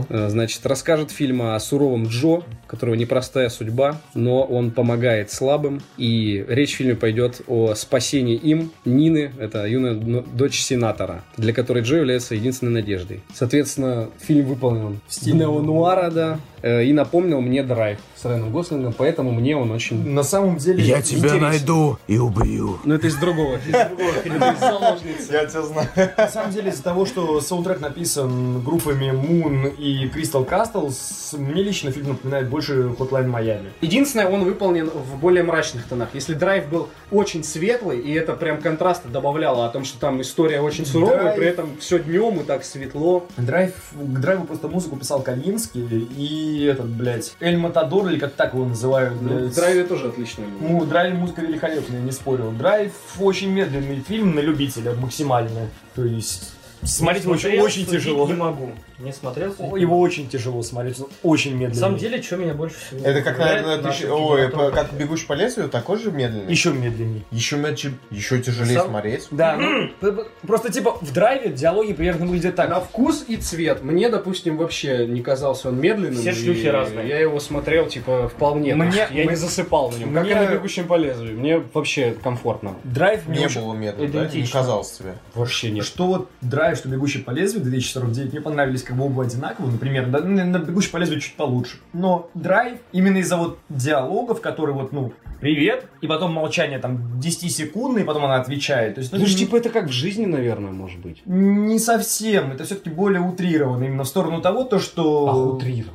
Э, 0.10 0.28
Значит, 0.28 0.66
расскажет 0.66 1.12
фильм 1.12 1.42
о 1.42 1.58
суровом 1.58 2.08
Джо, 2.08 2.42
которого 2.68 2.96
непростая 2.96 3.48
судьба, 3.48 4.02
но 4.14 4.44
он 4.44 4.72
помогает 4.72 5.32
слабым. 5.32 5.82
И 5.98 6.46
речь 6.50 6.74
в 6.74 6.76
фильме 6.80 6.96
пойдет 6.96 7.40
о 7.48 7.76
спасении 7.76 8.36
им 8.36 8.74
Нины, 8.84 9.32
это 9.40 9.66
юная 9.66 9.94
дочь 9.94 10.60
сенатора, 10.60 11.24
для 11.38 11.54
которой 11.54 11.84
Джо 11.84 11.96
является 11.96 12.36
единственной 12.36 12.82
надеждой. 12.82 13.22
Соответственно, 13.34 14.10
фильм 14.20 14.48
выполнен 14.48 15.00
в 15.08 15.14
стиле 15.14 15.38
неонуара, 15.38 15.77
да, 16.10 16.40
э, 16.57 16.57
и 16.64 16.94
напомнил 16.94 17.42
мне 17.42 17.64
Драйв 17.64 18.00
с 18.16 18.26
Райаном 18.26 18.52
Гослингом, 18.52 18.94
поэтому 18.94 19.32
мне 19.32 19.56
он 19.56 19.72
очень... 19.72 20.10
На 20.10 20.24
самом 20.24 20.58
деле... 20.58 20.84
Я 20.84 21.02
тебя 21.02 21.18
интересен. 21.20 21.42
найду 21.42 22.00
и 22.08 22.18
убью. 22.18 22.80
Ну, 22.84 22.96
это 22.96 23.08
из 23.08 23.16
другого. 23.16 23.60
Я 23.68 25.46
тебя 25.46 25.62
знаю. 25.62 25.88
На 26.18 26.28
самом 26.28 26.52
деле, 26.52 26.72
из-за 26.72 26.84
того, 26.84 27.06
что 27.06 27.40
саундтрек 27.42 27.80
написан 27.80 28.62
группами 28.64 29.12
M.O.O.N. 29.12 29.76
и 29.76 30.08
Crystal 30.08 30.48
Castles, 30.48 31.38
мне 31.38 31.62
лично 31.62 31.92
фильм 31.92 32.10
напоминает 32.10 32.50
больше 32.50 32.90
Hotline 32.98 33.30
Miami. 33.30 33.70
Единственное, 33.82 34.28
он 34.28 34.44
выполнен 34.44 34.90
в 34.90 35.20
более 35.20 35.44
мрачных 35.44 35.86
тонах. 35.86 36.10
Если 36.14 36.34
драйв 36.34 36.68
был 36.70 36.90
очень 37.12 37.44
светлый, 37.44 38.00
и 38.00 38.14
это 38.14 38.34
прям 38.34 38.62
контрасты 38.62 39.10
добавляло 39.10 39.66
о 39.66 39.70
том, 39.70 39.86
что 39.86 40.00
там 40.00 40.22
история 40.22 40.62
очень 40.62 40.86
суровая, 40.86 41.18
Драйв- 41.18 41.36
при 41.36 41.46
этом 41.46 41.78
все 41.80 42.00
днем 42.00 42.40
и 42.40 42.44
так 42.44 42.64
светло. 42.64 43.28
Драйв, 43.38 43.74
к 43.94 44.20
драйву 44.20 44.46
просто 44.46 44.68
музыку 44.68 44.96
писал 44.96 45.22
Кавинский 45.22 46.08
и 46.18 46.47
этот, 46.64 46.88
блядь, 46.88 47.36
Эль 47.40 47.58
Матадор, 47.58 48.08
или 48.10 48.20
как 48.20 48.34
так 48.34 48.54
его 48.54 48.66
называют, 48.66 49.22
Ну, 49.22 49.30
блядь. 49.30 49.52
в 49.52 49.56
драйве 49.56 49.84
тоже 49.84 50.08
отлично. 50.08 50.44
Ну, 50.60 50.86
Драйв 50.86 51.16
музыка 51.16 51.42
великолепная, 51.42 52.00
не 52.02 52.12
спорю. 52.12 52.52
Драйв 52.58 52.92
очень 53.20 53.50
медленный 53.50 54.00
фильм 54.02 54.36
на 54.36 54.40
любителя, 54.40 54.94
максимально. 54.94 55.68
То 55.96 56.04
есть, 56.04 56.54
смотреть 56.84 57.26
очень, 57.26 57.40
Смотрел, 57.42 57.64
очень 57.64 57.86
тяжело. 57.86 58.28
Не 58.28 58.34
могу. 58.34 58.72
Не 59.00 59.12
смотрел. 59.14 59.54
Его 59.76 60.00
очень 60.00 60.28
тяжело 60.28 60.64
смотреть, 60.64 61.00
он 61.00 61.08
очень 61.24 61.52
медленный. 61.54 61.76
На 61.76 61.80
самом 61.80 61.98
деле, 61.98 62.22
что 62.22 62.38
меня 62.38 62.54
больше 62.56 62.78
всего... 62.80 63.06
Это 63.06 63.22
как, 63.22 63.38
наверное, 63.38 63.76
в 63.78 63.80
ты 63.82 63.86
нашем 63.86 64.08
щ- 64.08 64.12
ой, 64.12 64.50
по- 64.50 64.72
как 64.72 64.94
бегущий 64.94 65.28
по 65.28 65.34
лезвию, 65.34 65.70
такой 65.70 66.00
же 66.00 66.12
медленный. 66.12 66.50
Еще 66.52 66.72
медленней. 66.74 67.24
Еще, 67.32 67.58
мячи- 67.58 67.94
еще 68.10 68.42
тяжелее 68.42 68.80
Сам- 68.80 68.88
смотреть. 68.90 69.28
Да, 69.30 69.56
ну, 70.02 70.24
просто 70.48 70.72
типа 70.72 70.98
в 71.00 71.14
драйве 71.14 71.52
диалоги 71.52 71.94
примерно 71.94 72.26
выглядят 72.26 72.56
так. 72.56 72.70
На 72.70 72.80
вкус 72.80 73.26
и 73.28 73.38
цвет. 73.38 73.84
Мне, 73.84 74.10
допустим, 74.10 74.58
вообще 74.58 75.06
не 75.06 75.22
казался 75.22 75.70
он 75.70 75.80
медленным. 75.80 76.16
Все 76.20 76.34
шлюхи 76.34 76.66
разные. 76.68 77.08
Я 77.08 77.20
его 77.20 77.40
смотрел, 77.40 77.86
типа, 77.88 78.30
вполне. 78.30 78.74
Мне- 78.74 79.08
я 79.12 79.26
не 79.26 79.36
засыпал 79.36 79.92
на 79.92 79.98
нем. 79.98 80.14
Как 80.14 80.24
и 80.24 80.34
Мне- 80.34 80.42
на 80.42 80.52
бегущем 80.54 80.88
по 80.88 80.96
лезвию. 80.98 81.38
Мне 81.38 81.60
вообще 81.74 82.16
комфортно. 82.24 82.76
Драйв 82.84 83.28
мне 83.28 83.40
Не 83.40 83.46
очень- 83.46 83.62
было 83.62 83.74
медленно, 83.76 84.12
да? 84.12 84.28
Не 84.28 84.48
казалось 84.48 84.92
тебе. 84.92 85.14
Вообще 85.36 85.70
нет. 85.70 85.86
Что 85.86 86.08
вот 86.08 86.30
драйв, 86.42 86.78
что 86.80 86.90
бегущий 86.90 87.20
по 87.20 87.30
лезвию 87.32 87.64
2049 87.64 88.32
мне 88.34 88.42
понравились 88.42 88.87
как 88.88 88.96
бы 88.96 89.06
оба 89.06 89.24
одинаково, 89.24 89.70
например, 89.70 90.08
на, 90.08 90.20
на 90.22 90.58
бегущий 90.60 90.90
по 90.92 90.98
лезвию 90.98 91.20
чуть 91.20 91.36
получше. 91.36 91.78
Но 91.94 92.30
драйв 92.34 92.80
именно 92.94 93.18
из-за 93.18 93.36
вот 93.38 93.60
диалогов, 93.70 94.40
которые 94.42 94.76
вот, 94.76 94.92
ну, 94.94 95.12
привет, 95.42 95.86
и 96.02 96.08
потом 96.08 96.34
молчание 96.34 96.80
там 96.80 97.20
10 97.20 97.54
секунд, 97.54 98.00
и 98.00 98.04
потом 98.04 98.26
она 98.26 98.36
отвечает. 98.36 98.96
То 98.96 99.02
есть, 99.02 99.12
ну, 99.12 99.20
Ну, 99.20 99.26
типа, 99.26 99.58
это 99.58 99.70
как 99.70 99.88
в 99.88 99.92
жизни, 99.92 100.26
наверное, 100.26 100.72
может 100.72 101.00
быть. 101.00 101.22
не 101.26 101.80
совсем, 101.80 102.52
это 102.52 102.64
все-таки 102.64 102.90
более 102.90 103.22
утрировано, 103.22 103.84
именно 103.84 104.04
в 104.04 104.08
сторону 104.08 104.42
того, 104.42 104.64
то, 104.64 104.80
что... 104.80 105.28
А, 105.30 105.36
утрированно. 105.36 105.94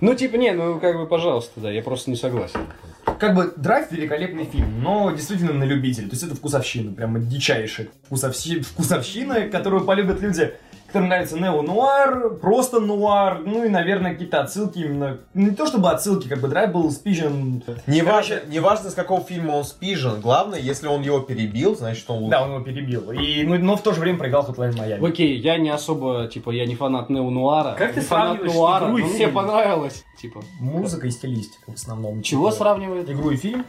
Ну, 0.00 0.14
типа, 0.14 0.36
не, 0.36 0.52
ну, 0.52 0.80
как 0.80 0.96
бы, 0.96 1.06
пожалуйста, 1.06 1.60
да, 1.60 1.70
я 1.70 1.82
просто 1.82 2.10
не 2.10 2.16
согласен. 2.16 2.60
Как 3.20 3.34
бы 3.34 3.52
драйв 3.56 3.92
великолепный 3.92 4.44
фильм, 4.44 4.82
но 4.82 5.10
действительно 5.12 5.52
на 5.52 5.64
любителя. 5.64 6.06
То 6.06 6.12
есть 6.12 6.22
это 6.24 6.34
вкусовщина, 6.34 6.92
прямо 6.92 7.20
дичайшая 7.20 7.88
вкусовщи- 8.10 8.62
вкусовщина, 8.62 9.48
которую 9.48 9.84
полюбят 9.84 10.20
люди, 10.20 10.54
которым 10.94 11.08
нравится 11.08 11.36
нео-нуар, 11.36 12.30
просто 12.40 12.78
нуар, 12.78 13.40
ну 13.44 13.64
и, 13.64 13.68
наверное, 13.68 14.12
какие-то 14.12 14.40
отсылки 14.40 14.78
именно... 14.78 15.18
Не 15.34 15.50
то 15.50 15.66
чтобы 15.66 15.90
отсылки, 15.90 16.28
как 16.28 16.40
бы 16.40 16.46
драйв 16.46 16.70
был 16.70 16.88
спижен... 16.92 17.64
Не 17.88 18.00
Короче, 18.00 18.34
важно, 18.36 18.50
не 18.50 18.60
важно, 18.60 18.90
с 18.90 18.94
какого 18.94 19.20
фильма 19.20 19.52
он 19.52 19.64
спижен. 19.64 20.20
Главное, 20.20 20.60
если 20.60 20.86
он 20.86 21.02
его 21.02 21.18
перебил, 21.18 21.74
значит, 21.74 22.08
он 22.08 22.18
лучше. 22.18 22.30
Да, 22.30 22.44
он 22.44 22.52
его 22.54 22.60
перебил. 22.60 23.10
И, 23.10 23.42
ну, 23.42 23.58
но 23.58 23.76
в 23.76 23.82
то 23.82 23.92
же 23.92 24.00
время 24.00 24.18
проиграл 24.18 24.46
Hotline 24.46 24.76
Miami. 24.76 25.04
Окей, 25.04 25.36
я 25.40 25.58
не 25.58 25.70
особо, 25.70 26.28
типа, 26.28 26.50
я 26.50 26.64
не 26.64 26.76
фанат 26.76 27.10
неонуара. 27.10 27.74
Как 27.76 27.94
ты 27.94 28.00
фанат 28.00 28.36
сравниваешь 28.36 28.54
нуара, 28.54 28.84
игру 28.86 28.98
и 28.98 29.02
но 29.02 29.08
мне 29.08 29.18
фильм? 29.18 29.34
понравилось. 29.34 30.04
Типа, 30.20 30.42
Музыка 30.60 31.08
и 31.08 31.10
стилистика 31.10 31.72
в 31.72 31.74
основном. 31.74 32.22
чего 32.22 32.50
Типа, 32.50 32.56
сравнивает? 32.56 33.10
Игру 33.10 33.30
и 33.30 33.36
фильм? 33.36 33.66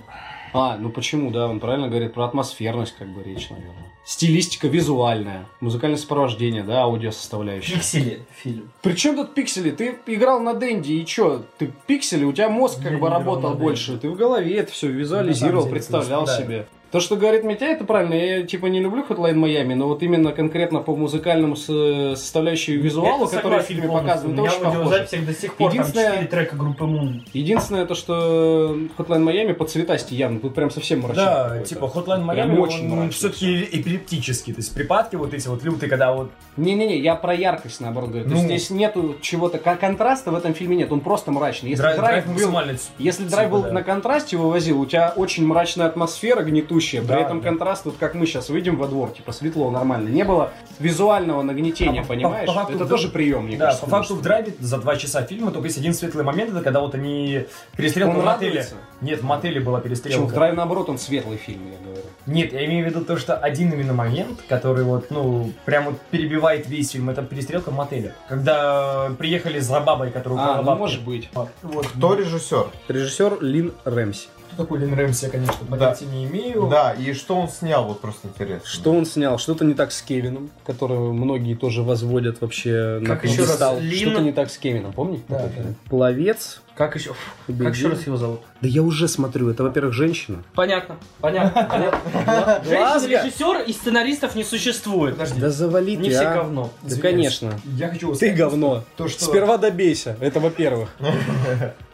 А, 0.55 0.77
ну 0.77 0.89
почему, 0.89 1.31
да, 1.31 1.47
он 1.47 1.59
правильно 1.59 1.87
говорит 1.89 2.13
про 2.13 2.25
атмосферность, 2.25 2.95
как 2.97 3.09
бы 3.09 3.23
речь, 3.23 3.49
наверное. 3.49 3.91
Стилистика 4.05 4.67
визуальная, 4.67 5.45
музыкальное 5.59 5.97
сопровождение, 5.97 6.63
да, 6.63 6.83
аудио 6.83 7.11
составляющая. 7.11 7.73
Пиксели 7.73 8.21
фильм. 8.31 8.71
Причем 8.81 9.15
тут 9.15 9.33
пиксели? 9.33 9.71
Ты 9.71 9.97
играл 10.05 10.39
на 10.39 10.53
Дэнди, 10.53 10.91
и 10.91 11.05
чё? 11.05 11.43
Ты 11.57 11.73
пиксели, 11.87 12.23
у 12.23 12.31
тебя 12.31 12.49
мозг 12.49 12.77
Я 12.77 12.83
как 12.83 12.93
не 12.93 12.99
бы 12.99 13.09
работал 13.09 13.55
больше. 13.55 13.97
Ты 13.97 14.09
в 14.09 14.15
голове 14.15 14.57
это 14.57 14.71
все 14.71 14.89
визуализировал, 14.89 15.63
деле, 15.63 15.73
представлял 15.73 16.27
себе. 16.27 16.67
То, 16.91 16.99
что 17.01 17.17
говорит 17.17 17.43
Митя, 17.43 17.65
это 17.65 17.83
правильно. 17.83 18.13
Я 18.13 18.43
типа 18.43 18.67
не 18.67 18.79
люблю 18.79 19.03
Hotline 19.09 19.33
Miami, 19.35 19.75
но 19.75 19.87
вот 19.87 20.01
именно 20.01 20.31
конкретно 20.31 20.79
по 20.79 20.95
музыкальному 20.95 21.55
со- 21.57 22.15
составляющей 22.15 22.77
визуалу, 22.77 23.25
Это 23.25 23.35
который 23.37 23.59
в 23.59 23.63
фильме 23.63 23.89
У 23.89 23.97
это 23.97 24.21
очень 24.41 24.61
похоже. 24.63 25.07
до 25.25 25.33
сих 25.33 25.55
пор 25.55 25.71
Единственное- 25.71 26.05
там 26.05 26.13
4 26.23 26.27
трека 26.29 26.55
группы 26.55 26.85
Moon. 26.85 27.21
Единственное 27.33 27.85
то, 27.85 27.95
что 27.95 28.77
Hotline 28.97 29.23
Miami 29.25 29.53
по 29.53 29.65
цветасти 29.65 30.15
явно, 30.15 30.39
тут 30.39 30.53
прям 30.55 30.71
совсем 30.71 31.01
мрачно. 31.01 31.23
Да, 31.25 31.43
какой-то. 31.49 31.65
типа 31.67 31.85
Hotline 31.85 32.31
Прям 32.31 32.51
Miami, 32.51 32.59
очень 32.59 32.97
он 32.99 33.09
все-таки 33.09 33.63
эпилептический. 33.63 34.53
То 34.53 34.59
есть 34.61 34.73
припадки 34.73 35.15
вот 35.17 35.33
эти 35.33 35.47
вот 35.49 35.63
лютые, 35.63 35.89
когда 35.89 36.13
вот 36.13 36.31
Не-не-не, 36.55 36.99
я 36.99 37.15
про 37.15 37.33
яркость, 37.33 37.81
наоборот, 37.81 38.11
говорю. 38.11 38.23
То 38.25 38.29
Ну. 38.31 38.35
есть 38.37 38.45
здесь 38.45 38.69
нету 38.69 39.15
чего-то, 39.21 39.57
кон- 39.57 39.77
контраста 39.77 40.31
в 40.31 40.35
этом 40.35 40.53
фильме 40.53 40.77
нет, 40.77 40.89
он 40.93 41.01
просто 41.01 41.31
мрачный. 41.31 41.71
Если 41.71 41.81
драйв, 41.81 41.97
драйв, 41.97 42.25
был, 42.27 42.61
если 42.97 43.23
типа, 43.23 43.31
драйв 43.35 43.51
был 43.51 43.63
да. 43.63 43.71
на 43.73 43.83
контрасте 43.83 44.37
вывозил, 44.37 44.79
у 44.79 44.85
тебя 44.85 45.11
очень 45.17 45.45
мрачная 45.45 45.87
атмосфера, 45.87 46.41
гнетущая, 46.43 46.74
Да, 47.05 47.13
при 47.15 47.23
этом 47.23 47.41
да. 47.41 47.49
контраст, 47.49 47.85
вот 47.85 47.95
как 47.99 48.15
мы 48.15 48.25
сейчас 48.25 48.49
выйдем 48.49 48.77
во 48.77 48.87
двор, 48.87 49.11
типа 49.11 49.31
светло, 49.31 49.69
нормально. 49.71 50.09
Не 50.09 50.23
было 50.23 50.51
визуального 50.79 51.41
нагнетения, 51.41 52.01
А 52.01 52.03
по- 52.03 52.09
понимаешь? 52.09 52.47
по 52.47 52.53
факту 52.53 52.75
это 52.75 52.85
тоже 52.85 53.09
прием, 53.09 53.45
мне 53.45 53.57
Да, 53.57 53.65
кажется. 53.65 53.85
по 53.85 53.91
факту 53.91 54.15
в 54.15 54.21
драйве 54.21 54.53
за 54.59 54.77
два 54.77 54.95
часа 54.95 55.23
фильма 55.23 55.51
только 55.51 55.67
есть 55.67 55.77
один 55.77 55.93
светлый 55.93 56.23
момент, 56.23 56.51
это 56.51 56.61
когда 56.61 56.81
вот 56.81 56.95
они 56.95 57.45
перестрелка 57.75 58.19
в 58.19 58.25
мотеле. 58.25 58.65
Нет, 59.01 59.21
в 59.21 59.23
мотеле 59.23 59.59
была 59.59 59.79
Почему? 59.79 59.95
В 59.95 60.01
перестрелка. 60.01 60.33
драйв, 60.35 60.55
наоборот, 60.55 60.89
он 60.89 60.97
светлый 60.97 61.37
фильм, 61.37 61.61
я 61.71 61.77
говорю. 61.85 62.01
Нет, 62.25 62.53
я 62.53 62.65
имею 62.65 62.85
в 62.85 62.89
виду 62.89 63.05
то, 63.05 63.17
что 63.17 63.35
один 63.35 63.71
именно 63.71 63.93
момент, 63.93 64.41
который 64.49 64.83
вот, 64.83 65.11
ну, 65.11 65.51
прям 65.65 65.85
вот 65.85 65.99
перебивает 66.11 66.67
весь 66.67 66.91
фильм, 66.91 67.09
это 67.09 67.21
перестрелка 67.21 67.69
в 67.71 67.73
мотеле. 67.75 68.13
Когда 68.29 69.11
приехали 69.17 69.59
за 69.59 69.79
бабой, 69.79 70.11
которая 70.11 70.39
А, 70.39 70.51
украла 70.59 70.73
ну 70.75 70.79
может 70.79 71.03
быть. 71.03 71.29
Вот. 71.33 71.87
Кто 71.87 72.15
режиссер? 72.15 72.67
Режиссер 72.87 73.37
Лин 73.41 73.73
Рэмси. 73.83 74.27
Кто 74.55 74.63
такой 74.63 74.79
Лин 74.79 74.93
Рэмси, 74.93 75.25
я, 75.25 75.31
конечно, 75.31 75.53
понятия 75.69 76.05
не 76.05 76.25
имею. 76.25 76.67
Да, 76.67 76.93
и 76.93 77.11
что 77.13 77.35
он 77.35 77.49
снял, 77.49 77.85
вот 77.85 77.99
просто 77.99 78.29
интересно. 78.29 78.65
Что 78.65 78.91
он 78.93 79.05
снял? 79.05 79.37
Что-то 79.37 79.65
не 79.65 79.73
так 79.73 79.91
с 79.91 80.01
Кевином, 80.01 80.49
которого 80.65 81.11
многие 81.11 81.55
тоже 81.55 81.83
возводят 81.83 82.39
вообще 82.39 82.99
на 83.01 83.05
Как 83.07 83.25
еще 83.25 83.39
раз? 83.41 83.47
пьедестал. 83.47 83.79
Лин- 83.81 83.99
Что-то 84.09 84.21
не 84.21 84.31
так 84.31 84.49
с 84.49 84.57
Кевином, 84.57 84.93
помните? 84.93 85.23
Да, 85.27 85.39
да. 85.55 85.63
Пловец. 85.89 86.61
Как 86.75 86.95
еще? 86.95 87.15
Как 87.47 87.73
еще 87.73 87.87
раз 87.87 88.05
его 88.05 88.17
зовут? 88.17 88.41
Да 88.61 88.67
я 88.67 88.83
уже 88.83 89.07
смотрю, 89.07 89.49
это, 89.49 89.63
во-первых, 89.63 89.93
женщина. 89.93 90.43
Понятно, 90.53 90.97
понятно. 91.21 91.63
понятно. 91.69 92.61
Глазго. 92.65 93.09
Женщин-режиссер 93.09 93.61
и 93.61 93.71
сценаристов 93.71 94.35
не 94.35 94.43
существует. 94.43 95.15
Подожди. 95.15 95.39
Да 95.39 95.49
завали 95.51 95.95
Не 95.95 96.09
все 96.09 96.27
а. 96.27 96.33
говно. 96.35 96.71
Да, 96.81 96.97
конечно. 96.97 97.57
Я 97.63 97.87
хочу 97.87 98.13
Ты 98.13 98.31
говно. 98.31 98.83
То, 98.97 99.07
что... 99.07 99.23
Сперва 99.23 99.57
добейся, 99.57 100.17
это 100.19 100.41
во-первых. 100.41 100.89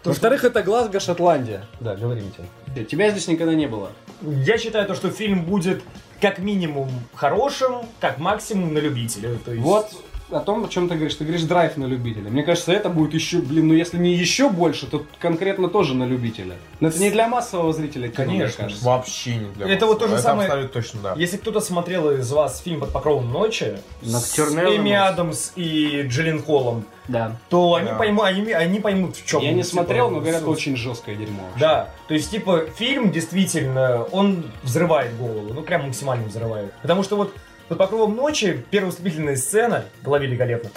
То, 0.04 0.10
Во-вторых, 0.10 0.44
это 0.46 0.64
Глазго, 0.64 1.00
Шотландия. 1.00 1.64
Да, 1.80 1.96
говори, 1.96 2.22
Митя. 2.22 2.86
Тебя 2.86 3.12
здесь 3.12 3.28
никогда 3.28 3.54
не 3.54 3.68
было. 3.68 3.92
Я 4.22 4.58
считаю 4.58 4.88
то, 4.88 4.96
что 4.96 5.12
фильм 5.12 5.46
будет 5.46 5.84
как 6.20 6.40
минимум 6.40 6.90
хорошим, 7.14 7.84
как 8.00 8.18
максимум 8.18 8.74
на 8.74 8.80
любителя. 8.80 9.36
То 9.46 9.52
есть... 9.52 9.64
Вот 9.64 9.92
о 10.32 10.40
том, 10.40 10.66
о 10.66 10.68
чем 10.68 10.88
ты 10.88 10.96
говоришь. 10.96 11.16
Ты 11.16 11.24
говоришь 11.26 11.44
драйв 11.44 11.78
на 11.78 11.86
любителя. 11.86 12.30
Мне 12.30 12.44
кажется, 12.44 12.72
это 12.72 12.90
будет 12.90 13.14
еще, 13.14 13.38
блин, 13.40 13.68
ну 13.68 13.74
если 13.74 13.98
не 13.98 14.14
еще 14.14 14.50
больше, 14.50 14.88
то 14.88 15.06
конкретно 15.20 15.68
тоже 15.68 15.94
на 15.96 16.06
любителя. 16.06 16.56
Но 16.80 16.88
это 16.88 17.00
не 17.00 17.10
для 17.12 17.28
массового 17.28 17.74
зрителя, 17.74 18.08
кино, 18.10 18.26
мне 18.32 18.40
Конечно. 18.40 18.64
кажется. 18.64 18.86
Вообще 18.86 19.36
не 19.36 19.50
для 19.56 19.68
Это 19.70 19.86
вот 19.86 20.00
то 20.00 20.08
же 20.08 20.14
Это 20.16 20.24
самое- 20.24 20.48
абсолютно 20.48 20.82
точно, 20.82 21.00
да. 21.02 21.14
Если 21.18 21.38
кто-то 21.38 21.60
смотрел 21.60 22.12
из 22.12 22.32
вас 22.32 22.62
фильм 22.62 22.80
«Под 22.80 22.92
покровом 22.92 23.32
ночи» 23.32 23.78
с 24.02 24.12
Ноктюрнелл 24.12 24.78
Эми. 24.78 24.94
Адамс 24.94 25.52
и 25.56 26.04
Джиллин 26.08 26.42
Холлом, 26.42 26.86
Да. 27.08 27.36
то 27.50 27.76
они, 27.76 27.88
Да. 27.90 27.96
поймут, 27.96 28.24
они, 28.26 28.52
они 28.52 28.80
поймут, 28.80 29.18
в 29.18 29.26
чем. 29.26 29.42
Я 29.42 29.52
не 29.54 29.64
смотрел, 29.64 30.10
но 30.10 30.20
говорят, 30.22 30.44
очень 30.48 30.76
жесткое 30.78 31.16
дерьмо. 31.16 31.44
Да, 31.60 31.90
то 32.08 32.14
есть, 32.14 32.32
типа, 32.32 32.66
фильм 32.78 33.12
действительно, 33.12 34.04
он 34.12 34.46
взрывает 34.64 35.16
голову, 35.18 35.54
ну, 35.54 35.62
прям 35.62 35.88
максимально 35.88 36.28
взрывает. 36.28 36.72
Потому 36.82 37.04
что 37.04 37.16
вот 37.18 37.34
Под 37.72 37.78
покровом 37.78 38.18
ночи 38.18 38.66
первая 38.70 38.92
вступительная 38.92 39.38
сцена 39.38 39.86
была 40.04 40.20
великолепна. 40.20 40.70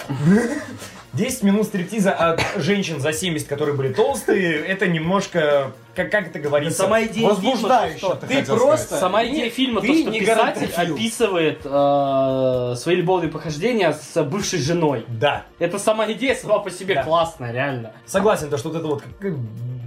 10 1.11 1.43
минут 1.43 1.65
стриптиза 1.65 2.13
от 2.13 2.41
женщин 2.55 3.01
за 3.01 3.11
70, 3.11 3.49
которые 3.49 3.75
были 3.75 3.91
толстые, 3.91 4.65
это 4.65 4.87
немножко, 4.87 5.73
как, 5.93 6.09
как 6.09 6.27
это 6.27 6.39
говорится, 6.39 6.83
Сама 6.83 7.03
идея 7.03 7.27
Возбуждающе, 7.27 7.99
фильма, 7.99 8.15
ты 8.15 8.27
ты 8.27 8.45
просто... 8.45 8.85
сказать. 8.85 9.01
Сама 9.01 9.25
идея 9.25 9.49
фильма, 9.49 9.81
ты 9.81 9.87
то, 9.87 9.93
что 9.93 10.11
писатель 10.11 10.25
гарантофил. 10.25 10.95
описывает 10.95 11.61
э, 11.65 12.75
свои 12.77 12.95
любовные 12.95 13.29
похождения 13.29 13.91
с 13.91 14.23
бывшей 14.23 14.59
женой. 14.59 15.03
Да, 15.09 15.43
Это 15.59 15.79
сама 15.79 16.09
идея 16.13 16.33
сама 16.35 16.59
по 16.59 16.71
себе 16.71 16.95
Да. 16.95 17.03
классная, 17.03 17.51
реально. 17.51 17.91
согласен, 18.05 18.49
то, 18.49 18.57
что 18.57 18.69
вот 18.69 18.77
это 18.77 18.87
вот... 18.87 19.03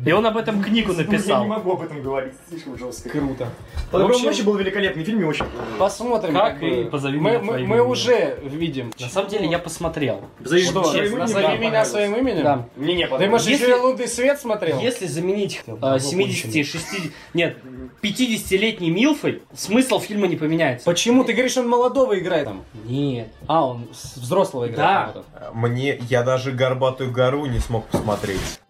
И 0.06 0.12
он 0.12 0.26
об 0.26 0.36
этом 0.36 0.62
книгу 0.62 0.92
Я 0.92 0.98
написал. 0.98 1.42
не 1.42 1.48
могу 1.48 1.72
об 1.72 1.82
этом 1.82 2.02
говорить, 2.02 2.34
слишком 2.48 2.78
жестко. 2.78 3.08
Круто. 3.08 3.48
Под 3.90 3.90
покровом 3.90 4.12
общем- 4.12 4.26
ночи 4.26 4.42
был 4.42 4.56
великолепный 4.56 5.04
фильм 5.04 5.20
и 5.20 5.24
очень... 5.24 5.44
Посмотрим. 5.78 6.34
Как 6.34 6.62
и 6.62 6.84
«Позови 6.84 7.18
мы, 7.18 7.30
меня 7.30 7.40
мы, 7.40 7.52
мы 7.52 7.60
именем». 7.60 7.88
уже 7.88 8.38
видим. 8.44 8.92
На 8.98 9.08
самом 9.08 9.28
деле 9.28 9.46
я 9.48 9.58
посмотрел. 9.58 10.22
Что, 10.44 10.84
своим 10.84 11.18
назови 11.18 11.44
именем? 11.46 11.60
меня 11.60 11.70
Да, 11.72 11.84
своим 11.84 12.14
именем? 12.16 12.42
Да. 12.42 12.68
Мне 12.76 12.94
не 12.94 13.04
Ты, 13.04 13.10
понравилось. 13.10 13.30
может, 13.32 13.48
Если- 13.48 13.64
еще 13.66 13.76
и 13.76 13.80
«Лунный 13.80 14.08
свет» 14.08 14.40
смотрел? 14.40 14.78
Если 14.80 15.06
заменить 15.06 15.62
э, 15.66 15.98
70, 15.98 16.66
60, 16.66 17.12
нет, 17.34 17.56
50-летней 18.02 18.90
Милфой, 18.90 19.42
смысл 19.54 19.98
фильма 20.00 20.26
не 20.26 20.36
поменяется. 20.36 20.84
Почему? 20.84 21.24
Ты 21.24 21.32
говоришь, 21.32 21.56
он 21.56 21.68
молодого 21.68 22.18
играет 22.18 22.44
там. 22.46 22.64
Нет. 22.84 23.28
А, 23.46 23.66
он 23.66 23.88
взрослого 24.16 24.68
играет. 24.68 25.14
Да. 25.14 25.50
Мне, 25.52 25.98
я 26.08 26.22
даже 26.22 26.52
«Горбатую 26.52 27.10
гору» 27.12 27.46
не 27.46 27.58
смог 27.58 27.86
посмотреть. 27.86 28.60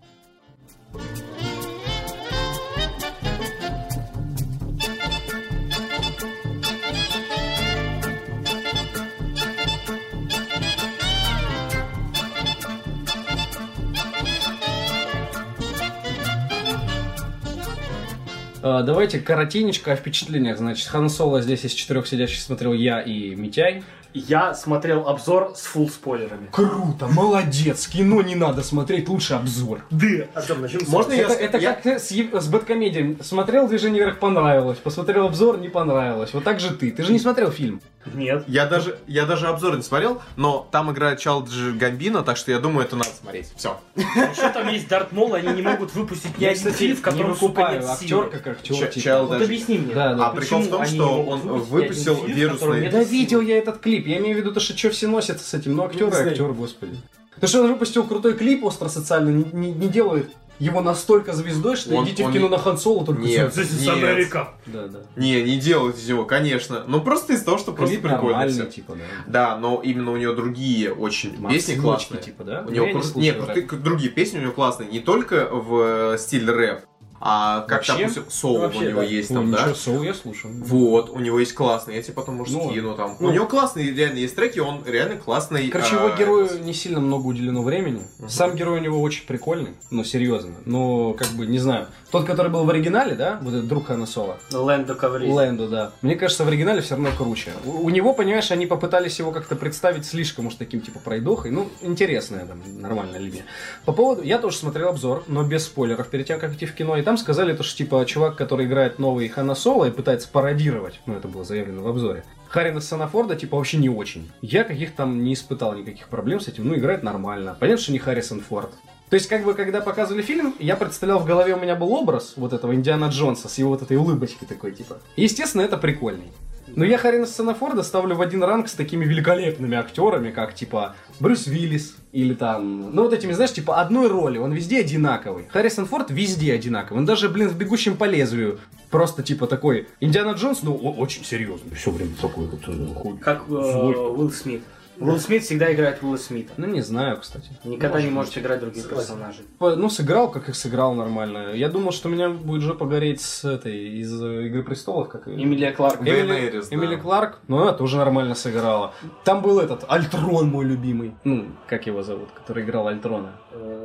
Давайте 18.82 19.18
коротенечко 19.20 19.92
о 19.92 19.96
впечатлениях. 19.96 20.58
Значит, 20.58 20.88
Хан 20.88 21.08
Соло 21.08 21.40
здесь 21.42 21.64
из 21.64 21.72
четырех 21.72 22.06
сидящих 22.06 22.40
смотрел 22.40 22.72
я 22.72 23.00
и 23.00 23.34
Митяй. 23.34 23.82
Я 24.14 24.54
смотрел 24.54 25.06
обзор 25.06 25.52
с 25.54 25.60
фулл 25.66 25.90
спойлерами. 25.90 26.48
Круто, 26.50 27.06
молодец. 27.08 27.86
Кино 27.86 28.22
не 28.22 28.34
надо 28.34 28.62
смотреть, 28.62 29.08
лучше 29.08 29.34
обзор. 29.34 29.84
Да. 29.90 30.06
Артем, 30.34 30.62
начнем 30.62 30.80
с 30.80 30.88
Можно 30.88 31.12
Это, 31.12 31.32
я... 31.34 31.38
это 31.40 31.58
я- 31.58 31.72
как 31.74 31.82
ты 31.82 31.98
с, 31.98 32.08
с 32.08 32.48
Бэткомедией. 32.48 33.18
Смотрел 33.22 33.68
«Движение 33.68 34.02
вверх» 34.02 34.18
понравилось, 34.18 34.78
посмотрел 34.78 35.26
обзор 35.26 35.58
не 35.60 35.68
понравилось. 35.68 36.32
Вот 36.32 36.42
так 36.42 36.58
же 36.58 36.74
ты. 36.74 36.90
Ты 36.90 37.02
же 37.02 37.12
не 37.12 37.18
смотрел 37.18 37.50
фильм. 37.50 37.82
Нет. 38.14 38.44
Я 38.46 38.66
даже, 38.66 38.98
я 39.06 39.26
даже 39.26 39.46
обзор 39.48 39.76
не 39.76 39.82
смотрел, 39.82 40.20
но 40.36 40.66
там 40.70 40.90
играет 40.92 41.18
Чалджи 41.18 41.72
Гамбино, 41.72 42.22
так 42.22 42.36
что 42.36 42.50
я 42.50 42.58
думаю, 42.58 42.86
это 42.86 42.96
надо 42.96 43.10
смотреть. 43.10 43.52
Все. 43.56 43.78
Еще 43.96 44.48
там 44.50 44.68
есть 44.68 44.88
Дарт 44.88 45.12
Мол, 45.12 45.34
они 45.34 45.48
не 45.52 45.62
могут 45.62 45.94
выпустить 45.94 46.36
ни 46.38 46.42
Я, 46.44 46.50
один 46.50 46.58
кстати, 46.58 46.76
фильм, 46.76 46.94
в 46.96 46.98
не 46.98 47.02
котором, 47.02 47.36
сука, 47.36 47.72
нет 47.72 47.84
актер 47.84 48.08
силы. 48.08 48.24
как 48.26 48.46
актер. 48.46 48.76
Ч- 48.76 49.00
типа. 49.00 49.22
Вот 49.22 49.42
объясни 49.42 49.78
мне. 49.78 49.94
Да, 49.94 50.14
да. 50.14 50.26
А 50.28 50.30
прикол 50.30 50.60
в 50.60 50.68
том, 50.68 50.84
что 50.86 51.22
он 51.24 51.40
выпустил 51.40 52.24
вирусный... 52.24 52.88
Да 52.90 53.02
видел 53.02 53.40
я 53.40 53.58
этот 53.58 53.78
клип. 53.80 54.06
Я 54.06 54.18
имею 54.18 54.36
в 54.36 54.38
виду 54.40 54.52
то, 54.52 54.60
что 54.60 54.76
что 54.76 54.90
все 54.90 55.06
носится 55.08 55.44
с 55.44 55.54
этим. 55.54 55.74
Ну, 55.76 55.84
актер 55.84 56.08
и 56.08 56.10
знаю. 56.10 56.30
актер, 56.30 56.52
господи. 56.52 56.96
То, 57.40 57.46
что 57.46 57.62
он 57.62 57.72
выпустил 57.72 58.04
крутой 58.04 58.34
клип 58.34 58.64
остро 58.64 58.88
социально, 58.88 59.30
не, 59.30 59.44
не- 59.52 59.72
не 59.72 59.88
делает 59.88 60.30
его 60.58 60.80
настолько 60.80 61.32
звездой, 61.32 61.76
что 61.76 61.94
Он- 61.94 62.04
идите 62.04 62.24
он 62.24 62.30
в 62.30 62.34
кино 62.34 62.46
не- 62.46 62.50
на 62.50 62.58
Хан 62.58 62.78
Соло, 62.78 63.04
только 63.04 63.22
Нет, 63.22 63.54
с- 63.54 63.58
с- 63.58 63.80
нет. 63.86 64.28
Да, 64.66 64.86
да. 64.88 64.98
Не, 65.16 65.42
не 65.42 65.56
делают 65.58 65.96
из 65.96 66.08
него, 66.08 66.24
конечно. 66.24 66.84
Ну 66.86 67.00
просто 67.00 67.32
из-за 67.34 67.44
того, 67.44 67.58
что 67.58 67.72
просто 67.72 67.94
Клип 67.96 68.02
прикольно 68.02 68.28
нормальный, 68.38 68.62
всё. 68.62 68.70
типа, 68.70 68.94
да. 68.94 69.04
Да, 69.26 69.56
но 69.58 69.80
именно 69.82 70.12
у 70.12 70.16
него 70.16 70.32
другие 70.34 70.92
очень 70.92 71.30
песни 71.30 71.40
Максимочки, 71.42 71.80
классные. 71.80 72.22
типа, 72.22 72.44
да? 72.44 72.64
У 72.66 72.70
него 72.70 72.86
Я 72.86 72.92
не 72.92 73.30
рэп. 73.32 73.44
крутые- 73.44 73.80
другие 73.80 74.10
песни 74.10 74.38
у 74.38 74.42
него 74.42 74.52
классные. 74.52 74.88
Не 74.90 75.00
только 75.00 75.48
в 75.50 76.14
э, 76.14 76.18
стиле 76.18 76.52
рэп, 76.52 76.80
а 77.20 77.62
как, 77.62 77.78
Вообще? 77.78 77.98
допустим, 77.98 78.24
соул 78.28 78.58
Вообще, 78.60 78.78
у 78.78 78.88
него 78.90 79.00
да. 79.00 79.06
есть 79.06 79.28
там, 79.28 79.50
да? 79.50 79.58
ничего, 79.62 79.74
Соул 79.74 80.02
я 80.02 80.14
слушаю. 80.14 80.54
Вот, 80.64 81.10
у 81.10 81.18
него 81.18 81.40
есть 81.40 81.52
классные, 81.54 81.96
я 81.96 82.02
тебе 82.02 82.14
потом, 82.14 82.36
может, 82.36 82.54
Ну, 82.54 82.70
скину 82.70 82.94
там. 82.94 83.16
ну. 83.18 83.28
у 83.28 83.30
него 83.32 83.46
классные, 83.46 83.92
реально, 83.92 84.18
есть 84.18 84.36
треки, 84.36 84.60
он 84.60 84.82
реально 84.86 85.16
классный. 85.16 85.68
Короче, 85.68 85.96
его 85.96 86.06
а, 86.06 86.16
герою 86.16 86.48
не 86.62 86.72
сильно 86.72 87.00
много 87.00 87.26
уделено 87.26 87.62
времени. 87.62 88.02
Сам 88.28 88.54
герой 88.54 88.78
у 88.78 88.82
него 88.82 89.00
очень 89.02 89.26
прикольный, 89.26 89.70
ну, 89.90 90.04
серьезно. 90.04 90.54
Но, 90.64 91.12
как 91.14 91.28
бы, 91.28 91.46
не 91.46 91.58
знаю. 91.58 91.88
Тот, 92.10 92.24
который 92.24 92.50
был 92.50 92.64
в 92.64 92.70
оригинале, 92.70 93.14
да, 93.14 93.38
вот 93.42 93.52
этот 93.52 93.68
друг 93.68 93.86
Хана 93.88 94.06
Соло, 94.06 94.38
Лэндо 94.52 94.94
Каврис. 94.94 95.32
Лэнду, 95.32 95.68
да. 95.68 95.92
Мне 96.02 96.14
кажется, 96.14 96.44
в 96.44 96.48
оригинале 96.48 96.80
все 96.80 96.94
равно 96.94 97.10
круче. 97.16 97.52
У, 97.64 97.84
у 97.84 97.90
него, 97.90 98.14
понимаешь, 98.14 98.50
они 98.50 98.66
попытались 98.66 99.18
его 99.18 99.32
как-то 99.32 99.56
представить 99.56 100.06
слишком 100.06 100.46
уж 100.46 100.54
таким, 100.54 100.80
типа, 100.80 101.00
пройдохой. 101.00 101.50
Ну, 101.50 101.68
интересная 101.82 102.46
там, 102.46 102.60
нормальная 102.80 103.18
линия. 103.18 103.44
По 103.84 103.92
поводу... 103.92 104.22
Я 104.22 104.38
тоже 104.38 104.56
смотрел 104.56 104.88
обзор, 104.88 105.24
но 105.26 105.42
без 105.42 105.64
спойлеров, 105.64 106.08
перед 106.08 106.26
тем, 106.26 106.38
как 106.38 106.54
идти 106.54 106.66
в 106.66 106.74
кино. 106.74 106.96
И 106.96 107.02
там 107.08 107.16
сказали 107.16 107.56
то, 107.56 107.62
что, 107.62 107.74
типа, 107.74 108.04
чувак, 108.04 108.36
который 108.36 108.66
играет 108.66 108.98
новый 108.98 109.26
Хана 109.28 109.54
Соло 109.54 109.86
и 109.86 109.90
пытается 109.90 110.28
пародировать, 110.28 111.00
ну, 111.06 111.14
это 111.14 111.26
было 111.26 111.42
заявлено 111.42 111.80
в 111.80 111.88
обзоре, 111.88 112.22
Харрина 112.48 112.82
Санафорда, 112.82 113.34
типа, 113.34 113.56
вообще 113.56 113.78
не 113.78 113.88
очень. 113.88 114.30
Я 114.42 114.62
каких 114.62 114.94
там 114.94 115.24
не 115.24 115.32
испытал 115.32 115.74
никаких 115.74 116.08
проблем 116.08 116.38
с 116.38 116.48
этим. 116.48 116.68
Ну, 116.68 116.74
играет 116.74 117.02
нормально. 117.02 117.56
Понятно, 117.58 117.82
что 117.82 117.92
не 117.92 117.98
Харрисон 117.98 118.42
Форд. 118.42 118.72
То 119.08 119.14
есть, 119.14 119.26
как 119.26 119.42
бы, 119.42 119.54
когда 119.54 119.80
показывали 119.80 120.20
фильм, 120.20 120.54
я 120.58 120.76
представлял 120.76 121.18
в 121.18 121.24
голове, 121.24 121.54
у 121.54 121.58
меня 121.58 121.76
был 121.76 121.90
образ 121.94 122.34
вот 122.36 122.52
этого 122.52 122.74
Индиана 122.74 123.06
Джонса 123.06 123.48
с 123.48 123.56
его 123.56 123.70
вот 123.70 123.80
этой 123.80 123.96
улыбочкой 123.96 124.46
такой, 124.46 124.72
типа. 124.72 124.98
Естественно, 125.16 125.62
это 125.62 125.78
прикольный. 125.78 126.30
Но 126.76 126.84
я 126.84 126.98
Харрина 126.98 127.26
Санафорда 127.26 127.82
ставлю 127.82 128.16
в 128.16 128.20
один 128.20 128.42
ранг 128.42 128.68
с 128.68 128.74
такими 128.74 129.04
великолепными 129.04 129.76
актерами, 129.76 130.30
как, 130.30 130.54
типа, 130.54 130.94
Брюс 131.20 131.46
Виллис 131.46 131.96
или 132.12 132.34
там... 132.34 132.94
Ну, 132.94 133.02
вот 133.02 133.12
этими, 133.12 133.32
знаешь, 133.32 133.52
типа, 133.52 133.80
одной 133.80 134.08
роли, 134.08 134.38
он 134.38 134.52
везде 134.52 134.80
одинаковый. 134.80 135.46
Харрисон 135.50 135.86
Форд 135.86 136.10
везде 136.10 136.54
одинаковый. 136.54 137.00
Он 137.00 137.06
даже, 137.06 137.28
блин, 137.28 137.48
в 137.48 137.56
«Бегущем 137.56 137.96
по 137.96 138.04
лезвию» 138.04 138.58
просто, 138.90 139.22
типа, 139.22 139.46
такой... 139.46 139.88
Индиана 140.00 140.32
Джонс, 140.32 140.62
ну, 140.62 140.74
очень 140.74 141.24
серьезный, 141.24 141.74
все 141.74 141.90
время 141.90 142.12
такой 142.20 142.46
вот... 142.46 142.60
э, 142.66 142.94
хуй. 142.94 143.18
Как 143.18 143.44
э. 143.48 143.52
Уилл 143.52 144.30
Смит. 144.30 144.62
Уилл 145.00 145.18
Смит 145.18 145.42
всегда 145.44 145.72
играет 145.72 146.02
Уилла 146.02 146.16
Смита. 146.16 146.52
Ну, 146.56 146.66
не 146.66 146.80
знаю, 146.80 147.18
кстати. 147.18 147.50
Никогда 147.64 148.02
не 148.02 148.10
может 148.10 148.36
играть 148.38 148.60
других 148.60 148.88
персонажей. 148.88 149.44
По- 149.58 149.76
Ну, 149.76 149.88
сыграл, 149.88 150.30
как 150.30 150.48
их 150.48 150.56
сыграл 150.56 150.94
нормально. 150.94 151.52
Я 151.54 151.68
думал, 151.68 151.92
что 151.92 152.08
у 152.08 152.12
меня 152.12 152.30
будет 152.30 152.62
жопа 152.62 152.86
гореть 152.86 153.20
с 153.20 153.44
этой, 153.44 154.00
из 154.00 154.22
э, 154.22 154.46
«Игры 154.46 154.62
престолов», 154.64 155.08
как? 155.08 155.28
Эмилия 155.28 155.72
Кларк. 155.72 156.00
Эмили, 156.00 156.50
да. 156.50 156.74
Эмили 156.76 156.96
Кларк, 156.96 157.38
ну 157.48 157.60
она 157.60 157.72
тоже 157.72 157.96
нормально 157.96 158.34
сыграла. 158.34 158.92
Там 159.24 159.42
был 159.42 159.60
этот, 159.60 159.84
Альтрон 159.88 160.48
мой 160.48 160.64
любимый. 160.64 161.14
Ну, 161.24 161.46
как 161.68 161.86
его 161.86 162.02
зовут, 162.02 162.30
который 162.32 162.64
играл 162.64 162.88
Альтрона? 162.88 163.32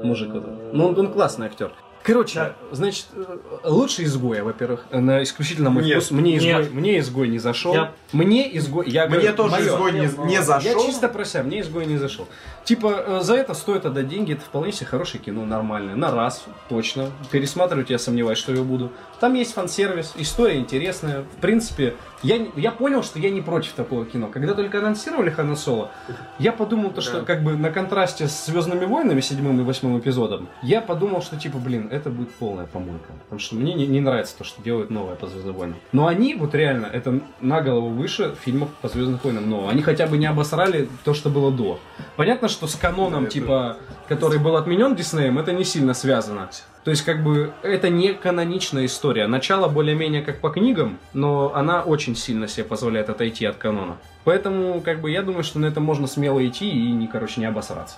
Мужик 0.04 0.34
вот. 0.34 0.44
этот. 0.44 0.74
Ну, 0.74 0.88
он, 0.88 1.00
он 1.00 1.12
классный 1.14 1.48
актер. 1.48 1.72
Короче, 2.04 2.54
значит, 2.72 3.06
э, 3.16 3.38
лучше 3.64 4.04
изгоя, 4.04 4.44
во-первых, 4.44 4.86
на 4.92 5.24
исключительно 5.24 5.70
мой 5.70 5.86
Нет. 5.86 5.98
вкус. 6.04 6.12
Мне 6.12 6.38
изгой, 6.38 6.64
Нет. 6.64 6.74
мне 6.74 7.00
изгой 7.00 7.28
не 7.30 7.40
зашел. 7.40 7.74
Я- 7.74 7.92
Мне 8.12 8.56
изгой, 8.58 8.90
я 8.90 9.08
Мне 9.08 9.20
говорю, 9.20 9.36
тоже 9.36 9.52
моё. 9.52 9.66
изгой 9.76 9.92
не, 9.94 10.10
не 10.28 10.42
зашел. 10.44 10.72
Я 10.82 10.86
чисто 10.86 11.08
про 11.08 11.24
себя, 11.24 11.44
мне 11.44 11.62
изгой 11.62 11.86
не 11.86 11.98
зашел. 11.98 12.28
Типа, 12.66 13.04
э, 13.08 13.20
за 13.22 13.36
это 13.36 13.54
стоит 13.54 13.86
отдать 13.86 14.10
деньги, 14.10 14.34
это 14.34 14.42
вполне 14.42 14.72
себе 14.74 14.86
хорошее 14.88 15.24
кино, 15.24 15.46
нормальное. 15.46 15.96
На 15.96 16.12
раз, 16.12 16.44
точно. 16.70 17.10
Пересматривать 17.32 17.90
я 17.90 17.98
сомневаюсь, 17.98 18.38
что 18.38 18.54
я 18.54 18.62
буду. 18.64 18.92
Там 19.22 19.34
есть 19.36 19.54
фан-сервис, 19.54 20.14
история 20.18 20.58
интересная. 20.58 21.22
В 21.22 21.42
принципе, 21.42 21.96
я, 22.22 22.46
я 22.58 22.72
понял, 22.72 23.04
что 23.04 23.20
я 23.20 23.30
не 23.30 23.42
против 23.42 23.72
такого 23.72 24.06
кино. 24.06 24.28
Когда 24.28 24.54
только 24.54 24.80
анонсировали 24.80 25.30
Хана 25.30 25.56
Соло, 25.56 25.92
я 26.40 26.52
подумал, 26.52 26.92
то, 26.92 27.00
что 27.02 27.22
как 27.22 27.44
бы 27.44 27.56
на 27.56 27.72
контрасте 27.72 28.28
с 28.28 28.46
Звездными 28.46 28.84
войнами, 28.86 29.22
седьмым 29.22 29.62
и 29.62 29.64
восьмым 29.64 29.98
эпизодом, 30.00 30.50
я 30.62 30.82
подумал, 30.82 31.22
что 31.22 31.38
типа, 31.38 31.58
блин, 31.58 31.90
это 31.94 32.10
будет 32.10 32.32
полная 32.36 32.66
помойка. 32.66 33.14
Потому 33.24 33.40
что 33.40 33.56
мне 33.56 33.74
не, 33.74 33.86
не 33.88 34.02
нравится 34.02 34.38
то, 34.38 34.44
что 34.44 34.62
делают 34.62 34.90
новое 34.90 35.16
по 35.16 35.28
Звездным 35.28 35.56
войнам. 35.56 35.78
Но 35.92 36.08
они, 36.08 36.36
вот 36.36 36.56
реально, 36.56 36.88
это 36.88 37.20
на 37.42 37.62
голову 37.62 37.90
выше 37.90 38.36
фильмов 38.44 38.70
по 38.82 38.90
Звездным 38.90 39.20
войнам. 39.24 39.50
Но 39.50 39.70
они 39.70 39.82
хотя 39.82 40.08
бы 40.08 40.18
не 40.18 40.26
обосрали 40.26 40.90
то, 41.04 41.14
что 41.14 41.30
было 41.30 41.52
до. 41.52 41.80
Понятно, 42.16 42.48
что 42.48 42.68
с 42.68 42.76
каноном, 42.76 43.28
типа, 43.28 43.78
который 44.08 44.40
был 44.40 44.56
отменен 44.56 44.96
Диснеем, 44.96 45.40
это 45.40 45.54
не 45.54 45.64
сильно 45.64 45.94
связано. 45.94 46.50
То 46.84 46.92
есть, 46.92 47.04
как 47.04 47.24
бы, 47.24 47.54
это 47.62 47.90
не 47.90 48.14
каноничная 48.14 48.86
история. 48.86 49.28
Начало 49.28 49.70
более-менее 49.70 50.22
как 50.22 50.40
по 50.42 50.50
книгам, 50.50 51.00
но 51.14 51.54
она 51.56 51.82
очень 51.82 52.16
сильно 52.16 52.48
себе 52.48 52.66
позволяет 52.66 53.10
отойти 53.10 53.46
от 53.46 53.56
канона. 53.56 53.98
Поэтому, 54.24 54.82
как 54.82 55.02
бы, 55.02 55.12
я 55.12 55.22
думаю, 55.22 55.44
что 55.44 55.60
на 55.60 55.66
это 55.66 55.80
можно 55.80 56.08
смело 56.08 56.46
идти 56.46 56.70
и, 56.70 56.92
не, 56.92 57.08
короче, 57.08 57.42
не 57.42 57.46
обосраться. 57.48 57.96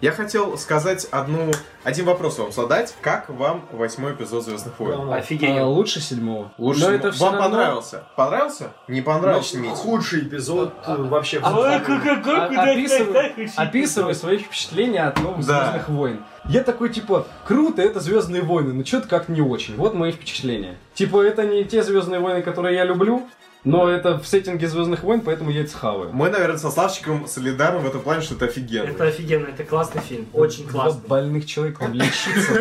Я 0.00 0.12
хотел 0.12 0.58
сказать 0.58 1.06
одну, 1.10 1.50
один 1.84 2.06
вопрос 2.06 2.38
вам 2.38 2.50
задать. 2.52 2.94
Как 3.00 3.28
вам 3.28 3.64
восьмой 3.72 4.12
эпизод 4.12 4.44
Звездных 4.44 4.78
войн? 4.80 5.12
А, 5.12 5.16
Офигенно. 5.16 5.66
лучше 5.66 6.00
седьмого. 6.00 6.52
Лучше 6.58 6.80
Но 6.80 6.86
всего. 6.86 7.08
это 7.08 7.18
Вам 7.18 7.32
равно- 7.34 7.48
понравился? 7.48 8.04
Понравился? 8.16 8.72
Не 8.88 9.00
понравился, 9.00 9.58
Митя? 9.58 9.74
Худший 9.76 10.20
эпизод 10.22 10.74
вообще. 10.86 11.40
А- 11.42 11.56
Ой, 11.58 11.80
как- 11.80 12.02
как- 12.02 12.26
А- 12.26 12.48
как- 12.48 12.58
описывай, 12.68 13.48
описывай 13.56 14.14
свои 14.14 14.38
впечатления 14.38 15.02
от 15.04 15.20
новых 15.20 15.46
Да. 15.46 15.62
Звездных 15.62 15.88
войн. 15.88 16.24
Я 16.46 16.62
такой, 16.62 16.90
типа, 16.90 17.26
круто, 17.46 17.80
это 17.80 18.00
Звездные 18.00 18.42
войны, 18.42 18.74
но 18.74 18.84
что-то 18.84 19.08
как 19.08 19.28
не 19.28 19.40
очень. 19.40 19.76
Вот 19.76 19.94
мои 19.94 20.12
впечатления. 20.12 20.76
Типа, 20.94 21.22
это 21.22 21.44
не 21.46 21.64
те 21.64 21.82
Звездные 21.82 22.20
войны, 22.20 22.42
которые 22.42 22.74
я 22.76 22.84
люблю, 22.84 23.26
Но 23.64 23.88
это 23.88 24.18
в 24.18 24.26
сеттинге 24.26 24.68
Звездных 24.68 25.02
войн, 25.02 25.22
поэтому 25.22 25.50
я 25.50 25.62
это 25.62 25.70
схаваю. 25.70 26.10
Мы, 26.12 26.28
наверное, 26.28 26.58
со 26.58 26.70
Славчиком 26.70 27.26
солидарны 27.26 27.80
в 27.80 27.86
этом 27.86 28.02
плане, 28.02 28.20
что 28.22 28.34
это 28.34 28.44
офигенно. 28.44 28.88
Это 28.88 29.04
офигенно, 29.04 29.46
это 29.46 29.64
классный 29.64 30.02
фильм. 30.02 30.26
Очень 30.34 30.68
Два 30.68 30.84
классный. 30.84 31.08
больных 31.08 31.46
человека 31.46 31.80
там 31.80 31.94
лечится. 31.94 32.52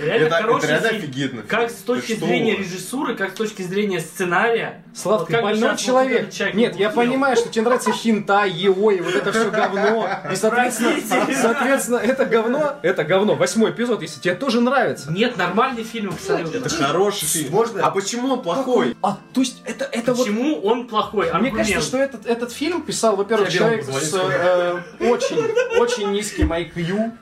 Реально 0.00 0.24
Это, 0.24 0.26
это 0.26 0.34
хороший 0.42 0.68
реально 0.68 0.88
фильм. 0.88 1.02
офигенно. 1.02 1.42
Как 1.42 1.70
с 1.70 1.74
точки 1.76 2.14
зрения 2.14 2.56
режиссуры, 2.56 3.14
как 3.14 3.30
с 3.30 3.34
точки 3.34 3.62
зрения 3.62 4.00
сценария. 4.00 4.82
Слав, 4.94 5.26
ты 5.26 5.40
больной 5.40 5.76
человек. 5.76 6.30
человек 6.32 6.54
Нет, 6.54 6.74
не 6.74 6.82
я 6.82 6.90
понимаю, 6.90 7.36
что 7.36 7.48
тебе 7.48 7.64
нравится 7.64 7.92
хинта, 7.92 8.44
еой, 8.44 9.00
вот 9.00 9.14
это 9.14 9.32
все 9.32 9.50
говно. 9.50 10.08
И, 10.30 10.36
соответственно, 10.36 11.96
это 11.96 12.26
говно, 12.26 12.76
это 12.82 13.04
говно. 13.04 13.34
Восьмой 13.36 13.70
эпизод, 13.70 14.02
если 14.02 14.20
тебе 14.20 14.34
тоже 14.34 14.60
нравится. 14.60 15.10
Нет, 15.10 15.36
нормальный 15.36 15.84
фильм 15.84 16.10
абсолютно. 16.10 16.58
Это 16.58 16.68
хороший 16.68 17.26
фильм. 17.26 17.56
А 17.82 17.90
почему 17.90 18.34
он 18.34 18.42
плохой? 18.42 18.96
А, 19.02 19.18
то 19.32 19.40
есть, 19.40 19.62
это, 19.64 19.77
это 19.84 20.14
вот... 20.14 20.26
Почему 20.26 20.60
он 20.62 20.86
плохой? 20.88 21.26
Мне 21.26 21.32
Аргумент. 21.32 21.56
кажется, 21.58 21.80
что 21.80 21.98
этот, 21.98 22.26
этот 22.26 22.52
фильм 22.52 22.82
писал, 22.82 23.16
во-первых, 23.16 23.50
человек 23.50 23.84
с 23.84 24.14
э, 24.14 24.80
очень, 25.00 25.78
очень 25.78 26.10
низким 26.12 26.52
IQ, 26.52 27.12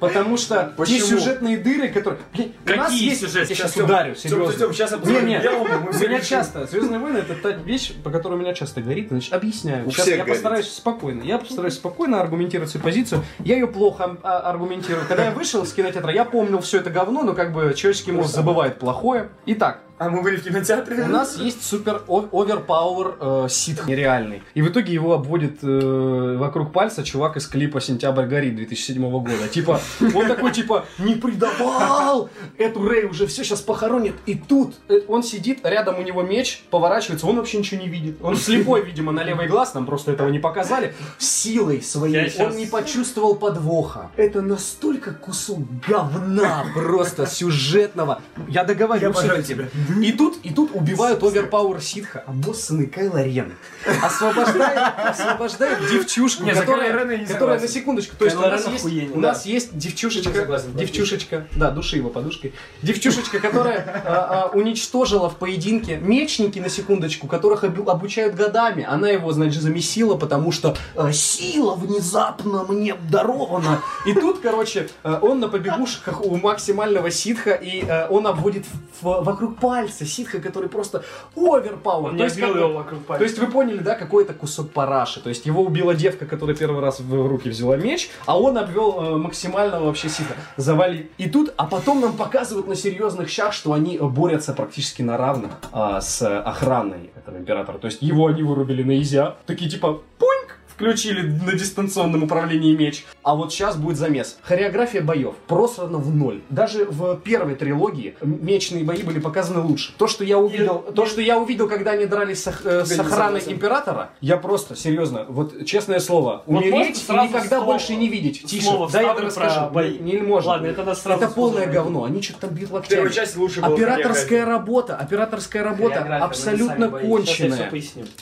потому 0.00 0.36
что 0.36 0.64
те 0.64 0.76
Почему? 0.76 1.06
сюжетные 1.06 1.56
дыры, 1.58 1.88
которые... 1.88 2.20
Блин, 2.32 2.52
у 2.64 2.70
нас 2.70 2.90
Какие 2.90 3.08
есть... 3.10 3.20
сюжетные? 3.20 3.48
Я 3.48 3.54
сейчас 3.56 3.76
ударю, 3.76 4.14
серьезно. 4.14 4.58
Тём, 4.58 4.72
сейчас 4.72 4.90
я 4.90 4.96
Не, 4.96 5.02
позвоню 5.02 5.26
не, 5.26 5.38
Белому, 5.38 5.64
мы 5.64 5.90
у 5.90 6.08
меня 6.08 6.20
часто 6.20 6.66
Звездные 6.66 6.98
войны 6.98 7.18
это 7.18 7.34
та 7.34 7.50
вещь, 7.50 7.92
по 8.04 8.10
которой 8.10 8.34
у 8.34 8.38
меня 8.38 8.54
часто 8.54 8.80
горит. 8.80 9.08
Значит, 9.08 9.32
объясняю. 9.32 9.86
У 9.86 9.90
Сейчас 9.90 10.02
всех 10.06 10.18
я 10.18 10.24
горит. 10.24 10.34
постараюсь 10.36 10.68
спокойно. 10.68 11.22
Я 11.22 11.38
постараюсь 11.38 11.74
спокойно 11.74 12.20
аргументировать 12.20 12.70
свою 12.70 12.84
позицию. 12.84 13.24
Я 13.40 13.54
ее 13.54 13.66
плохо 13.66 14.16
а, 14.22 14.38
аргументирую. 14.50 15.04
Когда 15.06 15.24
я 15.24 15.30
вышел 15.30 15.62
из 15.64 15.72
кинотеатра, 15.72 16.12
я 16.12 16.24
помнил 16.24 16.60
все 16.60 16.78
это 16.78 16.90
говно, 16.90 17.22
но 17.22 17.34
как 17.34 17.52
бы 17.52 17.74
человеческий 17.74 18.12
мозг 18.12 18.30
забывает 18.34 18.78
плохое. 18.78 19.30
Итак, 19.46 19.80
А 19.98 20.08
мы 20.08 20.22
были 20.22 20.36
в 20.36 20.44
кинотеатре? 20.44 21.02
у 21.02 21.06
нас 21.08 21.36
есть 21.38 21.64
супер 21.64 22.02
оверпауэр 22.06 23.16
э, 23.20 23.46
ситх 23.50 23.86
нереальный. 23.86 24.42
И 24.54 24.62
в 24.62 24.68
итоге 24.68 24.92
его 24.92 25.14
обводит 25.14 25.58
э, 25.62 26.36
вокруг 26.38 26.72
пальца 26.72 27.02
чувак 27.02 27.36
из 27.36 27.46
клипа 27.46 27.80
«Сентябрь 27.80 28.26
горит» 28.26 28.56
2007 28.56 29.10
года. 29.10 29.48
Типа, 29.50 29.80
он 30.00 30.26
такой, 30.26 30.52
типа, 30.52 30.84
не 30.98 31.14
предавал! 31.14 32.30
Эту 32.56 32.86
Рэй 32.86 33.06
уже 33.06 33.26
все 33.26 33.42
сейчас 33.42 33.60
похоронит. 33.60 34.14
И 34.26 34.34
тут 34.36 34.76
э, 34.88 35.00
он 35.08 35.22
сидит, 35.22 35.60
рядом 35.64 35.98
у 35.98 36.02
него 36.02 36.22
меч, 36.22 36.62
поворачивается, 36.70 37.26
он 37.26 37.36
вообще 37.36 37.58
ничего 37.58 37.80
не 37.80 37.88
видит. 37.88 38.18
Он 38.22 38.36
слепой, 38.36 38.84
видимо, 38.84 39.10
на 39.10 39.24
левый 39.24 39.48
глаз, 39.48 39.74
нам 39.74 39.86
просто 39.86 40.12
этого 40.12 40.28
не 40.28 40.38
показали. 40.38 40.94
Силой 41.18 41.82
своей 41.82 42.32
он 42.38 42.56
не 42.56 42.66
почувствовал 42.66 43.34
подвоха. 43.34 44.10
Это 44.16 44.42
настолько 44.42 45.12
кусок 45.12 45.58
говна 45.86 46.64
просто 46.74 47.26
сюжетного. 47.26 48.22
Я 48.48 48.64
договариваю. 48.64 49.08
Я 49.08 49.42
тебя. 49.42 49.68
И 49.88 50.12
тут, 50.12 50.38
и 50.42 50.52
тут 50.52 50.70
убивают 50.74 51.22
Оверпауэр 51.22 51.80
Ситха, 51.80 52.24
обоссанный 52.26 52.86
Кайло 52.86 53.22
Рен. 53.22 53.52
Освобождает, 54.02 54.78
освобождает 54.96 55.78
девчушку, 55.90 56.44
которая, 56.54 57.60
на 57.60 57.68
секундочку, 57.68 58.16
то 58.16 58.24
есть 58.24 58.36
у 58.36 58.40
нас 58.40 58.66
есть, 58.66 59.14
у 59.14 59.20
нас 59.20 59.46
есть 59.46 59.76
девчушечка, 59.76 60.30
девчушечка, 60.74 61.46
да, 61.56 61.70
души 61.70 61.96
его 61.96 62.10
подушкой, 62.10 62.52
девчушечка, 62.82 63.40
которая 63.40 64.02
а, 64.04 64.50
а, 64.52 64.56
уничтожила 64.56 65.30
в 65.30 65.36
поединке 65.36 65.96
мечники, 65.96 66.58
на 66.58 66.68
секундочку, 66.68 67.26
которых 67.26 67.64
обу- 67.64 67.90
обучают 67.90 68.34
годами. 68.34 68.84
Она 68.88 69.08
его, 69.08 69.32
значит, 69.32 69.62
замесила, 69.62 70.16
потому 70.16 70.52
что 70.52 70.76
а, 70.96 71.12
сила 71.12 71.74
внезапно 71.74 72.64
мне 72.64 72.94
дарована. 73.10 73.82
И 74.06 74.12
тут, 74.12 74.40
короче, 74.40 74.88
а, 75.02 75.18
он 75.22 75.40
на 75.40 75.48
побегушках 75.48 76.24
у 76.24 76.36
максимального 76.36 77.10
ситха, 77.10 77.52
и 77.52 77.84
а, 77.88 78.08
он 78.10 78.26
обводит 78.26 78.64
вокруг 79.00 79.56
пальца 79.56 79.77
ситха, 79.86 80.40
который 80.40 80.68
просто 80.68 81.04
оверпауэр. 81.36 82.16
То 82.16 82.24
есть, 82.24 82.38
как 82.40 82.52
бы- 82.52 82.58
то 82.58 82.96
пальца. 83.06 83.24
есть 83.24 83.38
вы 83.38 83.46
поняли, 83.46 83.78
да, 83.78 83.94
какой 83.94 84.24
это 84.24 84.34
кусок 84.34 84.70
параши. 84.70 85.20
То 85.20 85.28
есть 85.28 85.46
его 85.46 85.62
убила 85.62 85.94
девка, 85.94 86.26
которая 86.26 86.56
первый 86.56 86.80
раз 86.80 87.00
в 87.00 87.28
руки 87.28 87.48
взяла 87.48 87.76
меч, 87.76 88.10
а 88.26 88.38
он 88.38 88.58
обвел 88.58 89.00
э, 89.00 89.16
максимального 89.16 89.86
вообще 89.86 90.08
сита. 90.08 90.34
Завали. 90.56 91.10
И 91.18 91.28
тут, 91.28 91.52
а 91.56 91.66
потом 91.66 92.00
нам 92.00 92.14
показывают 92.14 92.66
на 92.66 92.74
серьезных 92.74 93.28
щах, 93.28 93.52
что 93.52 93.72
они 93.72 93.96
э, 93.96 94.02
борются 94.04 94.52
практически 94.52 95.02
на 95.02 95.16
равных 95.16 95.52
а, 95.72 96.00
с 96.00 96.22
э, 96.22 96.38
охраной 96.38 97.10
этого 97.16 97.36
императора. 97.36 97.78
То 97.78 97.86
есть 97.86 98.02
его 98.02 98.26
они 98.26 98.42
вырубили 98.42 98.82
на 98.82 99.00
изя. 99.00 99.36
Такие 99.46 99.70
типа, 99.70 100.00
пуньк, 100.18 100.47
включили 100.78 101.22
на 101.44 101.52
дистанционном 101.54 102.22
управлении 102.22 102.74
меч. 102.76 103.04
А 103.24 103.34
вот 103.34 103.52
сейчас 103.52 103.76
будет 103.76 103.96
замес. 103.96 104.38
Хореография 104.42 105.02
боев 105.02 105.34
просрана 105.48 105.98
в 105.98 106.14
ноль. 106.14 106.40
Даже 106.50 106.84
в 106.84 107.16
первой 107.16 107.56
трилогии 107.56 108.14
мечные 108.22 108.84
бои 108.84 109.02
были 109.02 109.18
показаны 109.18 109.60
лучше. 109.60 109.92
То, 109.98 110.06
что 110.06 110.22
я 110.22 110.38
увидел, 110.38 110.78
то, 110.78 111.04
что 111.06 111.20
я 111.20 111.36
увидел, 111.38 111.68
когда 111.68 111.92
они 111.92 112.06
дрались 112.06 112.44
с, 112.44 112.60
э, 112.64 112.84
с 112.84 112.96
охраной 112.98 113.42
императора, 113.44 114.10
я 114.20 114.36
просто, 114.36 114.76
серьезно, 114.76 115.24
вот 115.28 115.66
честное 115.66 115.98
слово, 115.98 116.44
Вот 116.46 116.62
умереть 116.62 117.04
и 117.08 117.12
никогда 117.12 117.56
слово- 117.56 117.64
больше 117.64 117.96
не 117.96 118.08
видеть. 118.08 118.44
Тише, 118.44 118.66
слово 118.66 118.88
да 118.88 119.00
я 119.00 119.08
вставлю 119.08 119.26
расскажу. 119.26 119.60
про 119.62 119.68
бои. 119.70 119.98
Не, 119.98 120.12
не 120.12 120.22
можно. 120.22 120.50
Ладно, 120.52 120.66
это 120.68 120.94
сразу 120.94 121.24
Это 121.24 121.34
полное 121.34 121.64
сложно. 121.64 121.72
говно. 121.72 122.04
Они 122.04 122.22
что-то 122.22 122.42
там 122.42 122.50
бьют 122.50 122.70
локтями. 122.70 122.94
Первая 122.98 123.12
часть 123.12 123.36
лучше 123.36 123.60
была 123.60 123.74
Операторская 123.74 124.44
работа, 124.44 124.94
операторская 124.94 125.64
работа 125.64 126.18
абсолютно 126.20 126.88
конченая. 126.88 127.68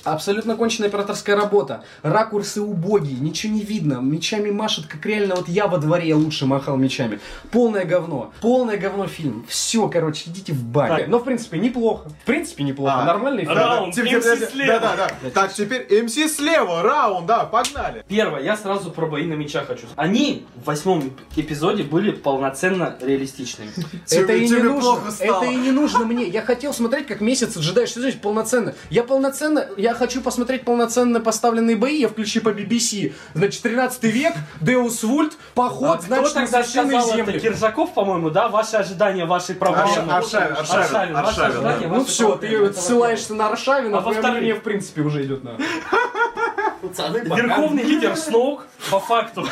Абсолютно 0.04 0.56
конченая 0.56 0.88
операторская 0.88 1.36
работа. 1.36 1.84
Ракурсы 2.46 2.62
убогие, 2.62 3.18
ничего 3.18 3.52
не 3.54 3.62
видно. 3.62 3.94
Мечами 4.00 4.50
машет, 4.50 4.86
как 4.86 5.04
реально 5.04 5.34
вот 5.34 5.48
я 5.48 5.66
во 5.66 5.78
дворе 5.78 6.14
лучше 6.14 6.46
махал 6.46 6.76
мечами. 6.76 7.18
Полное 7.50 7.84
говно. 7.84 8.32
Полное 8.40 8.76
говно 8.76 9.08
фильм. 9.08 9.44
Все, 9.48 9.88
короче, 9.88 10.30
идите 10.30 10.52
в 10.52 10.62
баню. 10.62 10.96
Так. 10.96 11.08
Но, 11.08 11.18
в 11.18 11.24
принципе, 11.24 11.58
неплохо. 11.58 12.08
В 12.08 12.24
принципе, 12.24 12.62
неплохо. 12.62 12.94
А. 13.02 13.04
Нормальный 13.04 13.44
фильм. 13.44 13.56
Раунд, 13.56 13.94
Типа, 13.94 14.06
MC 14.06 14.22
да, 14.22 14.36
да, 14.36 14.46
слева. 14.46 14.80
Да, 14.80 14.96
да, 14.96 15.10
да. 15.22 15.30
Так, 15.30 15.52
теперь 15.52 16.02
МС 16.04 16.14
слева, 16.36 16.82
раунд, 16.82 17.26
да, 17.26 17.44
погнали. 17.44 18.04
Первое, 18.08 18.42
я 18.42 18.56
сразу 18.56 18.90
про 18.90 19.06
бои 19.06 19.26
на 19.26 19.34
мечах 19.34 19.66
хочу. 19.66 19.86
Они 19.96 20.46
в 20.62 20.66
восьмом 20.66 21.00
эп- 21.00 21.20
эпизоде 21.36 21.82
были 21.82 22.12
полноценно 22.12 22.96
реалистичными. 23.00 23.70
Это 24.10 24.32
и 24.34 24.48
не 24.48 24.62
нужно. 24.62 25.00
Это 25.18 25.44
и 25.46 25.56
не 25.56 25.72
нужно 25.72 26.04
мне. 26.04 26.28
Я 26.28 26.42
хотел 26.42 26.72
смотреть, 26.72 27.06
как 27.08 27.20
месяц 27.20 27.56
джедай. 27.56 27.86
Что 27.86 28.00
значит 28.00 28.20
полноценно? 28.20 28.74
Я 28.90 29.02
полноценно, 29.02 29.66
я 29.76 29.94
хочу 29.94 30.20
посмотреть 30.20 30.62
полноценно 30.64 31.20
поставленные 31.20 31.76
бои. 31.76 31.96
Я 32.00 32.08
включу 32.36 32.40
по 32.40 32.48
BBC. 32.50 33.12
Значит, 33.34 33.62
13 33.62 34.02
век, 34.04 34.34
Деус 34.60 35.02
Вульт, 35.02 35.36
поход, 35.54 35.98
Кто 35.98 36.06
значит, 36.06 36.34
на 36.34 36.42
тогда 36.42 36.62
священные 36.62 37.00
сказал 37.00 37.18
это? 37.18 37.32
земли. 37.32 37.40
Киржаков, 37.40 37.94
по-моему, 37.94 38.30
да? 38.30 38.48
Ваши 38.48 38.76
ожидания, 38.76 39.24
ваши 39.24 39.54
проблемы. 39.54 40.12
Аршавин, 40.12 40.56
Аршавин, 40.56 41.16
Аршавин. 41.16 41.88
Ну 41.90 42.04
все, 42.04 42.36
ты 42.36 42.46
Это 42.46 42.80
ссылаешься 42.80 43.34
на 43.34 43.48
Аршавина, 43.48 43.98
А 43.98 44.02
твое 44.02 44.20
мнение 44.20 44.54
в 44.54 44.62
принципе 44.62 45.02
уже 45.02 45.24
идет 45.24 45.44
на... 45.44 45.56
Верховный 46.82 47.82
лидер 47.82 48.16
Сноук, 48.16 48.66
по 48.90 49.00
факту. 49.00 49.46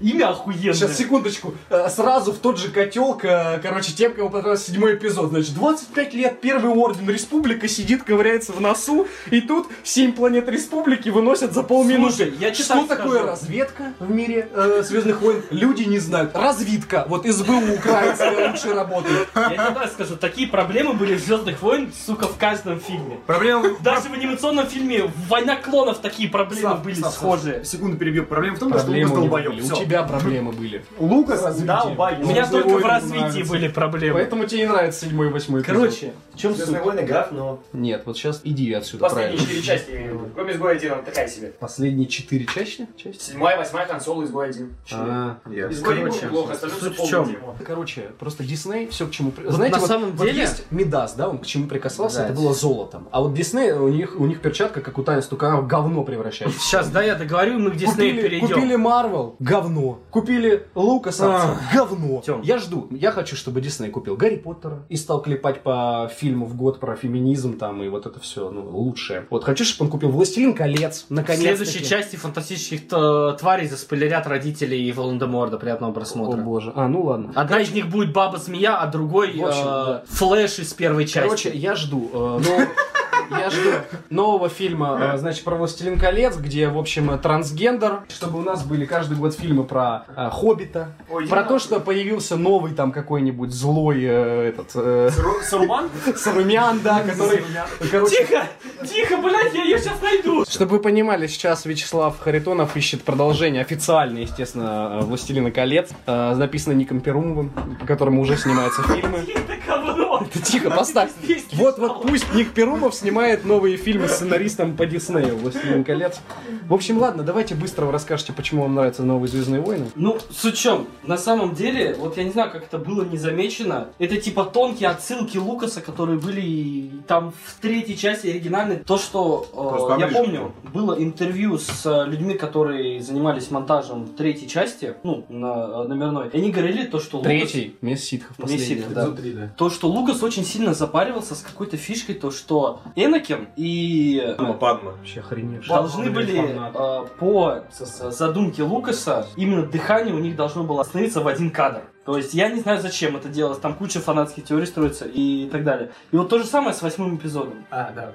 Имя 0.00 0.30
охуенное. 0.30 0.72
Сейчас, 0.74 0.96
секундочку. 0.96 1.54
Э, 1.70 1.88
Сразу 1.88 2.32
в 2.32 2.38
тот 2.38 2.58
же 2.58 2.68
котел, 2.70 3.14
к- 3.14 3.60
короче, 3.62 3.92
тем, 3.92 4.12
кому 4.14 4.30
понравился 4.30 4.66
седьмой 4.70 4.94
эпизод. 4.94 5.30
Значит, 5.30 5.54
25 5.54 6.14
лет, 6.14 6.40
первый 6.40 6.70
орден 6.72 7.08
республика 7.08 7.68
сидит, 7.68 8.02
ковыряется 8.04 8.52
в 8.52 8.60
носу, 8.60 9.06
и 9.30 9.40
тут 9.40 9.68
7 9.84 10.12
планет 10.12 10.48
республики 10.48 11.08
выносят 11.08 11.52
за 11.52 11.62
полминуты. 11.62 12.14
Слушай, 12.16 12.34
я 12.38 12.50
тебе 12.50 12.64
Что 12.64 12.74
так 12.86 12.98
такое 12.98 13.18
скажу. 13.18 13.26
разведка 13.26 13.92
в 13.98 14.10
мире 14.10 14.48
э, 14.52 14.82
Звездных 14.84 15.20
войн? 15.20 15.42
Люди 15.50 15.82
не 15.84 15.98
знают. 15.98 16.34
Разведка. 16.34 17.04
Вот 17.08 17.26
СБУ 17.26 17.74
украинская 17.74 18.50
лучше 18.50 18.72
работает. 18.74 19.28
Я 19.34 19.48
тебе 19.50 19.56
так 19.74 19.92
скажу, 19.92 20.16
такие 20.16 20.48
проблемы 20.48 20.94
были 20.94 21.14
в 21.14 21.20
Звездных 21.20 21.60
войн, 21.62 21.92
сука, 22.06 22.26
в 22.28 22.36
каждом 22.38 22.80
фильме. 22.80 23.18
Проблема... 23.26 23.70
Даже 23.80 24.08
в 24.08 24.12
анимационном 24.12 24.66
фильме 24.66 25.10
Война 25.28 25.56
клонов 25.56 25.98
такие 25.98 26.28
проблемы 26.28 26.62
Слав, 26.62 26.82
были 26.82 26.94
Слав, 26.94 27.12
схожие. 27.12 27.64
Секунду 27.64 27.96
перебью. 27.96 28.24
Проблема 28.24 28.56
в 28.56 28.58
том, 28.60 28.68
что 28.70 28.78
Проблемы 28.80 29.14
Лукас 29.20 29.28
у 29.48 29.52
долбоёб. 29.52 29.56
были. 29.56 29.60
Всё. 29.74 29.74
У 29.82 29.84
тебя 29.84 30.02
проблемы 30.02 30.52
были. 30.52 30.84
Лукас 30.98 31.60
долбоёб. 31.60 32.18
У 32.20 32.22
меня 32.28 32.44
Звездные 32.46 32.62
только 32.62 32.68
в 32.68 32.72
войны 32.82 32.88
развитии 32.88 33.18
нравятся. 33.20 33.52
были 33.52 33.68
проблемы. 33.68 34.14
Поэтому 34.14 34.44
тебе 34.46 34.60
не 34.62 34.66
нравится 34.68 35.00
седьмой 35.04 35.26
и 35.28 35.30
восьмой 35.30 35.62
эпизод. 35.62 35.76
Короче, 35.76 36.12
в 36.34 36.38
чем 36.38 36.50
суть? 36.52 36.58
Звездные 36.64 36.82
войны 36.82 37.02
говно. 37.02 37.60
Нет, 37.72 38.02
вот 38.06 38.16
сейчас 38.16 38.40
иди 38.44 38.72
отсюда, 38.72 39.04
Последние 39.04 39.36
правильно. 39.38 39.54
четыре 39.54 39.62
части, 39.62 39.90
я 39.90 39.96
имею 39.98 40.18
в 40.18 40.22
виду. 40.22 40.30
Кроме 40.34 40.52
изгоя 40.52 40.76
один, 40.76 41.04
такая 41.04 41.28
себе. 41.28 41.48
Последние 41.58 42.06
четыре 42.08 42.46
части? 42.46 42.86
части? 42.96 43.22
Седьмая, 43.30 43.56
восьмая 43.58 43.86
консола, 43.86 44.24
изгой 44.24 44.48
один. 44.50 44.74
А, 44.92 45.38
Изгой 45.70 46.04
был 46.04 46.12
плохо, 46.12 46.52
остальное 46.52 46.78
суть 46.80 46.98
в 46.98 47.28
дерьмо. 47.28 47.56
Короче, 47.66 48.02
просто 48.18 48.44
Дисней 48.44 48.88
все 48.88 49.06
к 49.06 49.10
чему... 49.10 49.30
при- 49.30 49.48
Знаете, 49.48 49.76
на 49.76 49.80
вот, 49.80 49.88
самом 49.88 50.12
вот 50.16 50.26
деле- 50.26 50.40
есть 50.40 50.64
Мидас, 50.70 51.14
да, 51.14 51.28
он 51.28 51.38
к 51.38 51.46
чему 51.46 51.66
прикасался, 51.66 52.18
Да, 52.18 52.24
это 52.26 52.34
было 52.34 52.54
золотом. 52.54 53.08
А 53.10 53.20
вот 53.20 53.34
Дисней, 53.34 53.72
у 53.72 53.88
них, 53.88 54.14
у 54.18 54.26
них 54.26 54.40
перчатка, 54.40 54.80
как 54.80 54.98
у 54.98 55.02
она 55.08 55.60
в 55.60 55.66
говно 55.66 56.04
превращается. 56.04 56.58
Сейчас, 56.60 56.90
да, 56.90 57.02
я 57.02 57.14
договорю, 57.14 57.58
мы 57.58 57.70
к 57.70 57.76
Диснею 57.76 58.22
перейдем. 58.22 58.48
купили 58.48 58.76
Марвел, 58.76 59.36
говно. 59.38 59.98
Купили 60.10 60.66
Лукаса, 60.74 61.56
говно. 61.72 62.22
Тём. 62.24 62.42
Я 62.42 62.58
жду, 62.58 62.88
я 62.90 63.10
хочу, 63.12 63.36
чтобы 63.36 63.60
Дисней 63.60 63.90
купил 63.90 64.16
Гарри 64.16 64.36
Поттера 64.36 64.84
и 64.88 64.96
стал 64.96 65.22
клепать 65.22 65.62
по 65.62 66.10
фильму 66.14 66.46
в 66.46 66.56
год 66.56 66.80
про 66.80 66.96
феминизм 66.96 67.58
там 67.58 67.82
и 67.82 67.88
вот 67.88 68.06
это 68.06 68.20
все, 68.20 68.50
ну, 68.50 68.68
лучшее. 68.70 69.26
Вот 69.30 69.44
хочу, 69.44 69.64
чтобы 69.64 69.86
он 69.86 69.90
купил 69.92 70.10
Властелин 70.10 70.54
колец, 70.54 71.06
В 71.08 71.12
наконец 71.12 71.42
следующей 71.58 71.84
части 71.84 72.16
фантастических 72.16 72.88
тварей 72.88 73.68
заспойлерят 73.68 74.26
родителей 74.26 74.90
Волан-де-Морда. 74.92 75.58
Приятного 75.58 75.92
О 75.92 75.94
просмотра. 75.94 76.40
боже. 76.40 76.72
А, 76.74 76.88
ну 76.88 77.02
ладно. 77.04 77.32
Одна 77.34 77.60
из 77.60 77.72
них 77.72 77.88
будет 77.88 78.12
баба-змея, 78.12 78.76
а 78.78 78.86
другой 78.86 79.36
В 79.38 79.44
общем, 79.44 79.62
э, 79.62 79.64
да. 79.64 80.02
Флэш 80.08 80.58
из 80.60 80.72
первой 80.74 81.04
части. 81.06 81.20
Короче, 81.20 81.50
я 81.50 81.74
жду. 81.74 82.10
э, 82.12 82.16
но 82.44 82.66
Я 83.30 83.50
жду 83.50 83.70
нового 84.10 84.48
фильма, 84.48 84.98
э, 85.14 85.18
значит, 85.18 85.44
про 85.44 85.56
«Властелин 85.56 85.98
колец», 85.98 86.36
где, 86.36 86.68
в 86.68 86.78
общем, 86.78 87.18
трансгендер, 87.18 88.00
чтобы 88.08 88.38
у 88.38 88.42
нас 88.42 88.64
были 88.64 88.84
каждый 88.84 89.16
год 89.16 89.34
фильмы 89.34 89.64
про 89.64 90.04
э, 90.16 90.30
Хоббита, 90.32 90.92
про 91.28 91.44
то, 91.44 91.58
что 91.58 91.80
появился 91.80 92.36
новый 92.36 92.72
там 92.72 92.92
какой-нибудь 92.92 93.52
злой 93.52 94.02
э, 94.02 94.48
этот... 94.48 94.70
э, 94.74 95.10
Саруман? 95.42 95.90
Сарумян, 96.16 96.80
да, 96.80 97.00
который... 97.00 97.42
Короче, 97.90 98.16
Тихо! 98.16 98.46
Тихо, 98.86 99.16
блядь, 99.18 99.54
я 99.54 99.64
ее 99.64 99.78
сейчас 99.78 100.00
найду! 100.02 100.44
Чтобы 100.48 100.72
вы 100.72 100.80
понимали, 100.80 101.26
сейчас 101.26 101.64
Вячеслав 101.66 102.18
Харитонов 102.18 102.76
ищет 102.76 103.02
продолжение 103.02 103.62
официально, 103.62 104.18
естественно, 104.18 105.00
э, 105.00 105.04
«Властелина 105.04 105.50
колец», 105.50 105.90
э, 106.06 106.34
написано 106.34 106.72
Ником 106.74 107.00
Перумовым, 107.00 107.50
по 107.80 107.86
которому 107.86 108.22
уже 108.22 108.36
снимаются 108.36 108.82
фильмы. 108.82 109.18
Это 109.18 109.54
говно! 109.66 110.07
Ты 110.32 110.40
тихо, 110.40 110.70
поставь. 110.70 111.10
Вот, 111.52 111.78
вот 111.78 112.02
пусть 112.02 112.32
Ник 112.34 112.52
Перумов 112.52 112.94
снимает 112.94 113.44
новые 113.44 113.76
фильмы 113.76 114.08
с 114.08 114.16
сценаристом 114.16 114.76
по 114.76 114.86
Диснею 114.86 115.36
«Властелин 115.36 115.84
колец». 115.84 116.20
В 116.68 116.74
общем, 116.74 116.98
ладно, 116.98 117.22
давайте 117.22 117.54
быстро 117.54 117.86
вы 117.86 117.92
расскажете, 117.92 118.32
почему 118.32 118.62
вам 118.62 118.74
нравятся 118.74 119.02
новые 119.02 119.28
«Звездные 119.28 119.60
войны». 119.60 119.86
Ну, 119.94 120.18
с 120.30 120.52
чем? 120.52 120.86
На 121.02 121.16
самом 121.16 121.54
деле, 121.54 121.96
вот 121.98 122.16
я 122.16 122.24
не 122.24 122.30
знаю, 122.30 122.50
как 122.50 122.64
это 122.64 122.78
было 122.78 123.04
не 123.04 123.16
замечено. 123.16 123.88
Это 123.98 124.16
типа 124.16 124.44
тонкие 124.44 124.90
отсылки 124.90 125.38
Лукаса, 125.38 125.80
которые 125.80 126.18
были 126.18 126.90
там 127.06 127.32
в 127.32 127.60
третьей 127.60 127.96
части 127.96 128.26
оригинальной. 128.28 128.76
То, 128.76 128.98
что 128.98 129.96
э, 129.96 130.00
я 130.00 130.08
помню, 130.08 130.52
было 130.72 130.94
интервью 130.94 131.58
с 131.58 131.86
э, 131.86 132.08
людьми, 132.08 132.34
которые 132.34 133.00
занимались 133.00 133.50
монтажем 133.50 134.08
третьей 134.08 134.48
части, 134.48 134.94
ну, 135.02 135.24
на 135.28 135.84
э, 135.84 135.88
номерной. 135.88 136.28
И 136.28 136.36
они 136.36 136.50
говорили 136.50 136.84
то, 136.84 137.00
что 137.00 137.18
Лукас... 137.18 137.30
Третий, 137.30 137.76
Месс 137.80 138.04
Ситхов 138.04 138.36
последний, 138.36 138.66
Ситхов, 138.66 138.92
да. 138.92 139.08
То, 139.56 139.70
что 139.70 139.88
Лукас 139.88 140.17
очень 140.22 140.44
сильно 140.44 140.74
запаривался 140.74 141.34
с 141.34 141.42
какой-то 141.42 141.76
фишкой, 141.76 142.14
то, 142.14 142.30
что 142.30 142.80
Энакин 142.96 143.48
и 143.56 144.36
Падма. 144.60 144.92
Вообще 144.92 145.20
охреневший. 145.20 145.74
должны 145.74 146.10
были 146.10 146.38
э, 146.38 147.06
по 147.18 147.62
задумке 148.10 148.62
Лукаса 148.62 149.26
именно 149.36 149.66
дыхание 149.66 150.14
у 150.14 150.18
них 150.18 150.36
должно 150.36 150.64
было 150.64 150.82
остановиться 150.82 151.20
в 151.20 151.28
один 151.28 151.50
кадр. 151.50 151.82
То 152.08 152.16
есть 152.16 152.32
я 152.32 152.48
не 152.48 152.58
знаю, 152.58 152.80
зачем 152.80 153.16
это 153.16 153.28
делалось, 153.28 153.58
там 153.58 153.74
куча 153.74 154.00
фанатских 154.00 154.42
теорий 154.42 154.64
строится 154.64 155.04
и 155.04 155.46
так 155.52 155.62
далее. 155.62 155.90
И 156.10 156.16
вот 156.16 156.30
то 156.30 156.38
же 156.38 156.46
самое 156.46 156.74
с 156.74 156.80
восьмым 156.80 157.16
эпизодом. 157.16 157.66
А, 157.70 157.92
да. 157.94 158.12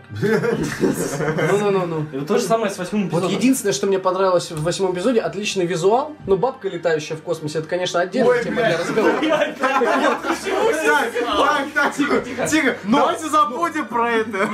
Ну-ну-ну-ну. 1.51 2.07
И 2.11 2.17
вот 2.17 2.27
то 2.27 2.39
же 2.39 2.43
самое 2.43 2.71
с 2.71 2.79
восьмым 2.79 3.03
Вот 3.09 3.19
эпизодом. 3.19 3.37
единственное, 3.37 3.71
что 3.71 3.85
мне 3.85 3.99
понравилось 3.99 4.49
в 4.49 4.63
восьмом 4.63 4.95
эпизоде, 4.95 5.19
отличный 5.19 5.67
визуал. 5.67 6.15
Ну, 6.25 6.37
бабка, 6.37 6.69
летающая 6.69 7.15
в 7.15 7.21
космосе, 7.21 7.59
это, 7.59 7.67
конечно, 7.67 7.99
отдельная 7.99 8.43
тема 8.43 8.63
для 8.63 8.79
разговора. 8.79 9.13
Так, 9.23 11.11
так, 11.13 11.71
так, 11.75 11.95
тихо, 11.95 12.19
тихо, 12.21 12.47
тихо. 12.47 12.77
Давайте 12.85 13.29
забудем 13.29 13.85
про 13.85 14.09
это. 14.09 14.49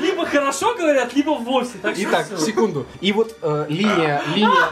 Либо 0.00 0.24
хорошо 0.24 0.74
говорят, 0.74 1.14
либо 1.14 1.32
вовсе. 1.32 1.72
Итак, 1.82 2.26
секунду. 2.38 2.86
И 3.02 3.12
вот 3.12 3.36
э, 3.42 3.66
линия, 3.68 4.22
линия 4.34 4.70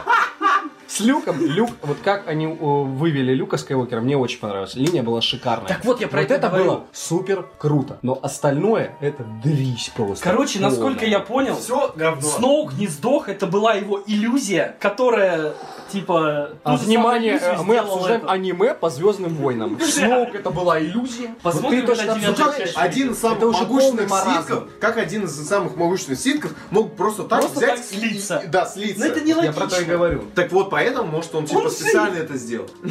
с 0.88 1.00
Люком, 1.00 1.44
Люк, 1.44 1.70
вот 1.82 1.98
как 2.04 2.28
они 2.28 2.46
вывели 2.46 3.32
Люка 3.34 3.56
Скайуокера, 3.56 4.00
мне 4.00 4.16
очень 4.16 4.38
понравилось. 4.38 4.74
Линия 4.74 5.02
была 5.02 5.20
шикарная. 5.20 5.66
Так 5.68 5.84
вот, 5.84 6.00
я 6.00 6.08
про 6.08 6.18
вот 6.20 6.24
это 6.30 6.34
это 6.34 6.48
говорю. 6.48 6.64
было 6.64 6.84
супер 6.92 7.48
круто. 7.58 7.98
Но 8.02 8.18
остальное 8.22 8.96
это 9.00 9.24
дрищ 9.42 9.90
просто. 9.92 10.22
Короче, 10.24 10.60
насколько 10.60 11.00
Полная. 11.00 11.10
я 11.10 11.20
понял, 11.20 11.56
Все 11.56 11.92
говно. 11.96 12.22
Сноук 12.22 12.74
не 12.74 12.86
сдох, 12.86 13.28
это 13.28 13.46
была 13.46 13.74
его 13.74 14.02
иллюзия, 14.06 14.76
которая, 14.80 15.54
типа... 15.92 16.50
А, 16.64 16.76
внимание, 16.76 17.40
мы 17.64 17.78
обсуждаем 17.78 18.22
это. 18.22 18.30
аниме 18.32 18.74
по 18.74 18.90
Звездным 18.90 19.34
войнам. 19.34 19.78
Сноук 19.84 20.34
это 20.34 20.50
была 20.50 20.80
иллюзия. 20.80 21.34
Посмотрим 21.42 21.86
Вот 21.86 21.96
ты 21.98 22.04
на 22.06 22.32
точно. 22.32 22.80
Один 22.80 23.10
из 23.12 23.18
самых 23.18 23.38
Это 23.38 23.46
уже 23.48 23.58
могущественных 23.62 24.08
ситков, 24.10 24.68
как 24.80 24.96
один 24.98 25.24
из 25.24 25.48
самых 25.48 25.76
могущественных 25.76 26.20
ситков, 26.20 26.54
мог 26.70 26.94
просто 26.96 27.24
так 27.24 27.40
Просто 27.40 27.58
взять 27.58 27.80
и- 27.80 27.82
слиться. 27.96 28.38
и- 28.38 28.46
Да, 28.48 28.66
слиться. 28.66 29.00
Но 29.00 29.06
это 29.06 29.20
не 29.20 29.30
Я 29.30 29.36
логично. 29.36 29.60
про 29.60 29.66
то 29.70 29.80
и 29.80 29.84
говорю. 29.84 30.24
Так 30.34 30.52
вот, 30.52 30.70
поэтому, 30.76 31.10
может, 31.10 31.34
он 31.34 31.46
типа 31.46 31.58
Он 31.60 31.70
специально 31.70 32.18
это 32.18 32.36
сделал. 32.36 32.68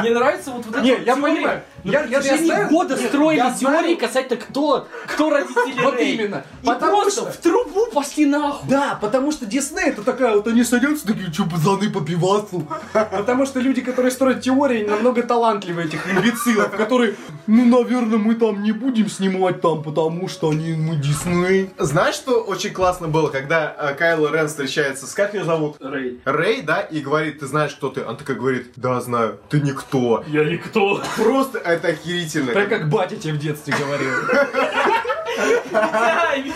Мне 0.00 0.10
нравится 0.10 0.50
вот, 0.50 0.66
вот 0.66 0.76
это 0.76 0.84
Не, 0.84 0.96
я 1.04 1.16
понимаю. 1.16 1.62
На 1.82 1.90
Я- 1.92 2.04
я- 2.04 2.36
знаю- 2.36 2.68
года 2.68 2.96
строили 2.96 3.52
теории 3.58 3.94
касательно 3.94 4.40
кто, 4.40 4.86
кто 5.06 5.30
родители 5.30 5.80
Вот 5.82 5.98
именно. 5.98 6.44
И 6.62 6.66
Потому 6.66 7.02
просто 7.02 7.22
что- 7.22 7.32
в 7.32 7.36
трубу 7.38 7.86
пошли 7.92 8.26
нахуй. 8.26 8.68
Да, 8.68 8.98
потому 9.00 9.32
что 9.32 9.46
Дисней 9.46 9.86
это 9.90 10.02
такая 10.02 10.34
вот, 10.36 10.46
они 10.48 10.62
садятся 10.64 11.06
такие, 11.06 11.32
что, 11.32 11.44
пацаны, 11.44 11.90
по 11.90 12.00
пивасу. 12.00 12.66
Потому 12.92 13.46
что 13.46 13.60
люди, 13.60 13.80
которые 13.80 14.10
строят 14.12 14.42
теории, 14.42 14.84
намного 14.84 15.22
талантливее 15.22 15.86
этих 15.86 16.06
имбецилов, 16.12 16.70
которые, 16.76 17.14
ну, 17.46 17.64
наверное, 17.64 18.18
мы 18.18 18.34
там 18.34 18.62
не 18.62 18.72
будем 18.72 19.08
снимать 19.08 19.60
там, 19.60 19.82
потому 19.82 20.28
что 20.28 20.50
они, 20.50 20.74
мы 20.74 20.96
Дисней. 20.96 21.70
Знаешь, 21.78 22.16
что 22.16 22.40
очень 22.42 22.72
классно 22.72 23.08
было, 23.08 23.28
когда 23.28 23.74
э, 23.78 23.94
Кайло 23.94 24.30
Рен 24.32 24.48
встречается 24.48 25.06
с, 25.06 25.14
как 25.14 25.34
ее 25.34 25.44
зовут? 25.46 25.76
Рэй. 25.80 26.20
Рэй, 26.24 26.62
да, 26.62 26.80
и 26.80 27.00
говорит, 27.00 27.40
ты 27.40 27.46
знаешь, 27.46 27.74
кто 27.74 27.88
ты? 27.88 28.04
Он 28.04 28.16
такая 28.16 28.36
говорит, 28.36 28.72
да, 28.76 29.00
знаю, 29.00 29.38
ты 29.48 29.60
никто. 29.60 30.22
Я 30.26 30.44
никто. 30.44 31.00
Просто 31.16 31.58
это 31.58 31.88
охерительно. 31.88 32.52
Так 32.52 32.68
как 32.68 32.88
батя 32.90 33.16
тебе 33.16 33.32
в 33.34 33.38
детстве 33.38 33.74
говорил. 33.78 34.12
Ай, 35.72 36.42
Где 36.42 36.52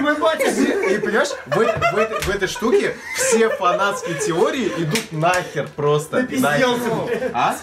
мой 0.00 0.18
батя? 0.18 0.50
И 0.50 0.98
понимаешь, 0.98 1.28
в, 1.46 1.60
этой- 1.60 1.92
в 1.92 1.96
этой, 1.96 2.20
в 2.20 2.28
этой 2.28 2.48
штуке 2.48 2.96
все 3.14 3.48
фанатские 3.48 4.16
теории 4.18 4.72
идут 4.78 5.12
нахер 5.12 5.68
просто. 5.76 6.26
Нахер. 6.30 7.30
А? 7.34 7.56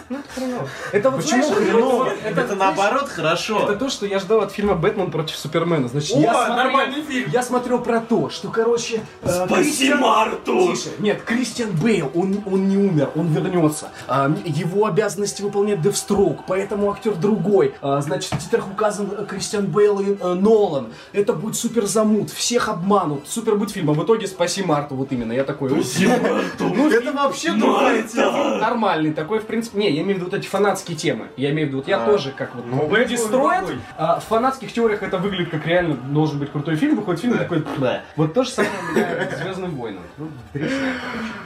Это 0.91 1.09
вот, 1.09 1.23
Почему 1.23 1.43
знаешь, 1.43 1.63
хреново? 1.63 2.09
это- 2.23 2.41
Это, 2.41 2.55
наоборот 2.55 3.09
хорошо. 3.09 3.63
Это 3.63 3.75
то, 3.75 3.89
что 3.89 4.05
я 4.05 4.19
ждал 4.19 4.41
от 4.41 4.51
фильма 4.51 4.75
«Бэтмен 4.75 5.11
против 5.11 5.35
Супермена». 5.37 5.87
Значит, 5.87 6.15
О, 6.17 6.19
я 6.19 6.33
смотрел- 6.33 6.55
нормальный 6.55 7.01
фильм. 7.03 7.29
Я 7.31 7.43
смотрел 7.43 7.79
про 7.79 7.99
то, 8.01 8.29
что, 8.29 8.49
короче... 8.49 9.01
э, 9.21 9.45
Спаси 9.45 9.89
Кристиан- 9.89 9.99
Марту! 9.99 10.73
Тише. 10.73 10.89
Нет, 10.99 11.21
Кристиан 11.23 11.71
Бейл, 11.71 12.11
он, 12.13 12.43
он 12.45 12.67
не 12.67 12.77
умер, 12.77 13.09
он 13.15 13.27
вернется. 13.33 13.89
А, 14.07 14.31
его 14.45 14.85
обязанности 14.85 15.41
выполняет 15.41 15.81
Девстрок, 15.81 16.41
поэтому 16.47 16.91
актер 16.91 17.13
другой. 17.15 17.75
А, 17.81 18.01
значит, 18.01 18.33
в 18.33 18.37
титрах 18.39 18.67
указан 18.67 19.09
э, 19.17 19.25
Кристиан 19.25 19.65
Бейл 19.67 19.99
и 19.99 20.15
э, 20.19 20.33
Нолан. 20.33 20.87
Это 21.13 21.33
будет 21.33 21.55
супер 21.55 21.85
замут, 21.85 22.22
всех 22.31 22.69
обманут, 22.69 23.27
супер 23.27 23.55
будет 23.55 23.71
фильм. 23.71 23.89
А 23.89 23.93
в 23.93 24.03
итоге 24.03 24.27
спаси 24.27 24.63
Марту, 24.63 24.95
вот 24.95 25.11
именно. 25.11 25.31
Я 25.33 25.43
такой... 25.43 25.69
Ну, 25.69 26.89
это 26.91 27.11
вообще. 27.13 27.51
Нормальный 27.53 29.13
такой, 29.13 29.39
в 29.39 29.45
принципе. 29.45 29.79
Не, 29.79 29.91
я 29.91 30.01
имею 30.01 30.15
в 30.15 30.21
виду 30.21 30.25
вот 30.31 30.33
эти 30.39 30.47
фанатские 30.47 30.97
темы. 30.97 31.27
Я 31.37 31.51
имею 31.51 31.67
в 31.67 31.69
виду, 31.69 31.77
вот 31.79 31.87
я 31.87 32.03
А. 32.03 32.05
тоже 32.05 32.31
как 32.31 32.55
вот 32.55 32.65
Ну, 32.65 32.87
люди 32.95 33.15
какой 33.15 33.27
строят. 33.29 33.65
другой. 33.65 33.81
а 33.97 34.19
в 34.19 34.23
фанатских 34.25 34.71
теориях 34.73 35.03
это 35.03 35.17
выглядит 35.17 35.49
как 35.51 35.65
реально 35.65 35.95
должен 35.95 36.39
быть 36.39 36.51
крутой 36.51 36.75
фильм, 36.75 36.95
выходит 36.95 37.21
фильм 37.21 37.37
такой. 37.37 37.63
Вот 38.15 38.33
то 38.33 38.43
же 38.43 38.49
самое 38.49 38.73
у 38.89 38.95
меня 38.95 39.25
к 39.25 39.37
Звездным 39.37 39.75
войнам. 39.75 40.03
Ну, 40.17 40.29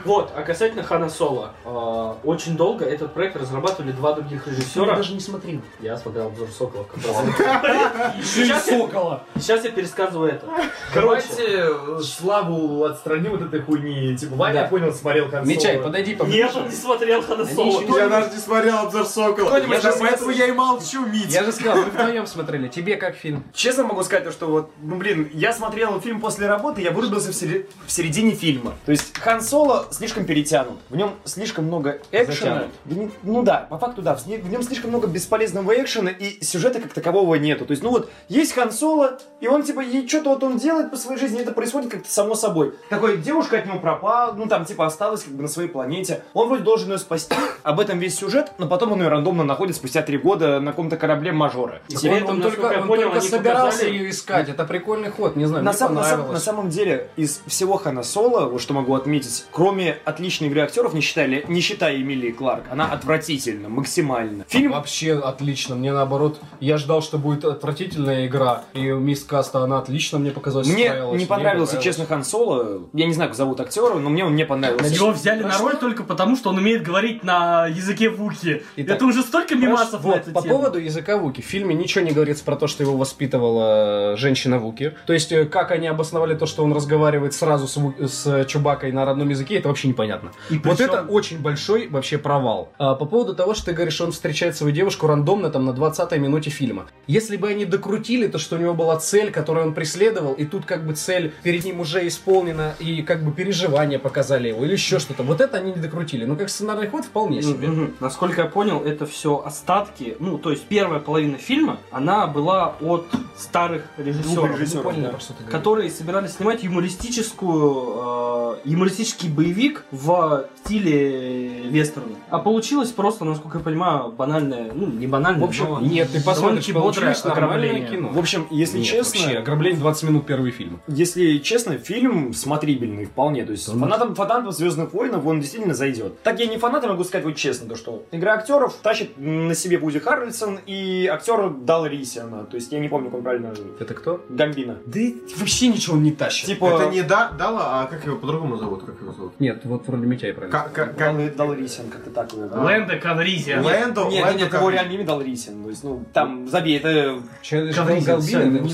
Вот, 0.04 0.32
а 0.36 0.42
касательно 0.42 0.82
Хана 0.82 1.08
Соло. 1.08 1.52
э, 1.64 2.14
очень 2.24 2.56
долго 2.56 2.84
этот 2.84 3.12
проект 3.14 3.36
разрабатывали 3.36 3.92
два 3.92 4.12
других 4.14 4.46
Я 4.46 4.52
режиссера. 4.52 4.96
даже 4.96 5.14
не 5.14 5.20
смотрел. 5.20 5.60
Я 5.80 5.96
смотрел 5.96 6.26
обзор 6.28 6.48
Сокола. 6.50 6.86
Сейчас 8.22 8.68
я- 8.68 8.78
Сокола. 8.78 9.22
Сейчас 9.36 9.64
я 9.64 9.70
пересказываю 9.70 10.30
это. 10.32 10.46
Короче, 10.92 11.24
Давайте 11.36 12.02
Славу 12.04 12.84
отстраним 12.84 13.34
от 13.34 13.42
этой 13.42 13.60
хуйни. 13.60 14.16
Типа, 14.16 14.36
Ваня, 14.36 14.62
Да. 14.62 14.68
понял, 14.68 14.92
смотрел 14.92 15.28
консоль. 15.28 15.54
Мечай, 15.54 15.78
подойди 15.78 16.10
нет, 16.10 16.18
поближе. 16.18 16.50
он 16.56 16.64
не 16.68 16.74
смотрел 16.74 17.22
Соло. 17.22 17.82
еще 17.82 17.98
Я 17.98 18.08
даже 18.08 18.30
не 18.30 18.38
смотрел 18.38 18.78
обзор 18.78 19.06
Сокола. 19.06 19.58
Я 19.58 19.80
же-? 19.80 19.92
Поэтому 19.98 20.30
я 20.30 20.46
и 20.46 20.52
молчу, 20.52 21.04
Мить. 21.06 21.32
Я 21.32 21.44
же 21.44 21.52
сказал, 21.52 21.76
мы 21.76 21.84
вдвоем 21.84 22.26
смотрели. 22.26 22.68
Тебе 22.68 22.96
как 22.96 23.16
фильм? 23.16 23.44
Честно 23.52 23.84
могу 23.84 24.02
сказать, 24.02 24.24
то, 24.24 24.32
что 24.32 24.46
вот, 24.46 24.70
ну 24.82 24.96
блин, 24.96 25.30
я 25.32 25.52
смотрел 25.52 26.00
фильм 26.00 26.20
после 26.20 26.46
работы, 26.46 26.80
я 26.82 26.90
вырубился 26.90 27.30
в, 27.30 27.34
сери- 27.34 27.68
в 27.86 27.92
середине 27.92 28.32
фильма. 28.34 28.74
То 28.86 28.92
есть 28.92 29.16
Хан 29.18 29.40
Соло 29.40 29.86
слишком 29.90 30.24
перетянут, 30.24 30.78
в 30.90 30.96
нем 30.96 31.14
слишком 31.24 31.64
много 31.66 32.00
экшена. 32.12 32.68
Затянут. 32.84 33.12
Ну 33.22 33.42
да, 33.42 33.66
по 33.70 33.78
факту 33.78 34.02
да, 34.02 34.14
в 34.14 34.26
нем 34.26 34.62
слишком 34.62 34.90
много 34.90 35.06
бесполезного 35.06 35.72
экшена 35.72 36.10
и 36.10 36.42
сюжета 36.44 36.80
как 36.80 36.92
такового 36.92 37.34
нету. 37.36 37.64
То 37.66 37.72
есть, 37.72 37.82
ну 37.82 37.90
вот, 37.90 38.10
есть 38.28 38.52
Хан 38.52 38.72
Соло, 38.72 39.18
и 39.40 39.46
он 39.48 39.62
типа, 39.62 39.80
и 39.80 40.06
что-то 40.06 40.30
вот 40.30 40.42
он 40.42 40.57
делает 40.58 40.90
по 40.90 40.96
своей 40.96 41.18
жизни, 41.20 41.40
это 41.40 41.52
происходит 41.52 41.90
как-то 41.90 42.10
само 42.10 42.34
собой. 42.34 42.74
Такой, 42.90 43.18
девушка 43.18 43.58
от 43.58 43.66
него 43.66 43.78
пропала, 43.78 44.32
ну 44.32 44.46
там 44.46 44.64
типа 44.64 44.86
осталась 44.86 45.22
как 45.22 45.34
бы 45.34 45.42
на 45.42 45.48
своей 45.48 45.68
планете. 45.68 46.22
Он 46.34 46.48
вроде 46.48 46.62
должен 46.64 46.90
ее 46.92 46.98
спасти, 46.98 47.34
об 47.62 47.80
этом 47.80 47.98
весь 47.98 48.16
сюжет, 48.18 48.52
но 48.58 48.66
потом 48.66 48.92
он 48.92 49.02
ее 49.02 49.08
рандомно 49.08 49.44
находит 49.44 49.76
спустя 49.76 50.02
три 50.02 50.18
года 50.18 50.60
на 50.60 50.72
каком-то 50.72 50.96
корабле 50.96 51.32
мажора. 51.32 51.80
И 51.88 51.96
при 51.96 52.10
этом, 52.10 52.30
он 52.30 52.42
только, 52.42 52.72
я 52.72 52.80
он 52.80 52.88
понял, 52.88 53.10
только 53.10 53.20
собирался 53.20 53.78
показали- 53.78 53.90
ее 53.92 54.10
искать. 54.10 54.48
Это 54.48 54.64
прикольный 54.64 55.10
ход, 55.10 55.36
не 55.36 55.46
знаю, 55.46 55.64
На, 55.64 55.70
мне 55.70 55.78
сам- 55.78 55.94
на, 55.94 56.04
сам- 56.04 56.32
на 56.32 56.40
самом 56.40 56.68
деле, 56.70 57.08
из 57.16 57.40
всего 57.46 57.76
Хана 57.76 58.02
Соло, 58.02 58.46
вот 58.48 58.60
что 58.60 58.74
могу 58.74 58.94
отметить, 58.94 59.46
кроме 59.52 59.98
отличной 60.04 60.48
игры 60.48 60.62
актеров, 60.62 60.94
не, 60.94 61.00
считали, 61.00 61.44
не 61.48 61.60
считая 61.60 61.96
Эмилии 61.96 62.30
Кларк, 62.30 62.64
она 62.70 62.86
отвратительна, 62.86 63.68
максимально. 63.68 64.44
Фильм 64.48 64.72
Вообще 64.72 65.18
отлично. 65.18 65.74
Мне 65.74 65.92
наоборот, 65.92 66.40
я 66.60 66.78
ждал, 66.78 67.02
что 67.02 67.18
будет 67.18 67.44
отвратительная 67.44 68.26
игра. 68.26 68.62
И 68.74 68.80
мисс 68.80 69.24
Каста, 69.24 69.60
она 69.60 69.78
отлично 69.78 70.18
мне 70.18 70.30
показалась. 70.30 70.47
Показалось, 70.48 70.66
Мне 70.68 70.84
не 70.84 70.90
понравился, 70.90 71.26
понравилось. 71.26 71.78
честно, 71.82 72.06
Хан 72.06 72.24
Соло. 72.24 72.88
Я 72.92 73.06
не 73.06 73.12
знаю, 73.12 73.30
как 73.30 73.36
зовут 73.36 73.60
актера, 73.60 73.94
но 73.94 74.10
мне 74.10 74.24
он 74.24 74.34
не 74.36 74.44
понравился. 74.44 74.86
Его 74.94 75.10
взяли 75.12 75.42
на 75.42 75.48
Прошло- 75.48 75.70
роль 75.70 75.76
только 75.78 76.04
потому, 76.04 76.36
что 76.36 76.50
он 76.50 76.58
умеет 76.58 76.82
говорить 76.82 77.22
на 77.24 77.66
языке 77.66 78.08
Вуки. 78.08 78.62
Итак, 78.76 78.96
Это 78.96 79.04
уже 79.06 79.22
столько 79.22 79.54
мемасов 79.54 80.02
на 80.04 80.10
Вот, 80.10 80.24
по 80.24 80.42
тему. 80.42 80.54
поводу 80.56 80.78
языка 80.78 81.16
Вуки. 81.18 81.40
В 81.40 81.44
фильме 81.44 81.74
ничего 81.74 82.04
не 82.04 82.12
говорится 82.12 82.44
про 82.44 82.56
то, 82.56 82.66
что 82.66 82.82
его 82.82 82.96
воспитывала 82.96 84.14
женщина 84.16 84.58
Вуки. 84.58 84.94
То 85.06 85.12
есть, 85.12 85.32
э, 85.32 85.44
как 85.44 85.70
они 85.70 85.86
обосновали 85.86 86.34
то, 86.34 86.46
что 86.46 86.64
он 86.64 86.72
разговаривает 86.72 87.34
сразу 87.34 87.66
с, 87.68 87.76
Ву- 87.76 88.06
с 88.06 88.44
Чубакой 88.46 88.92
на 88.92 89.04
родном 89.04 89.28
языке, 89.28 89.56
это 89.58 89.68
вообще 89.68 89.88
непонятно. 89.88 90.32
И 90.50 90.54
Вот 90.54 90.62
причем- 90.76 90.84
это 90.92 91.02
очень 91.02 91.38
большой 91.40 91.88
вообще 91.88 92.18
провал. 92.18 92.70
А, 92.78 92.94
по 92.94 93.04
поводу 93.06 93.34
того, 93.34 93.54
что 93.54 93.66
ты 93.66 93.72
говоришь, 93.72 93.94
что 93.94 94.04
он 94.04 94.12
встречает 94.12 94.56
свою 94.56 94.72
девушку 94.74 95.06
рандомно 95.06 95.50
там 95.50 95.64
на 95.64 95.70
20-й 95.72 96.18
минуте 96.18 96.50
фильма. 96.50 96.86
Если 97.06 97.36
бы 97.36 97.48
они 97.48 97.64
докрутили 97.64 98.26
то, 98.28 98.38
что 98.38 98.56
у 98.56 98.58
него 98.58 98.74
была 98.74 98.96
цель, 98.96 99.30
которую 99.30 99.66
он 99.66 99.74
преследовал, 99.74 100.27
и 100.34 100.44
тут 100.44 100.64
как 100.64 100.86
бы 100.86 100.94
цель 100.94 101.32
перед 101.42 101.64
ним 101.64 101.80
уже 101.80 102.06
исполнена, 102.06 102.74
и 102.78 103.02
как 103.02 103.22
бы 103.24 103.32
переживания 103.32 103.98
показали 103.98 104.48
его, 104.48 104.64
или 104.64 104.72
еще 104.72 104.98
что-то. 104.98 105.22
Вот 105.22 105.40
это 105.40 105.58
они 105.58 105.72
не 105.72 105.80
докрутили. 105.80 106.24
Ну, 106.24 106.36
как 106.36 106.48
сценарный 106.48 106.86
ход, 106.88 107.04
вполне 107.04 107.42
себе. 107.42 107.68
Мгм. 107.68 107.94
Насколько 108.00 108.42
я 108.42 108.48
понял, 108.48 108.80
это 108.84 109.06
все 109.06 109.42
остатки. 109.44 110.16
Ну, 110.18 110.38
то 110.38 110.50
есть 110.50 110.64
первая 110.64 111.00
половина 111.00 111.38
фильма, 111.38 111.78
она 111.90 112.26
была 112.26 112.74
от 112.80 113.06
старых 113.36 113.84
режиссеров, 113.96 114.58
режиссеров, 114.58 114.82
Понял, 114.84 115.12
да. 115.12 115.50
которые 115.50 115.90
собирались 115.90 116.32
снимать 116.32 116.62
юмористическую, 116.64 118.56
э, 118.64 118.68
юмористический 118.68 119.28
боевик 119.28 119.84
в 119.90 120.44
стиле 120.64 121.62
вестерна. 121.68 122.16
А 122.30 122.38
получилось 122.38 122.90
просто, 122.90 123.24
насколько 123.24 123.58
я 123.58 123.64
понимаю, 123.64 124.12
банальное, 124.12 124.70
ну, 124.74 124.86
не 124.86 125.06
банальное, 125.06 125.40
В 125.40 125.48
общем, 125.48 125.66
но 125.68 125.80
нет, 125.80 126.10
ты 126.12 126.22
посмотришь, 126.22 126.66
получилось 126.72 127.24
нормальное 127.24 127.70
ограбление. 127.70 127.88
кино. 127.88 128.08
В 128.10 128.18
общем, 128.18 128.46
если 128.50 128.78
Нет, 128.78 128.86
честно, 128.86 129.20
вообще, 129.20 129.38
ограбление 129.38 129.80
20 129.80 130.02
минут 130.04 130.17
первый 130.22 130.50
фильм. 130.50 130.80
Если 130.88 131.38
честно, 131.38 131.78
фильм 131.78 132.32
смотрибельный 132.32 133.04
вполне. 133.04 133.44
То 133.44 133.52
есть 133.52 133.66
Да 133.66 133.74
ну. 133.74 133.80
фанатам, 133.80 134.14
фанатам 134.14 134.52
Звездных 134.52 134.92
войнов 134.92 135.26
он 135.26 135.40
действительно 135.40 135.74
зайдет. 135.74 136.22
Так 136.22 136.40
я 136.40 136.46
не 136.46 136.58
фанат, 136.58 136.82
я 136.82 136.88
могу 136.88 137.04
сказать 137.04 137.24
вот 137.24 137.36
честно, 137.36 137.68
то 137.68 137.76
что 137.76 138.04
игра 138.12 138.34
актеров 138.34 138.74
тащит 138.82 139.16
на 139.16 139.54
себе 139.54 139.78
Вуди 139.78 139.98
Харрельсон 139.98 140.60
и 140.66 141.06
актер 141.06 141.50
Дал 141.50 141.86
Рисиана. 141.86 142.44
То 142.44 142.56
есть 142.56 142.72
я 142.72 142.78
не 142.78 142.88
помню, 142.88 143.06
как 143.06 143.18
он 143.18 143.22
правильно... 143.22 143.54
Это 143.78 143.94
кто? 143.94 144.24
Гамбина. 144.28 144.78
Да 144.86 145.00
вообще 145.36 145.68
ничего 145.68 145.96
он 145.96 146.02
не 146.02 146.12
тащит. 146.12 146.46
Типа... 146.46 146.66
Это 146.66 146.90
не 146.90 147.02
да, 147.02 147.30
Дала, 147.30 147.82
а 147.82 147.86
как 147.86 148.04
его 148.04 148.16
по-другому 148.16 148.56
зовут? 148.56 148.84
Как 148.84 149.00
его 149.00 149.12
зовут? 149.12 149.38
Нет, 149.38 149.60
вот 149.64 149.86
вроде 149.86 150.06
Митяй 150.06 150.32
правильно. 150.32 150.58
Как, 150.58 150.72
как, 150.96 151.36
Дал, 151.36 151.52
Рисиан, 151.52 151.88
как-то 151.88 152.10
так 152.10 152.32
его. 152.32 152.48
Лэнда 152.62 152.96
Кавризия. 152.96 153.60
Лэндо, 153.60 154.04
Нет, 154.04 154.12
нет, 154.12 154.24
Лэндо 154.24 154.44
нет, 154.44 154.52
его 154.52 154.70
реально 154.70 154.92
имя 154.92 155.04
Дал 155.04 155.22
Рисиан. 155.22 155.62
То 155.62 155.70
есть, 155.70 155.84
ну, 155.84 156.04
там, 156.12 156.48
забей, 156.48 156.78
это... 156.78 157.20
Чайлдиш 157.42 157.76
Галбин, 157.76 158.68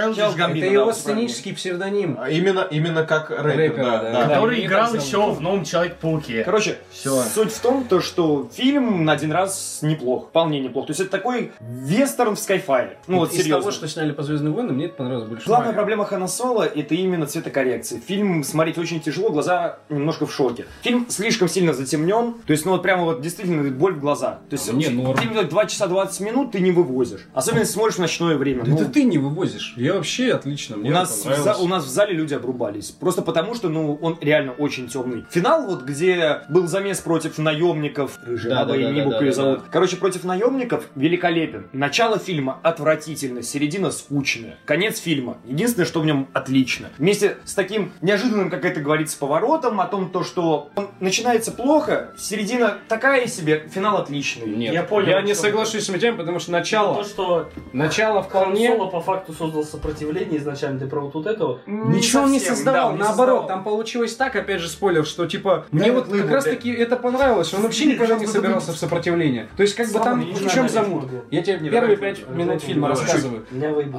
Чайлдиш 0.00 0.16
Чайлдиш 0.18 0.38
Гамбин. 0.38 0.62
Это 0.64 0.74
да, 0.74 0.80
его 0.80 0.92
сценический 0.92 1.54
псевдоним. 1.54 2.16
А 2.20 2.30
Именно, 2.30 2.66
именно 2.70 3.04
как 3.04 3.30
рэпер, 3.30 3.56
Рэпер, 3.56 3.84
да, 3.84 3.98
да. 4.02 4.12
да. 4.12 4.28
Который 4.28 4.58
Не 4.60 4.66
играл 4.66 4.94
еще 4.94 5.30
в 5.32 5.40
новом 5.40 5.64
Человек-пауке. 5.64 6.44
Короче, 6.44 6.78
Всё. 6.90 7.22
суть 7.22 7.52
в 7.52 7.60
том, 7.60 7.84
то, 7.84 8.00
что 8.00 8.48
фильм 8.52 9.04
на 9.04 9.12
один 9.12 9.32
раз 9.32 9.80
неплох, 9.82 10.28
вполне 10.28 10.60
неплох. 10.60 10.86
То 10.86 10.90
есть 10.92 11.00
это 11.00 11.10
такой 11.10 11.52
вестерн 11.60 12.36
в 12.36 12.38
Skyfire. 12.38 12.96
Ну 13.06 13.18
вот 13.18 13.30
Из 13.32 13.38
серьезно. 13.38 13.60
того, 13.62 13.70
что 13.72 13.88
сняли 13.88 14.12
по 14.12 14.22
Звездным 14.22 14.52
войнам, 14.54 14.76
мне 14.76 14.86
это 14.86 14.94
понравилось 14.94 15.28
больше. 15.28 15.46
Главная 15.46 15.72
проблема 15.72 16.04
Хана 16.04 16.28
Соло 16.28 16.62
это 16.62 16.94
именно 16.94 17.26
цветокоррекция. 17.26 18.00
Фильм 18.00 18.42
смотреть 18.44 18.78
очень 18.78 19.00
тяжело, 19.00 19.30
глаза 19.30 19.78
немножко 19.88 20.26
в 20.26 20.32
шоке. 20.32 20.66
Фильм 20.82 21.06
слишком 21.08 21.48
сильно 21.48 21.72
затемнен, 21.72 22.34
то 22.46 22.52
есть, 22.52 22.64
ну 22.64 22.72
вот 22.72 22.82
прямо 22.82 23.04
вот 23.04 23.20
действительно 23.20 23.68
боль 23.70 23.94
в 23.94 24.00
глаза. 24.00 24.40
То 24.48 24.54
есть, 24.54 24.68
А 24.68 24.72
мне 24.72 24.88
норм. 24.90 25.16
фильм 25.16 25.32
идет 25.34 25.48
2 25.48 25.66
часа 25.66 25.86
20 25.86 26.20
минут, 26.20 26.52
ты 26.52 26.60
не 26.60 26.70
вывозишь. 26.70 27.26
Особенно 27.34 27.60
если 27.60 27.72
смотришь 27.74 27.96
в 27.96 28.00
ночное 28.00 28.36
время. 28.36 28.64
Да 28.64 28.70
Ну, 28.70 28.76
это 28.76 28.86
ты 28.86 29.04
не 29.04 29.18
вывозишь. 29.18 29.74
Я 29.76 29.89
вообще 29.94 30.32
отлично. 30.32 30.76
у 30.76 30.80
Мне 30.80 30.90
нас, 30.90 31.24
в 31.24 31.36
за- 31.42 31.56
у 31.56 31.66
нас 31.68 31.84
в 31.84 31.88
зале 31.88 32.14
люди 32.14 32.34
обрубались. 32.34 32.90
Просто 32.90 33.22
потому, 33.22 33.54
что 33.54 33.68
ну, 33.68 33.98
он 34.00 34.18
реально 34.20 34.52
очень 34.52 34.88
темный. 34.88 35.24
Финал, 35.30 35.66
вот 35.66 35.82
где 35.82 36.42
был 36.48 36.66
замес 36.66 37.00
против 37.00 37.38
наемников, 37.38 38.18
рыжая 38.24 38.50
Да, 38.52 38.58
баба, 38.60 38.72
да, 38.72 38.76
я 38.78 38.88
да, 38.88 38.92
не 38.94 39.02
да, 39.04 39.10
да, 39.10 39.18
ее 39.20 39.26
да, 39.26 39.32
зовут. 39.32 39.60
Короче, 39.70 39.96
против 39.96 40.24
наемников 40.24 40.86
великолепен. 40.94 41.68
Начало 41.72 42.18
фильма 42.18 42.58
отвратительно, 42.62 43.42
середина 43.42 43.90
скучная. 43.90 44.56
Конец 44.64 44.98
фильма. 44.98 45.38
Единственное, 45.46 45.86
что 45.86 46.00
в 46.00 46.06
нем 46.06 46.28
отлично. 46.32 46.88
Вместе 46.98 47.36
с 47.44 47.54
таким 47.54 47.92
неожиданным, 48.00 48.50
как 48.50 48.64
это 48.64 48.80
говорится, 48.80 49.18
поворотом 49.18 49.80
о 49.80 49.86
том, 49.86 50.10
то, 50.10 50.24
что 50.24 50.70
он 50.76 50.88
начинается 51.00 51.52
плохо, 51.52 52.12
середина 52.18 52.78
такая 52.88 53.26
себе, 53.26 53.68
финал 53.72 53.98
отличный. 53.98 54.46
Нет, 54.46 54.72
Я 54.74 54.82
понял, 54.82 55.08
я 55.08 55.22
не 55.22 55.34
соглашусь 55.34 55.84
с 55.84 55.88
Митяем, 55.88 56.16
потому 56.16 56.38
что 56.38 56.48
То, 56.48 56.58
начало, 56.58 57.04
что 57.04 57.50
начало 57.72 58.22
вполне... 58.22 58.68
Соло 58.68 58.86
по 58.90 59.00
факту 59.00 59.32
создал 59.32 59.64
сопротивление 59.80 60.38
изначально, 60.38 60.78
ты 60.78 60.86
про 60.86 61.00
вот 61.00 61.12
тут 61.12 61.26
это 61.26 61.46
вот. 61.46 61.60
Ничего 61.66 62.22
он 62.22 62.32
не 62.32 62.38
совсем, 62.38 62.56
создавал, 62.56 62.90
да, 62.90 62.96
не 62.96 62.98
наоборот, 63.00 63.40
создавал. 63.40 63.48
там 63.48 63.64
получилось 63.64 64.14
так, 64.14 64.36
опять 64.36 64.60
же, 64.60 64.68
спойлер, 64.68 65.04
что 65.06 65.26
типа, 65.26 65.66
мне 65.70 65.92
вот 65.92 66.08
как 66.08 66.30
раз 66.30 66.44
таки 66.44 66.70
это 66.70 66.96
понравилось, 66.96 67.52
он 67.54 67.62
вообще 67.62 67.86
никогда 67.86 68.16
не 68.16 68.26
собирался 68.26 68.72
в 68.72 68.76
сопротивление. 68.76 69.48
То 69.56 69.62
есть, 69.62 69.74
как 69.74 69.90
бы 69.90 69.98
там, 69.98 70.20
в 70.20 70.50
чем 70.50 70.68
замут? 70.68 71.00
смотрел. 71.10 71.24
Я 71.30 71.42
тебе 71.42 71.70
первые 71.70 71.96
пять 71.96 72.20
давай, 72.20 72.44
минут 72.44 72.62
фильма 72.62 72.88
рассказываю. 72.88 73.46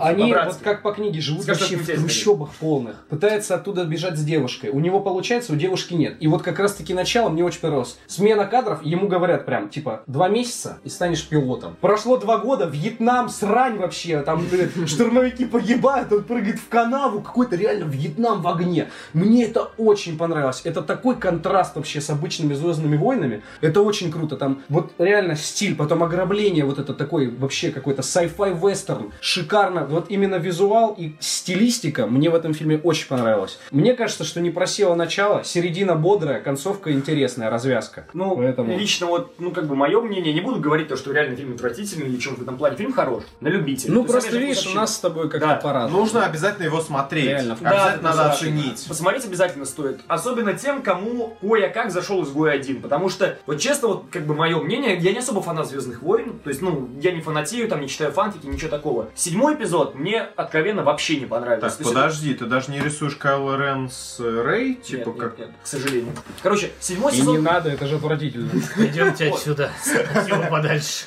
Они, 0.02 0.34
вот 0.34 0.58
как 0.64 0.82
по 0.82 0.92
книге, 0.92 1.22
живут 1.22 1.46
вообще 1.46 1.78
в 1.78 1.86
трущобах 1.86 2.52
полных. 2.60 2.98
Пытаются 3.10 3.56
оттуда 3.56 3.86
бежать 3.86 4.18
с 4.18 4.24
девушкой. 4.24 4.70
У 4.70 4.80
него 4.80 5.00
получается, 5.00 5.54
у 5.54 5.56
девушки 5.56 5.94
нет. 5.94 6.18
И 6.20 6.28
вот 6.28 6.42
как 6.42 6.60
раз 6.60 6.74
таки 6.74 6.94
начало 6.94 7.30
мне 7.30 7.44
очень 7.44 7.62
понравилось. 7.62 7.98
Смена 8.08 8.46
кадров, 8.46 8.84
ему 8.84 9.08
говорят 9.08 9.46
прям, 9.46 9.70
типа, 9.70 10.04
два 10.08 10.30
месяца 10.30 10.80
и 10.84 10.90
станешь 10.90 11.28
пилотом. 11.28 11.76
Прошло 11.82 12.18
два 12.18 12.38
года, 12.38 12.66
Вьетнам, 12.66 13.30
срань 13.30 13.78
вообще. 13.78 14.22
Там 14.22 14.46
штурмовики 14.86 15.46
погибают, 15.72 16.12
он 16.12 16.24
прыгает 16.24 16.60
в 16.60 16.68
канаву. 16.70 17.22
Какой-то 17.22 17.56
реально 17.56 17.86
Вьетнам 17.86 18.42
в 18.42 18.48
огне. 18.48 18.90
Мне 19.14 19.46
это 19.46 19.70
очень 19.78 20.18
понравилось. 20.18 20.62
Это 20.64 20.82
такой 20.82 21.16
контраст 21.16 21.76
вообще 21.76 22.02
с 22.02 22.10
обычными 22.10 22.54
Звездными 22.54 22.98
войнами. 22.98 23.42
Это 23.62 23.82
очень 23.82 24.12
круто. 24.12 24.36
Там 24.36 24.62
вот 24.70 24.92
реально 24.98 25.36
стиль, 25.36 25.76
потом 25.76 26.04
ограбление, 26.04 26.66
вот 26.66 26.80
это 26.80 26.94
такой 26.94 27.28
вообще 27.30 27.72
какой-то 27.72 28.02
sci-fi 28.02 28.58
вестерн. 28.60 29.12
Шикарно. 29.22 29.86
Вот 29.86 30.10
именно 30.10 30.36
визуал 30.36 30.96
и 30.98 31.16
стилистика 31.20 32.08
мне 32.08 32.30
в 32.30 32.36
этом 32.36 32.54
фильме 32.54 32.78
очень 32.78 33.08
понравилось. 33.08 33.58
Мне 33.72 33.94
кажется, 33.94 34.24
что 34.24 34.42
не 34.42 34.50
просело 34.52 34.96
начало, 34.96 35.44
середина 35.44 35.96
бодрая, 35.96 36.42
концовка 36.42 36.92
интересная, 36.92 37.50
развязка. 37.50 38.06
Ну, 38.14 38.36
Поэтому- 38.36 38.78
лично 38.78 39.08
вот, 39.08 39.36
ну, 39.40 39.52
как 39.52 39.68
бы, 39.68 39.76
мое 39.76 40.02
мнение, 40.02 40.34
не 40.34 40.42
буду 40.42 40.60
говорить 40.60 40.88
то, 40.88 40.96
что 40.98 41.12
реально 41.12 41.36
фильм 41.36 41.54
отвратительный 41.54 42.08
или 42.08 42.18
чем 42.18 42.36
в 42.36 42.42
этом 42.42 42.58
плане. 42.58 42.76
Фильм 42.76 42.94
хорош, 42.94 43.24
на 43.40 43.48
любителя. 43.48 43.92
Ну, 43.94 44.02
есть, 44.02 44.12
просто 44.12 44.38
видишь, 44.38 44.68
у 44.68 44.76
нас 44.76 44.96
с 44.96 45.00
тобой 45.00 45.30
как-то 45.30 45.48
Да. 45.48 45.56
По-разному. 45.62 45.98
Нужно 46.02 46.26
обязательно 46.26 46.66
его 46.66 46.82
смотреть. 46.82 47.26
Реально. 47.26 47.58
Да, 47.60 47.70
Обязательно 47.70 48.10
надо 48.10 48.24
да, 48.24 48.32
оценить. 48.32 48.86
Посмотреть 48.88 49.26
обязательно 49.26 49.66
стоит. 49.66 50.02
Особенно 50.08 50.54
тем, 50.54 50.82
кому 50.82 51.38
кое-как 51.42 51.92
зашел 51.92 52.24
изгой 52.24 52.54
один. 52.54 52.82
Потому 52.82 53.10
что, 53.10 53.38
вот 53.46 53.60
честно, 53.60 53.90
вот 53.90 54.06
как 54.12 54.26
бы 54.26 54.36
мое 54.36 54.62
мнение, 54.62 54.98
я 54.98 55.12
не 55.12 55.20
особо 55.20 55.42
фанат 55.42 55.68
Звездных 55.68 56.02
войн. 56.02 56.40
То 56.44 56.50
есть, 56.50 56.62
ну, 56.62 56.90
я 57.02 57.12
не 57.12 57.22
фанатею, 57.22 57.68
там 57.68 57.82
не 57.82 57.88
читаю 57.88 58.12
фанфики, 58.12 58.46
ничего 58.46 58.70
такого. 58.70 59.10
Седьмой 59.16 59.56
эпизод 59.56 59.96
мне 59.96 60.22
откровенно 60.22 60.84
вообще 60.84 61.20
не 61.20 61.26
понравился. 61.26 61.78
Так, 61.78 61.88
подожди, 61.88 62.34
ты 62.34 62.46
даже 62.46 62.72
не 62.72 62.80
рисуешь 62.80 63.16
Кайло 63.16 63.58
Рен 63.58 63.90
с 63.90 64.20
э, 64.20 64.42
Рэй? 64.42 64.70
Нет, 64.70 64.84
Типа 64.84 65.10
нет, 65.10 65.18
как... 65.18 65.38
нет, 65.40 65.50
к 65.64 65.68
сожалению. 65.68 66.14
Короче, 66.42 66.72
седьмой 66.80 67.12
И 67.12 67.16
не 67.16 67.22
сезон... 67.22 67.44
надо, 67.44 67.70
это 67.70 67.88
же 67.88 67.96
отвратительно. 67.96 68.50
Идемте 68.78 69.30
отсюда. 69.30 69.72
Идем 69.86 70.50
подальше. 70.50 71.06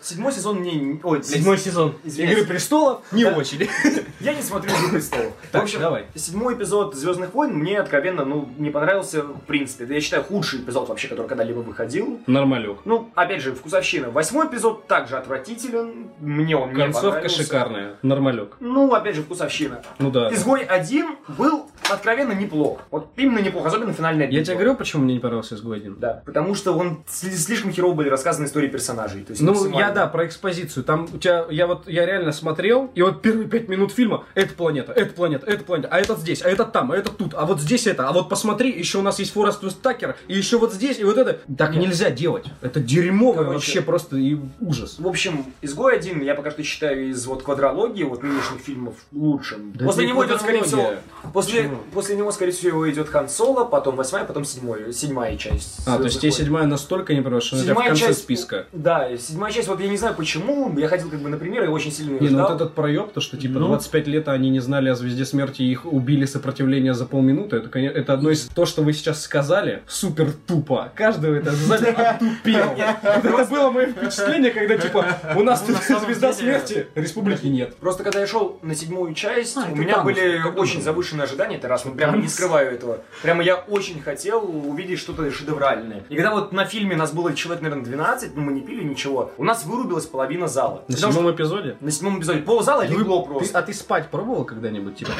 Седьмой 0.00 0.32
сезон 0.32 0.58
мне... 0.58 0.72
не- 0.74 1.00
Ой, 1.02 1.22
Седьмой 1.22 1.58
сезон. 1.58 1.94
Игры 2.04 2.44
престолов 2.44 3.02
не 3.12 3.24
очень. 3.24 3.68
Я 4.20 4.32
не 4.34 4.42
смотрю 4.42 4.70
«Игру 4.72 4.90
престолов». 4.92 5.32
В 5.52 5.56
общем, 5.56 5.80
давай. 5.80 6.06
седьмой 6.14 6.54
эпизод 6.54 6.94
«Звездных 6.94 7.34
войн» 7.34 7.52
мне 7.54 7.78
откровенно, 7.78 8.24
ну, 8.24 8.48
не 8.58 8.70
понравился 8.70 9.22
в 9.22 9.40
принципе. 9.42 9.86
Я 9.92 10.00
считаю, 10.00 10.22
худший 10.24 10.60
эпизод 10.60 10.88
вообще, 10.88 11.08
который 11.08 11.26
когда-либо 11.26 11.58
выходил. 11.58 12.20
Нормалек. 12.26 12.78
Ну, 12.84 13.10
опять 13.14 13.42
же, 13.42 13.54
вкусовщина. 13.54 14.10
Восьмой 14.10 14.46
эпизод 14.46 14.86
также 14.86 15.16
отвратителен. 15.18 16.08
Мне 16.20 16.56
он 16.56 16.70
не 16.70 16.76
Концовка 16.76 17.08
понравился. 17.10 17.42
шикарная. 17.42 17.94
Нормалек. 18.02 18.56
Ну, 18.60 18.92
опять 18.94 19.14
же, 19.16 19.22
вкусовщина. 19.22 19.82
Ну 19.98 20.10
да. 20.10 20.32
Изгой 20.32 20.62
один 20.62 21.16
был 21.36 21.66
откровенно 21.90 22.32
неплох. 22.32 22.80
Вот 22.90 23.08
именно 23.16 23.40
неплох, 23.40 23.66
особенно 23.66 23.92
финальная 23.92 24.26
Я 24.26 24.30
битва. 24.40 24.44
тебе 24.46 24.54
говорю, 24.54 24.76
почему 24.76 25.02
мне 25.04 25.14
не 25.14 25.20
понравился 25.20 25.54
изгой 25.54 25.76
один. 25.78 25.96
Да, 25.98 26.22
потому 26.24 26.54
что 26.54 26.72
он 26.72 27.04
сли- 27.06 27.30
слишком 27.36 27.72
херово 27.72 27.92
были 27.94 28.08
рассказаны 28.08 28.46
истории 28.46 28.68
персонажей. 28.68 29.22
То 29.24 29.32
есть 29.32 29.42
Ну, 29.42 29.68
я, 29.78 29.90
да, 29.90 30.06
про 30.06 30.26
экспозицию. 30.26 30.84
Там 30.84 31.06
у 31.12 31.18
тебя, 31.18 31.44
я 31.50 31.66
вот, 31.66 31.86
я 31.88 32.06
реально 32.06 32.32
смотрел, 32.32 32.90
и 32.94 33.02
вот 33.02 33.20
первые 33.20 33.48
пять 33.48 33.63
минут 33.68 33.92
фильма, 33.92 34.24
это 34.34 34.54
планета, 34.54 34.92
это 34.92 35.12
планета, 35.14 35.46
это 35.46 35.64
планета, 35.64 35.88
а 35.90 35.98
этот 36.00 36.18
здесь, 36.20 36.42
а 36.42 36.48
этот 36.48 36.72
там, 36.72 36.92
а 36.92 36.96
этот 36.96 37.16
тут, 37.16 37.34
а 37.34 37.44
вот 37.46 37.60
здесь 37.60 37.86
это, 37.86 38.08
а 38.08 38.12
вот 38.12 38.28
посмотри, 38.28 38.70
еще 38.70 38.98
у 38.98 39.02
нас 39.02 39.18
есть 39.18 39.32
Форест 39.32 39.62
Такер, 39.82 40.16
и 40.28 40.36
еще 40.36 40.58
вот 40.58 40.72
здесь, 40.72 40.98
и 40.98 41.04
вот 41.04 41.18
это. 41.18 41.40
Так 41.56 41.72
Нет. 41.72 41.82
нельзя 41.86 42.10
делать. 42.10 42.44
Это 42.60 42.80
дерьмовое 42.80 43.44
Короче. 43.44 43.54
вообще 43.54 43.80
просто 43.82 44.16
и 44.16 44.36
ужас. 44.60 44.96
В 44.98 45.06
общем, 45.06 45.46
«Изгой 45.62 45.96
один» 45.96 46.22
я 46.22 46.34
пока 46.34 46.50
что 46.50 46.62
считаю 46.62 47.08
из 47.10 47.24
вот 47.26 47.42
квадрологии, 47.42 48.04
вот 48.04 48.22
нынешних 48.22 48.60
фильмов 48.60 48.94
лучшим. 49.12 49.72
Да 49.74 49.86
после 49.86 50.06
него 50.06 50.24
идет, 50.26 50.40
скорее 50.40 50.62
всего, 50.62 50.94
после, 51.32 51.62
Почему? 51.62 51.78
после 51.92 52.16
него, 52.16 52.32
скорее 52.32 52.52
всего, 52.52 52.90
идет 52.90 53.08
Хан 53.08 53.28
Соло, 53.28 53.64
потом 53.64 53.96
восьмая, 53.96 54.24
потом 54.24 54.44
седьмой, 54.44 54.92
седьмая 54.92 55.36
часть. 55.36 55.86
А, 55.86 55.98
то 55.98 56.04
есть 56.04 56.20
тебе 56.20 56.32
седьмая 56.32 56.66
настолько 56.66 57.14
не 57.14 57.20
понравилась, 57.20 57.44
что 57.44 57.56
тебя 57.56 57.64
в 57.64 57.68
Седьмая 57.68 57.88
конце 57.88 58.06
часть- 58.06 58.18
списка. 58.20 58.66
Да, 58.72 59.16
седьмая 59.16 59.52
часть, 59.52 59.68
вот 59.68 59.80
я 59.80 59.88
не 59.88 59.96
знаю 59.96 60.14
почему, 60.14 60.76
я 60.78 60.88
ходил 60.88 61.10
как 61.10 61.20
бы 61.20 61.28
на 61.28 61.36
примеры 61.36 61.66
и 61.66 61.68
очень 61.68 61.92
сильно 61.92 62.18
Не, 62.18 62.28
ну 62.30 62.42
вот 62.42 62.50
этот 62.52 62.74
проеб, 62.74 63.12
то 63.12 63.20
что 63.20 63.36
типа 63.36 63.53
типа, 63.54 63.60
Ну. 63.60 63.68
25 63.68 64.06
лет, 64.08 64.28
а 64.28 64.32
они 64.32 64.50
не 64.50 64.60
знали 64.60 64.88
о 64.88 64.94
Звезде 64.94 65.24
Смерти, 65.24 65.62
и 65.62 65.70
их 65.70 65.86
убили 65.86 66.24
сопротивление 66.24 66.94
за 66.94 67.06
полминуты. 67.06 67.56
Это, 67.56 67.68
конечно, 67.68 67.98
это 67.98 68.12
одно 68.12 68.30
из... 68.30 68.46
То, 68.54 68.66
что 68.66 68.82
вы 68.82 68.92
сейчас 68.92 69.22
сказали, 69.22 69.82
супер 69.86 70.32
тупо. 70.46 70.92
В 70.96 71.00
этом 71.00 71.54
зале 71.54 71.90
отупел. 71.90 72.66
Вот 72.68 73.24
Это 73.24 73.46
было 73.50 73.70
мое 73.70 73.86
впечатление, 73.86 74.50
когда, 74.50 74.76
типа, 74.76 75.06
у 75.36 75.42
нас 75.42 75.62
тут 75.62 75.76
самом 75.76 76.04
Звезда 76.04 76.32
Смерти, 76.32 76.86
республики 76.94 77.46
нет. 77.46 77.76
Просто 77.76 78.02
когда 78.02 78.20
я 78.20 78.26
шел 78.26 78.58
на 78.62 78.74
седьмую 78.74 79.14
часть, 79.14 79.56
А, 79.56 79.60
у 79.60 79.64
это 79.64 79.74
меня 79.74 80.02
были 80.02 80.40
это 80.40 80.48
очень 80.48 80.82
завышенные 80.82 81.24
ожидания, 81.24 81.56
это 81.56 81.68
раз, 81.68 81.84
ну 81.84 81.92
прямо 81.94 82.16
не 82.16 82.28
скрываю 82.28 82.72
этого. 82.72 82.98
Прямо 83.22 83.42
я 83.42 83.56
очень 83.56 84.00
хотел 84.00 84.44
увидеть 84.44 84.98
что-то 84.98 85.30
шедевральное. 85.30 86.02
И 86.08 86.16
когда 86.16 86.32
вот 86.32 86.52
на 86.52 86.64
фильме 86.64 86.96
нас 86.96 87.12
было 87.12 87.34
человек, 87.34 87.62
наверное, 87.62 87.84
12, 87.84 88.36
ну 88.36 88.42
мы 88.42 88.52
не 88.52 88.60
пили 88.60 88.84
ничего, 88.84 89.32
у 89.38 89.44
нас 89.44 89.64
вырубилась 89.64 90.06
половина 90.06 90.48
зала. 90.48 90.84
На 90.88 90.96
что 90.96 91.10
седьмом 91.10 91.30
эпизоде? 91.32 91.76
на 91.80 91.90
седьмом 91.90 92.18
эпизоде 92.18 92.40
ползала 92.40 92.86
легло 92.86 93.22
Ты- 93.52 93.58
а 93.58 93.62
ты 93.62 93.72
спать 93.72 94.08
пробовал 94.10 94.44
когда-нибудь, 94.44 94.96
типа, 94.96 95.12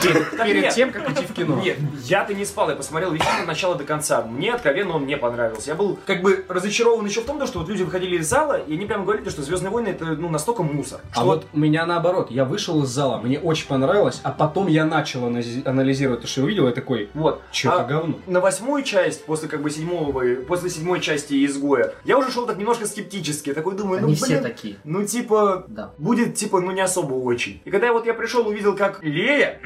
перед 0.45 0.71
тем, 0.75 0.93
как 0.93 1.11
идти 1.11 1.25
в 1.27 1.33
кино? 1.33 1.61
Нет, 1.63 1.79
я-то 2.05 2.35
не 2.35 2.45
спал, 2.45 2.71
я 2.71 2.77
посмотрел 2.77 3.13
весь 3.13 3.23
фильм 3.23 3.43
от 3.43 3.47
начала 3.47 3.75
до 3.75 3.85
конца. 3.85 4.23
Мне 4.23 4.53
откровенно 4.55 4.97
он 4.97 5.07
не 5.07 5.17
понравился. 5.17 5.71
Я 5.71 5.75
был 5.77 5.99
как 6.07 6.23
бы 6.23 6.45
разочарован 6.49 7.07
еще 7.07 7.21
в 7.21 7.25
том, 7.27 7.45
что 7.47 7.59
вот 7.61 7.69
люди 7.69 7.83
выходили 7.83 8.17
из 8.19 8.29
зала, 8.29 8.59
и 8.59 8.75
они 8.75 8.87
прямо 8.87 9.05
говорили, 9.05 9.29
что 9.29 9.43
Звездные 9.43 9.71
войны 9.71 9.89
это 9.89 10.05
ну 10.07 10.29
настолько 10.29 10.63
мусор. 10.63 11.01
А 11.15 11.25
вот 11.25 11.47
у 11.53 11.59
меня 11.59 11.85
наоборот, 11.87 12.31
я 12.31 12.45
вышел 12.45 12.83
из 12.83 12.89
зала, 12.89 13.19
мне 13.19 13.39
очень 13.39 13.67
понравилось, 13.69 14.21
а 14.23 14.31
потом 14.33 14.69
я 14.69 14.85
начал 14.85 15.25
анализировать 15.27 16.21
то, 16.23 16.27
что 16.27 16.41
я 16.41 16.45
увидел, 16.47 16.69
и 16.69 16.73
такой, 16.73 17.11
вот. 17.15 17.43
что 17.53 17.73
А 17.73 17.75
это 17.83 17.85
говно. 17.85 18.15
на 18.27 18.41
восьмую 18.41 18.83
часть, 18.83 19.25
после 19.27 19.49
как 19.49 19.63
бы 19.63 19.71
седьмого, 19.71 20.23
после 20.47 20.71
седьмой 20.71 21.01
части 21.01 21.45
изгоя, 21.45 21.93
я 22.05 22.19
уже 22.19 22.31
шел 22.31 22.47
так 22.47 22.57
немножко 22.57 22.87
скептически. 22.87 23.49
Я 23.51 23.55
такой 23.55 23.75
думаю, 23.77 24.01
ну 24.01 24.07
Они 24.09 24.17
блин, 24.17 24.25
все 24.25 24.41
такие. 24.41 24.77
ну 24.85 25.05
типа, 25.05 25.65
Да. 25.69 25.91
будет 25.99 26.35
типа, 26.35 26.61
ну 26.61 26.71
не 26.71 26.81
особо 26.81 27.15
очень. 27.15 27.61
И 27.65 27.71
когда 27.71 27.93
вот 27.93 28.07
я 28.07 28.14
пришел, 28.15 28.47
увидел, 28.49 28.77
как 28.77 29.03
Лея 29.03 29.61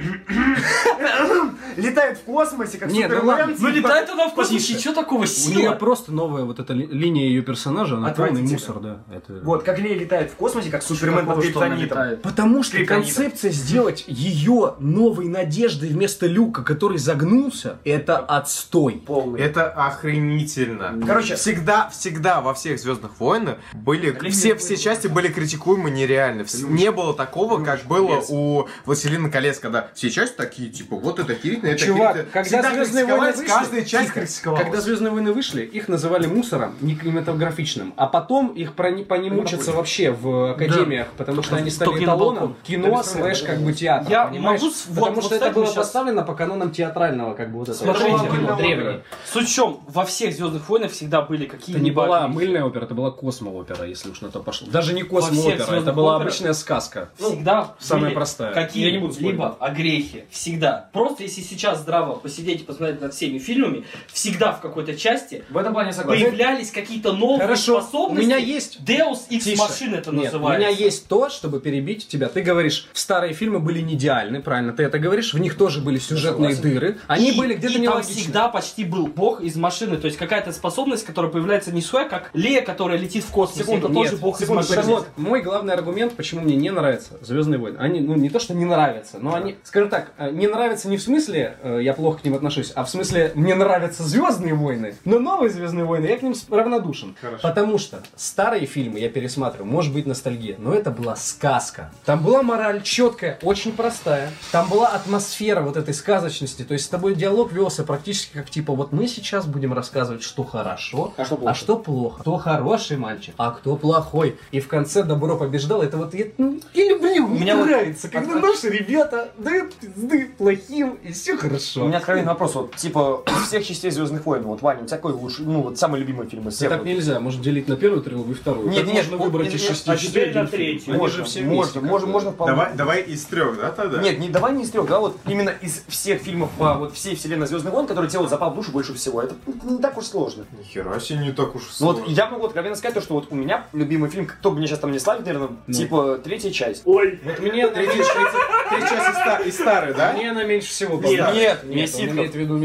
летает 1.76 2.18
в 2.18 2.22
космосе, 2.22 2.78
как 2.78 2.90
Нет, 2.90 3.10
ну 3.10 3.20
Супермен. 3.20 3.50
Ну 3.50 3.54
типа, 3.56 3.68
летает 3.86 4.10
она 4.10 4.28
в 4.28 4.34
космосе, 4.34 4.78
что 4.78 4.94
такого 4.94 5.18
У 5.20 5.22
нее 5.22 5.28
сила? 5.28 5.72
просто 5.74 6.12
новая 6.12 6.44
вот 6.44 6.58
эта 6.58 6.72
ли- 6.72 6.86
линия 6.86 7.26
ее 7.26 7.42
персонажа, 7.42 7.96
она 7.96 8.10
полный 8.10 8.42
мусор, 8.42 8.80
да. 8.80 8.98
Это... 9.12 9.40
Вот, 9.42 9.62
как 9.62 9.78
Лея 9.78 9.98
летает 9.98 10.30
в 10.30 10.34
космосе, 10.34 10.70
как 10.70 10.82
Супермен 10.82 11.26
под 11.26 11.36
Такого, 11.36 11.42
что 11.44 11.60
она 11.60 11.76
криптонитом. 11.76 11.98
летает. 11.98 12.22
Потому 12.22 12.62
что 12.62 12.76
Криптонитом. 12.76 13.14
концепция 13.14 13.50
сделать 13.52 14.04
ее 14.06 14.74
новой 14.78 15.26
надеждой 15.28 15.90
вместо 15.90 16.26
Люка, 16.26 16.62
который 16.62 16.98
загнулся, 16.98 17.78
это 17.84 18.18
отстой. 18.18 19.02
Полный. 19.06 19.40
Это 19.40 19.68
охренительно. 19.70 21.00
Короче- 21.06 21.36
всегда, 21.36 21.88
всегда 21.90 22.40
во 22.40 22.54
всех 22.54 22.78
Звездных 22.80 23.18
войнах 23.20 23.56
были 23.74 24.16
все, 24.30 24.54
все 24.56 24.76
части 24.76 25.06
были 25.06 25.28
критикуемы 25.28 25.90
нереально. 25.90 26.44
Не 26.68 26.90
было 26.90 27.14
такого, 27.14 27.62
как 27.64 27.84
было 27.84 28.08
колец. 28.08 28.30
У 28.38 28.68
Властелина 28.84 29.30
колец, 29.30 29.58
когда 29.58 29.88
все 29.94 30.10
части 30.10 30.36
такие, 30.36 30.70
типа, 30.70 30.96
вот 30.96 31.18
это 31.18 31.32
охерительно, 31.32 31.70
это 31.70 31.84
Чувак, 31.84 32.10
охерительно. 32.10 32.32
когда 32.32 32.48
Всегда 32.62 32.74
Звездные 32.74 33.04
войны 33.06 33.32
вышли, 33.36 33.46
каждая 33.48 33.84
часть 33.84 34.06
тихо. 34.08 34.20
критиковалась. 34.20 34.62
Когда 34.64 34.80
Звездные 34.80 35.10
войны 35.12 35.32
вышли, 35.32 35.62
их 35.62 35.88
называли 35.88 36.26
мусором, 36.26 36.74
не 36.80 36.94
кинематографичным. 36.94 37.92
А 37.96 38.06
потом 38.06 38.48
их 38.48 38.74
про, 38.74 38.92
по 39.04 39.14
ним 39.14 39.38
учатся 39.38 39.72
вообще 39.72 40.10
в 40.10 40.52
академиях, 40.52 41.08
потому 41.16 41.42
что 41.42 41.56
они 41.56 41.70
стали 41.70 42.04
эталоном 42.04 42.56
кино 42.62 43.02
слэш 43.02 43.42
как 43.42 43.60
бы 43.60 43.72
театр. 43.72 44.10
Я 44.10 44.26
понимаешь? 44.26 44.60
могу 44.60 44.72
с- 44.72 44.86
вот- 44.86 44.94
Потому 44.98 45.14
вот 45.16 45.24
что 45.24 45.34
это 45.34 45.50
было 45.50 45.66
щас- 45.66 45.74
поставлено 45.74 46.22
по 46.24 46.34
канонам 46.34 46.70
театрального, 46.70 47.34
как 47.34 47.50
бы 47.52 47.58
вот 47.58 47.68
этого 47.68 47.82
Смотрите, 47.94 48.10
кино 48.18 48.24
мыльная 48.32 48.56
древней. 48.56 48.88
опера. 48.88 49.02
Суть 49.32 49.48
в 49.48 49.52
чем, 49.54 49.80
во 49.86 50.04
всех 50.04 50.34
Звездных 50.34 50.68
войнах 50.68 50.90
всегда 50.92 51.22
были 51.22 51.46
Это 51.46 51.56
какие-нибудь... 51.56 51.84
не 51.84 51.90
была 51.90 52.28
мыльная 52.28 52.64
опера, 52.64 52.84
это 52.84 52.94
была 52.94 53.10
космо-опера, 53.10 53.84
если 53.86 54.10
уж 54.10 54.20
на 54.20 54.30
то 54.30 54.40
пошло. 54.40 54.68
Даже 54.70 54.92
не 54.94 55.02
космо-опера, 55.02 55.54
это 55.54 55.64
«Звездных 55.66 55.94
была 55.94 56.16
операх» 56.16 56.28
обычная 56.32 56.52
сказка. 56.52 57.08
всегда 57.18 57.74
самая 57.78 58.04
были 58.06 58.14
простая. 58.36 58.54
какие 58.66 58.84
Я 58.86 58.92
не 58.92 58.98
буду 58.98 59.12
спорить. 59.14 59.32
либо 59.32 59.56
огрехи. 59.60 60.24
Всегда. 60.30 60.88
Просто 60.92 61.22
если 61.24 61.40
сейчас 61.42 61.80
здраво 61.80 62.14
посидеть 62.14 62.60
и 62.62 62.64
посмотреть 62.64 63.00
над 63.00 63.14
всеми 63.14 63.38
фильмами, 63.38 63.84
всегда 64.12 64.52
в 64.52 64.60
какой-то 64.60 64.96
части 64.96 65.44
В 65.50 65.56
этом 65.56 65.72
плане 65.72 65.92
согласен. 65.92 66.24
появлялись 66.24 66.70
какие-то 66.70 67.12
новые 67.12 67.40
Хорошо, 67.40 67.78
у 67.78 67.80
способности. 67.80 68.24
меня 68.26 68.36
есть 68.36 68.80
Deus 68.80 69.28
Ex 69.30 69.40
Тише. 69.40 69.62
Machine 69.62 69.96
это 69.96 70.10
Нет, 70.12 70.32
у 70.32 70.36
называется. 70.38 70.58
меня 70.58 70.68
есть 70.68 71.08
то, 71.08 71.28
чтобы 71.30 71.60
перебить 71.60 72.08
тебя. 72.08 72.28
Ты 72.28 72.42
говоришь, 72.42 72.88
старые 72.92 73.32
фильмы 73.32 73.58
были 73.60 73.80
не 73.80 73.94
идеальны, 73.94 74.40
правильно? 74.42 74.72
Ты 74.72 74.82
это 74.84 74.98
говоришь, 74.98 75.34
в 75.34 75.38
них 75.38 75.56
тоже 75.56 75.80
были 75.80 75.98
сюжетные 75.98 76.54
дыры. 76.54 76.98
Они 77.06 77.30
И- 77.32 77.36
были 77.38 77.54
где-то 77.54 77.74
там 77.74 77.82
нелогичны. 77.82 78.14
всегда 78.14 78.48
почти 78.48 78.84
был 78.84 79.06
бог 79.06 79.40
из 79.40 79.56
машины, 79.56 79.96
то 79.96 80.06
есть 80.06 80.18
какая-то 80.18 80.52
способность, 80.52 81.04
которая 81.04 81.30
появляется 81.30 81.72
не 81.72 81.80
своя, 81.82 82.08
как 82.08 82.30
Лея, 82.34 82.62
которая 82.62 82.98
летит 82.98 83.24
в 83.24 83.30
космосе, 83.30 83.60
Секунду, 83.64 83.86
это 83.88 83.94
Нет, 83.94 84.10
тоже 84.10 84.16
бог 84.22 84.36
из 84.36 84.40
секунду, 84.42 84.60
машины. 84.62 84.76
так 84.76 84.86
вот, 84.86 85.08
мой 85.16 85.42
главный 85.42 85.74
аргумент, 85.74 86.14
почему 86.14 86.42
мне 86.42 86.56
не 86.56 86.70
нравятся 86.70 87.18
Звездные 87.22 87.58
войны. 87.58 87.76
Они, 87.78 88.00
ну, 88.00 88.14
не 88.20 88.30
то, 88.30 88.38
что 88.40 88.54
не 88.54 88.64
нравятся, 88.64 89.18
но 89.18 89.34
они, 89.34 89.56
скажем 89.64 89.88
так, 89.88 90.12
э, 90.18 90.30
не 90.30 90.46
нравятся 90.46 90.88
не 90.88 90.96
в 90.96 91.02
смысле, 91.02 91.56
э, 91.62 91.80
я 91.82 91.94
плохо 91.94 92.20
к 92.20 92.24
ним 92.24 92.34
отношусь, 92.34 92.72
а 92.74 92.84
в 92.84 92.90
смысле, 92.90 93.32
мне 93.34 93.54
нравятся 93.54 94.02
Звездные 94.02 94.54
войны, 94.54 94.94
но 95.04 95.18
новые 95.18 95.50
Звездные 95.50 95.84
войны, 95.84 96.06
я 96.06 96.16
к 96.18 96.22
ним 96.22 96.34
равнодушен. 96.50 97.16
Потому 97.42 97.78
что 97.78 98.00
старые 98.16 98.66
фильмы 98.66 98.98
я 99.00 99.08
пересматриваю, 99.08 99.70
может 99.70 99.92
быть 99.92 100.06
ностальгия, 100.06 100.56
но 100.58 100.74
это 100.74 100.90
была 100.90 101.16
сказка. 101.16 101.90
Там 102.04 102.22
была 102.22 102.42
мораль 102.42 102.82
четкая, 102.82 103.38
очень 103.42 103.72
простая. 103.72 104.30
Там 104.52 104.68
была 104.68 104.88
атмосфера 104.88 105.60
вот 105.60 105.76
этой 105.76 105.94
сказочности. 105.94 106.62
То 106.62 106.74
есть 106.74 106.86
с 106.86 106.88
тобой 106.88 107.14
диалог 107.14 107.52
велся 107.52 107.84
практически 107.84 108.32
как 108.34 108.50
типа, 108.50 108.74
вот 108.74 108.92
мы 108.92 109.06
сейчас 109.08 109.46
будем 109.46 109.72
рассказывать, 109.72 110.22
что 110.22 110.44
хорошо, 110.44 111.14
А 111.16 111.24
что 111.24 111.36
плохо? 111.36 111.50
а 111.50 111.54
что 111.54 111.76
плохо. 111.78 112.20
Кто 112.20 112.36
хороший 112.36 112.96
мальчик, 112.96 113.34
а 113.38 113.50
кто 113.50 113.76
плохой. 113.76 114.36
И 114.50 114.60
в 114.60 114.68
конце 114.68 115.02
добро 115.02 115.36
побеждало. 115.36 115.82
Это 115.82 115.96
вот 115.96 116.14
я, 116.14 116.26
ну, 116.38 116.60
я 116.74 116.88
люблю, 116.88 117.26
мне 117.26 117.54
вот- 117.54 117.68
нравится, 118.12 118.32
когда 118.32 118.48
наши 118.48 118.68
ребята 118.70 119.32
дают 119.38 119.74
пизды 119.74 120.30
плохим, 120.36 120.98
и 121.02 121.12
все 121.12 121.36
хорошо. 121.36 121.84
У 121.84 121.88
меня 121.88 121.98
откровенный 121.98 122.28
вопрос, 122.28 122.54
вот, 122.54 122.74
типа, 122.76 123.22
из 123.26 123.48
всех 123.48 123.66
частей 123.66 123.90
Звездных 123.90 124.24
войн, 124.26 124.42
вот, 124.42 124.62
Ваня, 124.62 124.82
у 124.82 124.86
тебя 124.86 124.96
какой 124.96 125.12
лучший, 125.12 125.44
ну, 125.44 125.62
вот, 125.62 125.78
самый 125.78 126.00
любимый 126.00 126.28
фильм 126.28 126.48
из 126.48 126.54
всех? 126.54 126.68
так 126.70 126.84
нельзя, 126.84 127.20
можно 127.20 127.42
делить 127.42 127.68
на 127.68 127.76
первую 127.76 128.02
трилогию 128.02 128.34
и 128.34 128.38
вторую. 128.38 128.68
Нет, 128.68 128.86
нет, 128.86 128.96
можно 129.10 129.16
выбрать 129.16 129.46
нет, 129.46 129.54
из 129.56 129.62
нет, 129.62 129.70
шести 129.70 129.90
а 129.90 129.96
частей 129.96 130.10
теперь 130.10 130.34
на 130.34 130.46
третью. 130.46 130.94
Можно, 130.94 131.24
можно, 131.44 131.80
можно, 131.80 132.08
можно, 132.08 132.32
вполне. 132.32 132.54
Давай, 132.54 132.74
давай 132.74 133.02
из 133.02 133.24
трех, 133.24 133.56
да, 133.58 133.70
тогда? 133.70 134.02
Нет, 134.02 134.18
не 134.18 134.28
давай 134.28 134.52
не 134.54 134.64
из 134.64 134.70
трех, 134.70 134.86
да, 134.88 135.00
вот 135.00 135.16
именно 135.26 135.50
из 135.50 135.82
всех 135.88 136.20
фильмов 136.22 136.50
по 136.58 136.74
вот 136.74 136.94
всей 136.94 137.16
вселенной 137.16 137.46
Звездных 137.46 137.72
войн, 137.72 137.86
которые 137.86 138.10
тебе 138.10 138.20
вот 138.20 138.30
запал 138.30 138.50
в 138.50 138.54
душу 138.54 138.72
больше 138.72 138.94
всего. 138.94 139.22
Это 139.22 139.34
не 139.64 139.78
так 139.78 139.96
уж 139.98 140.06
сложно. 140.06 140.44
Нихера 140.58 140.98
себе, 141.00 141.18
не 141.20 141.32
так 141.32 141.54
уж 141.54 141.62
Ну 141.62 141.68
сложно. 141.72 142.02
вот 142.02 142.10
я 142.10 142.28
могу 142.30 142.46
откровенно 142.46 142.76
сказать 142.76 142.94
то, 142.94 143.00
что 143.00 143.14
вот 143.14 143.28
у 143.30 143.34
меня 143.34 143.66
любимый 143.72 144.10
фильм, 144.10 144.26
кто 144.26 144.50
бы 144.50 144.58
мне 144.58 144.66
сейчас 144.66 144.78
там 144.80 144.92
не 144.92 144.98
славит, 144.98 145.24
наверное, 145.26 145.50
Ну. 145.66 145.74
типа 145.74 146.18
третья 146.22 146.50
часть. 146.50 146.82
Ой, 146.84 147.20
Вот 147.24 147.38
мне 147.40 147.66
она 147.88 147.94
Третья, 147.94 148.04
меньше- 148.04 148.12
третья, 148.14 148.70
третья 148.70 148.88
часть 148.96 149.08
из, 149.08 149.14
ста- 149.16 149.38
из 149.38 149.54
старой, 149.54 149.94
да? 149.94 150.12
мне 150.12 150.30
она 150.30 150.44
меньше 150.44 150.68
всего 150.68 150.98
Нет, 151.34 151.34
нет, 151.34 151.58
он 151.64 151.70
Месситхов. 151.76 152.10
имеет 152.14 152.32
в 152.32 152.34
виду 152.36 152.56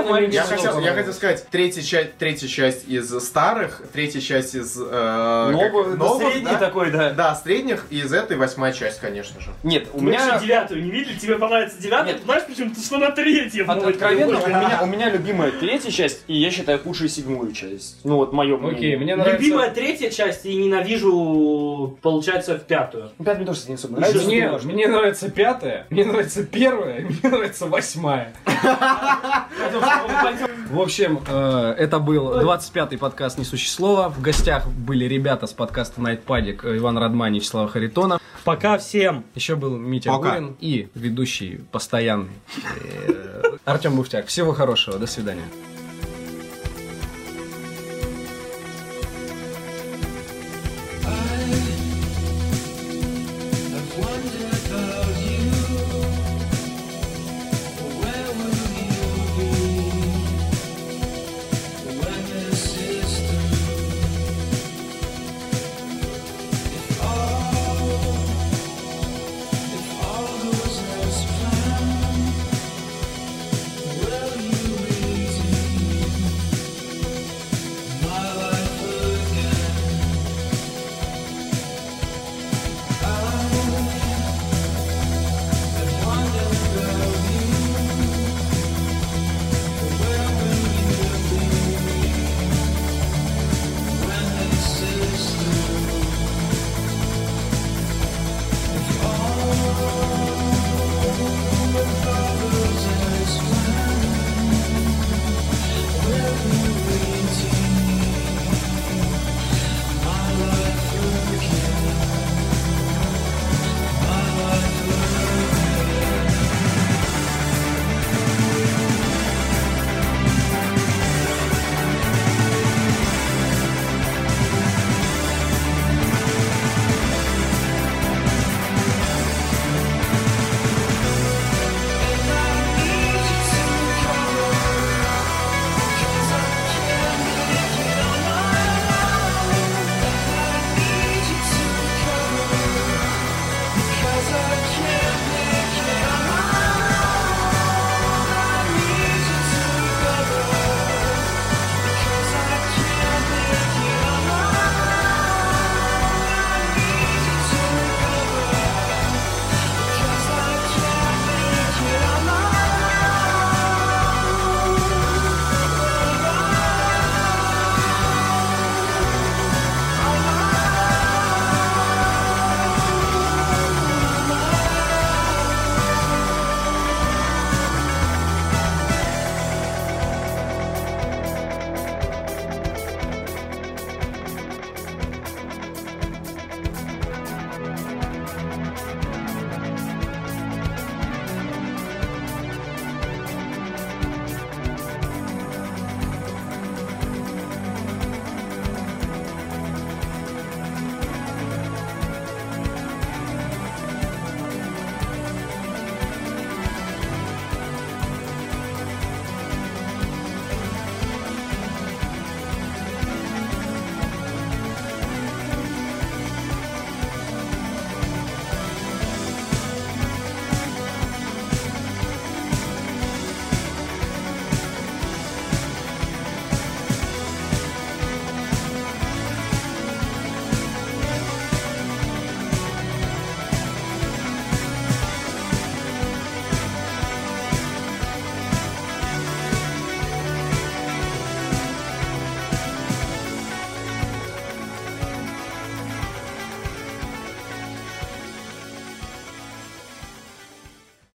она 0.00 0.10
маленький 0.10 0.34
Я 0.36 0.42
хотел, 0.44 0.80
я 0.80 0.92
хотел 0.94 1.12
сказать, 1.12 1.46
третья 1.50 1.82
часть, 1.82 2.16
третья 2.18 2.48
часть 2.48 2.88
из 2.88 3.10
старых, 3.24 3.82
третья 3.92 4.20
часть 4.20 4.54
из 4.54 4.76
э, 4.78 5.48
ну, 5.52 5.96
новых, 5.96 6.32
средний 6.32 6.50
да? 6.50 6.56
такой, 6.58 6.90
да. 6.90 7.10
Да, 7.10 7.34
средних, 7.34 7.86
и 7.90 7.98
из 8.00 8.12
этой 8.12 8.36
восьмая 8.36 8.72
часть, 8.72 9.00
конечно 9.00 9.40
же. 9.40 9.50
Нет, 9.62 9.88
у 9.92 9.98
У 9.98 10.00
меня 10.02 10.18
меня... 10.24 10.38
девятую 10.38 10.84
не 10.84 10.90
видели, 10.90 11.16
тебе 11.18 11.36
понравится 11.36 11.80
девятая, 11.80 12.14
Нет. 12.14 12.22
знаешь 12.24 12.44
почему? 12.46 12.74
Ты 12.74 12.80
что 12.80 12.98
на 12.98 13.10
третьей. 13.10 13.62
От- 13.62 13.82
откровенно, 13.84 14.40
у 14.40 14.46
меня, 14.46 14.80
у 14.82 14.86
меня 14.86 15.10
любимая 15.10 15.50
третья 15.52 15.90
часть, 15.90 16.22
и 16.26 16.34
я 16.34 16.50
считаю 16.50 16.78
худшая 16.78 17.08
седьмую 17.08 17.52
часть. 17.52 17.98
Ну 18.04 18.16
вот 18.16 18.32
мое 18.32 18.56
мнение. 18.56 18.76
Окей, 18.76 18.96
мне 18.96 19.16
нравится... 19.16 19.42
Любимая 19.42 19.70
третья 19.70 20.10
часть 20.10 20.44
и 20.46 20.54
ненавижу, 20.54 21.98
получается, 22.02 22.56
в 22.58 22.62
пятую. 22.64 23.10
Мне 23.18 23.44
тоже 23.46 23.60
не 23.70 23.74
особо 23.74 24.00
нравится. 24.00 24.26
Мне, 24.26 24.50
мне 24.64 24.88
нравится 24.88 25.30
пятая, 25.30 25.86
мне 25.90 26.04
нравится 26.04 26.44
первая, 26.44 27.00
мне 27.08 27.18
нравится 27.22 27.66
восьмая. 27.66 28.34
В 30.70 30.80
общем, 30.80 31.20
э, 31.26 31.74
это 31.78 31.98
был 31.98 32.40
25-й 32.40 32.98
подкаст 32.98 33.38
«Несущий 33.38 33.68
слова». 33.68 34.08
В 34.08 34.20
гостях 34.20 34.68
были 34.68 35.04
ребята 35.04 35.46
с 35.46 35.52
подкаста 35.52 36.00
«Найтпадик» 36.00 36.64
э, 36.64 36.76
Иван 36.76 36.98
Радмани 36.98 37.38
и 37.38 37.40
Вячеслав 37.40 37.70
Харитонов. 37.70 38.20
Пока 38.44 38.78
всем. 38.78 39.24
Еще 39.34 39.56
был 39.56 39.76
Митя. 39.76 40.10
Гурин 40.12 40.56
и 40.60 40.88
ведущий 40.94 41.60
постоянный 41.70 42.30
э, 42.74 43.42
Артем 43.64 43.96
Буфтяк. 43.96 44.26
Всего 44.26 44.52
хорошего, 44.52 44.98
до 44.98 45.06
свидания. 45.06 45.44